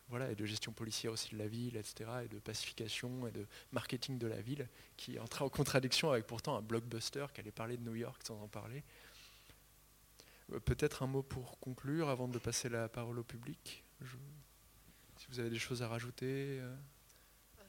voilà, 0.09 0.31
et 0.31 0.35
de 0.35 0.45
gestion 0.45 0.73
policière 0.73 1.13
aussi 1.13 1.31
de 1.35 1.39
la 1.39 1.49
ville, 1.49 1.77
etc., 1.77 2.11
et 2.25 2.29
de 2.29 2.39
pacification 2.39 3.27
et 3.27 3.31
de 3.31 3.47
marketing 3.73 4.19
de 4.19 4.27
la 4.27 4.41
ville, 4.41 4.69
qui 4.97 5.19
entrait 5.19 5.45
en 5.45 5.49
contradiction 5.49 6.11
avec 6.11 6.27
pourtant 6.27 6.57
un 6.57 6.63
blockbuster 6.63 7.27
qui 7.33 7.41
allait 7.41 7.51
parler 7.51 7.77
de 7.77 7.83
New 7.83 7.95
York 7.95 8.21
sans 8.25 8.41
en 8.43 8.49
parler. 8.49 8.85
Euh, 10.53 10.61
peut-être 10.61 11.03
un 11.03 11.07
mot 11.07 11.23
pour 11.23 11.59
conclure 11.61 12.09
avant 12.09 12.29
de 12.29 12.39
passer 12.39 12.69
la 12.69 12.89
parole 12.89 13.19
au 13.19 13.25
public 13.25 13.85
si 15.17 15.27
vous 15.29 15.39
avez 15.39 15.51
des 15.51 15.59
choses 15.59 15.83
à 15.83 15.89
rajouter. 15.89 16.59
Euh. 16.61 16.75
Euh, 17.59 17.63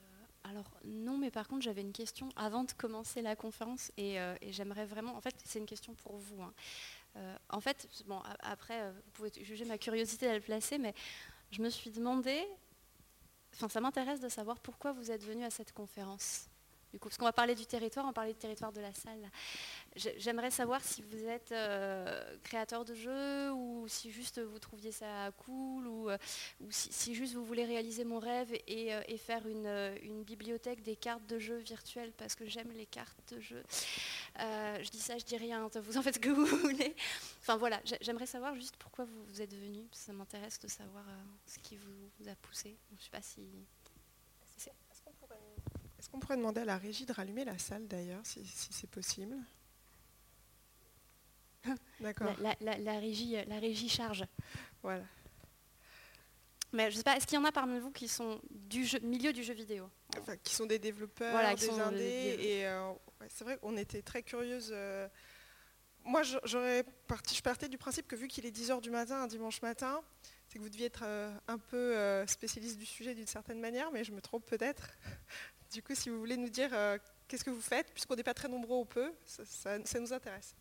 alors 0.45 0.71
non, 0.85 1.17
mais 1.17 1.31
par 1.31 1.49
contre 1.49 1.63
j'avais 1.63 1.81
une 1.81 1.91
question 1.91 2.29
avant 2.37 2.63
de 2.63 2.71
commencer 2.71 3.21
la 3.21 3.35
conférence 3.35 3.91
et, 3.97 4.17
j'aimerais 4.49 4.85
vraiment, 4.85 5.15
en 5.15 5.21
fait 5.21 5.35
c'est 5.43 5.59
une 5.59 5.65
question 5.65 5.93
pour 5.95 6.17
vous. 6.17 6.41
Hein. 6.41 6.53
En 7.49 7.59
fait, 7.59 7.87
bon, 8.05 8.21
après 8.39 8.91
vous 8.91 9.11
pouvez 9.13 9.31
juger 9.41 9.65
ma 9.65 9.77
curiosité 9.77 10.27
à 10.27 10.35
le 10.35 10.41
placer, 10.41 10.77
mais 10.77 10.93
je 11.51 11.61
me 11.61 11.69
suis 11.69 11.91
demandé, 11.91 12.45
enfin 13.55 13.67
ça 13.67 13.81
m'intéresse 13.81 14.19
de 14.19 14.29
savoir 14.29 14.59
pourquoi 14.59 14.93
vous 14.93 15.11
êtes 15.11 15.23
venu 15.23 15.43
à 15.43 15.49
cette 15.49 15.73
conférence. 15.73 16.50
Du 16.91 16.99
coup, 16.99 17.07
parce 17.07 17.17
qu'on 17.17 17.25
va 17.25 17.31
parler 17.31 17.55
du 17.55 17.65
territoire, 17.65 18.05
on 18.05 18.11
parler 18.11 18.33
du 18.33 18.39
territoire 18.39 18.73
de 18.73 18.81
la 18.81 18.93
salle. 18.93 19.31
J'aimerais 19.95 20.51
savoir 20.51 20.83
si 20.83 21.01
vous 21.01 21.25
êtes 21.25 21.53
euh, 21.53 22.37
créateur 22.43 22.83
de 22.83 22.93
jeux 22.93 23.51
ou 23.53 23.85
si 23.87 24.11
juste 24.11 24.41
vous 24.41 24.59
trouviez 24.59 24.91
ça 24.91 25.31
cool 25.37 25.87
ou, 25.87 26.09
euh, 26.09 26.17
si, 26.69 27.15
juste 27.15 27.33
vous 27.33 27.45
voulez 27.45 27.63
réaliser 27.63 28.03
mon 28.03 28.19
rêve 28.19 28.53
et, 28.67 28.93
euh, 28.93 29.01
faire 29.17 29.47
une, 29.47 30.23
bibliothèque 30.23 30.81
des 30.81 30.95
cartes 30.95 31.25
de 31.27 31.39
jeux 31.39 31.57
virtuelles 31.57 32.11
parce 32.17 32.35
que 32.35 32.45
j'aime 32.45 32.71
les 32.71 32.85
cartes 32.85 33.33
de 33.33 33.39
jeux. 33.39 33.63
je 34.37 34.89
dis 34.89 34.99
ça, 34.99 35.17
je 35.17 35.25
dis 35.25 35.37
rien, 35.37 35.69
vous 35.75 35.97
en 35.97 36.01
faites 36.01 36.15
ce 36.15 36.19
que 36.19 36.29
vous 36.29 36.45
voulez. 36.45 36.95
Enfin 37.41 37.55
voilà, 37.55 37.81
j'aimerais 38.01 38.25
savoir 38.25 38.55
juste 38.55 38.75
pourquoi 38.77 39.05
vous, 39.05 39.41
êtes 39.41 39.53
venu. 39.53 39.87
Ça 39.91 40.11
m'intéresse 40.11 40.59
de 40.59 40.67
savoir 40.67 41.05
ce 41.45 41.59
qui 41.59 41.77
vous, 41.77 42.27
a 42.27 42.35
poussé. 42.35 42.75
Je 42.91 42.95
ne 42.95 43.01
sais 43.01 43.09
pas 43.09 43.21
si... 43.21 43.41
Est-ce 44.57 45.01
qu'on 45.03 45.13
pourrait 45.13 45.39
demander 46.35 46.61
à 46.61 46.65
la 46.65 46.77
régie 46.77 47.05
de 47.05 47.13
rallumer 47.13 47.45
la 47.45 47.57
salle 47.57 47.87
d'ailleurs, 47.87 48.21
si 48.23 48.45
c'est 48.45 48.89
possible? 48.89 49.35
D'accord. 51.99 52.33
La, 52.39 52.99
régie, 52.99 53.35
la 53.47 53.59
régie 53.59 53.89
charge. 53.89 54.25
Voilà. 54.81 55.03
Mais 56.73 56.89
je 56.89 56.97
sais 56.97 57.03
pas, 57.03 57.17
est-ce 57.17 57.27
qu'il 57.27 57.35
y 57.35 57.41
en 57.41 57.45
a 57.45 57.51
parmi 57.51 57.79
vous 57.79 57.91
qui 57.91 58.07
sont 58.07 58.39
du 58.49 58.87
milieu 59.01 59.33
du 59.33 59.43
jeu 59.43 59.53
vidéo? 59.53 59.89
Enfin, 60.17 60.37
Qui 60.37 60.55
sont 60.55 60.65
des 60.65 60.79
développeurs, 60.79 61.55
des 61.55 61.69
indés. 61.69 62.37
Et 62.39 62.65
euh, 62.65 62.93
c'est 63.27 63.43
vrai 63.43 63.57
qu'on 63.57 63.75
était 63.75 64.01
très 64.01 64.23
curieuse. 64.23 64.69
Euh, 64.73 65.07
moi, 66.05 66.21
j'aurais 66.45 66.83
parti, 67.07 67.35
je 67.35 67.41
partais 67.41 67.67
du 67.67 67.77
principe 67.77 68.07
que 68.07 68.15
vu 68.15 68.27
qu'il 68.27 68.45
est 68.45 68.55
10h 68.55 68.81
du 68.81 68.89
matin, 68.89 69.23
un 69.23 69.27
dimanche 69.27 69.61
matin, 69.61 70.01
c'est 70.47 70.57
que 70.57 70.63
vous 70.63 70.69
deviez 70.69 70.87
être 70.87 71.03
euh, 71.03 71.31
un 71.47 71.57
peu 71.57 72.25
spécialiste 72.25 72.77
du 72.77 72.85
sujet 72.85 73.15
d'une 73.15 73.27
certaine 73.27 73.59
manière, 73.59 73.91
mais 73.91 74.03
je 74.03 74.13
me 74.13 74.21
trompe 74.21 74.45
peut-être. 74.45 74.89
Du 75.71 75.81
coup, 75.81 75.93
si 75.95 76.09
vous 76.09 76.19
voulez 76.19 76.37
nous 76.37 76.49
dire 76.49 76.69
qu'est-ce 77.27 77.43
que 77.43 77.49
vous 77.49 77.61
faites, 77.61 77.91
puisqu'on 77.93 78.15
n'est 78.15 78.23
pas 78.23 78.33
très 78.33 78.49
nombreux 78.49 78.77
au 78.77 78.85
peu, 78.85 79.11
ça 79.25 79.77
nous 79.99 80.13
intéresse. 80.13 80.55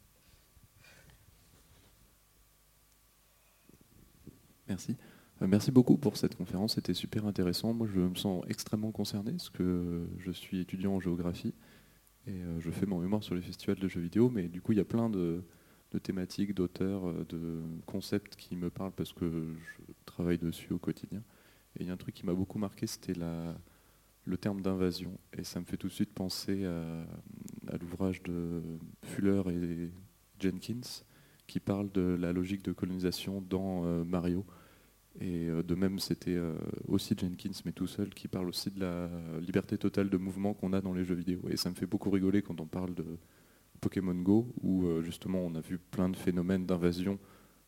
Merci. 4.70 4.96
Euh, 5.42 5.48
merci 5.48 5.72
beaucoup 5.72 5.96
pour 5.96 6.16
cette 6.16 6.36
conférence, 6.36 6.74
c'était 6.74 6.94
super 6.94 7.26
intéressant. 7.26 7.74
Moi, 7.74 7.88
je 7.92 7.98
me 7.98 8.14
sens 8.14 8.44
extrêmement 8.48 8.92
concerné 8.92 9.32
parce 9.32 9.50
que 9.50 10.06
je 10.18 10.30
suis 10.30 10.60
étudiant 10.60 10.92
en 10.92 11.00
géographie 11.00 11.54
et 12.28 12.30
euh, 12.30 12.60
je 12.60 12.70
fais 12.70 12.86
mon 12.86 13.00
mémoire 13.00 13.24
sur 13.24 13.34
les 13.34 13.42
festivals 13.42 13.80
de 13.80 13.88
jeux 13.88 14.00
vidéo, 14.00 14.30
mais 14.30 14.46
du 14.46 14.60
coup, 14.60 14.70
il 14.70 14.78
y 14.78 14.80
a 14.80 14.84
plein 14.84 15.10
de, 15.10 15.42
thématiques, 16.04 16.54
d'auteurs, 16.54 17.08
euh, 17.08 17.26
de 17.28 17.62
concepts 17.86 18.36
qui 18.36 18.54
me 18.54 18.70
parlent 18.70 18.92
parce 18.92 19.12
que 19.12 19.28
je 19.28 19.92
travaille 20.04 20.38
dessus 20.38 20.72
au 20.72 20.78
quotidien. 20.78 21.24
Et 21.76 21.82
il 21.82 21.86
y 21.88 21.90
a 21.90 21.92
un 21.94 21.96
truc 21.96 22.14
qui 22.14 22.24
m'a 22.24 22.34
beaucoup 22.34 22.58
marqué, 22.58 22.86
c'était 22.86 23.14
le 24.24 24.36
terme 24.36 24.60
d'invasion. 24.60 25.18
Et 25.36 25.44
ça 25.44 25.60
me 25.60 25.64
fait 25.64 25.76
tout 25.76 25.88
de 25.88 25.92
suite 25.92 26.12
penser 26.12 26.64
à, 26.64 27.76
l'ouvrage 27.80 28.22
de 28.22 28.62
Fuller 29.04 29.42
et 29.48 29.90
Jenkins 30.38 31.04
qui 31.46 31.60
parle 31.60 31.90
de 31.92 32.16
la 32.18 32.32
logique 32.32 32.62
de 32.62 32.72
colonisation 32.72 33.40
dans 33.40 33.82
Mario 34.04 34.44
et 35.18 35.48
euh, 35.48 35.62
de 35.62 35.74
même, 35.74 35.98
c'était 35.98 36.36
euh, 36.36 36.54
aussi 36.86 37.14
Jenkins, 37.18 37.50
mais 37.64 37.72
tout 37.72 37.86
seul, 37.86 38.10
qui 38.10 38.28
parle 38.28 38.48
aussi 38.48 38.70
de 38.70 38.80
la 38.80 39.10
liberté 39.40 39.76
totale 39.76 40.08
de 40.08 40.16
mouvement 40.16 40.54
qu'on 40.54 40.72
a 40.72 40.80
dans 40.80 40.92
les 40.92 41.04
jeux 41.04 41.14
vidéo. 41.14 41.40
Et 41.50 41.56
ça 41.56 41.70
me 41.70 41.74
fait 41.74 41.86
beaucoup 41.86 42.10
rigoler 42.10 42.42
quand 42.42 42.60
on 42.60 42.66
parle 42.66 42.94
de 42.94 43.04
Pokémon 43.80 44.14
Go, 44.14 44.52
où 44.62 44.86
euh, 44.86 45.02
justement 45.02 45.40
on 45.40 45.54
a 45.54 45.60
vu 45.60 45.78
plein 45.78 46.08
de 46.08 46.16
phénomènes 46.16 46.64
d'invasion, 46.64 47.18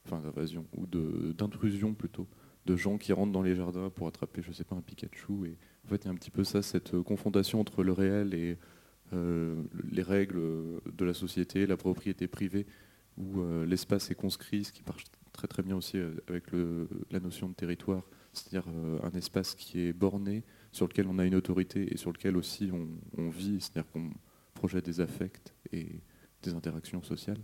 enfin 0.06 0.20
d'invasion, 0.20 0.66
ou 0.76 0.86
d'intrusion 0.86 1.94
plutôt, 1.94 2.28
de 2.66 2.76
gens 2.76 2.96
qui 2.96 3.12
rentrent 3.12 3.32
dans 3.32 3.42
les 3.42 3.56
jardins 3.56 3.90
pour 3.90 4.06
attraper, 4.06 4.42
je 4.42 4.52
sais 4.52 4.64
pas, 4.64 4.76
un 4.76 4.82
Pikachu. 4.82 5.46
Et 5.46 5.56
en 5.84 5.88
fait, 5.88 5.96
il 5.96 6.04
y 6.04 6.08
a 6.08 6.10
un 6.10 6.16
petit 6.16 6.30
peu 6.30 6.44
ça, 6.44 6.62
cette 6.62 7.00
confrontation 7.02 7.60
entre 7.60 7.82
le 7.82 7.92
réel 7.92 8.34
et 8.34 8.58
les 9.92 10.02
règles 10.02 10.40
de 10.90 11.04
la 11.04 11.12
société, 11.12 11.66
la 11.66 11.76
propriété 11.76 12.28
privée, 12.28 12.66
où 13.18 13.42
l'espace 13.66 14.10
est 14.10 14.14
conscrit, 14.14 14.64
ce 14.64 14.72
qui 14.72 14.82
marche 14.86 15.04
très 15.32 15.48
très 15.48 15.62
bien 15.62 15.76
aussi 15.76 15.98
euh, 15.98 16.14
avec 16.28 16.44
la 17.10 17.20
notion 17.20 17.48
de 17.48 17.54
territoire, 17.54 18.02
c'est-à-dire 18.32 18.70
euh, 18.72 18.98
un 19.02 19.10
espace 19.12 19.54
qui 19.54 19.80
est 19.80 19.92
borné, 19.92 20.44
sur 20.70 20.86
lequel 20.86 21.06
on 21.08 21.18
a 21.18 21.26
une 21.26 21.34
autorité 21.34 21.92
et 21.92 21.96
sur 21.96 22.12
lequel 22.12 22.36
aussi 22.36 22.70
on, 23.18 23.28
vit, 23.28 23.60
c'est-à-dire 23.60 23.90
qu'on 23.90 24.10
projette 24.54 24.86
des 24.86 25.00
affects 25.00 25.52
et 25.72 26.00
des 26.42 26.54
interactions 26.54 27.02
sociales. 27.02 27.42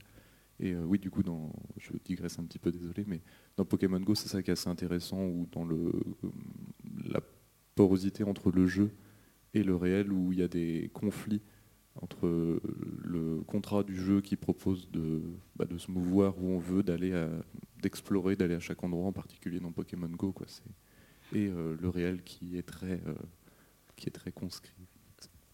Et 0.60 0.72
euh, 0.72 0.84
oui, 0.84 0.98
du 0.98 1.10
coup, 1.10 1.22
dans, 1.22 1.52
je 1.76 1.92
digresse 2.04 2.38
un 2.38 2.44
petit 2.44 2.58
peu, 2.58 2.72
désolé, 2.72 3.04
mais 3.06 3.20
dans 3.56 3.64
Pokémon 3.64 4.00
Go, 4.00 4.14
c'est 4.14 4.28
ça 4.28 4.42
qui 4.42 4.50
est 4.50 4.52
assez 4.52 4.68
intéressant, 4.68 5.24
ou 5.24 5.46
dans 5.52 5.64
le, 5.64 5.92
la 7.04 7.20
porosité 7.78 8.24
entre 8.24 8.50
le 8.50 8.66
jeu 8.66 8.90
et 9.54 9.62
le 9.62 9.76
réel, 9.76 10.10
où 10.10 10.32
il 10.32 10.40
y 10.40 10.42
a 10.42 10.48
des 10.48 10.90
conflits 10.92 11.42
entre 12.02 12.60
le 13.04 13.40
contrat 13.46 13.84
du 13.84 13.96
jeu 13.96 14.20
qui 14.20 14.36
propose 14.36 14.90
de, 14.90 15.22
bah, 15.54 15.64
de 15.64 15.78
se 15.78 15.90
mouvoir 15.90 16.36
où 16.38 16.48
on 16.48 16.58
veut, 16.58 16.82
d'aller 16.82 17.12
d'explorer, 17.80 18.34
d'aller 18.34 18.56
à 18.56 18.60
chaque 18.60 18.82
endroit, 18.82 19.06
en 19.06 19.12
particulier 19.12 19.60
dans 19.60 19.70
Pokémon 19.70 20.08
Go, 20.08 20.32
quoi, 20.32 20.46
et 21.32 21.46
euh, 21.46 21.76
le 21.80 21.88
réel 21.88 22.22
qui 22.22 22.58
est 22.58 22.66
très, 22.66 23.00
euh, 23.06 23.14
qui 23.96 24.08
est 24.08 24.12
très 24.12 24.32
conscrit. 24.32 24.88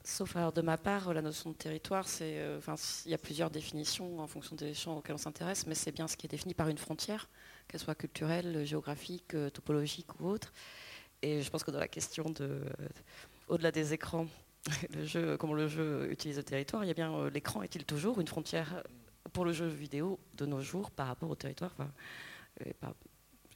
Sauf 0.02 0.36
alors 0.36 0.52
de 0.52 0.62
ma 0.62 0.76
part, 0.76 1.12
la 1.14 1.22
notion 1.22 1.50
de 1.50 1.56
territoire, 1.56 2.06
c'est, 2.08 2.38
euh, 2.38 2.60
il 3.06 3.10
y 3.10 3.14
a 3.14 3.18
plusieurs 3.18 3.50
définitions 3.50 4.20
en 4.20 4.26
fonction 4.26 4.54
des 4.56 4.74
champs 4.74 4.98
auxquels 4.98 5.14
on 5.14 5.18
s'intéresse, 5.18 5.66
mais 5.66 5.74
c'est 5.74 5.92
bien 5.92 6.08
ce 6.08 6.16
qui 6.16 6.26
est 6.26 6.30
défini 6.30 6.54
par 6.54 6.68
une 6.68 6.78
frontière, 6.78 7.28
qu'elle 7.68 7.80
soit 7.80 7.94
culturelle, 7.94 8.64
géographique, 8.64 9.34
topologique 9.52 10.20
ou 10.20 10.28
autre. 10.28 10.52
Et 11.24 11.40
je 11.40 11.50
pense 11.50 11.64
que 11.64 11.70
dans 11.70 11.78
la 11.78 11.88
question 11.88 12.28
de, 12.28 12.60
au-delà 13.48 13.72
des 13.72 13.94
écrans, 13.94 14.26
le 14.94 15.06
jeu, 15.06 15.38
comment 15.38 15.54
le 15.54 15.68
jeu 15.68 16.06
utilise 16.10 16.36
le 16.36 16.42
territoire, 16.42 16.84
il 16.84 16.88
y 16.88 16.90
a 16.90 16.94
bien 16.94 17.14
euh, 17.14 17.30
l'écran 17.30 17.62
est-il 17.62 17.86
toujours 17.86 18.20
une 18.20 18.28
frontière 18.28 18.82
pour 19.32 19.46
le 19.46 19.52
jeu 19.54 19.66
vidéo 19.66 20.20
de 20.34 20.44
nos 20.44 20.60
jours 20.60 20.90
par 20.90 21.06
rapport 21.06 21.30
au 21.30 21.34
territoire 21.34 21.74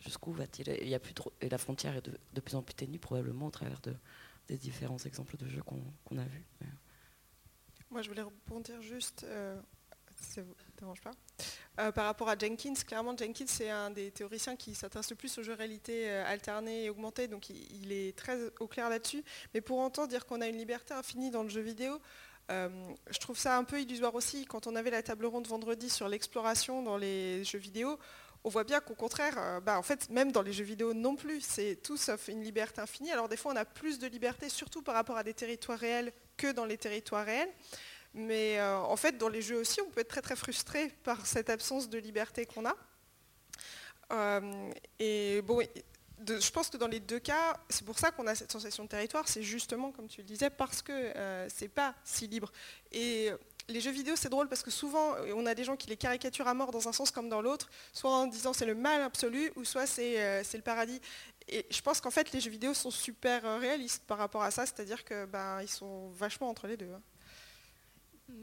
Jusqu'où 0.00 0.32
va-t-il? 0.32 0.78
Il 0.80 0.88
y 0.88 0.94
a 0.94 0.98
plus 0.98 1.12
et 1.42 1.50
la 1.50 1.58
frontière 1.58 1.94
est 1.96 2.08
de, 2.08 2.40
plus 2.40 2.54
en 2.54 2.62
plus 2.62 2.74
ténue 2.74 2.98
probablement 2.98 3.48
au 3.48 3.50
travers 3.50 3.80
de 3.80 3.94
des 4.46 4.56
différents 4.56 4.96
exemples 5.04 5.36
de 5.36 5.46
jeux 5.46 5.60
qu'on 5.60 6.16
a 6.16 6.24
vus. 6.24 6.46
Moi, 7.90 8.00
je 8.00 8.08
voulais 8.08 8.22
rebondir 8.22 8.80
juste, 8.80 9.26
ça 10.20 10.42
vous 10.42 10.54
dérange 10.78 11.00
pas, 11.00 11.92
par 11.92 12.04
rapport 12.04 12.28
à 12.28 12.36
Jenkins. 12.36 12.74
Clairement, 12.86 13.16
Jenkins, 13.16 13.46
c'est 13.46 13.70
un 13.70 13.90
des 13.90 14.10
théoriciens 14.10 14.56
qui 14.56 14.74
s'intéresse 14.74 15.10
le 15.10 15.16
plus 15.16 15.36
aux 15.38 15.42
jeux 15.42 15.54
réalité 15.54 16.08
alternée 16.10 16.84
et 16.84 16.90
augmentée, 16.90 17.28
donc 17.28 17.50
il, 17.50 17.92
est 17.92 18.16
très 18.16 18.38
au 18.60 18.66
clair 18.66 18.88
là-dessus. 18.88 19.24
Mais 19.54 19.60
pour 19.60 19.78
autant, 19.78 20.06
dire 20.06 20.26
qu'on 20.26 20.40
a 20.40 20.46
une 20.46 20.58
liberté 20.58 20.94
infinie 20.94 21.30
dans 21.30 21.42
le 21.42 21.48
jeu 21.48 21.60
vidéo, 21.60 22.00
euh, 22.50 22.68
je 23.10 23.18
trouve 23.18 23.38
ça 23.38 23.56
un 23.56 23.64
peu 23.64 23.80
illusoire 23.80 24.14
aussi. 24.14 24.46
Quand 24.46 24.66
on 24.66 24.74
avait 24.74 24.90
la 24.90 25.02
table 25.02 25.26
ronde 25.26 25.46
vendredi 25.46 25.90
sur 25.90 26.08
l'exploration 26.08 26.82
dans 26.82 26.96
les 26.96 27.44
jeux 27.44 27.58
vidéo, 27.58 27.98
on 28.44 28.48
voit 28.48 28.64
bien 28.64 28.80
qu'au 28.80 28.94
contraire, 28.94 29.34
euh, 29.36 29.60
bah, 29.60 29.78
en 29.78 29.82
fait, 29.82 30.08
même 30.10 30.32
dans 30.32 30.42
les 30.42 30.52
jeux 30.52 30.64
vidéo 30.64 30.94
non 30.94 31.16
plus, 31.16 31.40
c'est 31.40 31.76
tout 31.82 31.96
sauf 31.96 32.28
une 32.28 32.42
liberté 32.42 32.80
infinie. 32.80 33.10
Alors 33.10 33.28
des 33.28 33.36
fois, 33.36 33.52
on 33.52 33.56
a 33.56 33.64
plus 33.64 33.98
de 33.98 34.06
liberté, 34.06 34.48
surtout 34.48 34.82
par 34.82 34.94
rapport 34.94 35.16
à 35.16 35.24
des 35.24 35.34
territoires 35.34 35.78
réels 35.78 36.12
que 36.36 36.52
dans 36.52 36.64
les 36.64 36.78
territoires 36.78 37.26
réels. 37.26 37.50
Mais 38.18 38.58
euh, 38.58 38.78
en 38.78 38.96
fait, 38.96 39.16
dans 39.16 39.28
les 39.28 39.40
jeux 39.40 39.56
aussi, 39.56 39.80
on 39.80 39.90
peut 39.90 40.00
être 40.00 40.08
très 40.08 40.22
très 40.22 40.36
frustré 40.36 40.88
par 41.04 41.24
cette 41.26 41.50
absence 41.50 41.88
de 41.88 41.98
liberté 41.98 42.46
qu'on 42.46 42.64
a. 42.66 42.74
et 44.98 45.40
bon, 45.42 45.62
je 46.26 46.50
pense 46.50 46.68
que 46.68 46.76
dans 46.76 46.88
les 46.88 47.00
deux 47.00 47.18
cas, 47.18 47.56
c'est 47.68 47.84
pour 47.84 47.98
ça 47.98 48.10
qu'on 48.10 48.26
a 48.26 48.34
cette 48.34 48.50
sensation 48.50 48.84
de 48.84 48.88
territoire, 48.88 49.28
c'est 49.28 49.42
justement, 49.42 49.92
comme 49.92 50.08
tu 50.08 50.20
le 50.20 50.26
disais, 50.26 50.50
parce 50.50 50.82
que 50.82 50.92
euh, 50.92 51.48
c'est 51.48 51.68
pas 51.68 51.94
si 52.04 52.26
libre. 52.26 52.50
Et 52.92 53.30
les 53.68 53.80
jeux 53.80 53.90
vidéo, 53.90 54.14
c'est 54.16 54.28
drôle 54.28 54.48
parce 54.48 54.62
que 54.62 54.70
souvent, 54.70 55.14
on 55.34 55.46
a 55.46 55.54
des 55.54 55.64
gens 55.64 55.76
qui 55.76 55.88
les 55.88 55.96
caricaturent 55.96 56.48
à 56.48 56.54
mort 56.54 56.70
dans 56.70 56.88
un 56.88 56.92
sens 56.92 57.10
comme 57.10 57.28
dans 57.28 57.42
l'autre, 57.42 57.70
soit 57.92 58.10
en 58.10 58.26
disant 58.26 58.52
c'est 58.52 58.66
le 58.66 58.74
mal 58.74 59.02
absolu, 59.02 59.52
ou 59.56 59.64
soit 59.64 59.86
c'est 59.86 60.20
euh, 60.22 60.42
le 60.52 60.62
paradis. 60.62 61.00
Et 61.48 61.66
je 61.70 61.80
pense 61.80 62.00
qu'en 62.00 62.10
fait, 62.10 62.32
les 62.32 62.40
jeux 62.40 62.50
vidéo 62.50 62.74
sont 62.74 62.90
super 62.90 63.44
euh, 63.46 63.58
réalistes 63.58 64.02
par 64.06 64.18
rapport 64.18 64.42
à 64.42 64.50
ça, 64.50 64.66
c'est-à-dire 64.66 65.04
qu'ils 65.04 65.26
ben, 65.26 65.64
sont 65.66 66.08
vachement 66.10 66.48
entre 66.48 66.66
les 66.66 66.76
deux. 66.76 66.90
Hein. 66.92 67.00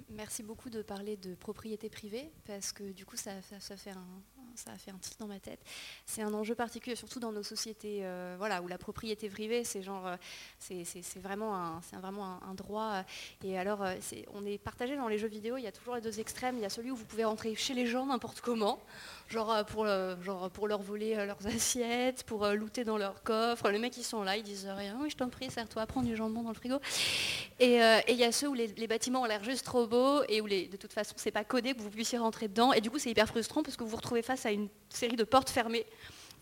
Merci 0.09 0.43
beaucoup 0.43 0.69
de 0.69 0.81
parler 0.81 1.17
de 1.17 1.35
propriété 1.35 1.89
privée, 1.89 2.31
parce 2.45 2.71
que 2.71 2.83
du 2.91 3.05
coup, 3.05 3.17
ça, 3.17 3.31
ça 3.59 3.77
fait 3.77 3.91
un, 3.91 4.07
ça 4.55 4.71
a 4.71 4.77
fait 4.77 4.91
un 4.91 4.97
titre 4.97 5.17
dans 5.19 5.27
ma 5.27 5.39
tête. 5.39 5.59
C'est 6.05 6.21
un 6.21 6.33
enjeu 6.33 6.55
particulier, 6.55 6.95
surtout 6.95 7.19
dans 7.19 7.31
nos 7.31 7.43
sociétés 7.43 7.99
euh, 8.03 8.35
voilà, 8.37 8.61
où 8.61 8.67
la 8.67 8.77
propriété 8.77 9.29
privée, 9.29 9.63
c'est 9.63 9.81
genre, 9.81 10.07
euh, 10.07 10.17
c'est 10.59 11.19
vraiment, 11.19 11.55
un, 11.55 11.81
vraiment 11.99 12.39
un, 12.43 12.53
droit. 12.53 13.03
et 13.43 13.57
alors, 13.57 13.83
euh, 13.83 13.95
on 14.33 14.45
est 14.45 14.57
partagé 14.57 14.95
dans 14.95 15.07
les 15.07 15.17
jeux 15.17 15.27
vidéo, 15.27 15.57
il 15.57 15.63
y 15.63 15.67
a 15.67 15.71
toujours 15.71 15.95
les 15.95 16.01
deux 16.01 16.19
extrêmes. 16.19 16.57
Il 16.57 16.61
y 16.61 16.65
a 16.65 16.69
celui 16.69 16.91
où 16.91 16.95
vous 16.95 17.05
pouvez 17.05 17.25
rentrer 17.25 17.53
chez 17.55 17.73
les 17.73 17.85
gens 17.85 18.05
n'importe 18.05 18.41
comment, 18.41 18.79
genre 19.29 19.65
pour, 19.65 19.87
genre 20.21 20.49
pour 20.51 20.67
leur 20.67 20.81
voler 20.81 21.15
leurs 21.15 21.45
assiettes, 21.47 22.23
pour 22.23 22.47
looter 22.47 22.83
dans 22.83 22.97
leur 22.97 23.23
coffre. 23.23 23.69
Les 23.69 23.79
mecs, 23.79 23.97
ils 23.97 24.03
sont 24.03 24.23
là, 24.23 24.37
ils 24.37 24.43
disent 24.43 24.67
rien. 24.67 24.97
Oui, 25.01 25.09
je 25.09 25.15
t'en 25.15 25.29
prie, 25.29 25.49
sers-toi, 25.49 25.85
prends 25.85 26.03
du 26.03 26.15
jambon 26.15 26.43
dans 26.43 26.49
le 26.49 26.55
frigo. 26.55 26.77
Et 27.59 27.79
il 28.07 28.15
y 28.15 28.23
a 28.23 28.31
ceux 28.31 28.47
où 28.47 28.53
les, 28.53 28.87
bâtiments 28.87 29.21
ont 29.21 29.25
l'air 29.25 29.43
juste 29.43 29.65
trop 29.65 29.87
beaux 29.87 30.23
et 30.29 30.41
où 30.41 30.47
de 30.47 30.77
toute 30.77 30.93
façon, 30.93 31.13
c'est 31.17 31.31
pas 31.31 31.43
codé 31.43 31.73
que 31.73 31.81
vous 31.81 31.89
puissiez 31.89 32.17
rentrer 32.17 32.47
dedans. 32.47 32.73
Et 32.73 32.81
du 32.81 32.89
coup, 32.89 32.99
c'est 32.99 33.09
hyper 33.09 33.27
frustrant 33.27 33.63
parce 33.63 33.77
que 33.77 33.83
vous 33.83 33.89
vous 33.89 33.97
retrouvez 33.97 34.21
face 34.21 34.45
à 34.45 34.51
une 34.51 34.67
série 34.89 35.15
de 35.15 35.23
portes 35.23 35.49
fermées 35.49 35.85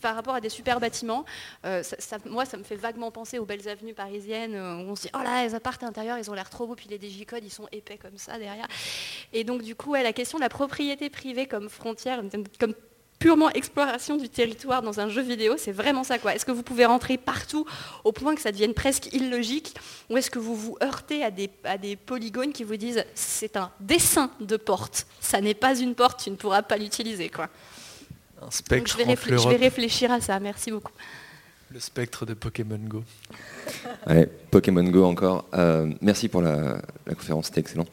par 0.04 0.16
rapport 0.16 0.36
à 0.36 0.42
des 0.42 0.50
super 0.50 0.80
bâtiments. 0.80 1.26
Euh, 1.66 1.82
moi, 2.26 2.46
ça 2.46 2.58
me 2.58 2.64
fait 2.64 2.76
vaguement 2.76 3.10
penser 3.10 3.40
aux 3.40 3.46
belles 3.46 3.68
avenues 3.70 3.94
parisiennes 3.94 4.54
euh, 4.54 4.76
où 4.76 4.92
on 4.92 4.96
se 4.96 5.04
dit, 5.04 5.10
oh 5.16 5.24
là, 5.24 5.46
les 5.46 5.56
apparts 5.56 5.82
intérieurs, 5.82 6.18
ils 6.20 6.30
ont 6.30 6.34
l'air 6.34 6.50
trop 6.50 6.68
beaux, 6.68 6.76
puis 6.76 6.88
les 6.90 7.00
digicodes, 7.00 7.44
ils 7.44 7.50
sont 7.50 7.68
épais 7.72 7.98
comme 7.98 8.18
ça 8.18 8.38
derrière. 8.38 8.68
Et 9.32 9.46
donc, 9.46 9.64
du 9.64 9.76
coup, 9.76 9.96
la 9.96 10.14
question 10.14 10.38
de 10.38 10.44
la 10.44 10.50
propriété 10.50 11.10
privée 11.10 11.48
comme 11.48 11.70
frontière, 11.70 12.22
comme 12.60 12.76
purement 13.18 13.50
exploration 13.52 14.18
du 14.18 14.28
territoire 14.28 14.82
dans 14.82 15.00
un 15.00 15.08
jeu 15.08 15.22
vidéo, 15.22 15.56
c'est 15.58 15.72
vraiment 15.72 16.04
ça 16.04 16.20
quoi. 16.20 16.36
Est-ce 16.36 16.46
que 16.46 16.52
vous 16.52 16.64
pouvez 16.64 16.86
rentrer 16.86 17.18
partout 17.18 17.66
au 18.04 18.12
point 18.12 18.36
que 18.36 18.42
ça 18.42 18.52
devienne 18.52 18.74
presque 18.74 19.14
illogique 19.14 19.74
ou 20.10 20.18
est-ce 20.18 20.30
que 20.30 20.40
vous 20.40 20.56
vous 20.58 20.76
heurtez 20.84 21.24
à 21.24 21.32
des, 21.32 21.50
à 21.64 21.78
des 21.78 21.96
polygones 21.96 22.52
qui 22.52 22.66
vous 22.66 22.76
disent 22.76 23.06
c'est 23.16 23.56
un 23.56 23.72
dessin 23.80 24.30
de 24.42 24.58
porte, 24.58 25.08
ça 25.22 25.40
n'est 25.40 25.54
pas 25.54 25.74
une 25.80 25.96
porte, 25.96 26.22
tu 26.26 26.32
ne 26.32 26.36
pourras 26.36 26.64
pas 26.64 26.76
l'utiliser 26.76 27.30
quoi 27.30 27.48
spectre 28.50 28.98
je, 29.00 29.50
vais 29.50 29.56
réfléchir 29.56 30.12
à 30.12 30.22
ça, 30.22 30.40
merci 30.40 30.72
beaucoup. 30.72 30.92
Le 31.72 31.80
spectre 31.80 32.26
de 32.26 32.34
Pokémon 32.34 32.80
Go. 32.80 33.04
Pokémon 34.52 34.84
Go 34.84 35.06
encore. 35.06 35.46
Euh, 35.56 35.92
merci 36.02 36.28
pour 36.28 36.42
la, 36.42 36.78
conférence, 37.08 37.48
c'était 37.48 37.62
excellent. 37.62 37.86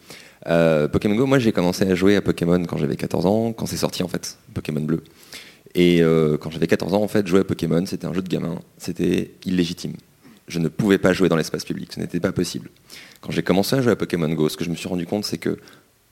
Euh, 0.46 0.88
Pokémon 0.88 1.14
Go, 1.14 1.26
moi 1.26 1.38
j'ai 1.38 1.52
commencé 1.52 1.88
à 1.90 1.94
jouer 1.94 2.16
à 2.16 2.22
Pokémon 2.22 2.62
quand 2.64 2.76
j'avais 2.76 2.96
14 2.96 3.26
ans, 3.26 3.52
quand 3.52 3.66
c'est 3.66 3.76
sorti 3.76 4.02
en 4.02 4.08
fait, 4.08 4.38
Pokémon 4.54 4.82
Bleu. 4.82 5.02
Et 5.74 6.02
euh, 6.02 6.36
quand 6.36 6.50
j'avais 6.50 6.66
14 6.66 6.94
ans, 6.94 7.02
en 7.02 7.08
fait, 7.08 7.26
jouer 7.26 7.40
à 7.40 7.44
Pokémon, 7.44 7.84
c'était 7.86 8.06
un 8.06 8.12
jeu 8.12 8.22
de 8.22 8.28
gamin, 8.28 8.58
c'était 8.76 9.32
illégitime. 9.44 9.94
Je 10.48 10.58
ne 10.58 10.68
pouvais 10.68 10.98
pas 10.98 11.12
jouer 11.12 11.28
dans 11.28 11.36
l'espace 11.36 11.64
public, 11.64 11.92
ce 11.92 12.00
n'était 12.00 12.20
pas 12.20 12.32
possible. 12.32 12.70
Quand 13.20 13.30
j'ai 13.30 13.42
commencé 13.42 13.76
à 13.76 13.82
jouer 13.82 13.92
à 13.92 13.96
Pokémon 13.96 14.28
Go, 14.30 14.48
ce 14.48 14.56
que 14.56 14.64
je 14.64 14.70
me 14.70 14.74
suis 14.74 14.88
rendu 14.88 15.06
compte, 15.06 15.24
c'est 15.24 15.38
que 15.38 15.58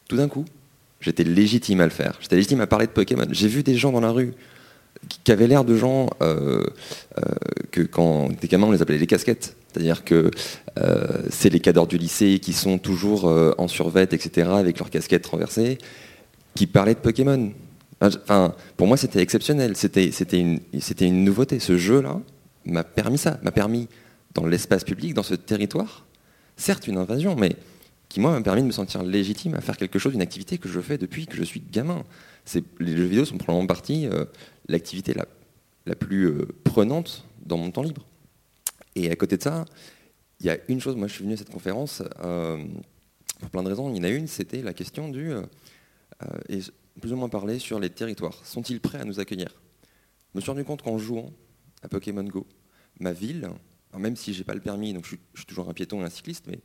tout 0.08 0.16
d'un 0.16 0.28
coup, 0.28 0.44
J'étais 1.00 1.24
légitime 1.24 1.80
à 1.80 1.84
le 1.84 1.90
faire. 1.90 2.18
J'étais 2.20 2.36
légitime 2.36 2.60
à 2.60 2.66
parler 2.66 2.86
de 2.86 2.92
Pokémon. 2.92 3.26
J'ai 3.30 3.48
vu 3.48 3.62
des 3.62 3.76
gens 3.76 3.92
dans 3.92 4.00
la 4.00 4.10
rue 4.10 4.34
qui 5.24 5.32
avaient 5.32 5.46
l'air 5.46 5.64
de 5.64 5.76
gens 5.76 6.10
euh, 6.22 6.64
euh, 7.18 7.22
que 7.70 7.82
quand 7.82 8.28
des 8.40 8.48
gamins 8.48 8.66
on 8.66 8.72
les 8.72 8.82
appelait 8.82 8.98
les 8.98 9.06
casquettes. 9.06 9.56
C'est-à-dire 9.68 10.04
que 10.04 10.30
euh, 10.78 11.06
c'est 11.30 11.50
les 11.50 11.60
cadors 11.60 11.86
du 11.86 11.98
lycée 11.98 12.38
qui 12.40 12.52
sont 12.52 12.78
toujours 12.78 13.24
en 13.58 13.68
survêt, 13.68 14.04
etc., 14.04 14.48
avec 14.52 14.78
leurs 14.78 14.90
casquettes 14.90 15.26
renversées, 15.26 15.78
qui 16.54 16.66
parlaient 16.66 16.94
de 16.94 17.00
Pokémon. 17.00 17.52
Enfin, 18.00 18.54
pour 18.76 18.86
moi, 18.86 18.96
c'était 18.96 19.20
exceptionnel. 19.20 19.76
C'était, 19.76 20.10
une 20.40 21.24
nouveauté. 21.24 21.60
Ce 21.60 21.76
jeu-là 21.76 22.20
m'a 22.64 22.84
permis 22.84 23.18
ça, 23.18 23.38
m'a 23.42 23.52
permis 23.52 23.88
dans 24.34 24.46
l'espace 24.46 24.84
public, 24.84 25.14
dans 25.14 25.22
ce 25.22 25.34
territoire, 25.34 26.06
certes 26.56 26.86
une 26.86 26.98
invasion, 26.98 27.34
mais 27.36 27.56
qui 28.08 28.20
moi 28.20 28.30
m'a 28.32 28.40
permis 28.40 28.62
de 28.62 28.66
me 28.66 28.72
sentir 28.72 29.02
légitime 29.02 29.54
à 29.54 29.60
faire 29.60 29.76
quelque 29.76 29.98
chose, 29.98 30.14
une 30.14 30.22
activité 30.22 30.58
que 30.58 30.68
je 30.68 30.80
fais 30.80 30.98
depuis 30.98 31.26
que 31.26 31.36
je 31.36 31.42
suis 31.42 31.60
gamin. 31.60 32.04
Les 32.80 32.96
jeux 32.96 33.04
vidéo 33.04 33.24
sont 33.24 33.36
probablement 33.36 33.66
partie 33.66 34.06
euh, 34.06 34.24
l'activité 34.68 35.14
la, 35.14 35.94
plus 35.94 36.24
euh, 36.24 36.48
prenante 36.64 37.26
dans 37.44 37.58
mon 37.58 37.70
temps 37.70 37.82
libre. 37.82 38.06
Et 38.94 39.10
à 39.10 39.16
côté 39.16 39.36
de 39.36 39.42
ça, 39.42 39.64
il 40.40 40.46
y 40.46 40.50
a 40.50 40.58
une 40.68 40.80
chose, 40.80 40.96
moi 40.96 41.06
je 41.08 41.14
suis 41.14 41.24
venu 41.24 41.34
à 41.34 41.36
cette 41.36 41.50
conférence 41.50 42.02
euh, 42.24 42.64
pour 43.40 43.50
plein 43.50 43.62
de 43.62 43.68
raisons. 43.68 43.90
Il 43.90 43.98
y 43.98 44.00
en 44.00 44.04
a 44.04 44.08
une, 44.08 44.26
c'était 44.26 44.62
la 44.62 44.72
question 44.72 45.08
du, 45.08 45.32
et 46.48 46.60
plus 47.00 47.12
ou 47.12 47.16
moins 47.16 47.28
parler 47.28 47.58
sur 47.58 47.78
les 47.78 47.90
territoires. 47.90 48.44
Sont-ils 48.44 48.80
prêts 48.80 49.00
à 49.00 49.04
nous 49.04 49.20
accueillir? 49.20 49.54
Je 50.32 50.38
me 50.38 50.40
suis 50.40 50.50
rendu 50.50 50.64
compte 50.64 50.82
qu'en 50.82 50.98
jouant 50.98 51.32
à 51.82 51.88
Pokémon 51.88 52.24
Go, 52.24 52.46
ma 53.00 53.12
ville, 53.12 53.50
même 53.96 54.16
si 54.16 54.34
j'ai 54.34 54.44
pas 54.44 54.54
le 54.54 54.60
permis, 54.60 54.94
donc 54.94 55.04
je 55.04 55.10
suis, 55.10 55.20
je 55.34 55.40
suis 55.40 55.46
toujours 55.46 55.68
un 55.68 55.74
piéton 55.74 56.00
et 56.00 56.04
un 56.04 56.10
cycliste, 56.10 56.46
mais 56.48 56.60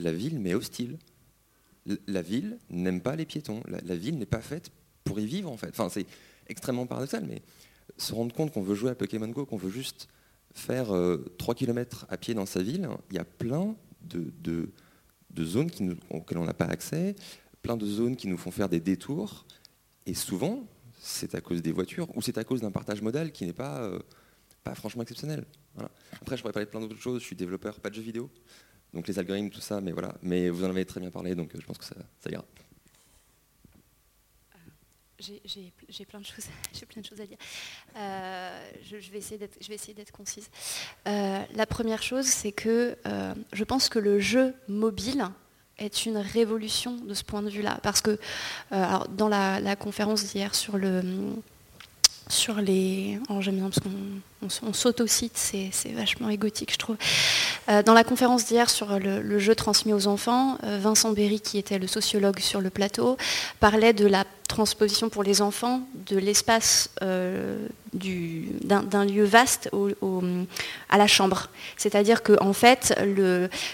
la 0.00 0.12
ville 0.12 0.38
m'est 0.38 0.54
hostile. 0.54 0.98
La 2.06 2.22
ville 2.22 2.58
n'aime 2.68 3.00
pas 3.00 3.16
les 3.16 3.24
piétons. 3.24 3.62
La, 3.66 3.96
ville 3.96 4.18
n'est 4.18 4.26
pas 4.26 4.40
faite 4.40 4.70
pour 5.04 5.18
y 5.18 5.26
vivre 5.26 5.50
en 5.50 5.56
fait. 5.56 5.74
C'est 5.90 6.06
extrêmement 6.48 6.86
paradoxal, 6.86 7.24
mais 7.26 7.42
se 7.96 8.14
rendre 8.14 8.34
compte 8.34 8.52
qu'on 8.52 8.62
veut 8.62 8.74
jouer 8.74 8.90
à 8.90 8.94
Pokémon 8.94 9.28
Go, 9.28 9.46
qu'on 9.46 9.56
veut 9.56 9.70
juste 9.70 10.08
faire 10.54 10.86
3 10.86 10.94
euh, 10.96 11.54
km 11.56 12.06
à 12.08 12.16
pied 12.16 12.34
dans 12.34 12.46
sa 12.46 12.62
ville, 12.62 12.88
il 13.10 13.16
y 13.16 13.18
a 13.18 13.24
plein 13.24 13.76
de, 14.02 14.72
zones 15.40 15.70
auxquelles 16.10 16.38
on 16.38 16.44
n'a 16.44 16.54
pas 16.54 16.66
accès, 16.66 17.14
plein 17.62 17.76
de 17.76 17.86
zones 17.86 18.16
qui 18.16 18.26
nous 18.26 18.36
font 18.36 18.50
faire 18.50 18.68
des 18.68 18.80
détours, 18.80 19.46
et 20.06 20.14
souvent, 20.14 20.66
c'est 20.98 21.34
à 21.34 21.40
cause 21.40 21.62
des 21.62 21.72
voitures 21.72 22.08
ou 22.16 22.22
c'est 22.22 22.36
à 22.38 22.44
cause 22.44 22.60
d'un 22.60 22.70
partage 22.70 23.00
modal 23.00 23.32
qui 23.32 23.46
n'est 23.46 23.52
pas, 23.52 23.82
euh, 23.82 24.00
franchement 24.74 25.02
exceptionnel. 25.02 25.44
Après, 26.20 26.36
je 26.36 26.42
pourrais 26.42 26.52
parler 26.52 26.66
de 26.66 26.70
plein 26.70 26.80
d'autres 26.80 27.00
choses, 27.00 27.20
je 27.20 27.26
suis 27.26 27.36
développeur, 27.36 27.80
pas 27.80 27.90
de 27.90 27.94
jeux 27.94 28.02
vidéo 28.02 28.30
donc 28.92 29.06
les 29.06 29.18
algorithmes, 29.18 29.50
tout 29.50 29.60
ça, 29.60 29.80
mais 29.80 29.92
voilà. 29.92 30.14
Mais 30.22 30.48
vous 30.48 30.64
en 30.64 30.70
avez 30.70 30.84
très 30.84 31.00
bien 31.00 31.10
parlé, 31.10 31.34
donc 31.34 31.54
euh, 31.54 31.58
je 31.60 31.66
pense 31.66 31.78
que 31.78 31.84
ça, 31.84 31.94
ira. 32.28 32.44
Euh, 34.54 35.36
j'ai 35.88 36.04
plein, 36.06 36.20
de 36.20 36.24
choses, 36.24 36.46
plein 36.88 37.00
de 37.00 37.06
choses 37.06 37.20
à 37.20 37.26
dire. 37.26 37.38
Euh, 37.96 38.70
je, 38.82 39.10
vais 39.10 39.18
essayer 39.18 39.94
d'être 39.94 40.12
concise. 40.12 40.50
la 41.06 41.66
première 41.68 42.02
chose, 42.02 42.26
c'est 42.26 42.52
que 42.52 42.96
je 43.52 43.64
pense 43.64 43.88
que 43.88 43.98
le 43.98 44.18
jeu 44.18 44.54
mobile 44.68 45.24
est 45.78 46.04
une 46.04 46.18
révolution 46.18 46.96
de 46.96 47.14
ce 47.14 47.24
point 47.24 47.42
de 47.42 47.50
vue-là. 47.50 47.78
Parce 47.82 48.00
que 48.00 48.18
alors, 48.70 49.08
dans 49.08 49.28
la, 49.28 49.60
la 49.60 49.76
conférence 49.76 50.24
d'hier 50.24 50.54
sur 50.54 50.76
le 50.76 51.02
sur 52.30 52.60
les. 52.60 53.18
J'aime 53.40 53.56
bien 53.56 53.70
parce 53.70 53.80
qu'on 53.80 54.48
on, 54.66 54.72
s'autocite, 54.72 55.36
c'est 55.36 55.92
vachement 55.92 56.28
égotique, 56.30 56.72
je 56.72 56.78
trouve. 56.78 56.96
Euh, 57.68 57.82
dans 57.82 57.94
la 57.94 58.04
conférence 58.04 58.46
d'hier 58.46 58.70
sur 58.70 58.98
le, 58.98 59.38
jeu 59.38 59.54
transmis 59.54 59.92
aux 59.92 60.06
enfants, 60.06 60.56
euh, 60.64 60.78
Vincent 60.80 61.12
Berry, 61.12 61.40
qui 61.40 61.58
était 61.58 61.78
le 61.78 61.86
sociologue 61.86 62.38
sur 62.40 62.60
le 62.60 62.70
plateau, 62.70 63.16
parlait 63.58 63.92
de 63.92 64.06
la 64.06 64.24
transposition 64.48 65.08
pour 65.08 65.22
les 65.22 65.42
enfants 65.42 65.82
de 66.06 66.16
l'espace 66.16 66.90
euh, 67.02 67.66
d'un 67.92 69.04
lieu 69.04 69.24
vaste 69.24 69.70
à 70.88 70.98
la 70.98 71.06
chambre. 71.06 71.48
C'est-à-dire 71.76 72.22
qu'en 72.22 72.48
en 72.48 72.52
fait, 72.52 72.98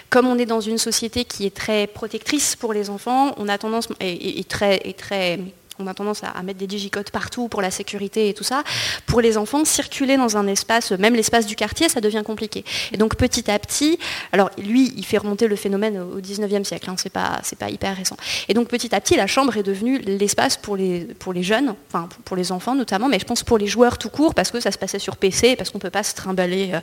comme 0.09 0.27
on 0.27 0.37
est 0.37 0.45
dans 0.45 0.61
une 0.61 0.77
société 0.77 1.25
qui 1.25 1.45
est 1.45 1.55
très 1.55 1.87
protectrice 1.87 2.55
pour 2.55 2.73
les 2.73 2.89
enfants, 2.89 3.33
on 3.37 3.47
a 3.47 3.57
tendance, 3.57 3.87
et 3.99 4.43
très 4.43 5.39
on 5.79 5.87
a 5.87 5.93
tendance 5.93 6.21
à, 6.23 6.41
mettre 6.43 6.59
des 6.59 6.67
digicodes 6.67 7.09
partout 7.11 7.47
pour 7.47 7.61
la 7.61 7.71
sécurité 7.71 8.29
et 8.29 8.33
tout 8.33 8.43
ça. 8.43 8.63
Pour 9.05 9.21
les 9.21 9.37
enfants, 9.37 9.65
circuler 9.65 10.17
dans 10.17 10.37
un 10.37 10.47
espace, 10.47 10.91
même 10.91 11.15
l'espace 11.15 11.45
du 11.45 11.55
quartier, 11.55 11.89
ça 11.89 12.01
devient 12.01 12.23
compliqué. 12.25 12.63
Et 12.91 12.97
donc 12.97 13.15
petit 13.15 13.49
à 13.49 13.57
petit, 13.59 13.99
alors 14.31 14.49
lui, 14.57 14.93
il 14.95 15.05
fait 15.05 15.17
remonter 15.17 15.47
le 15.47 15.55
phénomène 15.55 15.99
au 15.99 16.19
19e 16.19 16.63
siècle, 16.63 16.89
hein, 16.89 16.95
c'est 16.97 17.11
pas, 17.11 17.69
hyper 17.69 17.95
récent. 17.95 18.17
Et 18.47 18.53
donc 18.53 18.67
petit 18.67 18.93
à 18.95 19.01
petit, 19.01 19.15
la 19.15 19.27
chambre 19.27 19.57
est 19.57 19.63
devenue 19.63 19.99
l'espace 19.99 20.57
pour 20.57 20.77
les, 20.77 21.07
jeunes, 21.41 21.75
enfin 21.89 22.09
pour 22.25 22.35
les 22.35 22.51
enfants 22.51 22.75
notamment, 22.75 23.07
mais 23.07 23.19
je 23.19 23.25
pense 23.25 23.43
pour 23.43 23.57
les 23.57 23.67
joueurs 23.67 23.97
tout 23.97 24.09
court, 24.09 24.33
parce 24.33 24.51
que 24.51 24.59
ça 24.59 24.71
se 24.71 24.77
passait 24.77 24.99
sur 24.99 25.17
PC, 25.17 25.55
parce 25.55 25.69
qu'on 25.69 25.77
ne 25.77 25.83
peut 25.83 25.89
pas 25.89 26.03
se 26.03 26.15
trimballer. 26.15 26.71
Euh, 26.73 26.79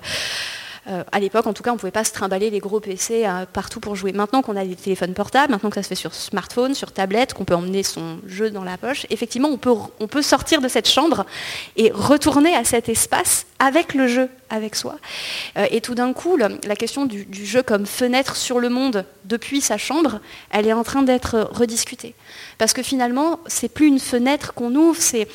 à 0.86 1.20
l'époque, 1.20 1.46
en 1.46 1.54
tout 1.54 1.62
cas, 1.62 1.70
on 1.70 1.74
ne 1.74 1.78
pouvait 1.78 1.92
pas 1.92 2.04
se 2.04 2.12
trimballer 2.12 2.50
les 2.50 2.58
gros 2.58 2.80
PC 2.80 3.24
euh, 3.24 3.46
partout 3.50 3.80
pour 3.80 3.96
jouer. 3.96 4.12
Maintenant 4.12 4.42
qu'on 4.42 4.56
a 4.56 4.64
des 4.64 4.76
téléphones 4.76 5.14
portables, 5.14 5.52
maintenant 5.52 5.70
que 5.70 5.76
ça 5.76 5.82
se 5.82 5.88
fait 5.88 5.94
sur 5.94 6.14
smartphone, 6.14 6.74
sur 6.74 6.92
tablette, 6.92 7.32
qu'on 7.32 7.44
peut 7.44 7.54
emmener 7.54 7.82
son 7.82 8.18
jeu 8.26 8.50
dans 8.50 8.64
la 8.64 8.76
poche, 8.76 9.06
effectivement, 9.10 9.48
on 9.48 10.06
peut, 10.06 10.22
sortir 10.22 10.60
de 10.60 10.68
cette 10.68 10.88
chambre 10.88 11.24
et 11.76 11.90
retourner 11.92 12.54
à 12.54 12.64
cet 12.64 12.88
espace 12.88 13.46
avec 13.58 13.94
le 13.94 14.08
jeu, 14.08 14.28
avec 14.50 14.74
soi. 14.74 14.96
Euh, 15.56 15.66
et 15.70 15.80
tout 15.80 15.94
d'un 15.94 16.12
coup, 16.12 16.36
la 16.36 16.76
question 16.76 17.06
du, 17.06 17.26
jeu 17.32 17.62
comme 17.62 17.86
fenêtre 17.86 18.36
sur 18.36 18.60
le 18.60 18.68
monde 18.68 19.04
depuis 19.24 19.60
sa 19.60 19.78
chambre, 19.78 20.20
elle 20.50 20.66
est 20.66 20.72
en 20.72 20.84
train 20.84 21.02
d'être 21.02 21.48
rediscutée. 21.52 22.14
Parce 22.58 22.72
que 22.72 22.82
finalement, 22.82 23.40
c'est 23.46 23.68
plus 23.68 23.86
une 23.86 24.00
fenêtre 24.00 24.54
qu'on 24.54 24.74
ouvre, 24.74 25.00
c'est 25.00 25.28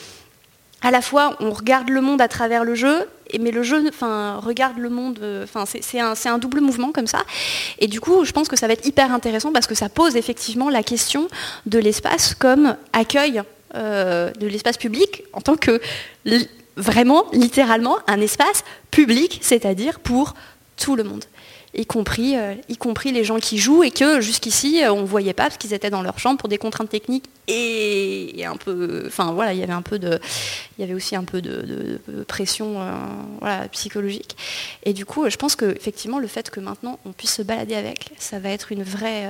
à 0.82 0.92
la 0.92 1.02
fois 1.02 1.36
on 1.40 1.52
regarde 1.52 1.90
le 1.90 2.02
monde 2.02 2.22
à 2.22 2.28
travers 2.28 2.64
le 2.64 2.76
jeu, 2.76 3.08
mais 3.40 3.52
le 3.52 3.64
jeu 3.64 3.88
enfin, 3.90 4.40
regarde 4.44 4.78
le 4.78 4.90
monde, 4.90 5.20
euh, 5.22 5.44
enfin, 5.44 5.66
c'est 5.66 6.00
un, 6.00 6.38
double 6.38 6.62
mouvement 6.62 6.92
comme 6.92 7.08
ça. 7.08 7.24
Et 7.78 7.88
du 7.88 8.00
coup, 8.00 8.26
je 8.26 8.32
pense 8.32 8.48
que 8.48 8.56
ça 8.56 8.68
va 8.68 8.74
être 8.74 8.86
hyper 8.86 9.14
intéressant 9.14 9.52
parce 9.52 9.68
que 9.68 9.76
ça 9.76 9.90
pose 9.90 10.16
effectivement 10.16 10.70
la 10.70 10.84
question 10.84 11.28
de 11.66 11.78
l'espace 11.78 12.34
comme 12.34 12.76
accueil 12.94 13.44
euh, 13.76 14.32
de 14.32 14.48
l'espace 14.48 14.78
public 14.78 15.24
en 15.34 15.42
tant 15.42 15.56
que 15.56 15.80
vraiment, 16.76 17.26
littéralement, 17.34 17.98
un 18.08 18.22
espace 18.22 18.64
public, 18.90 19.40
c'est-à-dire 19.44 20.00
pour 20.00 20.34
tout 20.78 20.96
le 20.96 21.04
monde 21.04 21.26
y 21.74 21.86
compris, 21.86 22.36
euh, 22.36 22.56
y 22.68 22.78
compris 22.78 23.12
les 23.12 23.24
gens 23.24 23.40
qui 23.40 23.58
jouent 23.58 23.84
et 23.84 23.92
que 23.92 24.22
jusqu'ici 24.22 24.84
euh, 24.84 24.92
on 24.92 25.02
ne 25.02 25.06
voyait 25.06 25.34
pas 25.34 25.44
parce 25.44 25.58
qu'ils 25.58 25.74
étaient 25.74 25.90
dans 25.90 26.02
leur 26.02 26.18
chambre 26.20 26.40
pour 26.40 26.50
des 26.50 26.58
contraintes 26.58 26.90
techniques 26.90 27.26
et, 27.48 28.46
un 28.46 28.58
peu, 28.58 29.04
enfin 29.08 29.32
voilà, 29.32 29.54
il 29.54 29.60
y 29.60 29.64
avait 29.64 29.74
un 29.74 29.82
peu 29.82 29.98
de, 30.00 30.20
il 30.78 30.82
y 30.82 30.84
avait 30.84 30.94
aussi 30.94 31.16
un 31.16 31.24
peu 31.24 31.42
de, 31.42 32.00
pression 32.28 32.76
euh, 33.44 33.68
psychologique. 33.72 34.36
Et 34.84 34.94
du 34.94 35.06
coup, 35.06 35.30
je 35.30 35.38
pense 35.38 35.56
que 35.56 35.66
effectivement 35.66 36.20
le 36.20 36.28
fait 36.28 36.50
que 36.50 36.60
maintenant 36.60 37.00
on 37.06 37.12
puisse 37.12 37.34
se 37.34 37.42
balader 37.42 37.76
avec, 37.76 38.12
ça 38.18 38.40
va 38.40 38.50
être 38.50 38.72
une 38.72 38.84
vraie, 38.84 39.28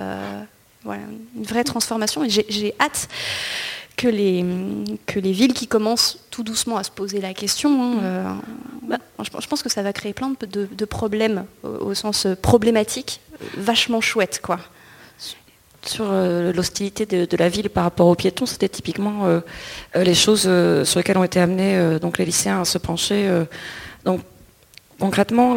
voilà, 0.83 1.03
une 1.35 1.43
vraie 1.43 1.63
transformation 1.63 2.23
et 2.23 2.29
j'ai 2.29 2.73
hâte 2.79 3.07
que 3.99 4.07
les, 4.07 4.45
que 5.07 5.19
les 5.19 5.33
villes 5.33 5.53
qui 5.53 5.67
commencent 5.67 6.19
tout 6.31 6.41
doucement 6.41 6.77
à 6.77 6.85
se 6.85 6.89
poser 6.89 7.19
la 7.19 7.33
question, 7.33 7.83
hein, 7.83 7.97
euh, 8.01 8.23
bah, 8.83 8.97
je, 9.21 9.47
pense 9.47 9.61
que 9.61 9.67
ça 9.67 9.83
va 9.83 9.91
créer 9.91 10.13
plein 10.13 10.31
de, 10.39 10.85
problèmes 10.85 11.43
au, 11.63 11.93
sens 11.93 12.25
problématique, 12.41 13.19
vachement 13.57 13.99
chouette. 13.99 14.39
Quoi. 14.41 14.57
Sur 15.85 16.05
euh, 16.09 16.53
l'hostilité 16.53 17.05
de, 17.05 17.37
la 17.37 17.49
ville 17.49 17.69
par 17.69 17.83
rapport 17.83 18.07
aux 18.07 18.15
piétons, 18.15 18.45
c'était 18.45 18.69
typiquement 18.69 19.25
euh, 19.25 19.41
les 19.93 20.15
choses 20.15 20.43
sur 20.87 20.99
lesquelles 20.99 21.17
ont 21.17 21.25
été 21.25 21.41
amenés 21.41 21.99
donc, 21.99 22.19
les 22.19 22.25
lycéens 22.25 22.61
à 22.61 22.65
se 22.65 22.77
pencher. 22.77 23.29
donc, 24.05 24.21
concrètement, 24.97 25.55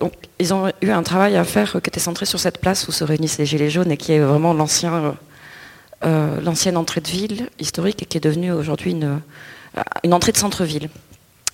donc, 0.00 0.14
ils 0.40 0.52
ont 0.52 0.72
eu 0.82 0.90
un 0.90 1.04
travail 1.04 1.36
à 1.36 1.44
faire 1.44 1.70
qui 1.80 1.88
était 1.88 2.00
centré 2.00 2.26
sur 2.26 2.40
cette 2.40 2.58
place 2.58 2.88
où 2.88 2.92
se 2.92 3.04
réunissent 3.04 3.38
les 3.38 3.46
Gilets 3.46 3.70
jaunes 3.70 3.92
et 3.92 3.96
qui 3.96 4.14
est 4.14 4.20
vraiment 4.20 4.52
l'ancien 4.52 5.14
euh, 6.04 6.40
l'ancienne 6.40 6.76
entrée 6.76 7.00
de 7.00 7.08
ville 7.08 7.48
historique 7.60 8.02
et 8.02 8.06
qui 8.06 8.16
est 8.16 8.20
devenue 8.20 8.50
aujourd'hui 8.50 8.90
une, 8.90 9.20
euh, 9.76 9.82
une 10.02 10.14
entrée 10.14 10.32
de 10.32 10.36
centre-ville 10.36 10.88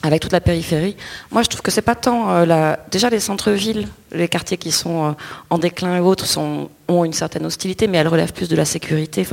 avec 0.02 0.22
toute 0.22 0.32
la 0.32 0.40
périphérie. 0.40 0.96
Moi, 1.30 1.42
je 1.42 1.48
trouve 1.48 1.60
que 1.60 1.70
c'est 1.70 1.82
pas 1.82 1.94
tant 1.94 2.30
euh, 2.30 2.74
déjà 2.90 3.10
les 3.10 3.20
centres-villes, 3.20 3.88
les 4.12 4.28
quartiers 4.28 4.56
qui 4.56 4.72
sont 4.72 5.14
en 5.50 5.58
déclin 5.58 5.96
et 5.96 6.00
autres 6.00 6.38
ont 6.38 7.04
une 7.04 7.12
certaine 7.12 7.44
hostilité, 7.44 7.88
mais 7.88 7.98
elles 7.98 8.08
relèvent 8.08 8.32
plus 8.32 8.48
de 8.48 8.56
la 8.56 8.64
sécurité, 8.64 9.26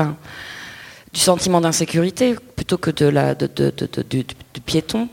du 1.13 1.19
sentiment 1.19 1.61
d'insécurité 1.61 2.35
plutôt 2.55 2.77
que 2.77 2.91
de 2.91 4.03
du, 4.09 4.25
piéton 4.65 5.07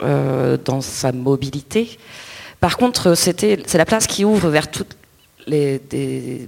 dans 0.00 0.80
sa 0.80 1.12
mobilité. 1.12 1.98
Par 2.60 2.76
contre, 2.76 3.14
c'est 3.14 3.74
la 3.74 3.86
place 3.86 4.06
qui 4.06 4.24
ouvre 4.24 4.50
vers 4.50 4.70
tous 4.70 4.86
les, 5.46 5.80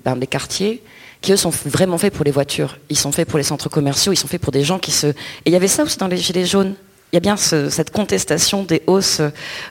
ben, 0.05 0.17
les 0.17 0.27
quartiers 0.27 0.83
qui 1.21 1.33
eux 1.33 1.37
sont 1.37 1.51
vraiment 1.51 1.99
faits 1.99 2.15
pour 2.15 2.25
les 2.25 2.31
voitures. 2.31 2.79
Ils 2.91 2.99
sont 2.99 3.13
faits 3.13 3.29
pour 3.29 3.39
les 3.39 3.45
centres 3.45 3.69
commerciaux, 3.69 4.13
ils 4.13 4.17
sont 4.17 4.29
faits 4.29 4.41
pour 4.41 4.53
des 4.53 4.65
gens 4.65 4.79
qui 4.79 4.93
se. 4.93 5.09
Et 5.09 5.15
il 5.47 5.53
y 5.53 5.57
avait 5.57 5.69
ça 5.69 5.83
aussi 5.83 5.99
dans 5.99 6.09
les 6.09 6.17
Gilets 6.17 6.47
jaunes. 6.47 6.75
Il 7.13 7.17
y 7.17 7.19
a 7.19 7.21
bien 7.21 7.37
cette 7.37 7.91
contestation 7.91 8.65
des 8.65 8.83
hausses. 8.87 9.23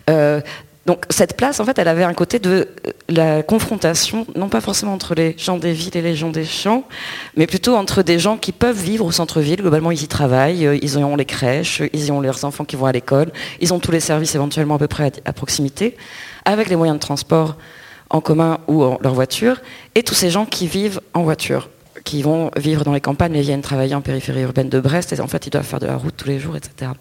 Euh, 0.09 0.41
donc 0.87 1.03
cette 1.09 1.35
place, 1.35 1.59
en 1.59 1.65
fait, 1.65 1.77
elle 1.79 1.89
avait 1.89 2.05
un 2.05 2.13
côté 2.13 2.39
de 2.39 2.49
euh, 2.49 2.91
la 3.09 3.43
confrontation, 3.43 4.25
non 4.35 4.47
pas 4.47 4.61
forcément 4.61 4.93
entre 4.93 5.15
les 5.15 5.35
gens 5.37 5.57
des 5.57 5.73
villes 5.73 5.97
et 5.97 6.01
les 6.01 6.15
gens 6.15 6.29
des 6.29 6.45
champs, 6.45 6.85
mais 7.35 7.45
plutôt 7.45 7.75
entre 7.75 8.03
des 8.03 8.19
gens 8.19 8.37
qui 8.37 8.53
peuvent 8.53 8.81
vivre 8.81 9.05
au 9.05 9.11
centre-ville. 9.11 9.57
Globalement, 9.57 9.91
ils 9.91 10.01
y 10.01 10.07
travaillent, 10.07 10.65
euh, 10.65 10.79
ils 10.81 10.97
ont 10.97 11.17
les 11.17 11.25
crèches, 11.25 11.83
ils 11.91 12.11
ont 12.13 12.21
leurs 12.21 12.45
enfants 12.45 12.63
qui 12.63 12.77
vont 12.77 12.85
à 12.85 12.93
l'école, 12.93 13.33
ils 13.59 13.73
ont 13.73 13.79
tous 13.79 13.91
les 13.91 13.99
services 13.99 14.33
éventuellement 14.33 14.75
à 14.75 14.79
peu 14.79 14.87
près 14.87 15.11
à 15.25 15.33
proximité, 15.33 15.97
avec 16.45 16.69
les 16.69 16.77
moyens 16.77 16.97
de 16.97 17.01
transport 17.01 17.57
en 18.09 18.21
commun 18.21 18.59
ou 18.67 18.83
en 18.83 18.97
leur 19.01 19.13
voiture, 19.13 19.61
et 19.95 20.03
tous 20.03 20.15
ces 20.15 20.29
gens 20.29 20.45
qui 20.45 20.67
vivent 20.67 21.01
en 21.13 21.23
voiture, 21.23 21.69
qui 22.03 22.21
vont 22.21 22.51
vivre 22.55 22.83
dans 22.83 22.93
les 22.93 23.01
campagnes 23.01 23.35
et 23.35 23.41
viennent 23.41 23.61
travailler 23.61 23.95
en 23.95 24.01
périphérie 24.01 24.41
urbaine 24.41 24.69
de 24.69 24.79
Brest, 24.79 25.13
et 25.13 25.19
en 25.19 25.27
fait 25.27 25.47
ils 25.47 25.49
doivent 25.49 25.65
faire 25.65 25.79
de 25.79 25.87
la 25.87 25.97
route 25.97 26.15
tous 26.15 26.27
les 26.27 26.39
jours, 26.39 26.55
etc. 26.55 26.91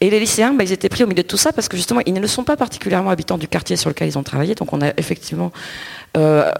Et 0.00 0.10
les 0.10 0.20
lycéens, 0.20 0.52
bah, 0.52 0.62
ils 0.62 0.70
étaient 0.70 0.88
pris 0.88 1.02
au 1.02 1.08
milieu 1.08 1.22
de 1.22 1.28
tout 1.28 1.36
ça 1.36 1.52
parce 1.52 1.68
que 1.68 1.76
justement, 1.76 2.00
ils 2.06 2.14
ne 2.14 2.26
sont 2.26 2.44
pas 2.44 2.56
particulièrement 2.56 3.10
habitants 3.10 3.38
du 3.38 3.48
quartier 3.48 3.74
sur 3.74 3.90
lequel 3.90 4.06
ils 4.06 4.16
ont 4.16 4.22
travaillé. 4.22 4.54
Donc 4.54 4.72
on 4.72 4.80
a 4.80 4.92
effectivement 4.96 5.50
euh, 6.16 6.50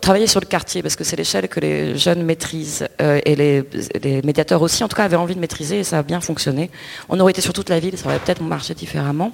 travaillé 0.00 0.26
sur 0.26 0.40
le 0.40 0.46
quartier 0.46 0.82
parce 0.82 0.94
que 0.94 1.02
c'est 1.02 1.16
l'échelle 1.16 1.48
que 1.48 1.60
les 1.60 1.96
jeunes 1.96 2.22
maîtrisent 2.22 2.86
euh, 3.00 3.20
et 3.24 3.36
les, 3.36 4.22
médiateurs 4.22 4.60
aussi, 4.60 4.84
en 4.84 4.88
tout 4.88 4.96
cas, 4.96 5.04
avaient 5.04 5.16
envie 5.16 5.34
de 5.34 5.40
maîtriser 5.40 5.80
et 5.80 5.84
ça 5.84 5.98
a 5.98 6.02
bien 6.02 6.20
fonctionné. 6.20 6.70
On 7.08 7.18
aurait 7.18 7.32
été 7.32 7.40
sur 7.40 7.52
toute 7.52 7.70
la 7.70 7.80
ville, 7.80 7.96
ça 7.96 8.06
aurait 8.06 8.18
peut-être 8.18 8.42
marché 8.42 8.74
différemment. 8.74 9.32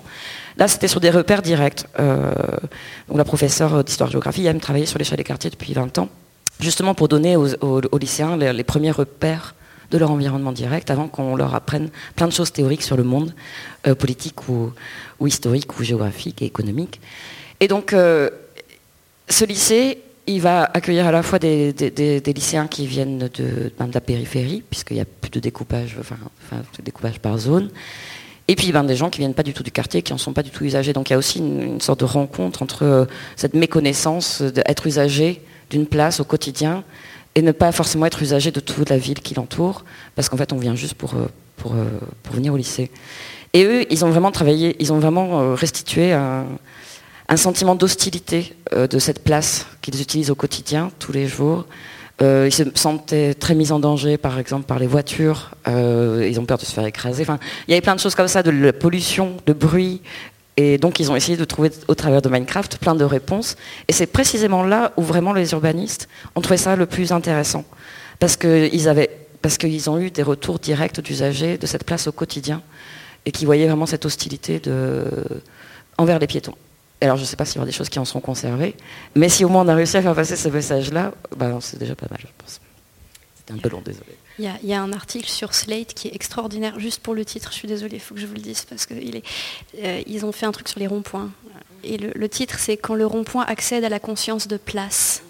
Là, 0.57 0.69
c'était 0.69 0.89
sur 0.89 1.01
des 1.01 1.11
repères 1.11 1.43
directs. 1.43 1.85
Euh, 1.99 2.33
donc, 3.09 3.19
la 3.19 3.25
professeure 3.25 3.83
d'histoire-géographie 3.83 4.47
aime 4.47 4.61
travailler 4.61 4.87
sur 4.87 4.99
l'échelle 4.99 5.19
des 5.19 5.25
quartiers 5.25 5.51
depuis 5.51 5.73
20 5.75 5.99
ans, 5.99 6.09
justement 6.61 6.95
pour 6.95 7.09
donner 7.09 7.37
aux, 7.37 7.99
lycéens 7.99 8.37
les, 8.37 8.65
premiers 8.65 8.93
repères 8.93 9.55
de 9.91 9.99
leur 9.99 10.11
environnement 10.13 10.53
direct 10.53 10.91
avant 10.91 11.09
qu'on 11.09 11.35
leur 11.37 11.55
apprenne 11.55 11.91
plein 12.15 12.27
de 12.27 12.33
choses 12.33 12.53
théoriques 12.53 12.83
sur 12.83 12.97
le 12.97 13.03
monde, 13.03 13.35
politique 13.99 14.49
ou, 14.49 14.73
historique 15.27 15.79
ou 15.79 15.83
géographique 15.83 16.43
et 16.43 16.47
économique. 16.47 17.01
Et 17.61 17.69
donc, 17.69 17.95
ce 19.29 19.45
lycée, 19.45 19.99
il 20.27 20.41
va 20.41 20.65
accueillir 20.73 21.07
à 21.07 21.13
la 21.13 21.23
fois 21.23 21.39
des, 21.39 21.75
lycéens 22.27 22.67
qui 22.67 22.87
viennent 22.87 23.31
de, 23.35 23.73
ben, 23.79 23.91
la 23.93 24.01
périphérie, 24.01 24.63
puisqu'il 24.69 24.95
n'y 24.95 25.01
a 25.01 25.05
plus 25.05 25.31
de 25.31 25.41
découpage, 25.41 25.97
enfin, 25.99 26.17
de 26.79 26.83
découpage 26.83 27.19
par 27.19 27.37
zone, 27.39 27.71
et 28.49 28.57
puis 28.57 28.73
ben, 28.73 28.85
des 28.85 28.97
gens 28.97 29.11
qui 29.11 29.19
viennent 29.19 29.35
pas 29.35 29.43
du 29.43 29.55
tout 29.55 29.63
du 29.63 29.71
quartier, 29.71 30.03
qui 30.03 30.13
en 30.13 30.19
sont 30.19 30.33
pas 30.33 30.43
du 30.43 30.51
tout 30.51 30.65
usagers. 30.65 30.93
Donc 30.93 31.11
il 31.11 31.13
y 31.13 31.17
a 31.17 31.19
aussi 31.19 31.39
une, 31.39 31.81
sorte 31.81 32.01
de 32.01 32.05
rencontre 32.05 32.63
entre 32.63 32.85
euh, 32.85 33.05
cette 33.37 33.55
méconnaissance 33.55 34.43
d'être 34.43 34.87
usagé 34.87 35.43
d'une 35.71 35.87
place 35.87 36.21
au 36.21 36.25
quotidien 36.25 36.85
et 37.35 37.43
ne 37.43 37.53
pas 37.53 37.73
forcément 37.73 38.07
être 38.07 38.23
usagé 38.23 38.51
de 38.51 38.61
toute 38.61 38.91
la 38.91 38.99
ville 38.99 39.21
qui 39.21 39.35
l'entoure, 39.35 39.85
parce 40.15 40.29
qu'en 40.29 40.37
fait 40.37 40.53
on 40.53 40.59
vient 40.59 40.75
juste 40.75 40.95
pour, 40.95 41.15
euh, 41.15 41.27
pour, 41.57 41.73
euh, 41.73 41.85
pour, 42.23 42.35
venir 42.35 42.53
au 42.53 42.57
lycée. 42.57 42.91
Et 43.55 43.65
eux, 43.65 43.87
ils 43.91 44.05
ont 44.05 44.11
vraiment 44.11 44.31
travaillé, 44.31 44.77
ils 44.81 44.93
ont 44.93 44.99
vraiment 44.99 45.55
restitué 45.55 46.13
un, 46.13 46.45
un 47.29 47.37
sentiment 47.37 47.75
d'hostilité 47.75 48.55
de 48.73 48.99
cette 48.99 49.25
place 49.25 49.67
qu'ils 49.81 50.01
utilisent 50.01 50.31
au 50.31 50.35
quotidien, 50.35 50.91
tous 50.99 51.13
les 51.13 51.27
jours, 51.27 51.65
euh, 52.23 52.45
ils 52.47 52.55
se 52.55 52.63
sentaient 52.75 53.35
très 53.35 53.55
mis 53.55 53.73
en 53.73 53.81
danger, 53.81 54.17
par 54.17 54.39
exemple, 54.39 54.67
par 54.67 54.79
les 54.79 54.87
voitures. 54.87 55.51
Euh, 55.67 56.27
ils 56.29 56.39
ont 56.39 56.45
peur 56.45 56.59
de 56.59 56.65
se 56.65 56.73
faire 56.73 56.87
écraser. 56.87 57.25
Il 57.67 57.71
y 57.71 57.75
avait 57.75 57.81
plein 57.81 57.95
de 57.95 58.01
choses 58.01 58.15
comme 58.15 58.29
ça, 58.29 58.43
de 58.43 58.51
la 58.51 58.73
pollution, 58.73 59.37
de 59.47 59.53
bruit. 59.53 60.01
Et 60.57 60.79
donc, 60.79 61.01
ils 61.01 61.11
ont 61.11 61.17
essayé 61.17 61.37
de 61.37 61.45
trouver, 61.45 61.71
au 61.89 61.95
travers 61.97 62.23
de 62.23 62.29
Minecraft, 62.29 62.79
plein 62.79 62.95
de 62.95 63.05
réponses. 63.05 63.57
Et 63.89 63.93
c'est 63.93 64.07
précisément 64.07 64.63
là 64.63 64.93
où 64.97 65.03
vraiment 65.03 65.33
les 65.33 65.53
urbanistes 65.53 66.09
ont 66.37 66.41
trouvé 66.41 66.57
ça 66.57 66.77
le 66.77 66.87
plus 66.87 67.11
intéressant. 67.11 67.65
Parce 68.21 68.37
qu'ils 68.37 68.89
avaient, 68.89 69.11
parce 69.43 69.59
qu'ils 69.59 69.91
ont 69.91 69.99
eu 69.99 70.13
des 70.13 70.23
retours 70.23 70.61
directs 70.61 71.01
d'usagers 71.01 71.59
de 71.59 71.67
cette 71.67 71.83
place 71.83 72.07
au 72.07 72.13
quotidien 72.13 72.63
et 73.27 73.33
qui 73.33 73.45
voyaient 73.45 73.67
vraiment 73.67 73.87
cette 73.87 74.07
hostilité 74.07 74.63
envers 75.99 76.21
les 76.21 76.29
piétons. 76.29 76.55
Alors 77.01 77.17
je 77.17 77.23
ne 77.23 77.27
sais 77.27 77.37
pas 77.37 77.45
s'il 77.45 77.57
y 77.57 77.59
aura 77.59 77.67
des 77.67 77.73
choses 77.73 77.89
qui 77.89 77.99
en 77.99 78.05
sont 78.05 78.21
conservées, 78.21 78.77
mais 79.15 79.29
si 79.29 79.45
au 79.45 79.49
moins 79.49 79.65
on 79.65 79.69
a 79.69 79.75
réussi 79.75 79.97
à 79.97 80.03
faire 80.03 80.15
passer 80.15 80.37
ce 80.37 80.49
message-là, 80.49 81.13
bah, 81.37 81.59
c'est 81.61 81.79
déjà 81.79 81.95
pas 81.95 82.07
mal, 82.11 82.21
je 82.21 82.29
pense. 82.39 82.61
C'était 83.37 83.53
un 83.53 83.59
peu 83.59 83.69
long, 83.69 83.83
désolé. 83.85 84.17
Il 84.39 84.51
y, 84.65 84.75
a, 84.75 84.83
un 84.83 84.93
article 84.93 85.29
sur 85.29 85.55
Slate 85.55 85.95
qui 85.95 86.09
est 86.09 86.15
extraordinaire, 86.15 86.81
juste 86.81 87.01
pour 87.01 87.15
le 87.15 87.25
titre, 87.25 87.51
je 87.53 87.57
suis 87.57 87.69
désolée, 87.69 87.97
il 87.97 88.01
faut 88.01 88.15
que 88.15 88.21
je 88.21 88.27
vous 88.27 88.35
le 88.35 88.41
dise, 88.41 88.65
parce 88.65 88.85
qu'ils 88.85 89.23
euh, 89.85 90.23
ont 90.25 90.33
fait 90.33 90.47
un 90.47 90.51
truc 90.51 90.69
sur 90.69 90.81
les 90.81 90.89
ronds-points. 90.89 91.31
Et 91.85 91.99
le, 91.99 92.29
titre, 92.29 92.59
c'est 92.59 92.77
Quand 92.77 92.95
le 92.95 93.07
rond-point 93.07 93.45
accède 93.45 93.85
à 93.85 93.89
la 93.89 94.01
conscience 94.01 94.49
de 94.49 94.57
place. 94.57 95.23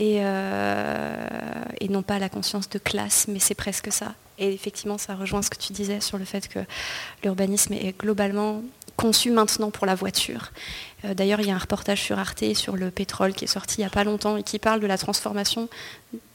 Euh, 0.00 1.64
et, 1.80 1.88
non 1.88 2.02
pas 2.02 2.16
à 2.16 2.18
la 2.18 2.28
conscience 2.28 2.68
de 2.68 2.78
classe, 2.78 3.26
mais 3.28 3.38
c'est 3.38 3.54
presque 3.54 3.92
ça. 3.92 4.14
Et 4.38 4.52
effectivement, 4.52 4.98
ça 4.98 5.14
rejoint 5.14 5.40
ce 5.40 5.50
que 5.50 5.56
tu 5.56 5.72
disais 5.72 6.00
sur 6.00 6.18
le 6.18 6.24
fait 6.24 6.48
que 6.48 6.58
l'urbanisme 7.22 7.72
est 7.74 7.96
globalement 7.96 8.62
conçu 8.96 9.30
maintenant 9.30 9.70
pour 9.70 9.86
la 9.86 9.94
voiture. 9.94 10.52
Euh, 11.04 11.14
d'ailleurs, 11.14 11.40
il 11.40 11.46
y 11.46 11.50
a 11.50 11.54
un 11.54 11.58
reportage 11.58 12.02
sur 12.02 12.18
Arte 12.18 12.54
sur 12.54 12.76
le 12.76 12.90
pétrole 12.90 13.32
qui 13.32 13.44
est 13.44 13.48
sorti 13.48 13.76
il 13.78 13.80
n'y 13.80 13.86
a 13.86 13.90
pas 13.90 14.04
longtemps 14.04 14.36
et 14.36 14.42
qui 14.42 14.58
parle 14.58 14.80
de 14.80 14.86
la 14.86 14.98
transformation 14.98 15.68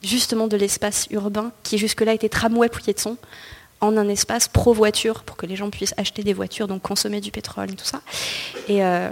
justement 0.02 0.46
de 0.46 0.56
l'espace 0.56 1.06
urbain 1.10 1.52
qui 1.62 1.78
jusque-là 1.78 2.14
était 2.14 2.28
tramway 2.28 2.68
son 2.96 3.16
en 3.80 3.96
un 3.96 4.08
espace 4.08 4.48
pro-voiture 4.48 5.22
pour 5.22 5.36
que 5.36 5.46
les 5.46 5.56
gens 5.56 5.70
puissent 5.70 5.94
acheter 5.96 6.22
des 6.22 6.34
voitures, 6.34 6.68
donc 6.68 6.82
consommer 6.82 7.20
du 7.20 7.30
pétrole 7.30 7.70
et 7.70 7.76
tout 7.76 7.84
ça. 7.86 8.02
Et 8.68 8.84
euh, 8.84 9.08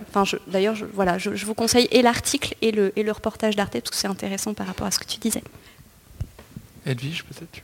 d'ailleurs, 0.46 0.74
je, 0.74 1.44
vous 1.44 1.54
conseille 1.54 1.88
et 1.90 2.02
l'article 2.02 2.54
et 2.60 2.70
le, 2.70 2.92
et 2.96 3.02
le 3.02 3.12
reportage 3.12 3.56
d'Arte 3.56 3.72
parce 3.72 3.90
que 3.90 3.96
c'est 3.96 4.08
intéressant 4.08 4.52
par 4.52 4.66
rapport 4.66 4.86
à 4.86 4.90
ce 4.90 4.98
que 4.98 5.06
tu 5.06 5.18
disais. 5.18 5.42
Edwige, 6.84 7.24
peut-être 7.24 7.62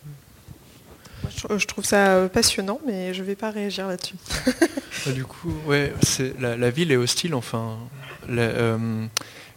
je 1.58 1.66
trouve 1.66 1.84
ça 1.84 2.14
euh, 2.14 2.28
passionnant, 2.28 2.80
mais 2.86 3.14
je 3.14 3.22
ne 3.22 3.26
vais 3.26 3.36
pas 3.36 3.50
réagir 3.50 3.88
là-dessus. 3.88 4.16
Bah, 5.04 5.12
du 5.12 5.24
coup, 5.24 5.52
ouais, 5.66 5.92
la, 6.38 6.70
ville 6.70 6.90
est 6.90 6.96
hostile. 6.96 7.34
Enfin, 7.34 7.76
euh, 8.30 9.06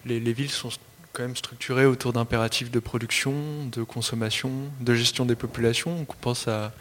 les, 0.04 0.34
villes 0.34 0.50
sont 0.50 0.72
quand 1.14 1.22
même 1.22 1.38
structurées 1.38 1.86
autour 1.86 2.12
d'impératifs 2.12 2.70
de 2.70 2.80
production, 2.80 3.34
de 3.72 3.84
consommation, 3.84 4.52
de 4.82 4.94
gestion 4.94 5.26
des 5.26 5.36
populations. 5.36 6.06
On 6.10 6.14
pense 6.20 6.50
à, 6.50 6.74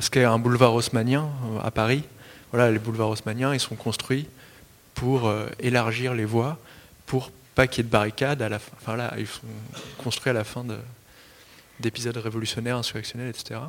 ce 0.00 0.10
qu'est 0.10 0.24
un 0.24 0.38
boulevard 0.40 0.74
haussmanien 0.74 1.28
euh, 1.44 1.60
à 1.62 1.70
Paris. 1.70 2.02
Voilà, 2.50 2.72
les 2.72 2.80
boulevards 2.80 3.10
haussmanniens, 3.10 3.54
ils 3.54 3.60
sont 3.60 3.76
construits 3.76 4.26
pour 4.94 5.32
élargir 5.60 6.14
les 6.14 6.24
voies, 6.24 6.58
pour 7.06 7.30
pas 7.54 7.68
qu'il 7.68 7.84
y 7.84 7.86
ait 7.86 7.88
de 7.88 7.92
barricades. 7.92 8.42
À 8.42 8.48
la 8.48 8.58
fin, 8.58 8.72
enfin, 8.80 8.96
là, 8.96 9.14
ils 9.16 9.28
sont 9.28 9.42
construits 10.02 10.30
à 10.30 10.32
la 10.32 10.44
fin 10.44 10.64
de, 10.64 10.74
d'épisodes 11.80 12.16
révolutionnaires, 12.16 12.76
insurrectionnels, 12.76 13.28
etc. 13.28 13.60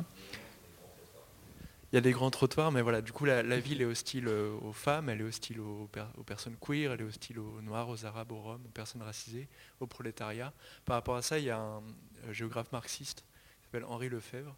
Il 1.92 1.96
y 1.96 1.98
a 1.98 2.00
des 2.00 2.12
grands 2.12 2.30
trottoirs, 2.30 2.70
mais 2.70 2.82
voilà, 2.82 3.02
du 3.02 3.10
coup, 3.10 3.24
la, 3.24 3.42
ville 3.58 3.82
est 3.82 3.86
hostile 3.86 4.28
euh, 4.28 4.54
aux 4.62 4.72
femmes, 4.72 5.08
elle 5.08 5.22
est 5.22 5.24
hostile 5.24 5.58
aux, 5.58 5.88
personnes 6.24 6.56
queer, 6.60 6.92
elle 6.92 7.00
est 7.00 7.04
hostile 7.04 7.40
aux 7.40 7.60
noirs, 7.62 7.88
aux 7.88 8.04
arabes, 8.04 8.30
aux 8.30 8.40
roms, 8.40 8.64
aux 8.64 8.70
personnes 8.70 9.02
racisées, 9.02 9.48
au 9.80 9.88
prolétariat. 9.88 10.52
Par 10.84 10.94
rapport 10.94 11.16
à 11.16 11.22
ça, 11.22 11.40
il 11.40 11.46
y 11.46 11.50
a 11.50 11.58
un, 11.58 11.82
géographe 12.30 12.70
marxiste 12.70 13.24
qui 13.58 13.64
s'appelle 13.64 13.84
Henri 13.84 14.08
Lefebvre, 14.08 14.54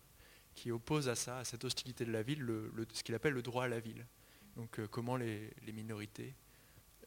qui 0.55 0.71
oppose 0.71 1.09
à 1.09 1.15
ça, 1.15 1.39
à 1.39 1.45
cette 1.45 1.65
hostilité 1.65 2.05
de 2.05 2.13
la 2.13 2.23
ville, 2.23 2.47
ce 2.93 3.03
qu'il 3.03 3.15
appelle 3.15 3.33
le 3.33 3.43
droit 3.43 3.65
à 3.65 3.69
la 3.69 3.81
ville. 3.81 4.05
Donc, 4.57 4.79
euh, 4.79 4.87
comment 4.87 5.17
les, 5.17 5.55
minorités 5.73 6.35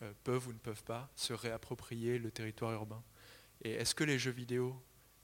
euh, 0.02 0.12
peuvent 0.24 0.48
ou 0.48 0.54
ne 0.54 0.58
peuvent 0.58 0.84
pas 0.84 1.08
se 1.16 1.34
réapproprier 1.34 2.18
le 2.18 2.32
territoire 2.32 2.72
urbain. 2.74 3.04
Et 3.64 3.74
est-ce 3.74 3.94
que 3.94 4.04
les 4.04 4.18
jeux 4.18 4.32
vidéo 4.32 4.76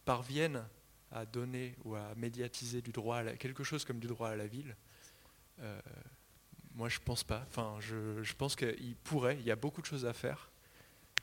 parviennent 0.06 0.64
à 1.12 1.26
donner 1.26 1.76
ou 1.84 1.96
à 1.96 2.16
médiatiser 2.16 2.82
du 2.82 2.92
droit 2.92 3.18
à 3.18 3.36
quelque 3.36 3.64
chose 3.64 3.86
comme 3.86 4.00
du 4.00 4.08
droit 4.08 4.30
à 4.30 4.36
la 4.36 4.48
ville, 4.48 4.76
euh, 5.60 5.80
moi 6.74 6.90
je 6.90 7.00
pense 7.00 7.24
pas. 7.24 7.44
Enfin, 7.48 7.78
je, 7.80 8.34
pense 8.34 8.56
qu'il 8.56 8.96
pourrait, 8.98 9.38
il 9.40 9.46
y 9.46 9.52
a 9.52 9.56
beaucoup 9.56 9.82
de 9.82 9.86
choses 9.86 10.06
à 10.06 10.14
faire, 10.14 10.52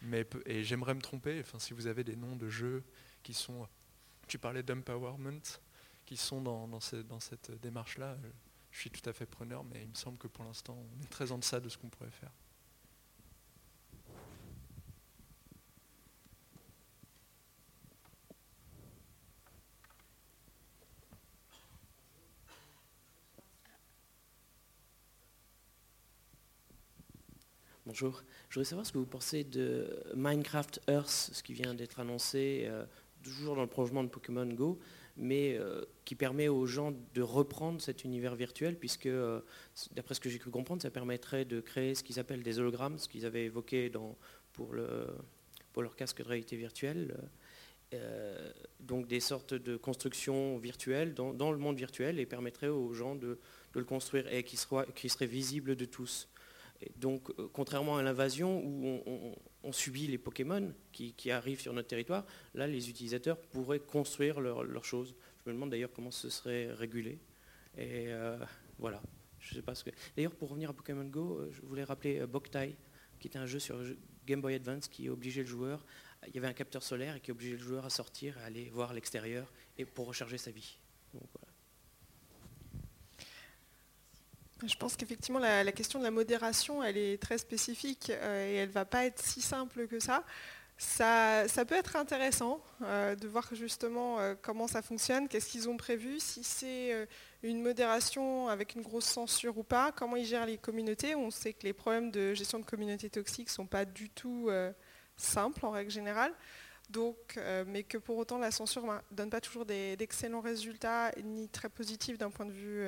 mais 0.02 0.27
et 0.47 0.62
j'aimerais 0.65 0.94
me 0.94 1.01
tromper. 1.01 1.40
Enfin, 1.40 1.59
si 1.59 1.73
vous 1.73 1.86
avez 1.86 2.05
des 2.05 2.16
noms 2.16 2.36
de 2.36 2.48
jeux 2.48 2.85
qui 3.23 3.35
sont, 3.35 3.66
tu 4.27 4.39
parlais 4.39 4.62
d'empowerment, 4.62 5.59
qui 6.05 6.16
sont 6.16 6.40
dans, 6.40 6.69
dans, 6.69 6.81
dans 7.09 7.20
cette 7.20 7.51
démarche-là, 7.60 8.16
je 8.70 8.78
suis 8.78 8.90
tout 8.90 9.09
à 9.09 9.12
fait 9.12 9.27
preneur, 9.27 9.65
mais 9.65 9.82
il 9.82 9.89
me 9.89 9.94
semble 9.94 10.19
que 10.19 10.28
pour 10.28 10.44
l'instant, 10.44 10.78
on 10.78 11.02
est 11.02 11.09
très 11.09 11.32
en 11.32 11.39
deçà 11.39 11.60
de 11.60 11.69
ce 11.69 11.78
qu'on 11.78 11.89
pourrait 11.89 12.10
faire. 12.10 12.32
Bonjour. 27.89 28.23
Je 28.51 28.56
voudrais 28.56 28.69
savoir 28.69 28.85
ce 28.85 28.93
que 28.93 28.98
vous 28.98 29.06
pensez 29.06 29.44
de 29.44 29.89
Minecraft 30.15 30.82
Earth, 30.89 31.31
ce 31.32 31.43
qui 31.43 31.55
vient 31.55 31.73
d'être 31.73 32.01
annoncé, 32.01 32.66
euh, 32.66 32.85
toujours 33.23 33.56
dans 33.56 33.62
le 33.62 33.66
prolongement 33.66 34.05
de 34.05 34.10
Pokémon 34.10 34.44
Go, 34.44 34.78
mais 35.16 35.56
euh, 35.56 35.86
qui 36.05 36.15
permet 36.15 36.48
aux 36.48 36.66
gens 36.66 36.93
de 37.15 37.23
reprendre 37.23 37.81
cet 37.81 38.05
univers 38.05 38.35
virtuel, 38.35 38.78
puisque, 38.78 39.06
euh, 39.06 39.40
d'après 39.93 40.15
ce 40.15 40.20
que 40.20 40.28
j'ai 40.28 40.39
pu 40.39 40.51
comprendre, 40.51 40.82
ça 40.82 40.90
permettrait 40.90 41.47
de 41.47 41.62
créer 41.62 41.94
ce 41.94 42.05
qu'ils 42.05 42.20
appellent 42.20 42.43
des 42.43 42.59
hologrammes, 42.59 42.98
ce 42.98 43.09
qu'ils 43.09 43.24
avaient 43.24 43.47
évoqué 43.47 43.90
pour, 44.52 44.74
leur 44.74 45.97
casque 45.97 46.19
de 46.19 46.28
réalité 46.28 46.56
virtuelle. 46.56 47.16
donc 48.81 49.06
des 49.06 49.20
sortes 49.20 49.55
de 49.55 49.78
constructions 49.78 50.59
virtuelles 50.59 51.15
dans, 51.15 51.52
le 51.52 51.59
monde 51.59 51.78
virtuel 51.78 52.19
et 52.19 52.27
permettrait 52.27 52.69
aux 52.69 52.93
gens 52.93 53.15
de, 53.15 53.39
le 53.74 53.85
construire 53.85 54.31
et 54.31 54.43
qui, 54.43 54.59
qui 54.94 55.09
serait 55.09 55.27
visible 55.27 55.74
de 55.74 55.86
tous 55.86 56.28
donc, 56.96 57.30
euh, 57.30 57.48
contrairement 57.52 57.96
à 57.96 58.02
l'invasion 58.02 58.62
où 58.64 59.02
on, 59.62 59.72
subit 59.72 60.06
les 60.06 60.18
Pokémon 60.18 60.72
qui, 60.92 61.30
arrivent 61.30 61.60
sur 61.60 61.72
notre 61.72 61.88
territoire, 61.88 62.24
là, 62.55 62.66
les 62.66 62.88
utilisateurs 62.88 63.36
pourraient 63.36 63.80
construire 63.80 64.40
leurs 64.40 64.84
choses. 64.84 65.14
Je 65.44 65.50
me 65.50 65.55
demande 65.55 65.70
d'ailleurs 65.70 65.92
comment 65.92 66.10
ce 66.10 66.30
serait 66.30 66.72
régulé. 66.72 67.18
Et 67.76 68.06
euh, 68.09 68.38
voilà. 68.78 69.02
Je 69.40 69.55
sais 69.55 69.62
pas 69.62 69.74
ce 69.74 69.84
que. 69.84 69.90
D'ailleurs, 70.16 70.34
pour 70.34 70.50
revenir 70.50 70.70
à 70.70 70.72
Pokémon 70.72 71.05
Go, 71.05 71.38
euh, 71.38 71.50
je 71.52 71.60
voulais 71.62 71.84
rappeler 71.84 72.26
Boktai, 72.26 72.76
qui 73.20 73.28
était 73.28 73.38
un 73.38 73.46
jeu 73.46 73.59
sur 73.59 73.78
Game 74.26 74.40
Boy 74.40 74.55
Advance 74.55 74.88
qui 74.88 75.09
obligeait 75.09 75.42
le 75.42 75.48
joueur. 75.48 75.84
Il 76.26 76.34
y 76.34 76.38
avait 76.38 76.48
un 76.48 76.52
capteur 76.52 76.82
solaire 76.82 77.16
et 77.16 77.20
qui 77.20 77.30
obligeait 77.30 77.56
le 77.56 77.62
joueur 77.62 77.84
à 77.84 77.90
sortir, 77.90 78.36
à 78.38 78.42
aller 78.42 78.70
voir 78.70 78.92
l'extérieur 78.92 79.52
et 79.76 79.84
pour 79.84 80.06
recharger 80.06 80.38
sa 80.38 80.50
vie. 80.50 80.78
Je 84.66 84.74
pense 84.74 84.97
qu'effectivement, 84.97 85.39
la, 85.39 85.70
question 85.72 86.01
de 86.01 86.05
la 86.05 86.10
modération, 86.10 86.82
elle 86.82 86.97
est 86.97 87.22
très 87.22 87.39
spécifique 87.39 88.10
euh, 88.10 88.51
et 88.51 88.56
elle 88.56 88.68
ne 88.68 88.74
va 88.74 88.85
pas 88.85 89.05
être 89.05 89.22
si 89.22 89.40
simple 89.40 89.86
que 89.86 90.01
ça. 90.01 90.24
Ça, 90.78 91.47
peut 91.66 91.74
être 91.74 91.97
intéressant 91.97 92.60
euh, 92.82 93.16
de 93.16 93.26
voir 93.26 93.48
justement 93.52 94.18
euh, 94.20 94.35
comment 94.40 94.68
ça 94.68 94.80
fonctionne, 94.80 95.28
qu'est-ce 95.28 95.48
qu'ils 95.51 95.68
ont 95.68 95.76
prévu, 95.76 96.20
si 96.20 96.44
c'est 96.44 97.09
une 97.43 97.62
modération 97.62 98.48
avec 98.48 98.74
une 98.74 98.82
grosse 98.82 99.06
censure 99.06 99.59
ou 99.59 99.64
pas, 99.64 99.93
comment 99.93 100.16
ils 100.16 100.26
gèrent 100.26 100.47
les 100.47 100.59
communautés. 100.59 101.14
On 101.14 101.30
sait 101.30 101.52
que 101.52 101.64
les 101.64 101.72
problèmes 101.72 102.10
de 102.10 102.35
gestion 102.35 102.59
de 102.59 102.64
communautés 102.64 103.10
toxiques 103.10 103.48
ne 103.48 103.52
sont 103.52 103.66
pas 103.66 103.85
du 103.85 104.09
tout 104.10 104.51
simples 105.16 105.66
en 105.66 105.70
règle 105.70 105.90
générale. 105.90 106.32
Donc, 106.90 107.39
mais 107.66 107.82
que 107.82 107.98
pour 107.98 108.16
autant 108.16 108.39
la 108.39 108.51
censure 108.51 108.85
ne 108.86 108.98
donne 109.10 109.30
pas 109.30 109.40
toujours 109.40 109.66
d'excellents 109.66 110.40
résultats 110.40 111.10
ni 111.24 111.48
très 111.48 111.68
positifs 111.68 112.18
d'un 112.18 112.30
point 112.30 112.47
de 112.47 112.52
vue 112.52 112.86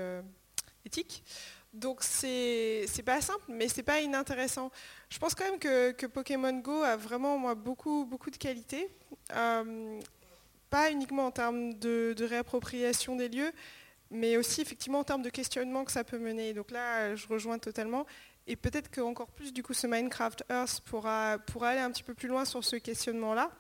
éthique. 0.85 1.25
Donc 1.73 2.03
c'est 2.03 2.87
pas 3.05 3.21
simple, 3.21 3.45
mais 3.49 3.69
c'est 3.69 3.85
pas 3.85 4.01
inintéressant. 4.01 4.71
Je 5.09 5.19
pense 5.19 5.35
quand 5.35 5.45
même 5.45 5.59
que, 5.59 6.07
Pokémon 6.07 6.59
Go 6.59 6.83
a 6.83 6.97
vraiment 6.97 7.39
moi, 7.39 7.55
beaucoup, 7.55 8.05
beaucoup 8.05 8.31
de 8.31 8.37
qualités. 8.37 8.89
Euh, 9.35 10.01
pas 10.69 10.91
uniquement 10.91 11.27
en 11.27 11.31
termes 11.31 11.75
de, 11.75 12.15
réappropriation 12.21 13.17
des 13.17 13.29
lieux, 13.29 13.53
mais 14.11 14.37
aussi 14.37 14.61
effectivement 14.61 15.01
en 15.01 15.05
termes 15.05 15.23
de 15.23 15.31
questionnement 15.31 15.85
que 15.85 15.93
ça 15.93 16.05
peut 16.05 16.19
mener. 16.19 16.55
Donc 16.55 16.71
là, 16.73 17.15
je 17.15 17.27
rejoins 17.29 17.59
totalement. 17.59 18.07
Et 18.47 18.57
peut-être 18.57 18.91
qu'encore 18.91 19.31
plus, 19.31 19.53
du 19.53 19.63
coup, 19.63 19.75
ce 19.75 19.87
Minecraft 19.87 20.45
Earth 20.51 20.81
pourra, 20.81 21.39
aller 21.63 21.81
un 21.81 21.91
petit 21.93 22.03
peu 22.03 22.15
plus 22.15 22.29
loin 22.29 22.45
sur 22.45 22.65
ce 22.65 22.77
questionnement-là, 22.77 23.51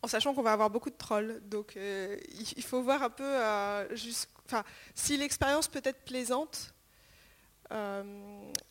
en 0.00 0.08
sachant 0.08 0.32
qu'on 0.32 0.42
va 0.42 0.52
avoir 0.52 0.70
beaucoup 0.70 0.90
de 0.90 0.96
trolls. 0.96 1.40
Donc 1.44 1.76
euh, 1.76 2.16
il 2.56 2.62
faut 2.62 2.82
voir 2.82 3.02
un 3.02 3.10
peu 3.10 3.24
euh, 3.24 3.86
si 4.94 5.16
l'expérience 5.18 5.68
peut 5.68 5.82
être 5.84 6.04
plaisante, 6.04 6.73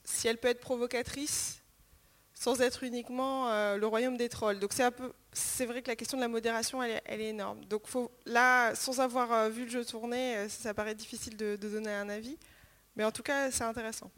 si 0.03 0.27
elle 0.27 0.37
peut 0.37 0.47
être 0.47 0.59
provocatrice 0.59 1.63
sans 2.43 2.59
être 2.59 2.83
uniquement 2.83 3.49
euh, 3.49 3.77
le 3.77 3.87
royaume 3.87 4.17
des 4.17 4.27
trolls. 4.27 4.59
Donc 4.59 4.73
c'est 4.73 5.65
vrai 5.65 5.81
que 5.81 5.87
la 5.87 5.95
question 5.95 6.17
de 6.17 6.21
la 6.21 6.27
modération, 6.27 6.83
elle 6.83 7.21
est, 7.21 7.29
énorme. 7.29 7.63
Donc 7.65 7.83
là, 8.25 8.75
sans 8.75 8.99
avoir 8.99 9.31
euh, 9.31 9.49
vu 9.49 9.63
le 9.63 9.71
jeu 9.71 9.85
tourner, 9.85 10.49
ça 10.49 10.73
paraît 10.73 10.93
difficile 10.93 11.37
de, 11.37 11.55
donner 11.55 11.93
un 11.93 12.09
avis. 12.09 12.37
Mais 12.97 13.05
en 13.05 13.13
tout 13.13 13.23
cas, 13.23 13.49
c'est 13.49 13.63
intéressant. 13.63 14.11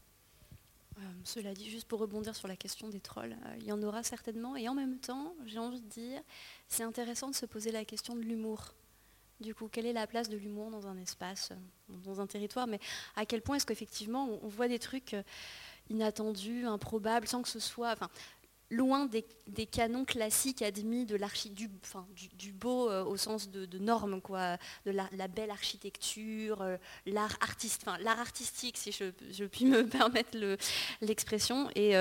cela 1.23 1.53
dit, 1.53 1.69
juste 1.69 1.87
pour 1.87 1.99
rebondir 1.99 2.35
sur 2.35 2.47
la 2.47 2.55
question 2.55 2.89
des 2.89 2.99
trolls, 2.99 3.37
il 3.59 3.65
y 3.65 3.71
en 3.71 3.81
aura 3.83 4.01
certainement. 4.01 4.55
Et 4.55 4.67
en 4.67 4.73
même 4.73 4.97
temps, 4.97 5.35
j'ai 5.45 5.59
envie 5.59 5.81
de 5.81 5.89
dire, 5.89 6.19
c'est 6.67 6.83
intéressant 6.83 7.29
de 7.29 7.35
se 7.35 7.45
poser 7.45 7.71
la 7.71 7.85
question 7.85 8.15
de 8.15 8.21
l'humour. 8.21 8.73
Du 9.41 9.53
coup, 9.53 9.67
quelle 9.67 9.85
est 9.85 9.93
la 9.93 10.07
place 10.07 10.29
de 10.29 10.37
l'humour 10.37 10.71
dans 10.71 10.87
un 10.87 10.97
espace, 10.97 11.49
dans 11.89 12.21
un 12.21 12.27
territoire, 12.27 12.67
mais 12.67 12.79
à 13.17 13.25
quel 13.25 13.41
point 13.41 13.57
est-ce 13.57 13.65
qu'effectivement 13.65 14.29
on 14.41 14.47
voit 14.47 14.69
des 14.69 14.79
trucs 14.79 15.13
euh, 15.13 15.23
inattendus, 15.89 16.65
improbables, 16.65 17.27
sans 17.27 17.41
que 17.41 17.49
ce 17.49 17.59
soit, 17.59 17.91
enfin, 17.91 18.09
loin 18.71 19.07
des, 19.07 19.65
canons 19.65 20.05
classiques 20.05 20.61
admis 20.61 21.05
de 21.05 21.19
du, 22.37 22.51
beau 22.53 22.89
euh, 22.89 23.03
au 23.03 23.17
sens 23.17 23.49
de, 23.49 23.77
normes, 23.77 24.21
quoi, 24.21 24.57
de 24.85 24.91
la, 24.91 25.27
belle 25.27 25.51
architecture, 25.51 26.61
euh, 26.61 26.77
l'art 27.05 27.37
artistique, 27.41 28.77
si 28.77 28.93
je, 28.93 29.43
puis 29.45 29.65
me 29.65 29.85
permettre 29.87 30.37
l'expression. 31.01 31.69
et 31.75 31.93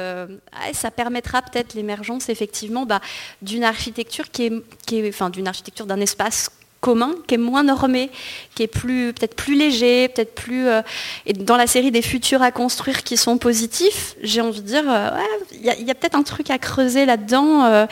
ça 0.73 0.91
permettra 0.93 1.43
peut-être 1.43 1.75
l'émergence 1.75 2.29
effectivement 2.29 2.87
bah, 2.87 3.01
d'une 3.43 3.65
architecture 3.65 4.31
qui 4.31 4.45
est, 4.45 5.31
d'une 5.31 5.49
architecture 5.49 5.87
d'un 5.87 6.01
espace 6.01 6.51
commun, 6.85 7.15
qui 7.27 7.37
est 7.37 7.39
moins 7.39 7.63
normé, 7.63 8.11
qui 8.55 8.63
est 8.63 8.67
plus 8.67 9.15
peut-être 9.15 9.35
plus 9.35 9.55
léger, 9.55 10.09
peut-être 10.09 10.35
plus 10.35 10.69
euh, 10.69 10.83
et 11.25 11.33
dans 11.33 11.57
la 11.57 11.67
série 11.67 11.91
des 11.91 12.03
futurs 12.03 12.43
à 12.43 12.51
construire 12.51 13.05
qui 13.05 13.17
sont 13.17 13.39
positifs, 13.39 14.17
j'ai 14.23 14.43
envie 14.43 14.61
de 14.61 14.67
dire 14.67 14.85
euh, 14.87 15.09
il 15.53 15.63
y 15.63 15.91
a, 15.91 15.95
peut-être 15.95 16.15
un 16.15 16.23
truc 16.23 16.51
à 16.51 16.59
creuser 16.59 17.07
là-dedans. 17.07 17.65
Euh, 17.65 17.87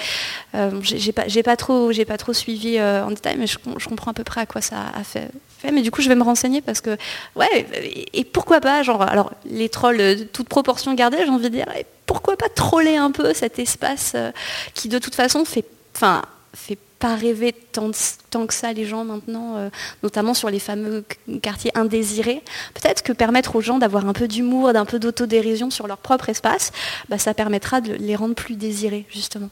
j'ai 0.82 1.12
pas 1.12 1.26
j'ai 1.26 1.42
pas 1.42 1.56
trop 1.56 1.90
j'ai 1.90 2.04
pas 2.04 2.18
trop 2.18 2.34
suivi 2.34 2.78
en 2.78 3.08
détail, 3.08 3.36
mais 3.38 3.46
je, 3.46 3.56
comprends 3.88 4.10
à 4.10 4.14
peu 4.14 4.24
près 4.24 4.42
à 4.42 4.46
quoi 4.46 4.60
ça 4.60 4.76
a 4.94 5.04
fait. 5.04 5.30
Mais 5.72 5.80
du 5.80 5.90
coup, 5.90 6.02
je 6.02 6.10
vais 6.10 6.14
me 6.14 6.24
renseigner 6.24 6.60
parce 6.60 6.82
que 6.82 6.98
ouais 7.34 7.66
et 8.12 8.24
pourquoi 8.24 8.60
pas 8.60 8.82
genre 8.82 9.00
alors 9.00 9.32
les 9.46 9.70
trolls 9.70 10.26
toute 10.34 10.50
proportion 10.50 10.92
gardée, 10.92 11.16
j'ai 11.24 11.30
envie 11.30 11.48
de 11.48 11.56
dire 11.56 11.66
pourquoi 12.04 12.36
pas 12.36 12.50
troller 12.50 12.96
un 12.96 13.10
peu 13.10 13.32
cet 13.32 13.58
espace 13.58 14.16
qui 14.74 14.88
de 14.88 14.98
toute 14.98 15.14
façon 15.14 15.46
fait 15.46 15.64
enfin 15.94 16.20
fait 16.54 16.76
pas 17.02 17.16
rêver 17.16 17.52
tant, 17.52 17.90
tant, 18.30 18.46
que 18.46 18.54
ça 18.54 18.72
les 18.72 18.86
gens 18.86 19.04
maintenant, 19.04 19.56
euh, 19.56 19.70
notamment 20.04 20.34
sur 20.34 20.50
les 20.50 20.60
fameux 20.60 21.04
quartiers 21.42 21.76
indésirés. 21.76 22.44
Peut-être 22.74 23.02
que 23.02 23.12
permettre 23.12 23.56
aux 23.56 23.60
gens 23.60 23.78
d'avoir 23.78 24.06
un 24.06 24.12
peu 24.12 24.28
d'humour, 24.28 24.72
d'un 24.72 24.84
peu 24.84 25.00
d'autodérision 25.00 25.68
sur 25.70 25.88
leur 25.88 25.98
propre 25.98 26.28
espace, 26.28 26.70
bah, 27.08 27.18
ça 27.18 27.34
permettra 27.34 27.80
de 27.80 27.92
les 27.92 28.14
rendre 28.14 28.36
plus 28.36 28.54
désirés, 28.54 29.04
justement. 29.10 29.50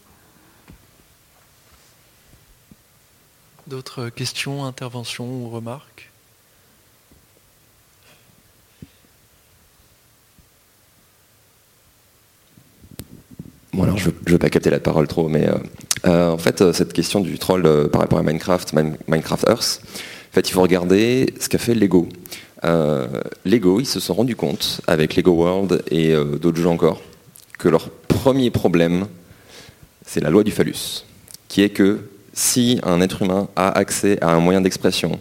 D'autres 3.67 4.11
questions, 4.11 4.65
interventions 4.65 5.27
ou 5.27 5.51
remarques? 5.51 6.09
Bon 13.73 13.85
alors 13.85 13.99
je 13.99 14.11
ne 14.11 14.31
veux 14.31 14.39
pas 14.39 14.51
capter 14.51 14.71
la 14.71 14.81
parole 14.81 15.07
trop, 15.09 15.29
mais 15.29 15.49
euh, 15.49 15.55
euh, 15.55 15.59
en 16.05 16.39
fait 16.39 16.63
euh, 16.63 16.73
cette 16.73 16.93
question 16.93 17.21
du 17.21 17.39
troll 17.39 17.89
par 17.91 18.01
rapport 18.01 18.19
à 18.19 18.23
Minecraft, 18.23 18.73
Minecraft 19.09 19.49
Earth, 19.49 19.81
en 19.85 20.35
fait 20.35 20.49
il 20.49 20.53
faut 20.53 20.63
regarder 20.63 21.35
ce 21.41 21.49
qu'a 21.49 21.59
fait 21.59 21.75
Lego. 21.75 22.09
Lego, 23.45 23.81
ils 23.81 23.87
se 23.87 24.01
sont 24.01 24.15
rendus 24.15 24.37
compte 24.37 24.83
avec 24.87 25.17
Lego 25.17 25.33
World 25.33 25.83
et 25.91 26.15
d'autres 26.41 26.59
jeux 26.59 26.69
encore 26.69 27.01
que 27.61 27.69
leur 27.69 27.91
premier 27.91 28.51
problème, 28.51 29.07
c'est 30.05 30.21
la 30.21 30.31
loi 30.31 30.43
du 30.43 30.51
phallus, 30.51 31.05
qui 31.49 31.63
est 31.63 31.69
que 31.69 32.01
si 32.33 32.81
un 32.83 33.01
être 33.01 33.23
humain 33.23 33.49
a 33.55 33.71
accès 33.79 34.19
à 34.23 34.31
un 34.33 34.41
moyen 34.41 34.63
d'expression, 34.63 35.19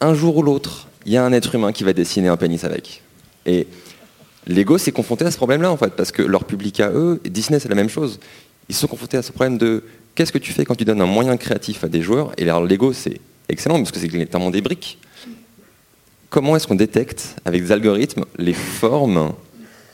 un 0.00 0.14
jour 0.14 0.36
ou 0.36 0.42
l'autre, 0.42 0.88
il 1.06 1.12
y 1.12 1.16
a 1.16 1.24
un 1.24 1.32
être 1.32 1.54
humain 1.54 1.72
qui 1.72 1.84
va 1.84 1.92
dessiner 1.92 2.28
un 2.28 2.36
pénis 2.36 2.64
avec. 2.64 3.02
Et 3.46 3.66
Lego 4.46 4.78
s'est 4.78 4.92
confronté 4.92 5.24
à 5.24 5.30
ce 5.30 5.36
problème-là, 5.38 5.70
en 5.70 5.76
fait, 5.76 5.94
parce 5.94 6.12
que 6.12 6.22
leur 6.22 6.44
public 6.44 6.80
à 6.80 6.90
eux, 6.90 7.20
Disney, 7.24 7.58
c'est 7.58 7.68
la 7.68 7.74
même 7.74 7.88
chose. 7.88 8.20
Ils 8.68 8.74
sont 8.74 8.86
confrontés 8.86 9.16
à 9.16 9.22
ce 9.22 9.32
problème 9.32 9.58
de 9.58 9.82
qu'est-ce 10.14 10.32
que 10.32 10.38
tu 10.38 10.52
fais 10.52 10.64
quand 10.64 10.74
tu 10.74 10.84
donnes 10.84 11.00
un 11.00 11.06
moyen 11.06 11.36
créatif 11.36 11.84
à 11.84 11.88
des 11.88 12.02
joueurs 12.02 12.32
Et 12.36 12.42
alors, 12.42 12.64
Lego, 12.64 12.92
c'est 12.92 13.20
excellent, 13.48 13.76
parce 13.76 13.90
que 13.90 13.98
c'est 13.98 14.12
notamment 14.12 14.50
des 14.50 14.60
briques. 14.60 14.98
Comment 16.30 16.54
est-ce 16.56 16.66
qu'on 16.66 16.76
détecte, 16.76 17.36
avec 17.44 17.62
des 17.62 17.72
algorithmes, 17.72 18.24
les 18.38 18.52
formes 18.52 19.32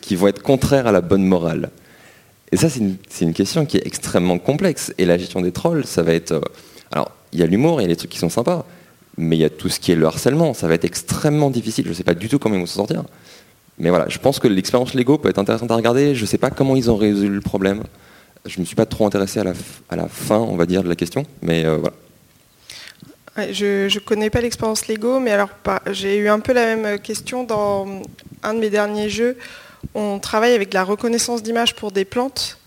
qui 0.03 0.17
vont 0.17 0.29
être 0.29 0.43
contraires 0.43 0.87
à 0.87 0.93
la 0.93 1.01
bonne 1.01 1.25
morale 1.25 1.71
Et 2.53 2.57
ça, 2.57 2.69
c'est 2.69 2.81
une, 3.25 3.33
question 3.33 3.65
qui 3.65 3.79
est 3.79 3.87
extrêmement 3.87 4.39
complexe. 4.39 4.93
Et 4.99 5.07
la 5.07 5.17
gestion 5.17 5.41
des 5.41 5.53
trolls, 5.53 5.87
ça 5.87 6.03
va 6.03 6.13
être... 6.13 6.33
Euh, 6.33 6.41
alors, 6.93 7.11
il 7.33 7.41
y 7.41 7.43
a 7.43 7.47
l'humour, 7.47 7.81
il 7.81 7.85
y 7.85 7.87
a 7.87 7.89
les 7.89 7.97
trucs 7.97 8.11
qui 8.11 8.19
sont 8.19 8.29
sympas, 8.29 8.67
mais 9.17 9.37
il 9.37 9.41
y 9.41 9.45
a 9.45 9.51
tout 9.51 9.69
ce 9.69 9.81
qui 9.81 9.93
est 9.93 9.97
le 9.97 10.07
harcèlement. 10.07 10.53
Ça 10.55 10.69
va 10.69 10.75
être 10.75 10.85
extrêmement 10.85 11.51
difficile. 11.51 11.87
Je 11.87 11.91
ne 11.91 11.95
sais 11.95 12.05
pas 12.05 12.15
du 12.15 12.29
tout 12.29 12.39
comment 12.39 12.55
ils 12.55 12.61
vont 12.61 12.67
s'en 12.67 12.87
sortir. 12.87 13.05
Mais 13.79 13.91
voilà, 13.91 14.07
je 14.09 14.19
pense 14.19 14.39
que 14.39 14.49
l'expérience 14.49 14.95
Lego 14.95 15.19
peut 15.19 15.29
être 15.29 15.39
intéressante 15.39 15.71
à 15.71 15.77
regarder. 15.77 16.15
Je 16.15 16.23
ne 16.23 16.27
sais 16.27 16.39
pas 16.39 16.51
comment 16.51 16.77
ils 16.77 16.91
ont 16.91 16.97
résolu 16.97 17.35
le 17.35 17.41
problème. 17.41 17.83
Je 18.47 18.57
ne 18.57 18.61
me 18.61 18.65
suis 18.65 18.77
pas 18.77 18.87
trop 18.87 19.07
intéressé 19.07 19.41
à 19.41 19.45
la, 19.97 20.09
fin, 20.09 20.39
on 20.39 20.57
va 20.57 20.67
dire, 20.67 20.83
de 20.83 20.89
la 20.89 20.97
question. 20.97 21.25
Mais 21.43 21.65
euh, 21.65 21.77
voilà. 21.77 23.53
je 23.53 23.93
ne 23.93 23.99
connais 24.01 24.31
pas 24.31 24.41
l'expérience 24.41 24.89
Lego, 24.89 25.21
mais 25.21 25.33
alors 25.33 25.51
j'ai 25.91 26.17
eu 26.17 26.29
un 26.29 26.41
peu 26.41 26.53
la 26.53 26.77
même 26.77 26.99
question 26.99 27.45
dans 27.45 28.03
un 28.43 28.55
de 28.55 28.61
mes 28.61 28.71
derniers 28.71 29.11
jeux. 29.11 29.37
On 29.95 30.19
travaille 30.19 30.55
avec 30.55 30.73
la 30.73 30.85
reconnaissance 30.85 31.43
d'image 31.43 31.75
pour 31.75 31.93
des 31.93 32.05
plantes. 32.05 32.59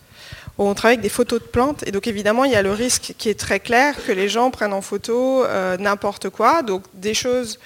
On 0.57 0.73
travaille 0.73 0.95
avec 0.95 1.03
des 1.03 1.09
photos 1.09 1.39
de 1.39 1.45
plantes. 1.45 1.87
Et 1.87 1.91
donc 1.91 2.07
évidemment, 2.07 2.43
il 2.43 2.51
y 2.51 2.55
a 2.55 2.61
le 2.61 2.73
risque 2.73 3.13
qui 3.17 3.29
est 3.29 3.39
très 3.39 3.59
clair 3.59 3.95
que 4.05 4.11
les 4.11 4.27
gens 4.27 4.51
prennent 4.51 4.73
en 4.73 4.81
photo 4.81 5.45
euh, 5.45 5.77
n'importe 5.77 6.29
quoi. 6.29 6.63
Donc 6.63 6.83
des 6.93 7.13
choses 7.13 7.59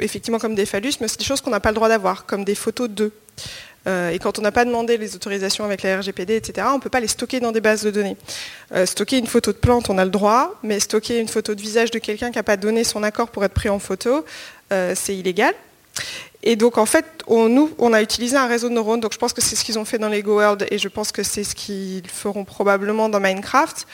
effectivement 0.00 0.38
comme 0.38 0.54
des 0.54 0.66
phallus, 0.66 0.94
mais 1.00 1.08
c'est 1.08 1.18
des 1.18 1.24
choses 1.24 1.40
qu'on 1.40 1.50
n'a 1.50 1.60
pas 1.60 1.70
le 1.70 1.76
droit 1.76 1.88
d'avoir, 1.88 2.26
comme 2.26 2.44
des 2.44 2.54
photos 2.54 2.90
d'eux. 2.90 3.12
Euh, 3.86 4.10
et 4.10 4.18
quand 4.18 4.38
on 4.38 4.42
n'a 4.42 4.52
pas 4.52 4.64
demandé 4.64 4.96
les 4.96 5.14
autorisations 5.14 5.64
avec 5.64 5.82
la 5.82 5.98
RGPD, 5.98 6.36
etc., 6.36 6.66
on 6.70 6.76
ne 6.76 6.80
peut 6.80 6.90
pas 6.90 7.00
les 7.00 7.08
stocker 7.08 7.40
dans 7.40 7.52
des 7.52 7.60
bases 7.60 7.82
de 7.82 7.90
données. 7.90 8.16
Euh, 8.74 8.86
stocker 8.86 9.18
une 9.18 9.26
photo 9.26 9.52
de 9.52 9.58
plante, 9.58 9.90
on 9.90 9.98
a 9.98 10.04
le 10.04 10.10
droit, 10.10 10.58
mais 10.62 10.80
stocker 10.80 11.18
une 11.18 11.28
photo 11.28 11.54
de 11.54 11.60
visage 11.60 11.90
de 11.90 11.98
quelqu'un 11.98 12.30
qui 12.30 12.36
n'a 12.38 12.42
pas 12.42 12.56
donné 12.56 12.84
son 12.84 13.02
accord 13.02 13.28
pour 13.28 13.44
être 13.44 13.54
pris 13.54 13.68
en 13.68 13.78
photo, 13.78 14.24
euh, 14.72 14.94
c'est 14.96 15.16
illégal. 15.16 15.54
Et 16.42 16.56
donc 16.56 16.78
en 16.78 16.86
fait, 16.86 17.04
on, 17.26 17.48
nous, 17.48 17.70
on 17.78 17.92
a 17.92 18.02
utilisé 18.02 18.36
un 18.36 18.46
réseau 18.46 18.68
de 18.68 18.74
neurones, 18.74 19.00
donc 19.00 19.12
je 19.12 19.18
pense 19.18 19.32
que 19.32 19.40
c'est 19.40 19.56
ce 19.56 19.64
qu'ils 19.64 19.78
ont 19.78 19.84
fait 19.84 19.98
dans 19.98 20.08
Lego 20.08 20.36
World, 20.36 20.66
et 20.70 20.78
je 20.78 20.88
pense 20.88 21.12
que 21.12 21.22
c'est 21.22 21.44
ce 21.44 21.54
qu'ils 21.54 22.08
feront 22.08 22.44
probablement 22.44 23.08
dans 23.08 23.20
Minecraft. 23.20 23.86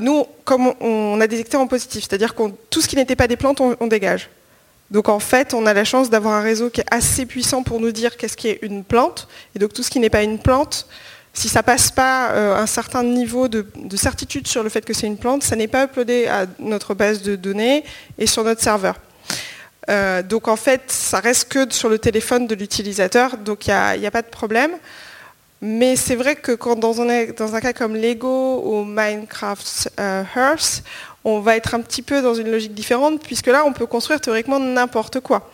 nous, 0.00 0.26
comme 0.44 0.72
on, 0.80 1.20
a 1.20 1.26
détecté 1.26 1.56
en 1.56 1.66
positif, 1.66 2.04
c'est-à-dire 2.04 2.34
que 2.34 2.42
tout 2.70 2.80
ce 2.80 2.88
qui 2.88 2.96
n'était 2.96 3.16
pas 3.16 3.26
des 3.26 3.36
plantes, 3.36 3.60
on 3.60 3.86
dégage. 3.86 4.30
Donc 4.94 5.08
en 5.08 5.18
fait, 5.18 5.54
on 5.54 5.66
a 5.66 5.74
la 5.74 5.84
chance 5.84 6.08
d'avoir 6.08 6.34
un 6.34 6.40
réseau 6.40 6.70
qui 6.70 6.80
est 6.80 6.86
assez 6.88 7.26
puissant 7.26 7.64
pour 7.64 7.80
nous 7.80 7.90
dire 7.90 8.16
qu'est-ce 8.16 8.36
qui 8.36 8.46
est 8.46 8.60
une 8.62 8.84
plante. 8.84 9.26
Et 9.56 9.58
donc 9.58 9.72
tout 9.72 9.82
ce 9.82 9.90
qui 9.90 9.98
n'est 9.98 10.08
pas 10.08 10.22
une 10.22 10.38
plante, 10.38 10.86
si 11.32 11.48
ça 11.48 11.64
passe 11.64 11.90
pas 11.90 12.30
euh, 12.30 12.54
un 12.54 12.66
certain 12.66 13.02
niveau 13.02 13.48
de, 13.48 13.66
certitude 13.96 14.46
sur 14.46 14.62
le 14.62 14.68
fait 14.68 14.84
que 14.84 14.94
c'est 14.94 15.08
une 15.08 15.16
plante, 15.16 15.42
ça 15.42 15.56
n'est 15.56 15.66
pas 15.66 15.86
uploadé 15.86 16.28
à 16.28 16.46
notre 16.60 16.94
base 16.94 17.22
de 17.22 17.34
données 17.34 17.82
et 18.18 18.28
sur 18.28 18.44
notre 18.44 18.62
serveur. 18.62 18.94
Euh, 19.90 20.22
donc 20.22 20.46
en 20.46 20.54
fait, 20.54 20.82
ça 20.86 21.18
reste 21.18 21.48
que 21.48 21.72
sur 21.72 21.88
le 21.88 21.98
téléphone 21.98 22.46
de 22.46 22.54
l'utilisateur, 22.54 23.36
donc 23.36 23.66
il 23.66 23.74
n'y 23.98 24.06
a, 24.06 24.10
pas 24.12 24.22
de 24.22 24.28
problème. 24.28 24.70
Mais 25.60 25.96
c'est 25.96 26.14
vrai 26.14 26.36
que 26.36 26.52
dans 26.76 27.00
un, 27.00 27.60
cas 27.60 27.72
comme 27.72 27.96
Lego 27.96 28.62
ou 28.64 28.84
Minecraft 28.84 29.90
euh, 29.98 30.22
Earth, 30.36 30.84
on 31.24 31.40
va 31.40 31.56
être 31.56 31.74
un 31.74 31.80
petit 31.80 32.02
peu 32.02 32.22
dans 32.22 32.34
une 32.34 32.50
logique 32.50 32.74
différente, 32.74 33.22
puisque 33.22 33.46
là, 33.46 33.64
on 33.66 33.72
peut 33.72 33.86
construire 33.86 34.20
théoriquement 34.20 34.60
n'importe 34.60 35.20
quoi. 35.20 35.50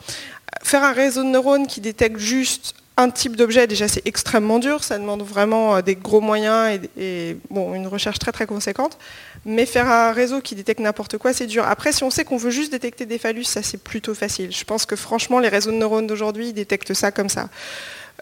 Faire 0.63 0.83
un 0.83 0.93
réseau 0.93 1.23
de 1.23 1.29
neurones 1.29 1.67
qui 1.67 1.81
détecte 1.81 2.19
juste 2.19 2.75
un 2.97 3.09
type 3.09 3.37
d'objet, 3.37 3.67
déjà 3.67 3.89
c'est 3.89 4.07
extrêmement 4.07 4.59
dur, 4.59 4.85
ça 4.85 4.99
demande 4.99 5.23
vraiment 5.23 5.77
euh, 5.77 5.81
des 5.81 5.95
gros 5.95 6.21
moyens 6.21 6.81
et, 6.99 7.37
une 7.51 7.87
recherche 7.87 8.19
très 8.19 8.33
très 8.33 8.47
conséquente. 8.47 8.99
Mais 9.47 9.65
faire 9.65 9.91
un 9.91 10.13
réseau 10.13 10.41
qui 10.41 10.55
détecte 10.55 10.81
n'importe 10.81 11.17
quoi, 11.17 11.33
c'est 11.33 11.47
dur. 11.47 11.65
Après, 11.67 11.93
si 11.93 12.05
on 12.05 12.11
sait 12.11 12.25
qu'on 12.25 12.37
veut 12.37 12.51
juste 12.51 12.73
détecter 12.73 13.07
des 13.07 13.19
phallus, 13.19 13.45
ça 13.45 13.63
c'est 13.63 13.83
plutôt 13.83 14.13
facile. 14.13 14.53
Je 14.53 14.65
pense 14.65 14.85
que 14.85 14.97
franchement, 14.97 15.39
les 15.39 15.49
réseaux 15.49 15.71
de 15.71 15.77
neurones 15.77 16.07
d'aujourd'hui 16.07 16.53
détectent 16.53 16.93
ça 16.93 17.11
comme 17.11 17.31
ça. 17.31 17.49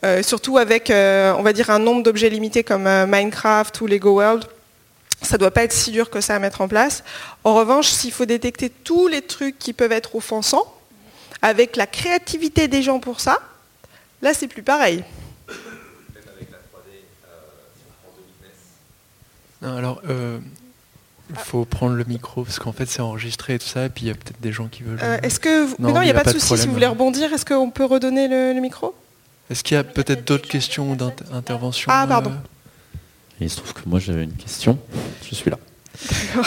Euh, 0.04 0.22
surtout 0.22 0.58
avec, 0.58 0.90
euh, 0.90 1.34
on 1.36 1.42
va 1.42 1.52
dire, 1.52 1.70
un 1.70 1.80
nombre 1.80 2.04
d'objets 2.04 2.30
limités 2.30 2.62
comme 2.62 2.88
Minecraft 3.06 3.80
ou 3.80 3.86
Lego 3.88 4.12
World 4.12 4.44
ça 5.22 5.34
ne 5.34 5.38
doit 5.38 5.50
pas 5.50 5.64
être 5.64 5.72
si 5.72 5.90
dur 5.90 6.10
que 6.10 6.20
ça 6.20 6.36
à 6.36 6.38
mettre 6.38 6.60
en 6.60 6.68
place. 6.68 7.02
En 7.44 7.54
revanche, 7.54 7.88
s'il 7.88 8.12
faut 8.12 8.26
détecter 8.26 8.70
tous 8.70 9.08
les 9.08 9.22
trucs 9.22 9.58
qui 9.58 9.72
peuvent 9.72 9.92
être 9.92 10.14
offensants, 10.14 10.74
avec 11.42 11.76
la 11.76 11.86
créativité 11.86 12.68
des 12.68 12.82
gens 12.82 13.00
pour 13.00 13.20
ça, 13.20 13.38
là 14.22 14.34
c'est 14.34 14.48
plus 14.48 14.62
pareil. 14.62 15.04
Non, 19.60 19.76
alors, 19.76 20.00
euh, 20.08 20.38
il 21.30 21.36
faut 21.36 21.64
prendre 21.64 21.94
le 21.94 22.04
micro 22.04 22.44
parce 22.44 22.58
qu'en 22.58 22.72
fait 22.72 22.86
c'est 22.86 23.00
enregistré 23.02 23.54
et 23.54 23.58
tout 23.58 23.66
ça, 23.66 23.86
et 23.86 23.88
puis 23.88 24.04
il 24.04 24.08
y 24.08 24.10
a 24.10 24.14
peut-être 24.14 24.40
des 24.40 24.52
gens 24.52 24.68
qui 24.68 24.82
veulent. 24.82 25.00
Euh, 25.02 25.18
est-ce 25.22 25.40
que 25.40 25.66
non, 25.80 26.00
il 26.00 26.04
n'y 26.04 26.10
a, 26.10 26.14
pas 26.14 26.24
de 26.24 26.38
souci. 26.38 26.56
Si 26.56 26.66
vous 26.66 26.72
voulez 26.72 26.86
rebondir, 26.86 27.32
est-ce 27.32 27.44
qu'on 27.44 27.70
peut 27.70 27.84
redonner 27.84 28.28
le, 28.28 28.58
micro? 28.60 28.94
Est-ce 29.50 29.64
qu'il 29.64 29.74
y 29.74 29.78
a 29.78 29.84
peut-être 29.84 30.24
d'autres 30.24 30.48
questions 30.48 30.92
ou 30.92 30.96
d'intervention 30.96 31.90
Ah 31.92 32.06
pardon. 32.06 32.30
Euh, 32.30 32.34
il 33.40 33.50
se 33.50 33.56
trouve 33.56 33.72
que 33.72 33.88
moi 33.88 33.98
j'avais 33.98 34.24
une 34.24 34.32
question. 34.32 34.78
Je 35.28 35.34
suis 35.34 35.50
là. 35.50 35.58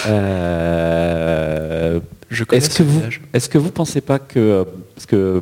Euh, 0.08 2.00
est-ce 2.52 2.70
que 2.70 2.84
vous 2.84 3.02
est-ce 3.34 3.50
que 3.50 3.58
vous 3.58 3.72
pensez 3.72 4.00
pas 4.00 4.20
que 4.20 4.66
parce 4.96 5.06
que 5.06 5.42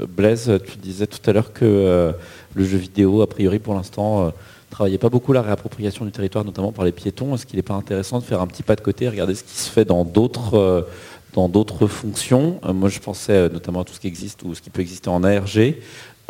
euh, 0.00 0.06
Blaise, 0.06 0.58
tu 0.66 0.78
disais 0.78 1.06
tout 1.06 1.18
à 1.28 1.32
l'heure 1.32 1.52
que 1.52 1.64
euh, 1.64 2.12
le 2.54 2.64
jeu 2.64 2.78
vidéo 2.78 3.20
a 3.20 3.26
priori 3.26 3.58
pour 3.58 3.74
l'instant 3.74 4.26
ne 4.26 4.30
travaillait 4.70 4.98
pas 4.98 5.10
beaucoup 5.10 5.34
la 5.34 5.42
réappropriation 5.42 6.06
du 6.06 6.12
territoire, 6.12 6.44
notamment 6.44 6.72
par 6.72 6.84
les 6.86 6.92
piétons. 6.92 7.34
Est-ce 7.34 7.44
qu'il 7.44 7.56
n'est 7.56 7.62
pas 7.62 7.74
intéressant 7.74 8.18
de 8.18 8.24
faire 8.24 8.40
un 8.40 8.46
petit 8.46 8.62
pas 8.62 8.76
de 8.76 8.80
côté, 8.80 9.04
et 9.04 9.08
regarder 9.08 9.34
ce 9.34 9.44
qui 9.44 9.56
se 9.56 9.70
fait 9.70 9.84
dans 9.84 10.04
d'autres 10.04 10.86
dans 11.34 11.48
d'autres 11.48 11.86
fonctions? 11.86 12.58
Moi, 12.72 12.88
je 12.88 13.00
pensais 13.00 13.50
notamment 13.50 13.82
à 13.82 13.84
tout 13.84 13.92
ce 13.92 14.00
qui 14.00 14.06
existe 14.06 14.42
ou 14.44 14.54
ce 14.54 14.62
qui 14.62 14.70
peut 14.70 14.80
exister 14.80 15.10
en 15.10 15.22
ARG, 15.24 15.76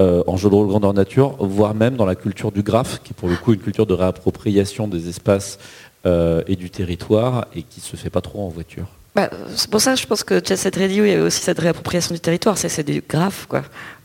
euh, 0.00 0.24
en 0.26 0.38
jeu 0.38 0.48
de 0.48 0.54
rôle 0.54 0.68
grandeur 0.68 0.94
nature, 0.94 1.36
voire 1.38 1.74
même 1.74 1.96
dans 1.96 2.06
la 2.06 2.14
culture 2.14 2.50
du 2.50 2.62
graphe, 2.62 3.00
qui 3.04 3.12
pour 3.12 3.28
le 3.28 3.36
coup 3.36 3.52
une 3.52 3.60
culture 3.60 3.84
de 3.84 3.92
réappropriation 3.92 4.88
des 4.88 5.08
espaces 5.08 5.58
euh, 6.06 6.42
et 6.46 6.56
du 6.56 6.70
territoire 6.70 7.46
et 7.54 7.62
qui 7.62 7.80
se 7.80 7.94
fait 7.96 8.08
pas 8.08 8.22
trop 8.22 8.46
en 8.46 8.48
voiture. 8.48 8.86
Bah, 9.14 9.28
c'est 9.54 9.70
pour 9.70 9.82
ça 9.82 9.94
je 9.94 10.06
pense 10.06 10.24
que 10.24 10.42
Jet 10.42 10.56
Set 10.56 10.76
Radio, 10.76 11.04
il 11.04 11.10
y 11.10 11.14
a 11.14 11.22
aussi 11.22 11.42
cette 11.42 11.58
réappropriation 11.58 12.14
du 12.14 12.20
territoire, 12.20 12.56
c'est 12.56 12.82
du 12.82 13.04
graphe. 13.06 13.46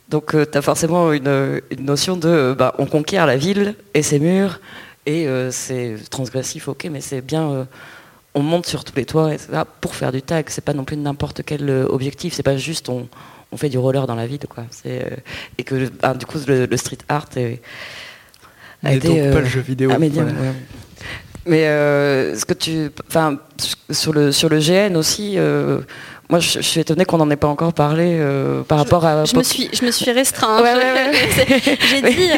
Donc 0.09 0.35
euh, 0.35 0.45
tu 0.49 0.57
as 0.57 0.61
forcément 0.61 1.14
une, 1.14 1.61
notion 1.80 2.18
de 2.18 2.53
bah, 2.57 2.76
on 2.80 2.85
conquiert 2.85 3.26
la 3.26 3.38
ville 3.38 3.76
et 3.93 4.03
ses 4.03 4.19
murs, 4.19 4.59
et 5.05 5.26
c'est 5.51 5.95
transgressif, 6.09 6.68
ok, 6.68 6.89
mais 6.91 6.99
c'est 6.99 7.22
bien 7.22 7.65
on 8.35 8.43
monte 8.43 8.65
sur 8.65 8.84
tous 8.84 8.95
les 8.97 9.05
toits, 9.05 9.31
pour 9.80 9.95
faire 9.95 10.11
du 10.11 10.22
tag. 10.22 10.47
C'est 10.49 10.64
pas 10.64 10.73
non 10.73 10.84
plus 10.84 10.97
n'importe 10.97 11.43
quel 11.43 11.69
objectif. 11.89 12.34
C'est 12.34 12.43
pas 12.43 12.57
juste 12.57 12.89
on, 12.89 13.07
fait 13.55 13.69
du 13.69 13.77
roller 13.77 14.05
dans 14.07 14.15
la 14.15 14.27
ville, 14.27 14.45
quoi. 14.49 14.65
et 14.85 15.63
que 15.63 15.89
bah, 16.01 16.13
du 16.13 16.25
coup 16.25 16.37
le, 16.47 16.75
street 16.75 16.97
art 17.07 17.29
est, 17.37 17.61
a 18.83 18.93
été 18.93 19.07
donc 19.07 19.33
pas 19.33 19.39
le 19.39 19.45
jeu 19.45 19.61
vidéo. 19.61 19.91
Mais 21.45 21.61
ce 21.61 22.43
que 22.43 22.53
tu, 22.53 22.91
enfin, 23.07 23.39
sur 23.89 24.11
le 24.11 24.33
sur 24.33 24.49
le 24.49 24.59
GN 24.59 24.97
aussi, 24.97 25.37
moi, 26.29 26.39
je, 26.39 26.59
suis 26.59 26.81
étonnée 26.81 27.05
qu'on 27.05 27.19
n'en 27.19 27.29
ait 27.29 27.37
pas 27.37 27.47
encore 27.47 27.71
parlé 27.71 28.17
euh, 28.19 28.61
par 28.63 28.79
rapport 28.79 29.05
à. 29.05 29.23
Je 29.23 29.35
me 29.37 29.43
suis, 29.43 29.69
je 29.71 29.85
me 29.85 29.91
suis 29.91 30.11
restreint. 30.11 30.61
j'ai 31.89 32.01
dit, 32.01 32.29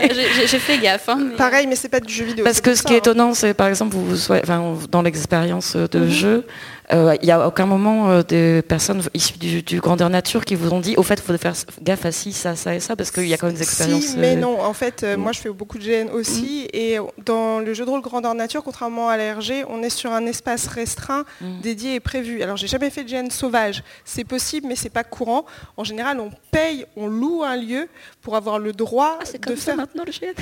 j'ai 0.45 0.59
fait 0.59 0.77
gaffe. 0.77 1.09
Hein, 1.09 1.29
Pareil, 1.37 1.65
mais 1.65 1.75
c'est 1.75 1.89
pas 1.89 1.99
du 1.99 2.13
jeu 2.13 2.23
vidéo. 2.23 2.45
Parce 2.45 2.61
que 2.61 2.75
ce 2.75 2.83
qui 2.83 2.93
est 2.93 2.97
hein. 2.97 2.99
étonnant, 2.99 3.33
c'est 3.33 3.55
par 3.55 3.67
exemple, 3.67 3.95
vous, 3.95 4.31
enfin, 4.31 4.75
dans 4.91 5.01
l'expérience 5.01 5.75
de 5.75 5.99
mhm. 5.99 6.09
jeu, 6.09 6.45
euh, 6.91 7.15
il 7.21 7.25
n'y 7.25 7.31
a 7.31 7.47
aucun 7.47 7.65
moment 7.65 8.09
euh, 8.09 8.23
des 8.23 8.61
personnes 8.61 9.03
issues 9.13 9.37
du, 9.37 9.79
grandeur 9.79 10.09
nature 10.09 10.43
qui 10.43 10.55
vous 10.55 10.73
ont 10.73 10.79
dit, 10.79 10.95
au 10.97 11.03
fait, 11.03 11.15
il 11.15 11.21
faut 11.21 11.37
faire 11.37 11.53
gaffe 11.81 12.05
à 12.05 12.11
ci, 12.11 12.33
ça, 12.33 12.55
ça 12.55 12.73
et 12.73 12.79
ça, 12.79 12.95
parce 12.95 13.11
qu'il 13.11 13.27
y 13.27 13.33
a 13.33 13.37
quand 13.37 13.47
même 13.47 13.55
des 13.55 13.61
expériences. 13.61 14.03
Si, 14.03 14.17
mais 14.17 14.35
non, 14.35 14.61
en 14.61 14.73
fait, 14.73 15.03
mm. 15.03 15.15
moi 15.15 15.31
je 15.31 15.39
fais 15.39 15.49
beaucoup 15.49 15.77
de 15.77 15.83
GN 15.83 16.09
aussi, 16.11 16.67
mm. 16.73 16.77
et 16.77 16.97
dans 17.25 17.59
le 17.59 17.73
jeu 17.73 17.85
de 17.85 17.89
rôle 17.89 18.01
grandeur 18.01 18.33
nature, 18.33 18.63
contrairement 18.63 19.09
à 19.09 19.17
la 19.17 19.35
RG, 19.35 19.65
on 19.69 19.83
est 19.83 19.89
sur 19.89 20.11
un 20.11 20.25
espace 20.25 20.67
restreint, 20.67 21.25
mm. 21.41 21.61
dédié 21.61 21.95
et 21.95 21.99
prévu. 21.99 22.41
Alors 22.41 22.57
j'ai 22.57 22.67
jamais 22.67 22.89
fait 22.89 23.03
de 23.03 23.09
GN 23.09 23.29
sauvage, 23.29 23.83
c'est 24.03 24.23
possible, 24.23 24.67
mais 24.67 24.75
c'est 24.75 24.89
pas 24.89 25.03
courant. 25.03 25.45
En 25.77 25.83
général, 25.83 26.19
on 26.19 26.31
paye, 26.51 26.85
on 26.95 27.07
loue 27.07 27.43
un 27.43 27.55
lieu 27.55 27.87
pour 28.29 28.35
avoir 28.35 28.59
le 28.59 28.73
droit 28.73 29.17
ah, 29.19 29.37
de 29.49 29.55
faire. 29.55 29.75
maintenant 29.75 30.03
le 30.05 30.11
GN. 30.11 30.35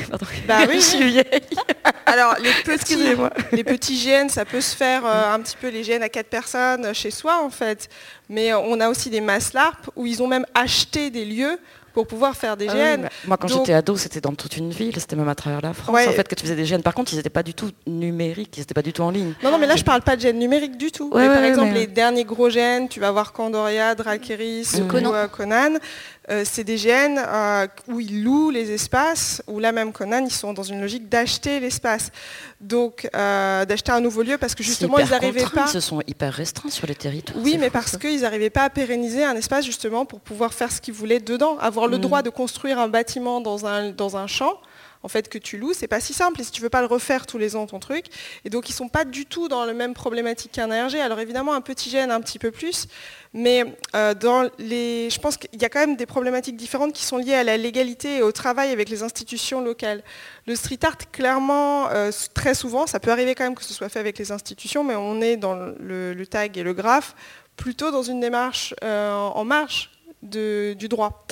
Bah 0.46 0.60
oui, 0.68 0.76
je 0.76 0.82
suis 0.82 1.10
vieille. 1.10 1.24
Alors 2.06 2.36
les 2.44 2.52
petits, 2.66 2.98
les 3.54 3.64
petits 3.64 3.96
GN, 3.96 4.28
ça 4.28 4.44
peut 4.44 4.60
se 4.60 4.76
faire 4.76 5.06
euh, 5.06 5.34
un 5.34 5.40
petit 5.40 5.56
peu 5.56 5.70
les 5.70 5.84
GN 5.84 6.02
à 6.04 6.10
4 6.10 6.28
personnes 6.28 6.94
chez 6.94 7.12
soi 7.12 7.42
en 7.42 7.50
fait. 7.50 7.88
Mais 8.28 8.54
on 8.54 8.82
a 8.82 8.90
aussi 8.90 9.10
des 9.10 9.22
masses 9.22 9.54
LARP 9.54 9.90
où 9.96 10.06
ils 10.06 10.22
ont 10.22 10.28
même 10.28 10.46
acheté 10.54 11.12
des 11.12 11.24
lieux 11.24 11.58
pour 11.98 12.06
pouvoir 12.06 12.36
faire 12.36 12.58
des 12.58 12.68
ah 12.70 12.98
GN. 12.98 13.10
moi, 13.26 13.38
quand 13.38 13.48
j'étais 13.48 13.74
ado, 13.74 13.98
c'était 13.98 14.22
dans 14.22 14.36
toute 14.36 14.56
une 14.56 14.70
ville, 14.70 15.00
c'était 15.00 15.16
même 15.16 15.30
à 15.30 15.34
travers 15.34 15.62
la 15.62 15.74
France, 15.74 15.98
en 15.98 16.12
fait, 16.12 16.28
que 16.28 16.36
tu 16.36 16.44
faisais 16.44 16.56
des 16.56 16.66
GN. 16.66 16.84
Par 16.84 16.94
contre, 16.94 17.12
ils 17.12 17.16
n'étaient 17.16 17.32
pas 17.32 17.42
du 17.42 17.56
tout 17.56 17.72
numériques, 17.88 18.56
ils 18.56 18.60
n'étaient 18.60 18.76
pas 18.76 18.84
du 18.84 18.94
tout 18.94 19.02
en 19.02 19.10
ligne. 19.10 19.34
Non, 19.44 19.50
non, 19.50 19.58
mais 19.58 19.66
là, 19.66 19.76
je 19.76 19.84
parle 19.84 20.04
pas 20.04 20.16
de 20.16 20.22
GN 20.22 20.38
numérique 20.38 20.78
du 20.78 20.92
tout. 20.92 21.10
par 21.10 21.44
exemple, 21.44 21.74
les 21.74 21.88
derniers 21.88 22.24
gros 22.24 22.50
GN, 22.50 22.86
tu 22.88 23.00
vas 23.00 23.10
voir 23.10 23.34
Candoria, 23.34 23.96
Drakeris 23.96 24.74
ou 24.76 24.96
euh, 24.96 25.28
Conan. 25.28 25.80
Euh, 26.30 26.44
c'est 26.45 26.66
des 26.66 26.76
GN 26.76 27.18
euh, 27.18 27.68
où 27.88 28.02
ils 28.02 28.22
louent 28.22 28.49
les 28.49 28.72
espaces, 28.72 29.41
où 29.48 29.60
là 29.60 29.72
même 29.72 29.94
Conan, 29.94 30.26
ils 30.26 30.32
sont 30.32 30.52
dans 30.52 30.64
une 30.64 30.82
logique 30.82 31.08
d'acheter 31.08 31.62
l'espace. 31.62 32.12
Donc 32.60 33.08
euh, 33.16 33.64
d'acheter 33.64 33.94
un 33.94 34.02
nouveau 34.02 34.24
lieu 34.24 34.38
parce 34.38 34.54
que 34.54 34.62
justement 34.62 34.99
ils 34.99 35.10
n'arrivaient 35.10 35.45
pas... 35.45 35.66
Ils 35.68 35.72
se 35.72 35.80
sont 35.80 36.02
hyper 36.06 36.34
restreints 36.34 36.70
sur 36.70 36.86
les 36.86 36.95
territoires. 36.95 37.38
Oui, 37.41 37.58
mais 37.58 37.70
parce 37.70 37.98
qu'ils 37.98 38.22
n'arrivaient 38.22 38.49
pas 38.49 38.64
à 38.64 38.70
pérenniser 38.70 39.24
un 39.24 39.36
espace 39.36 39.66
justement 39.66 40.06
pour 40.06 40.20
pouvoir 40.20 40.54
faire 40.54 40.72
ce 40.72 40.82
qu'ils 40.82 40.94
voulaient 40.94 41.22
dedans. 41.22 41.58
Avoir 41.60 41.88
le 41.88 41.98
mm. 41.98 42.02
droit 42.02 42.22
de 42.24 42.30
construire 42.30 42.78
un 42.78 42.90
bâtiment 42.90 43.40
dans 43.40 43.66
un, 43.66 43.91
dans 43.91 44.18
un 44.18 44.28
champ, 44.28 44.60
en 45.08 45.10
fait 45.10 45.30
que 45.30 45.38
tu 45.38 45.58
loues, 45.58 45.72
c'est 45.72 45.88
pas 45.88 46.02
si 46.02 46.14
simple. 46.14 46.42
Et 46.42 46.44
si 46.44 46.52
tu 46.52 46.62
veux 46.62 46.70
pas 46.70 46.82
le 46.82 46.88
refaire 46.88 47.26
tous 47.26 47.38
les 47.38 47.56
ans 47.56 47.66
ton 47.66 47.80
truc, 47.80 48.08
et 48.44 48.50
donc 48.50 48.68
ils 48.68 48.74
sont 48.74 48.90
pas 48.90 49.06
du 49.06 49.26
tout 49.26 49.48
dans 49.48 49.64
la 49.64 49.72
même 49.72 49.94
problématique 49.94 50.52
qu'un 50.52 50.70
ARG. 50.70 50.96
Alors 50.98 51.22
évidemment 51.22 51.54
un 51.54 51.62
petit 51.62 51.90
gène 51.90 52.12
un 52.12 52.20
petit 52.20 52.40
peu 52.40 52.52
plus, 52.52 52.88
mais 53.34 53.64
euh, 53.96 54.14
je 54.20 55.20
pense 55.20 55.38
qu'il 55.38 55.62
y 55.62 55.64
a 55.64 55.70
quand 55.70 55.80
même 55.80 55.96
des 55.96 56.06
problématiques 56.06 56.58
différentes 56.58 56.92
qui 56.92 57.06
sont 57.06 57.16
liées 57.16 57.36
à 57.36 57.46
la 57.46 57.56
légalité 57.56 58.18
et 58.18 58.22
au 58.22 58.34
travail 58.34 58.72
avec 58.72 58.90
les 58.90 59.02
institutions 59.02 59.62
locales. 59.62 60.04
Le 60.46 60.58
street 60.58 60.80
art, 60.84 60.98
clairement, 61.14 61.90
euh, 61.92 62.12
très 62.34 62.54
souvent, 62.54 62.86
ça 62.86 63.00
peut 63.00 63.12
arriver 63.12 63.34
quand 63.34 63.46
même 63.46 63.56
que 63.56 63.64
ce 63.64 63.74
soit 63.74 63.88
fait 63.88 64.00
avec 64.00 64.18
les 64.18 64.34
institutions, 64.34 64.84
mais 64.84 64.96
on 64.98 65.22
est 65.22 65.38
dans 65.38 65.56
le, 65.56 66.26
tag 66.30 66.58
et 66.58 66.64
le 66.64 66.74
graphe 66.74 67.16
plutôt 67.56 67.92
dans 67.92 68.04
une 68.04 68.20
démarche 68.20 68.76
euh, 68.84 69.14
en 69.14 69.46
marge 69.46 69.90
du 70.22 70.90
droit. 70.90 71.26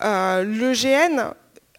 le 0.00 0.72
GN, 0.72 1.34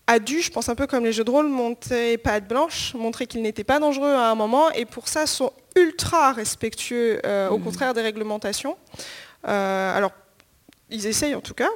a 0.08 0.20
dû, 0.20 0.42
je 0.42 0.52
pense 0.52 0.70
un 0.70 0.76
peu 0.76 0.88
comme 0.88 1.04
les 1.04 1.14
jeux 1.14 1.24
de 1.24 1.32
rôle, 1.32 1.48
monter 1.48 2.18
patte 2.18 2.48
blanche, 2.48 2.94
montrer 2.94 3.26
qu'ils 3.26 3.42
n'étaient 3.42 3.64
pas 3.64 3.80
dangereux 3.80 4.14
à 4.14 4.30
un 4.30 4.36
moment, 4.36 4.70
et 4.72 4.86
pour 4.86 5.08
ça 5.08 5.26
sont 5.26 5.52
ultra 5.76 6.32
respectueux, 6.32 7.20
euh, 7.26 7.50
au 7.50 7.58
mmh. 7.58 7.64
contraire 7.64 7.94
des 7.94 8.02
réglementations. 8.02 8.78
Euh, 9.48 9.98
alors, 9.98 10.12
ils 10.90 11.08
essayent 11.08 11.36
en 11.36 11.42
tout 11.42 11.56
cas, 11.56 11.70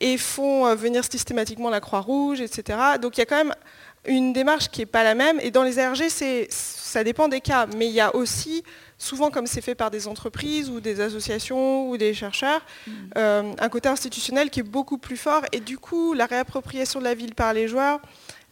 et 0.00 0.16
font 0.16 0.66
euh, 0.66 0.74
venir 0.74 1.04
systématiquement 1.04 1.70
la 1.70 1.80
Croix-Rouge, 1.80 2.40
etc. 2.40 2.78
Donc 3.00 3.16
il 3.16 3.20
y 3.20 3.22
a 3.22 3.26
quand 3.26 3.36
même 3.36 3.54
une 4.06 4.32
démarche 4.32 4.68
qui 4.70 4.80
n'est 4.80 4.86
pas 4.86 5.04
la 5.04 5.14
même, 5.14 5.38
et 5.40 5.50
dans 5.50 5.62
les 5.62 5.78
ARG, 5.78 6.08
ça 6.48 7.04
dépend 7.04 7.28
des 7.28 7.40
cas, 7.40 7.66
mais 7.76 7.86
il 7.86 7.92
y 7.92 8.00
a 8.00 8.14
aussi 8.14 8.62
souvent 8.98 9.30
comme 9.30 9.46
c'est 9.46 9.60
fait 9.60 9.74
par 9.74 9.90
des 9.90 10.08
entreprises 10.08 10.68
ou 10.68 10.80
des 10.80 11.00
associations 11.00 11.88
ou 11.88 11.96
des 11.96 12.12
chercheurs, 12.12 12.60
mm. 12.86 12.90
euh, 13.16 13.52
un 13.58 13.68
côté 13.68 13.88
institutionnel 13.88 14.50
qui 14.50 14.60
est 14.60 14.64
beaucoup 14.64 14.98
plus 14.98 15.16
fort. 15.16 15.42
Et 15.52 15.60
du 15.60 15.78
coup, 15.78 16.12
la 16.14 16.26
réappropriation 16.26 16.98
de 16.98 17.04
la 17.04 17.14
ville 17.14 17.34
par 17.34 17.52
les 17.52 17.68
joueurs, 17.68 18.00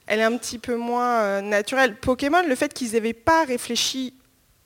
elle 0.06 0.20
est 0.20 0.24
un 0.24 0.36
petit 0.36 0.58
peu 0.58 0.76
moins 0.76 1.20
euh, 1.20 1.40
naturelle. 1.40 1.96
Pokémon, 1.96 2.46
le 2.46 2.54
fait 2.54 2.72
qu'ils 2.72 2.92
n'avaient 2.92 3.12
pas 3.12 3.44
réfléchi 3.44 4.14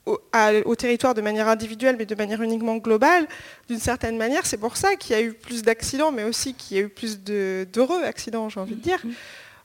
au, 0.07 0.75
territoire 0.75 1.15
de 1.15 1.21
manière 1.21 1.49
individuelle, 1.49 1.97
mais 1.97 2.07
de 2.07 2.15
manière 2.15 2.43
uniquement 2.43 2.77
globale, 2.77 3.29
d'une 3.69 3.79
certaine 3.79 4.17
manière, 4.17 4.45
c'est 4.45 4.57
pour 4.57 4.77
ça 4.77 4.97
qu'il 4.97 5.15
y 5.15 5.19
a 5.19 5.23
eu 5.23 5.33
plus 5.33 5.63
d'accidents, 5.63 6.11
mais 6.11 6.25
aussi 6.25 6.55
qu'il 6.55 6.77
y 6.77 6.81
a 6.81 6.83
eu 6.83 6.89
plus 6.89 7.21
d'heureux 7.21 8.03
accidents, 8.03 8.49
j'ai 8.49 8.61
envie 8.61 8.75
de 8.75 8.81
dire. 8.81 8.99
Mm. 9.05 9.11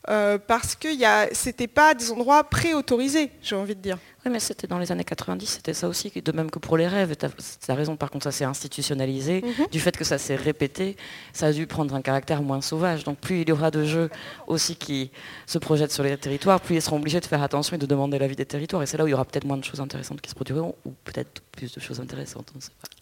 Euh, 0.09 0.37
parce 0.37 0.75
que 0.75 0.89
ce 0.93 1.45
n'était 1.47 1.67
pas 1.67 1.93
des 1.93 2.11
endroits 2.11 2.43
préautorisés, 2.43 3.31
j'ai 3.41 3.55
envie 3.55 3.75
de 3.75 3.81
dire. 3.81 3.97
Oui, 4.25 4.31
mais 4.31 4.39
c'était 4.39 4.67
dans 4.67 4.79
les 4.79 4.91
années 4.91 5.03
90, 5.03 5.45
c'était 5.45 5.73
ça 5.73 5.87
aussi, 5.87 6.11
de 6.11 6.31
même 6.31 6.49
que 6.49 6.59
pour 6.59 6.77
les 6.77 6.87
rêves. 6.87 7.15
Tu 7.15 7.25
as, 7.71 7.75
raison, 7.75 7.95
par 7.95 8.09
contre, 8.09 8.23
ça 8.23 8.31
s'est 8.31 8.45
institutionnalisé. 8.45 9.41
Mhm. 9.41 9.67
Du 9.71 9.79
fait 9.79 9.95
que 9.95 10.03
ça 10.03 10.17
s'est 10.17 10.35
répété, 10.35 10.95
ça 11.31 11.47
a 11.47 11.51
dû 11.51 11.67
prendre 11.67 11.93
un 11.93 12.01
caractère 12.01 12.41
moins 12.41 12.61
sauvage. 12.61 13.03
Donc 13.03 13.19
plus 13.19 13.41
il 13.41 13.49
y 13.49 13.51
aura 13.51 13.71
de 13.71 13.83
jeux 13.83 14.09
aussi 14.47 14.75
qui 14.75 15.11
se 15.45 15.57
projettent 15.57 15.91
sur 15.91 16.03
les 16.03 16.17
territoires, 16.17 16.59
plus 16.59 16.75
ils 16.75 16.81
seront 16.81 16.97
obligés 16.97 17.19
de 17.19 17.25
faire 17.25 17.43
attention 17.43 17.75
et 17.75 17.79
de 17.79 17.85
demander 17.85 18.17
l'avis 18.17 18.35
des 18.35 18.45
territoires. 18.45 18.81
Et 18.83 18.85
c'est 18.85 18.97
là 18.97 19.03
où 19.03 19.07
il 19.07 19.11
y 19.11 19.13
aura 19.13 19.25
peut-être 19.25 19.45
moins 19.45 19.57
de 19.57 19.63
choses 19.63 19.79
intéressantes 19.79 20.21
qui 20.21 20.29
se 20.29 20.35
produiront, 20.35 20.75
ou 20.85 20.93
peut-être 21.03 21.41
plus 21.51 21.73
de 21.73 21.79
choses 21.79 21.99
intéressantes. 21.99 22.51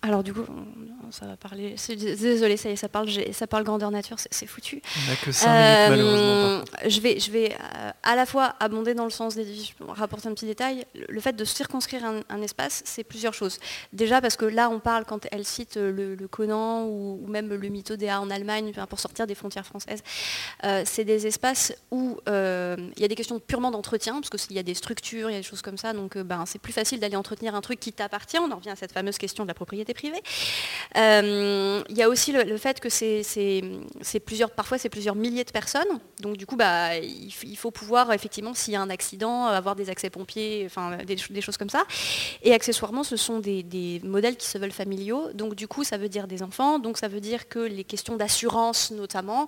Alors 0.02 0.24
du 0.24 0.34
coup, 0.34 0.46
ça 1.14 1.26
va 1.26 1.38
parler. 1.38 1.76
Désolé, 1.88 2.58
ça 2.58 2.70
y 2.70 2.74
est, 2.74 2.76
ça 2.76 2.90
parle, 2.90 3.10
ça 3.32 3.48
parle 3.48 3.64
grandeur 3.64 3.92
nature, 3.92 4.18
c'est 4.20 4.48
foutu. 4.48 4.82
On 5.06 5.10
n'a 5.10 5.16
que 5.16 5.32
5 5.32 5.48
minutes 5.48 5.90
malheureusement. 5.90 6.64
Je 6.86 7.00
vais, 7.00 7.20
je 7.20 7.32
vais 7.32 7.54
euh, 7.54 7.92
à 8.04 8.16
la 8.16 8.26
fois 8.26 8.56
abonder 8.60 8.94
dans 8.94 9.06
le 9.06 9.10
sens 9.10 9.36
des 9.36 9.46
rapporter 9.88 10.28
un 10.28 10.34
petit 10.34 10.46
détail 10.46 10.86
le 11.10 11.20
fait 11.22 11.34
de 11.34 11.46
circonscrire 11.46 12.02
un, 12.06 12.42
espace, 12.42 12.82
c'est 12.86 13.04
plusieurs 13.04 13.34
choses. 13.34 13.60
Déjà 13.94 14.22
parce 14.22 14.36
que 14.36 14.46
là, 14.46 14.70
on 14.70 14.80
parle, 14.80 15.06
quand 15.06 15.28
elle 15.32 15.46
cite 15.46 15.76
le, 15.76 16.16
Conan 16.28 16.86
ou, 16.86 17.26
même 17.28 17.50
le 17.50 17.70
Mythodéa 17.70 18.20
en 18.20 18.30
Allemagne, 18.30 18.74
pour 18.90 19.00
sortir 19.00 19.28
des 19.28 19.36
frontières 19.36 19.66
françaises, 19.66 20.02
euh, 20.64 20.84
c'est 20.86 21.06
des 21.06 21.28
espaces 21.28 21.74
où 21.92 22.18
euh, 22.28 22.76
il 22.96 23.02
y 23.02 23.06
a 23.06 23.08
des 23.08 23.16
questions 23.16 23.40
purement 23.40 23.72
d'entretien, 23.72 24.22
parce 24.22 24.30
qu'il 24.30 24.56
y 24.56 24.60
a 24.60 24.64
des 24.64 24.74
structures, 24.74 25.30
il 25.30 25.34
y 25.34 25.36
a 25.36 25.40
des 25.40 25.44
choses 25.44 25.62
comme 25.62 25.78
ça, 25.78 25.94
donc 25.94 26.16
euh, 26.16 26.24
ben, 26.24 26.46
c'est 26.46 26.60
plus 26.60 26.74
facile 26.74 27.00
d'aller 27.00 27.16
entretenir 27.16 27.56
un 27.56 27.62
truc 27.62 27.80
qui 27.80 27.94
t'appartient. 27.94 28.40
On 28.40 28.52
en 28.52 28.56
revient 28.56 28.72
à 28.72 28.76
cette 28.76 28.92
fameuse 28.92 29.18
question 29.18 29.44
de 29.44 29.48
la 29.48 29.54
propriété 29.54 29.94
privée. 29.94 30.22
Il 31.90 31.98
y 31.98 32.02
a 32.02 32.10
aussi 32.10 32.32
le, 32.32 32.58
fait 32.58 32.80
que 32.80 32.90
c'est 32.90 34.20
plusieurs, 34.26 34.52
parfois 34.52 34.78
c'est 34.78 34.90
plusieurs 34.90 35.16
milliers 35.16 35.44
de 35.44 35.52
personnes, 35.52 36.00
donc 36.24 36.38
du 36.38 36.46
coup, 36.46 36.56
bah, 36.56 36.98
il, 36.98 37.58
faut 37.58 37.72
pouvoir 37.72 38.12
effectivement, 38.14 38.54
s'il 38.54 38.74
y 38.74 38.78
a 38.78 38.82
un 38.82 38.90
accident, 38.90 39.46
avoir 39.46 39.76
des 39.76 39.90
accès 39.90 40.10
pompiers, 40.10 40.64
enfin 40.66 40.98
des, 41.06 41.42
choses 41.42 41.58
comme 41.58 41.70
ça. 41.70 41.86
Et 42.42 42.54
accessoirement, 42.54 43.04
ce 43.04 43.18
sont 43.18 43.40
des, 43.40 44.02
modèles 44.04 44.38
qui 44.38 44.48
se 44.48 44.58
veulent 44.58 44.72
familiaux. 44.72 45.32
Donc 45.34 45.56
du 45.56 45.68
coup, 45.68 45.84
ça 45.84 45.98
veut 45.98 46.10
dire 46.10 46.28
des 46.28 46.42
enfants. 46.42 46.80
Donc 46.80 46.98
ça 46.98 47.08
veut 47.08 47.20
dire 47.20 47.48
que 47.50 47.60
les 47.60 47.84
questions 47.84 48.16
d'assurance, 48.16 48.92
notamment, 48.92 49.48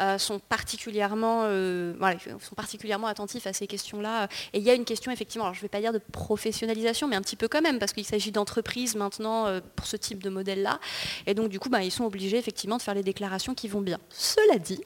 euh, 0.00 0.18
sont, 0.18 0.38
particulièrement, 0.38 1.42
euh, 1.44 1.94
sont 2.40 2.54
particulièrement 2.54 3.06
attentifs 3.06 3.46
à 3.46 3.52
ces 3.52 3.66
questions-là. 3.66 4.28
Et 4.52 4.58
il 4.58 4.64
y 4.64 4.70
a 4.70 4.74
une 4.74 4.84
question, 4.84 5.12
effectivement, 5.12 5.44
alors 5.44 5.54
je 5.54 5.60
ne 5.60 5.62
vais 5.62 5.68
pas 5.68 5.80
dire 5.80 5.92
de 5.92 6.00
professionnalisation, 6.12 7.06
mais 7.06 7.16
un 7.16 7.22
petit 7.22 7.36
peu 7.36 7.48
quand 7.48 7.62
même, 7.62 7.78
parce 7.78 7.92
qu'il 7.92 8.06
s'agit 8.06 8.32
d'entreprises 8.32 8.94
maintenant 8.94 9.46
euh, 9.46 9.60
pour 9.76 9.86
ce 9.86 9.96
type 9.96 10.22
de 10.22 10.30
modèle-là. 10.30 10.80
Et 11.26 11.34
donc 11.34 11.48
du 11.48 11.58
coup, 11.58 11.68
bah, 11.68 11.82
ils 11.82 11.90
sont 11.90 12.04
obligés 12.04 12.38
effectivement 12.38 12.76
de 12.76 12.82
faire 12.82 12.94
les 12.94 13.02
déclarations 13.02 13.54
qui 13.54 13.68
vont 13.68 13.80
bien. 13.80 13.98
Cela 14.10 14.58
dit, 14.58 14.82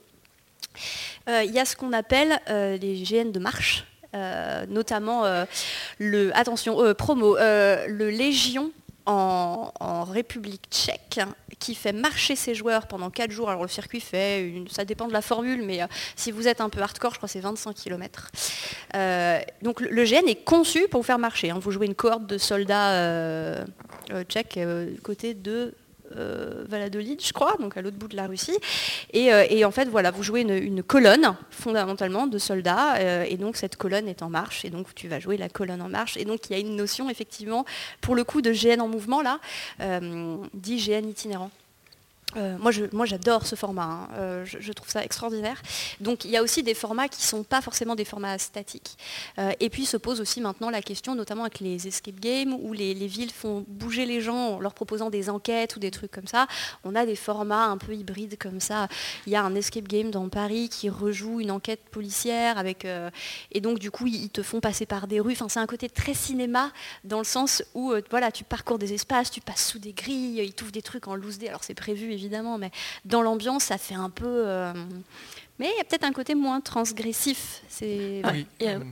il 1.27 1.51
y 1.51 1.59
a 1.59 1.65
ce 1.65 1.77
qu'on 1.77 1.93
appelle 1.93 2.41
les 2.49 3.03
GN 3.03 3.31
de 3.33 3.39
marche. 3.39 3.85
Euh, 4.15 4.65
notamment 4.67 5.27
euh, 5.27 5.45
le, 5.99 6.35
attention, 6.35 6.83
euh, 6.83 6.95
promo, 6.95 7.37
le 7.37 8.09
Légion 8.09 8.73
en, 9.05 10.05
République 10.05 10.65
tchèque 10.71 11.21
qui 11.59 11.75
fait 11.75 11.93
marcher 11.93 12.37
ses 12.37 12.55
joueurs 12.55 12.87
pendant 12.87 13.11
4 13.11 13.31
jours. 13.31 13.51
Alors 13.51 13.63
le 13.63 13.69
circuit 13.69 14.01
fait, 14.01 14.53
ça 14.71 14.85
dépend 14.85 15.09
de 15.09 15.13
la 15.13 15.23
formule, 15.23 15.63
mais 15.63 15.81
si 16.17 16.31
vous 16.31 16.47
êtes 16.49 16.61
un 16.61 16.69
peu 16.69 16.81
hardcore, 16.81 17.13
je 17.13 17.19
crois 17.19 17.27
que 17.27 17.33
c'est 17.33 17.41
25 17.41 17.75
km. 17.75 18.31
donc 19.63 19.81
le, 19.81 20.05
GN 20.05 20.27
est 20.27 20.45
conçu 20.45 20.89
pour 20.89 21.01
vous 21.01 21.07
faire 21.07 21.19
marcher. 21.19 21.51
Hein. 21.51 21.59
Vous 21.61 21.71
jouez 21.71 21.87
une 21.87 21.95
cohorte 21.95 22.27
de 22.27 22.39
soldats 22.39 23.65
tchèques 24.29 24.59
côté 25.03 25.35
de 25.35 25.75
Valladolid, 26.15 27.25
je 27.25 27.33
crois, 27.33 27.57
donc 27.59 27.77
à 27.77 27.83
l'autre 27.83 27.97
bout 27.97 28.09
de 28.09 28.17
la 28.17 28.27
Russie. 28.27 28.57
Et, 29.13 29.65
en 29.65 29.71
fait, 29.71 29.89
voilà, 29.89 30.11
vous 30.11 30.23
jouez 30.23 30.43
une, 30.43 30.83
colonne 30.83 31.35
fondamentalement 31.51 32.27
de 32.27 32.39
soldats, 32.39 33.25
et 33.27 33.37
donc 33.37 33.57
cette 33.57 33.77
colonne 33.77 34.09
est 34.09 34.23
en 34.23 34.31
marche, 34.31 34.65
et 34.65 34.71
donc 34.71 34.95
tu 34.95 35.09
vas 35.09 35.21
jouer 35.21 35.37
la 35.37 35.49
colonne 35.49 35.83
en 35.83 35.89
marche. 35.89 36.17
Et 36.17 36.25
donc 36.25 36.49
il 36.49 36.53
y 36.53 36.57
a 36.57 36.59
une 36.59 36.77
notion 36.77 37.11
effectivement, 37.11 37.65
pour 38.01 38.15
le 38.15 38.25
coup, 38.25 38.43
de 38.43 38.53
GN 38.53 38.81
en 38.81 38.89
mouvement 38.89 39.23
là, 39.23 39.39
dit 40.55 40.79
GN 40.79 41.09
itinérant. 41.09 41.51
Euh, 42.37 42.59
moi, 42.93 43.07
j'adore 43.07 43.47
ce 43.47 43.55
format, 43.55 43.85
hein. 43.85 44.09
euh, 44.15 44.45
je, 44.45 44.73
trouve 44.73 44.91
ça 44.91 45.03
extraordinaire. 45.03 45.63
Donc, 46.01 46.27
il 46.27 46.31
y 46.31 46.37
a 46.37 46.43
aussi 46.43 46.63
des 46.63 46.75
formats 46.75 47.09
qui 47.09 47.21
ne 47.23 47.27
sont 47.27 47.43
pas 47.43 47.63
forcément 47.63 47.95
des 47.95 48.05
formats 48.05 48.37
statiques. 48.39 48.99
Euh, 49.39 49.53
et 49.61 49.71
puis, 49.71 49.87
se 49.87 49.97
pose 49.97 50.21
aussi 50.21 50.43
maintenant 50.43 50.69
la 50.69 50.83
question, 50.83 51.15
notamment 51.15 51.43
avec 51.43 51.61
les 51.61 51.89
escape 51.89 52.21
games, 52.21 52.55
où 52.61 52.75
les, 52.75 52.95
villes 53.07 53.33
font 53.33 53.65
bouger 53.67 54.05
les 54.05 54.21
gens 54.21 54.57
en 54.57 54.61
leur 54.61 54.75
proposant 54.75 55.09
des 55.09 55.31
enquêtes 55.31 55.77
ou 55.77 55.79
des 55.79 55.91
trucs 55.91 56.11
comme 56.11 56.27
ça. 56.27 56.47
On 56.85 56.95
a 56.95 57.07
des 57.07 57.17
formats 57.17 57.65
un 57.65 57.79
peu 57.79 57.95
hybrides 57.95 58.37
comme 58.39 58.61
ça. 58.61 58.89
Il 59.27 59.33
y 59.33 59.37
a 59.37 59.43
un 59.43 59.55
escape 59.55 59.89
game 59.89 60.11
dans 60.11 60.29
Paris 60.29 60.69
qui 60.69 60.91
rejoue 60.91 61.41
une 61.41 61.51
enquête 61.51 61.81
policière, 61.91 62.59
avec, 62.59 62.87
et 63.53 63.61
donc, 63.61 63.79
du 63.79 63.91
coup, 63.91 64.07
ils 64.07 64.29
te 64.29 64.43
font 64.43 64.61
passer 64.61 64.85
par 64.85 65.07
des 65.07 65.21
rues. 65.21 65.33
Enfin, 65.33 65.49
c'est 65.49 65.61
un 65.61 65.67
côté 65.67 65.89
très 65.89 66.13
cinéma, 66.13 66.73
dans 67.05 67.19
le 67.19 67.25
sens 67.25 67.63
où 67.75 67.95
voilà, 68.11 68.31
tu 68.31 68.45
parcours 68.45 68.79
des 68.79 68.93
espaces, 68.93 69.31
tu 69.31 69.41
passes 69.41 69.67
sous 69.67 69.79
des 69.79 69.95
grilles, 69.95 70.43
ils 70.45 70.53
t'ouvrent 70.53 70.73
des 70.73 70.83
trucs 70.83 71.09
en 71.09 71.15
loose 71.15 71.39
day. 71.39 71.49
Alors, 71.49 71.65
c'est 71.65 71.75
prévu, 71.75 72.18
évidemment, 72.19 72.59
mais 72.59 72.71
dans 73.05 73.23
l'ambiance, 73.23 73.65
ça 73.65 73.79
fait 73.79 73.95
un 73.95 74.11
peu. 74.11 74.45
Euh, 74.47 74.73
mais 75.59 75.71
il 75.75 75.77
y 75.77 75.81
a 75.81 75.85
peut-être 75.85 76.05
un 76.05 76.13
côté 76.13 76.35
moins 76.35 76.61
transgressif. 76.61 77.63
C'est. 77.69 78.23
Oui, 78.33 78.47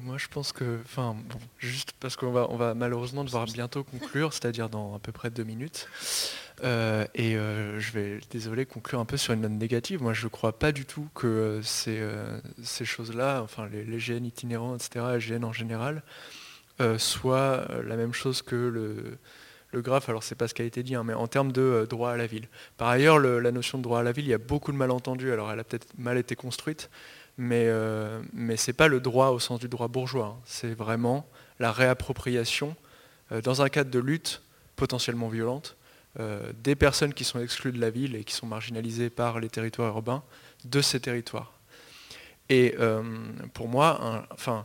moi 0.04 0.16
je 0.18 0.28
pense 0.28 0.52
que, 0.52 0.80
enfin, 0.84 1.16
juste 1.58 1.92
parce 2.00 2.16
qu'on 2.16 2.32
va, 2.32 2.48
on 2.50 2.56
va 2.56 2.74
malheureusement 2.74 3.24
devoir 3.24 3.44
bientôt 3.46 3.84
conclure, 3.84 4.32
c'est-à-dire 4.32 4.68
dans 4.68 4.96
à 4.96 4.98
peu 4.98 5.12
près 5.12 5.30
deux 5.30 5.44
minutes. 5.44 5.88
Euh, 6.64 7.04
et 7.14 7.36
euh, 7.36 7.78
je 7.78 7.92
vais, 7.92 8.20
désolé, 8.30 8.64
conclure 8.64 8.98
un 8.98 9.04
peu 9.04 9.18
sur 9.18 9.34
une 9.34 9.42
note 9.42 9.52
négative. 9.52 10.02
Moi, 10.02 10.14
je 10.14 10.24
ne 10.24 10.30
crois 10.30 10.58
pas 10.58 10.72
du 10.72 10.86
tout 10.86 11.06
que 11.14 11.60
ces, 11.62 12.02
ces 12.62 12.84
choses-là, 12.84 13.42
enfin 13.42 13.68
les, 13.70 13.84
les, 13.84 13.98
GN 13.98 14.24
itinérants, 14.24 14.74
etc., 14.74 15.04
les 15.14 15.18
GN 15.20 15.44
en 15.44 15.52
général, 15.52 16.02
soient 16.98 17.66
la 17.84 17.96
même 17.96 18.12
chose 18.12 18.42
que 18.42 18.56
le, 18.56 19.18
le 19.72 19.82
graphe, 19.82 20.08
alors 20.08 20.22
c'est 20.22 20.34
pas 20.34 20.48
ce 20.48 20.54
qui 20.54 20.62
a 20.62 20.64
été 20.64 20.82
dit, 20.82 20.94
hein, 20.94 21.04
mais 21.04 21.14
en 21.14 21.26
termes 21.26 21.52
de 21.52 21.60
euh, 21.60 21.86
droit 21.86 22.10
à 22.10 22.16
la 22.16 22.26
ville. 22.26 22.48
Par 22.76 22.88
ailleurs, 22.88 23.18
la 23.18 23.52
notion 23.52 23.78
de 23.78 23.82
droit 23.82 24.00
à 24.00 24.02
la 24.02 24.12
ville, 24.12 24.24
il 24.24 24.30
y 24.30 24.34
a 24.34 24.38
beaucoup 24.38 24.72
de 24.72 24.76
malentendus, 24.76 25.32
alors 25.32 25.50
elle 25.50 25.60
a 25.60 25.64
peut-être 25.64 25.86
mal 25.98 26.18
été 26.18 26.36
construite, 26.36 26.90
mais, 27.38 27.66
euh, 27.66 28.22
ce 28.34 28.70
n'est 28.70 28.74
pas 28.74 28.88
le 28.88 29.00
droit 29.00 29.28
au 29.28 29.38
sens 29.38 29.60
du 29.60 29.68
droit 29.68 29.88
bourgeois, 29.88 30.36
hein. 30.36 30.42
c'est 30.44 30.74
vraiment 30.74 31.28
la 31.58 31.72
réappropriation 31.72 32.76
euh, 33.32 33.40
dans 33.42 33.62
un 33.62 33.68
cadre 33.68 33.90
de 33.90 33.98
lutte 33.98 34.42
potentiellement 34.76 35.28
violente 35.28 35.76
des 36.62 36.76
personnes 36.76 37.12
qui 37.12 37.24
sont 37.24 37.38
exclues 37.40 37.72
de 37.72 37.78
la 37.78 37.90
ville 37.90 38.16
et 38.16 38.24
qui 38.24 38.32
sont 38.32 38.46
marginalisées 38.46 39.10
par 39.10 39.38
les 39.38 39.50
territoires 39.50 39.94
urbains 39.94 40.22
de 40.64 40.80
ces 40.80 40.98
territoires. 40.98 41.52
Et 42.48 42.74
pour 43.52 43.68
moi, 43.68 44.24
enfin, 44.30 44.64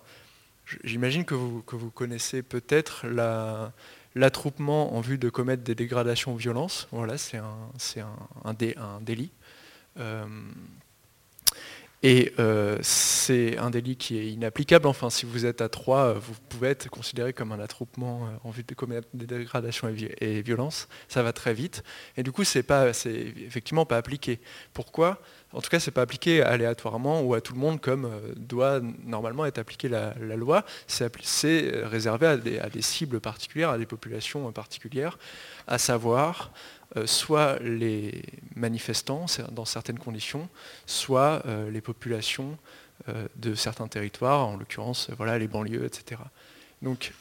j'imagine 0.86 1.26
que 1.26 1.36
vous 1.36 1.92
connaissez 1.94 2.42
peut-être 2.42 3.06
la, 3.06 3.74
l'attroupement 4.16 4.96
en 4.96 5.02
vue 5.02 5.18
de 5.18 5.30
commettre 5.30 5.64
des 5.64 5.76
dégradations 5.76 6.34
ou 6.34 6.38
violences. 6.38 6.88
Voilà, 6.92 7.18
c'est 7.18 7.38
un, 7.38 9.00
délit. 9.02 9.32
Euh, 9.98 10.26
et 12.04 12.34
euh, 12.40 12.80
c'est 12.82 13.58
un 13.58 13.70
délit 13.70 13.96
qui 13.96 14.18
est 14.18 14.28
inapplicable. 14.28 14.88
Enfin, 14.88 15.12
si 15.12 15.28
vous 15.28 15.46
êtes 15.46 15.62
à 15.62 15.70
trois, 15.70 16.14
vous 16.14 16.34
pouvez 16.50 16.70
être 16.70 16.90
considéré 16.90 17.32
comme 17.32 17.52
un 17.52 17.60
attroupement 17.60 18.26
euh, 18.26 18.30
en 18.44 18.50
vue 18.50 18.64
de 18.64 18.74
commettre 18.74 19.08
des 19.14 19.28
dégradations 19.28 19.88
et, 19.88 20.42
violences. 20.42 20.88
Ça 21.08 21.22
va 21.22 21.32
très 21.32 21.54
vite. 21.54 21.84
Et 22.18 22.24
du 22.24 22.32
coup, 22.32 22.44
c'est 22.44 22.64
pas, 22.64 22.90
effectivement 22.90 23.86
pas 23.86 23.98
appliqué. 23.98 24.40
Pourquoi? 24.74 25.22
En 25.54 25.62
tout 25.62 25.70
cas, 25.70 25.80
c'est 25.80 25.92
pas 25.92 26.02
appliqué 26.02 26.42
aléatoirement 26.42 27.22
ou 27.22 27.36
à 27.36 27.42
tout 27.42 27.54
le 27.54 27.60
monde 27.60 27.80
comme 27.80 28.06
euh, 28.06 28.34
doit 28.36 28.80
normalement 29.04 29.46
être 29.46 29.60
appliquée 29.60 29.90
la, 29.90 30.16
loi. 30.36 30.66
C'est 30.88 31.72
réservé 31.84 32.26
à 32.26 32.38
des, 32.38 32.58
à 32.58 32.70
des, 32.70 32.82
cibles 32.82 33.20
particulières, 33.20 33.70
à 33.70 33.78
des 33.78 33.86
populations 33.86 34.52
particulières, 34.52 35.20
à 35.68 35.78
savoir 35.78 36.52
euh, 36.52 36.81
soit 37.06 37.58
les 37.60 38.24
manifestants 38.56 39.26
dans 39.52 39.66
certaines 39.66 40.00
conditions, 40.00 40.50
soit 40.86 41.42
euh, 41.46 41.70
les 41.72 41.82
populations 41.82 42.58
euh, 43.10 43.28
de 43.36 43.56
certains 43.56 43.88
territoires, 43.88 44.48
en 44.48 44.58
l'occurrence 44.58 45.10
voilà, 45.18 45.38
les 45.40 45.48
banlieues, 45.48 45.86
etc. 45.86 46.22
Donc 46.82 47.14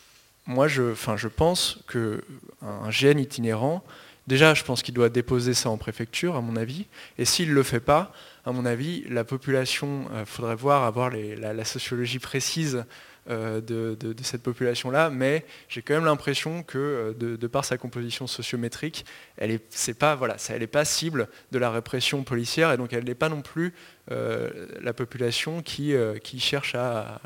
moi 0.47 0.69
je, 0.69 0.95
je 1.17 1.29
pense 1.29 1.79
qu'un 1.91 2.91
GN 2.91 3.19
itinérant, 3.19 3.85
déjà 4.27 4.55
je 4.55 4.65
pense 4.65 4.83
qu'il 4.83 4.95
doit 4.95 5.09
déposer 5.09 5.55
ça 5.55 5.71
en 5.71 5.77
préfecture 5.77 6.37
à 6.37 6.41
mon 6.41 6.57
avis, 6.57 6.87
et 7.19 7.25
s'il 7.25 7.51
ne 7.51 7.55
le 7.55 7.63
fait 7.63 7.81
pas, 7.81 8.13
à 8.45 8.53
mon 8.53 8.65
avis, 8.65 9.05
la 9.09 9.23
population, 9.23 10.07
il 10.19 10.27
faudrait 10.27 10.57
voir, 10.57 10.85
avoir 10.85 11.11
la, 11.11 11.65
sociologie 11.65 12.19
précise 12.19 12.85
euh, 13.29 13.61
de, 13.61 14.15
cette 14.23 14.43
population-là, 14.43 15.11
mais 15.11 15.45
j'ai 15.69 15.83
quand 15.83 15.93
même 15.93 16.07
l'impression 16.07 16.63
que 16.63 16.79
euh, 16.79 17.37
de, 17.37 17.47
par 17.47 17.65
sa 17.67 17.77
composition 17.77 18.27
sociométrique, 18.27 19.05
elle 19.37 19.51
n'est 19.51 19.95
pas, 19.95 20.15
voilà, 20.15 20.37
pas 20.73 20.85
cible 20.87 21.29
de 21.53 21.59
la 21.59 21.71
répression 21.71 22.25
policière 22.25 22.73
et 22.73 22.79
donc 22.79 22.95
elle 22.95 23.05
n'est 23.05 23.15
pas 23.15 23.29
non 23.29 23.43
plus 23.43 23.75
euh, 24.11 24.67
la 24.81 24.95
population 24.95 25.61
qui, 25.61 25.95
cherche 26.39 26.75
à, 26.75 27.21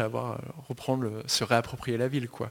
à 0.00 0.04
avoir, 0.04 0.40
reprendre, 0.68 1.22
se 1.26 1.44
réapproprier 1.44 1.96
la 1.96 2.08
ville. 2.08 2.28
Quoi. 2.28 2.50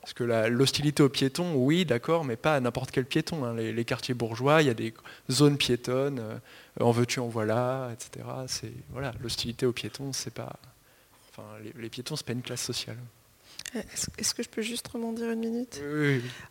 Parce 0.00 0.14
que 0.14 0.24
l'hostilité 0.24 1.02
aux 1.02 1.08
piétons, 1.08 1.54
oui, 1.54 1.84
d'accord, 1.84 2.24
mais 2.24 2.36
pas 2.36 2.56
à 2.56 2.60
n'importe 2.60 2.90
quel 2.90 3.04
piéton. 3.04 3.44
Hein. 3.44 3.54
Les, 3.54 3.84
quartiers 3.84 4.14
bourgeois, 4.14 4.62
il 4.62 4.66
y 4.66 4.70
a 4.70 4.74
des 4.74 4.94
zones 5.30 5.58
piétonnes, 5.58 6.40
en 6.80 6.90
veux-tu, 6.90 7.20
en 7.20 7.28
voilà, 7.28 7.90
etc. 7.92 8.24
Voilà, 8.90 9.12
l'hostilité 9.20 9.66
aux 9.66 9.72
piétons, 9.72 10.12
c'est 10.12 10.32
pas, 10.32 10.54
les, 11.76 11.90
piétons, 11.90 12.16
ce 12.16 12.22
n'est 12.22 12.26
pas 12.26 12.32
une 12.32 12.42
classe 12.42 12.62
sociale. 12.62 12.96
Est-ce 14.18 14.34
que 14.34 14.42
je 14.42 14.48
peux 14.48 14.62
juste 14.62 14.88
rebondir 14.88 15.30
une 15.30 15.38
minute 15.38 15.80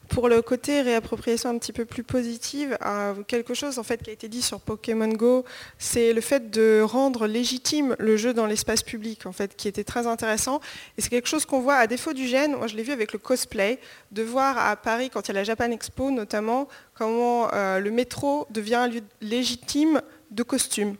Pour 0.08 0.30
le 0.30 0.41
côté 0.41 0.82
réappropriation 0.82 1.50
un 1.50 1.58
petit 1.58 1.74
peu 1.74 1.84
plus 1.84 2.04
positive, 2.04 2.78
euh, 2.86 3.24
quelque 3.24 3.54
chose 3.54 3.78
en 3.78 3.84
fait 3.84 4.02
qui 4.02 4.10
a 4.10 4.14
été 4.14 4.30
dit 4.30 4.41
sur 4.41 4.62
Pokémon 4.62 5.10
Go, 5.10 5.44
c'est 5.78 6.14
le 6.14 6.22
fait 6.22 6.50
de 6.50 6.82
rendre 6.82 7.28
légitime 7.28 7.96
le 8.00 8.16
jeu 8.16 8.34
dans 8.34 8.46
l'espace 8.46 8.84
public, 8.84 9.26
en 9.26 9.34
fait, 9.34 9.56
qui 9.58 9.68
était 9.68 9.84
très 9.84 10.08
intéressant. 10.08 10.62
Et 10.98 11.02
c'est 11.02 11.10
quelque 11.10 11.28
chose 11.28 11.46
qu'on 11.46 11.60
voit 11.60 11.76
à 11.76 11.88
défaut 11.88 12.14
du 12.14 12.26
gène. 12.26 12.56
Moi, 12.56 12.68
je 12.68 12.76
l'ai 12.78 12.84
vu 12.84 12.94
avec 12.94 13.12
le 13.12 13.20
cosplay, 13.20 13.80
de 14.12 14.24
voir 14.24 14.58
à 14.58 14.76
Paris, 14.78 15.10
quand 15.10 15.28
il 15.28 15.28
y 15.30 15.32
a 15.32 15.36
la 15.36 15.44
Japan 15.44 15.72
Expo 15.72 16.12
notamment, 16.12 16.70
comment 16.94 17.54
euh, 17.54 17.80
le 17.80 17.91
métro 17.91 18.48
devient 18.50 18.76
un 18.76 18.88
lieu 18.88 19.02
légitime 19.22 20.02
de 20.32 20.44
costume. 20.44 20.96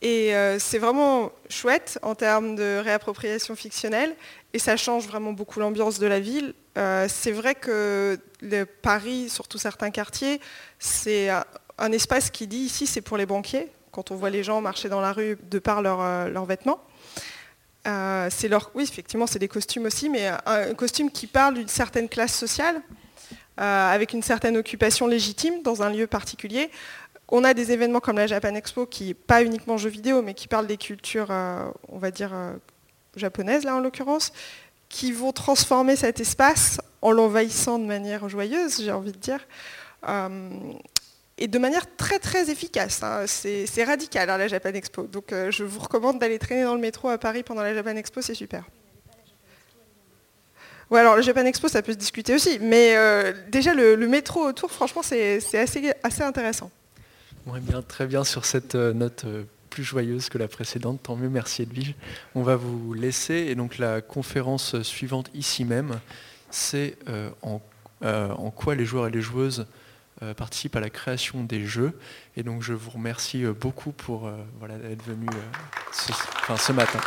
Et 0.00 0.34
euh, 0.34 0.58
c'est 0.58 0.78
vraiment 0.78 1.32
chouette 1.48 1.98
en 2.02 2.14
termes 2.14 2.56
de 2.56 2.78
réappropriation 2.82 3.56
fictionnelle 3.56 4.14
et 4.54 4.58
ça 4.58 4.76
change 4.76 5.06
vraiment 5.06 5.32
beaucoup 5.32 5.60
l'ambiance 5.60 5.98
de 5.98 6.06
la 6.06 6.20
ville. 6.20 6.54
Euh, 6.78 7.06
c'est 7.10 7.32
vrai 7.32 7.54
que 7.54 8.18
Paris, 8.82 9.28
surtout 9.28 9.58
certains 9.58 9.90
quartiers, 9.90 10.40
c'est 10.78 11.28
un, 11.78 11.92
espace 11.92 12.30
qui 12.30 12.46
dit 12.46 12.58
ici 12.58 12.86
c'est 12.86 13.02
pour 13.02 13.16
les 13.16 13.26
banquiers, 13.26 13.70
quand 13.90 14.10
on 14.12 14.14
voit 14.14 14.30
les 14.30 14.42
gens 14.42 14.60
marcher 14.60 14.88
dans 14.88 15.00
la 15.00 15.12
rue 15.12 15.36
de 15.50 15.58
par 15.58 15.80
euh, 15.84 16.28
leurs 16.28 16.46
vêtements. 16.46 16.80
c'est 17.84 18.48
leur, 18.48 18.70
oui, 18.74 18.84
effectivement, 18.84 19.26
c'est 19.26 19.40
des 19.40 19.48
costumes 19.48 19.86
aussi, 19.86 20.08
mais 20.08 20.30
un 20.46 20.74
costume 20.74 21.10
qui 21.10 21.26
parle 21.26 21.54
d'une 21.54 21.68
certaine 21.68 22.08
classe 22.08 22.34
sociale, 22.34 22.80
avec 23.56 24.12
une 24.12 24.22
certaine 24.22 24.56
occupation 24.56 25.06
légitime 25.06 25.62
dans 25.62 25.82
un 25.82 25.90
lieu 25.90 26.06
particulier. 26.06 26.70
On 27.28 27.42
a 27.42 27.54
des 27.54 27.72
événements 27.72 28.00
comme 28.00 28.16
la 28.16 28.26
Japan 28.26 28.54
Expo 28.54 28.86
qui, 28.86 29.14
pas 29.14 29.42
uniquement 29.42 29.76
jeux 29.76 29.88
vidéo, 29.88 30.22
mais 30.22 30.34
qui 30.34 30.46
parlent 30.46 30.66
des 30.66 30.76
cultures, 30.76 31.28
euh, 31.30 31.70
on 31.88 31.98
va 31.98 32.10
dire, 32.10 32.34
euh, 32.34 32.52
japonaises, 33.18 33.64
là 33.64 33.76
en 33.76 33.80
l'occurrence, 33.80 34.32
qui 34.88 35.12
vont 35.12 35.32
transformer 35.32 35.96
cet 35.96 36.20
espace 36.20 36.80
en 37.02 37.12
l'envahissant 37.12 37.78
de 37.78 37.84
manière 37.84 38.28
joyeuse, 38.28 38.82
j'ai 38.82 38.92
envie 38.92 39.12
de 39.12 39.18
dire, 39.18 39.40
euh, 40.08 40.50
et 41.36 41.48
de 41.48 41.58
manière 41.58 41.84
très 41.96 42.18
très 42.18 42.50
efficace. 42.50 43.02
Hein. 43.02 43.24
C'est 43.26 43.84
radical 43.84 44.30
hein, 44.30 44.38
la 44.38 44.48
Japan 44.48 44.70
Expo. 44.70 45.04
Donc 45.04 45.34
je 45.50 45.64
vous 45.64 45.80
recommande 45.80 46.18
d'aller 46.18 46.38
traîner 46.38 46.62
dans 46.62 46.74
le 46.74 46.80
métro 46.80 47.08
à 47.08 47.18
Paris 47.18 47.42
pendant 47.42 47.62
la 47.62 47.74
Japan 47.74 47.96
Expo, 47.96 48.22
c'est 48.22 48.34
super. 48.34 48.64
Ouais, 50.90 51.00
alors 51.00 51.16
le 51.16 51.22
Japan 51.22 51.44
Expo, 51.44 51.66
ça 51.66 51.82
peut 51.82 51.92
se 51.92 51.98
discuter 51.98 52.34
aussi, 52.34 52.58
mais 52.60 52.94
déjà 53.48 53.74
le, 53.74 53.96
métro 54.06 54.46
autour, 54.46 54.70
franchement, 54.70 55.02
c'est 55.02 55.40
assez, 55.54 55.92
intéressant 56.20 56.70
bien, 57.60 57.82
très 57.82 58.06
bien 58.06 58.24
sur 58.24 58.44
cette 58.44 58.74
euh, 58.74 58.92
note 58.92 59.24
euh, 59.26 59.44
plus 59.74 59.82
joyeuse 59.82 60.28
que 60.28 60.38
la 60.38 60.46
précédente. 60.46 61.02
Tant 61.02 61.16
mieux, 61.16 61.28
merci 61.28 61.62
Edwige. 61.62 61.94
On 62.36 62.44
va 62.44 62.54
vous 62.54 62.94
laisser. 62.94 63.34
Et 63.34 63.56
donc 63.56 63.78
la 63.78 64.00
conférence 64.00 64.80
suivante 64.82 65.30
ici 65.34 65.64
même, 65.64 65.98
c'est 66.48 66.96
euh, 67.08 67.30
en, 67.42 67.60
quoi 68.52 68.76
les 68.76 68.84
joueurs 68.84 69.08
et 69.08 69.10
les 69.10 69.20
joueuses 69.20 69.66
participent 70.36 70.76
à 70.76 70.80
la 70.80 70.90
création 70.90 71.42
des 71.42 71.66
jeux. 71.66 71.98
Et 72.36 72.44
donc 72.44 72.62
je 72.62 72.72
vous 72.72 72.90
remercie 72.90 73.44
beaucoup 73.46 73.90
pour 73.90 74.30
voilà, 74.60 74.76
être 74.76 75.02
venu 75.04 75.26
ce 75.92 76.72
matin. 76.72 77.00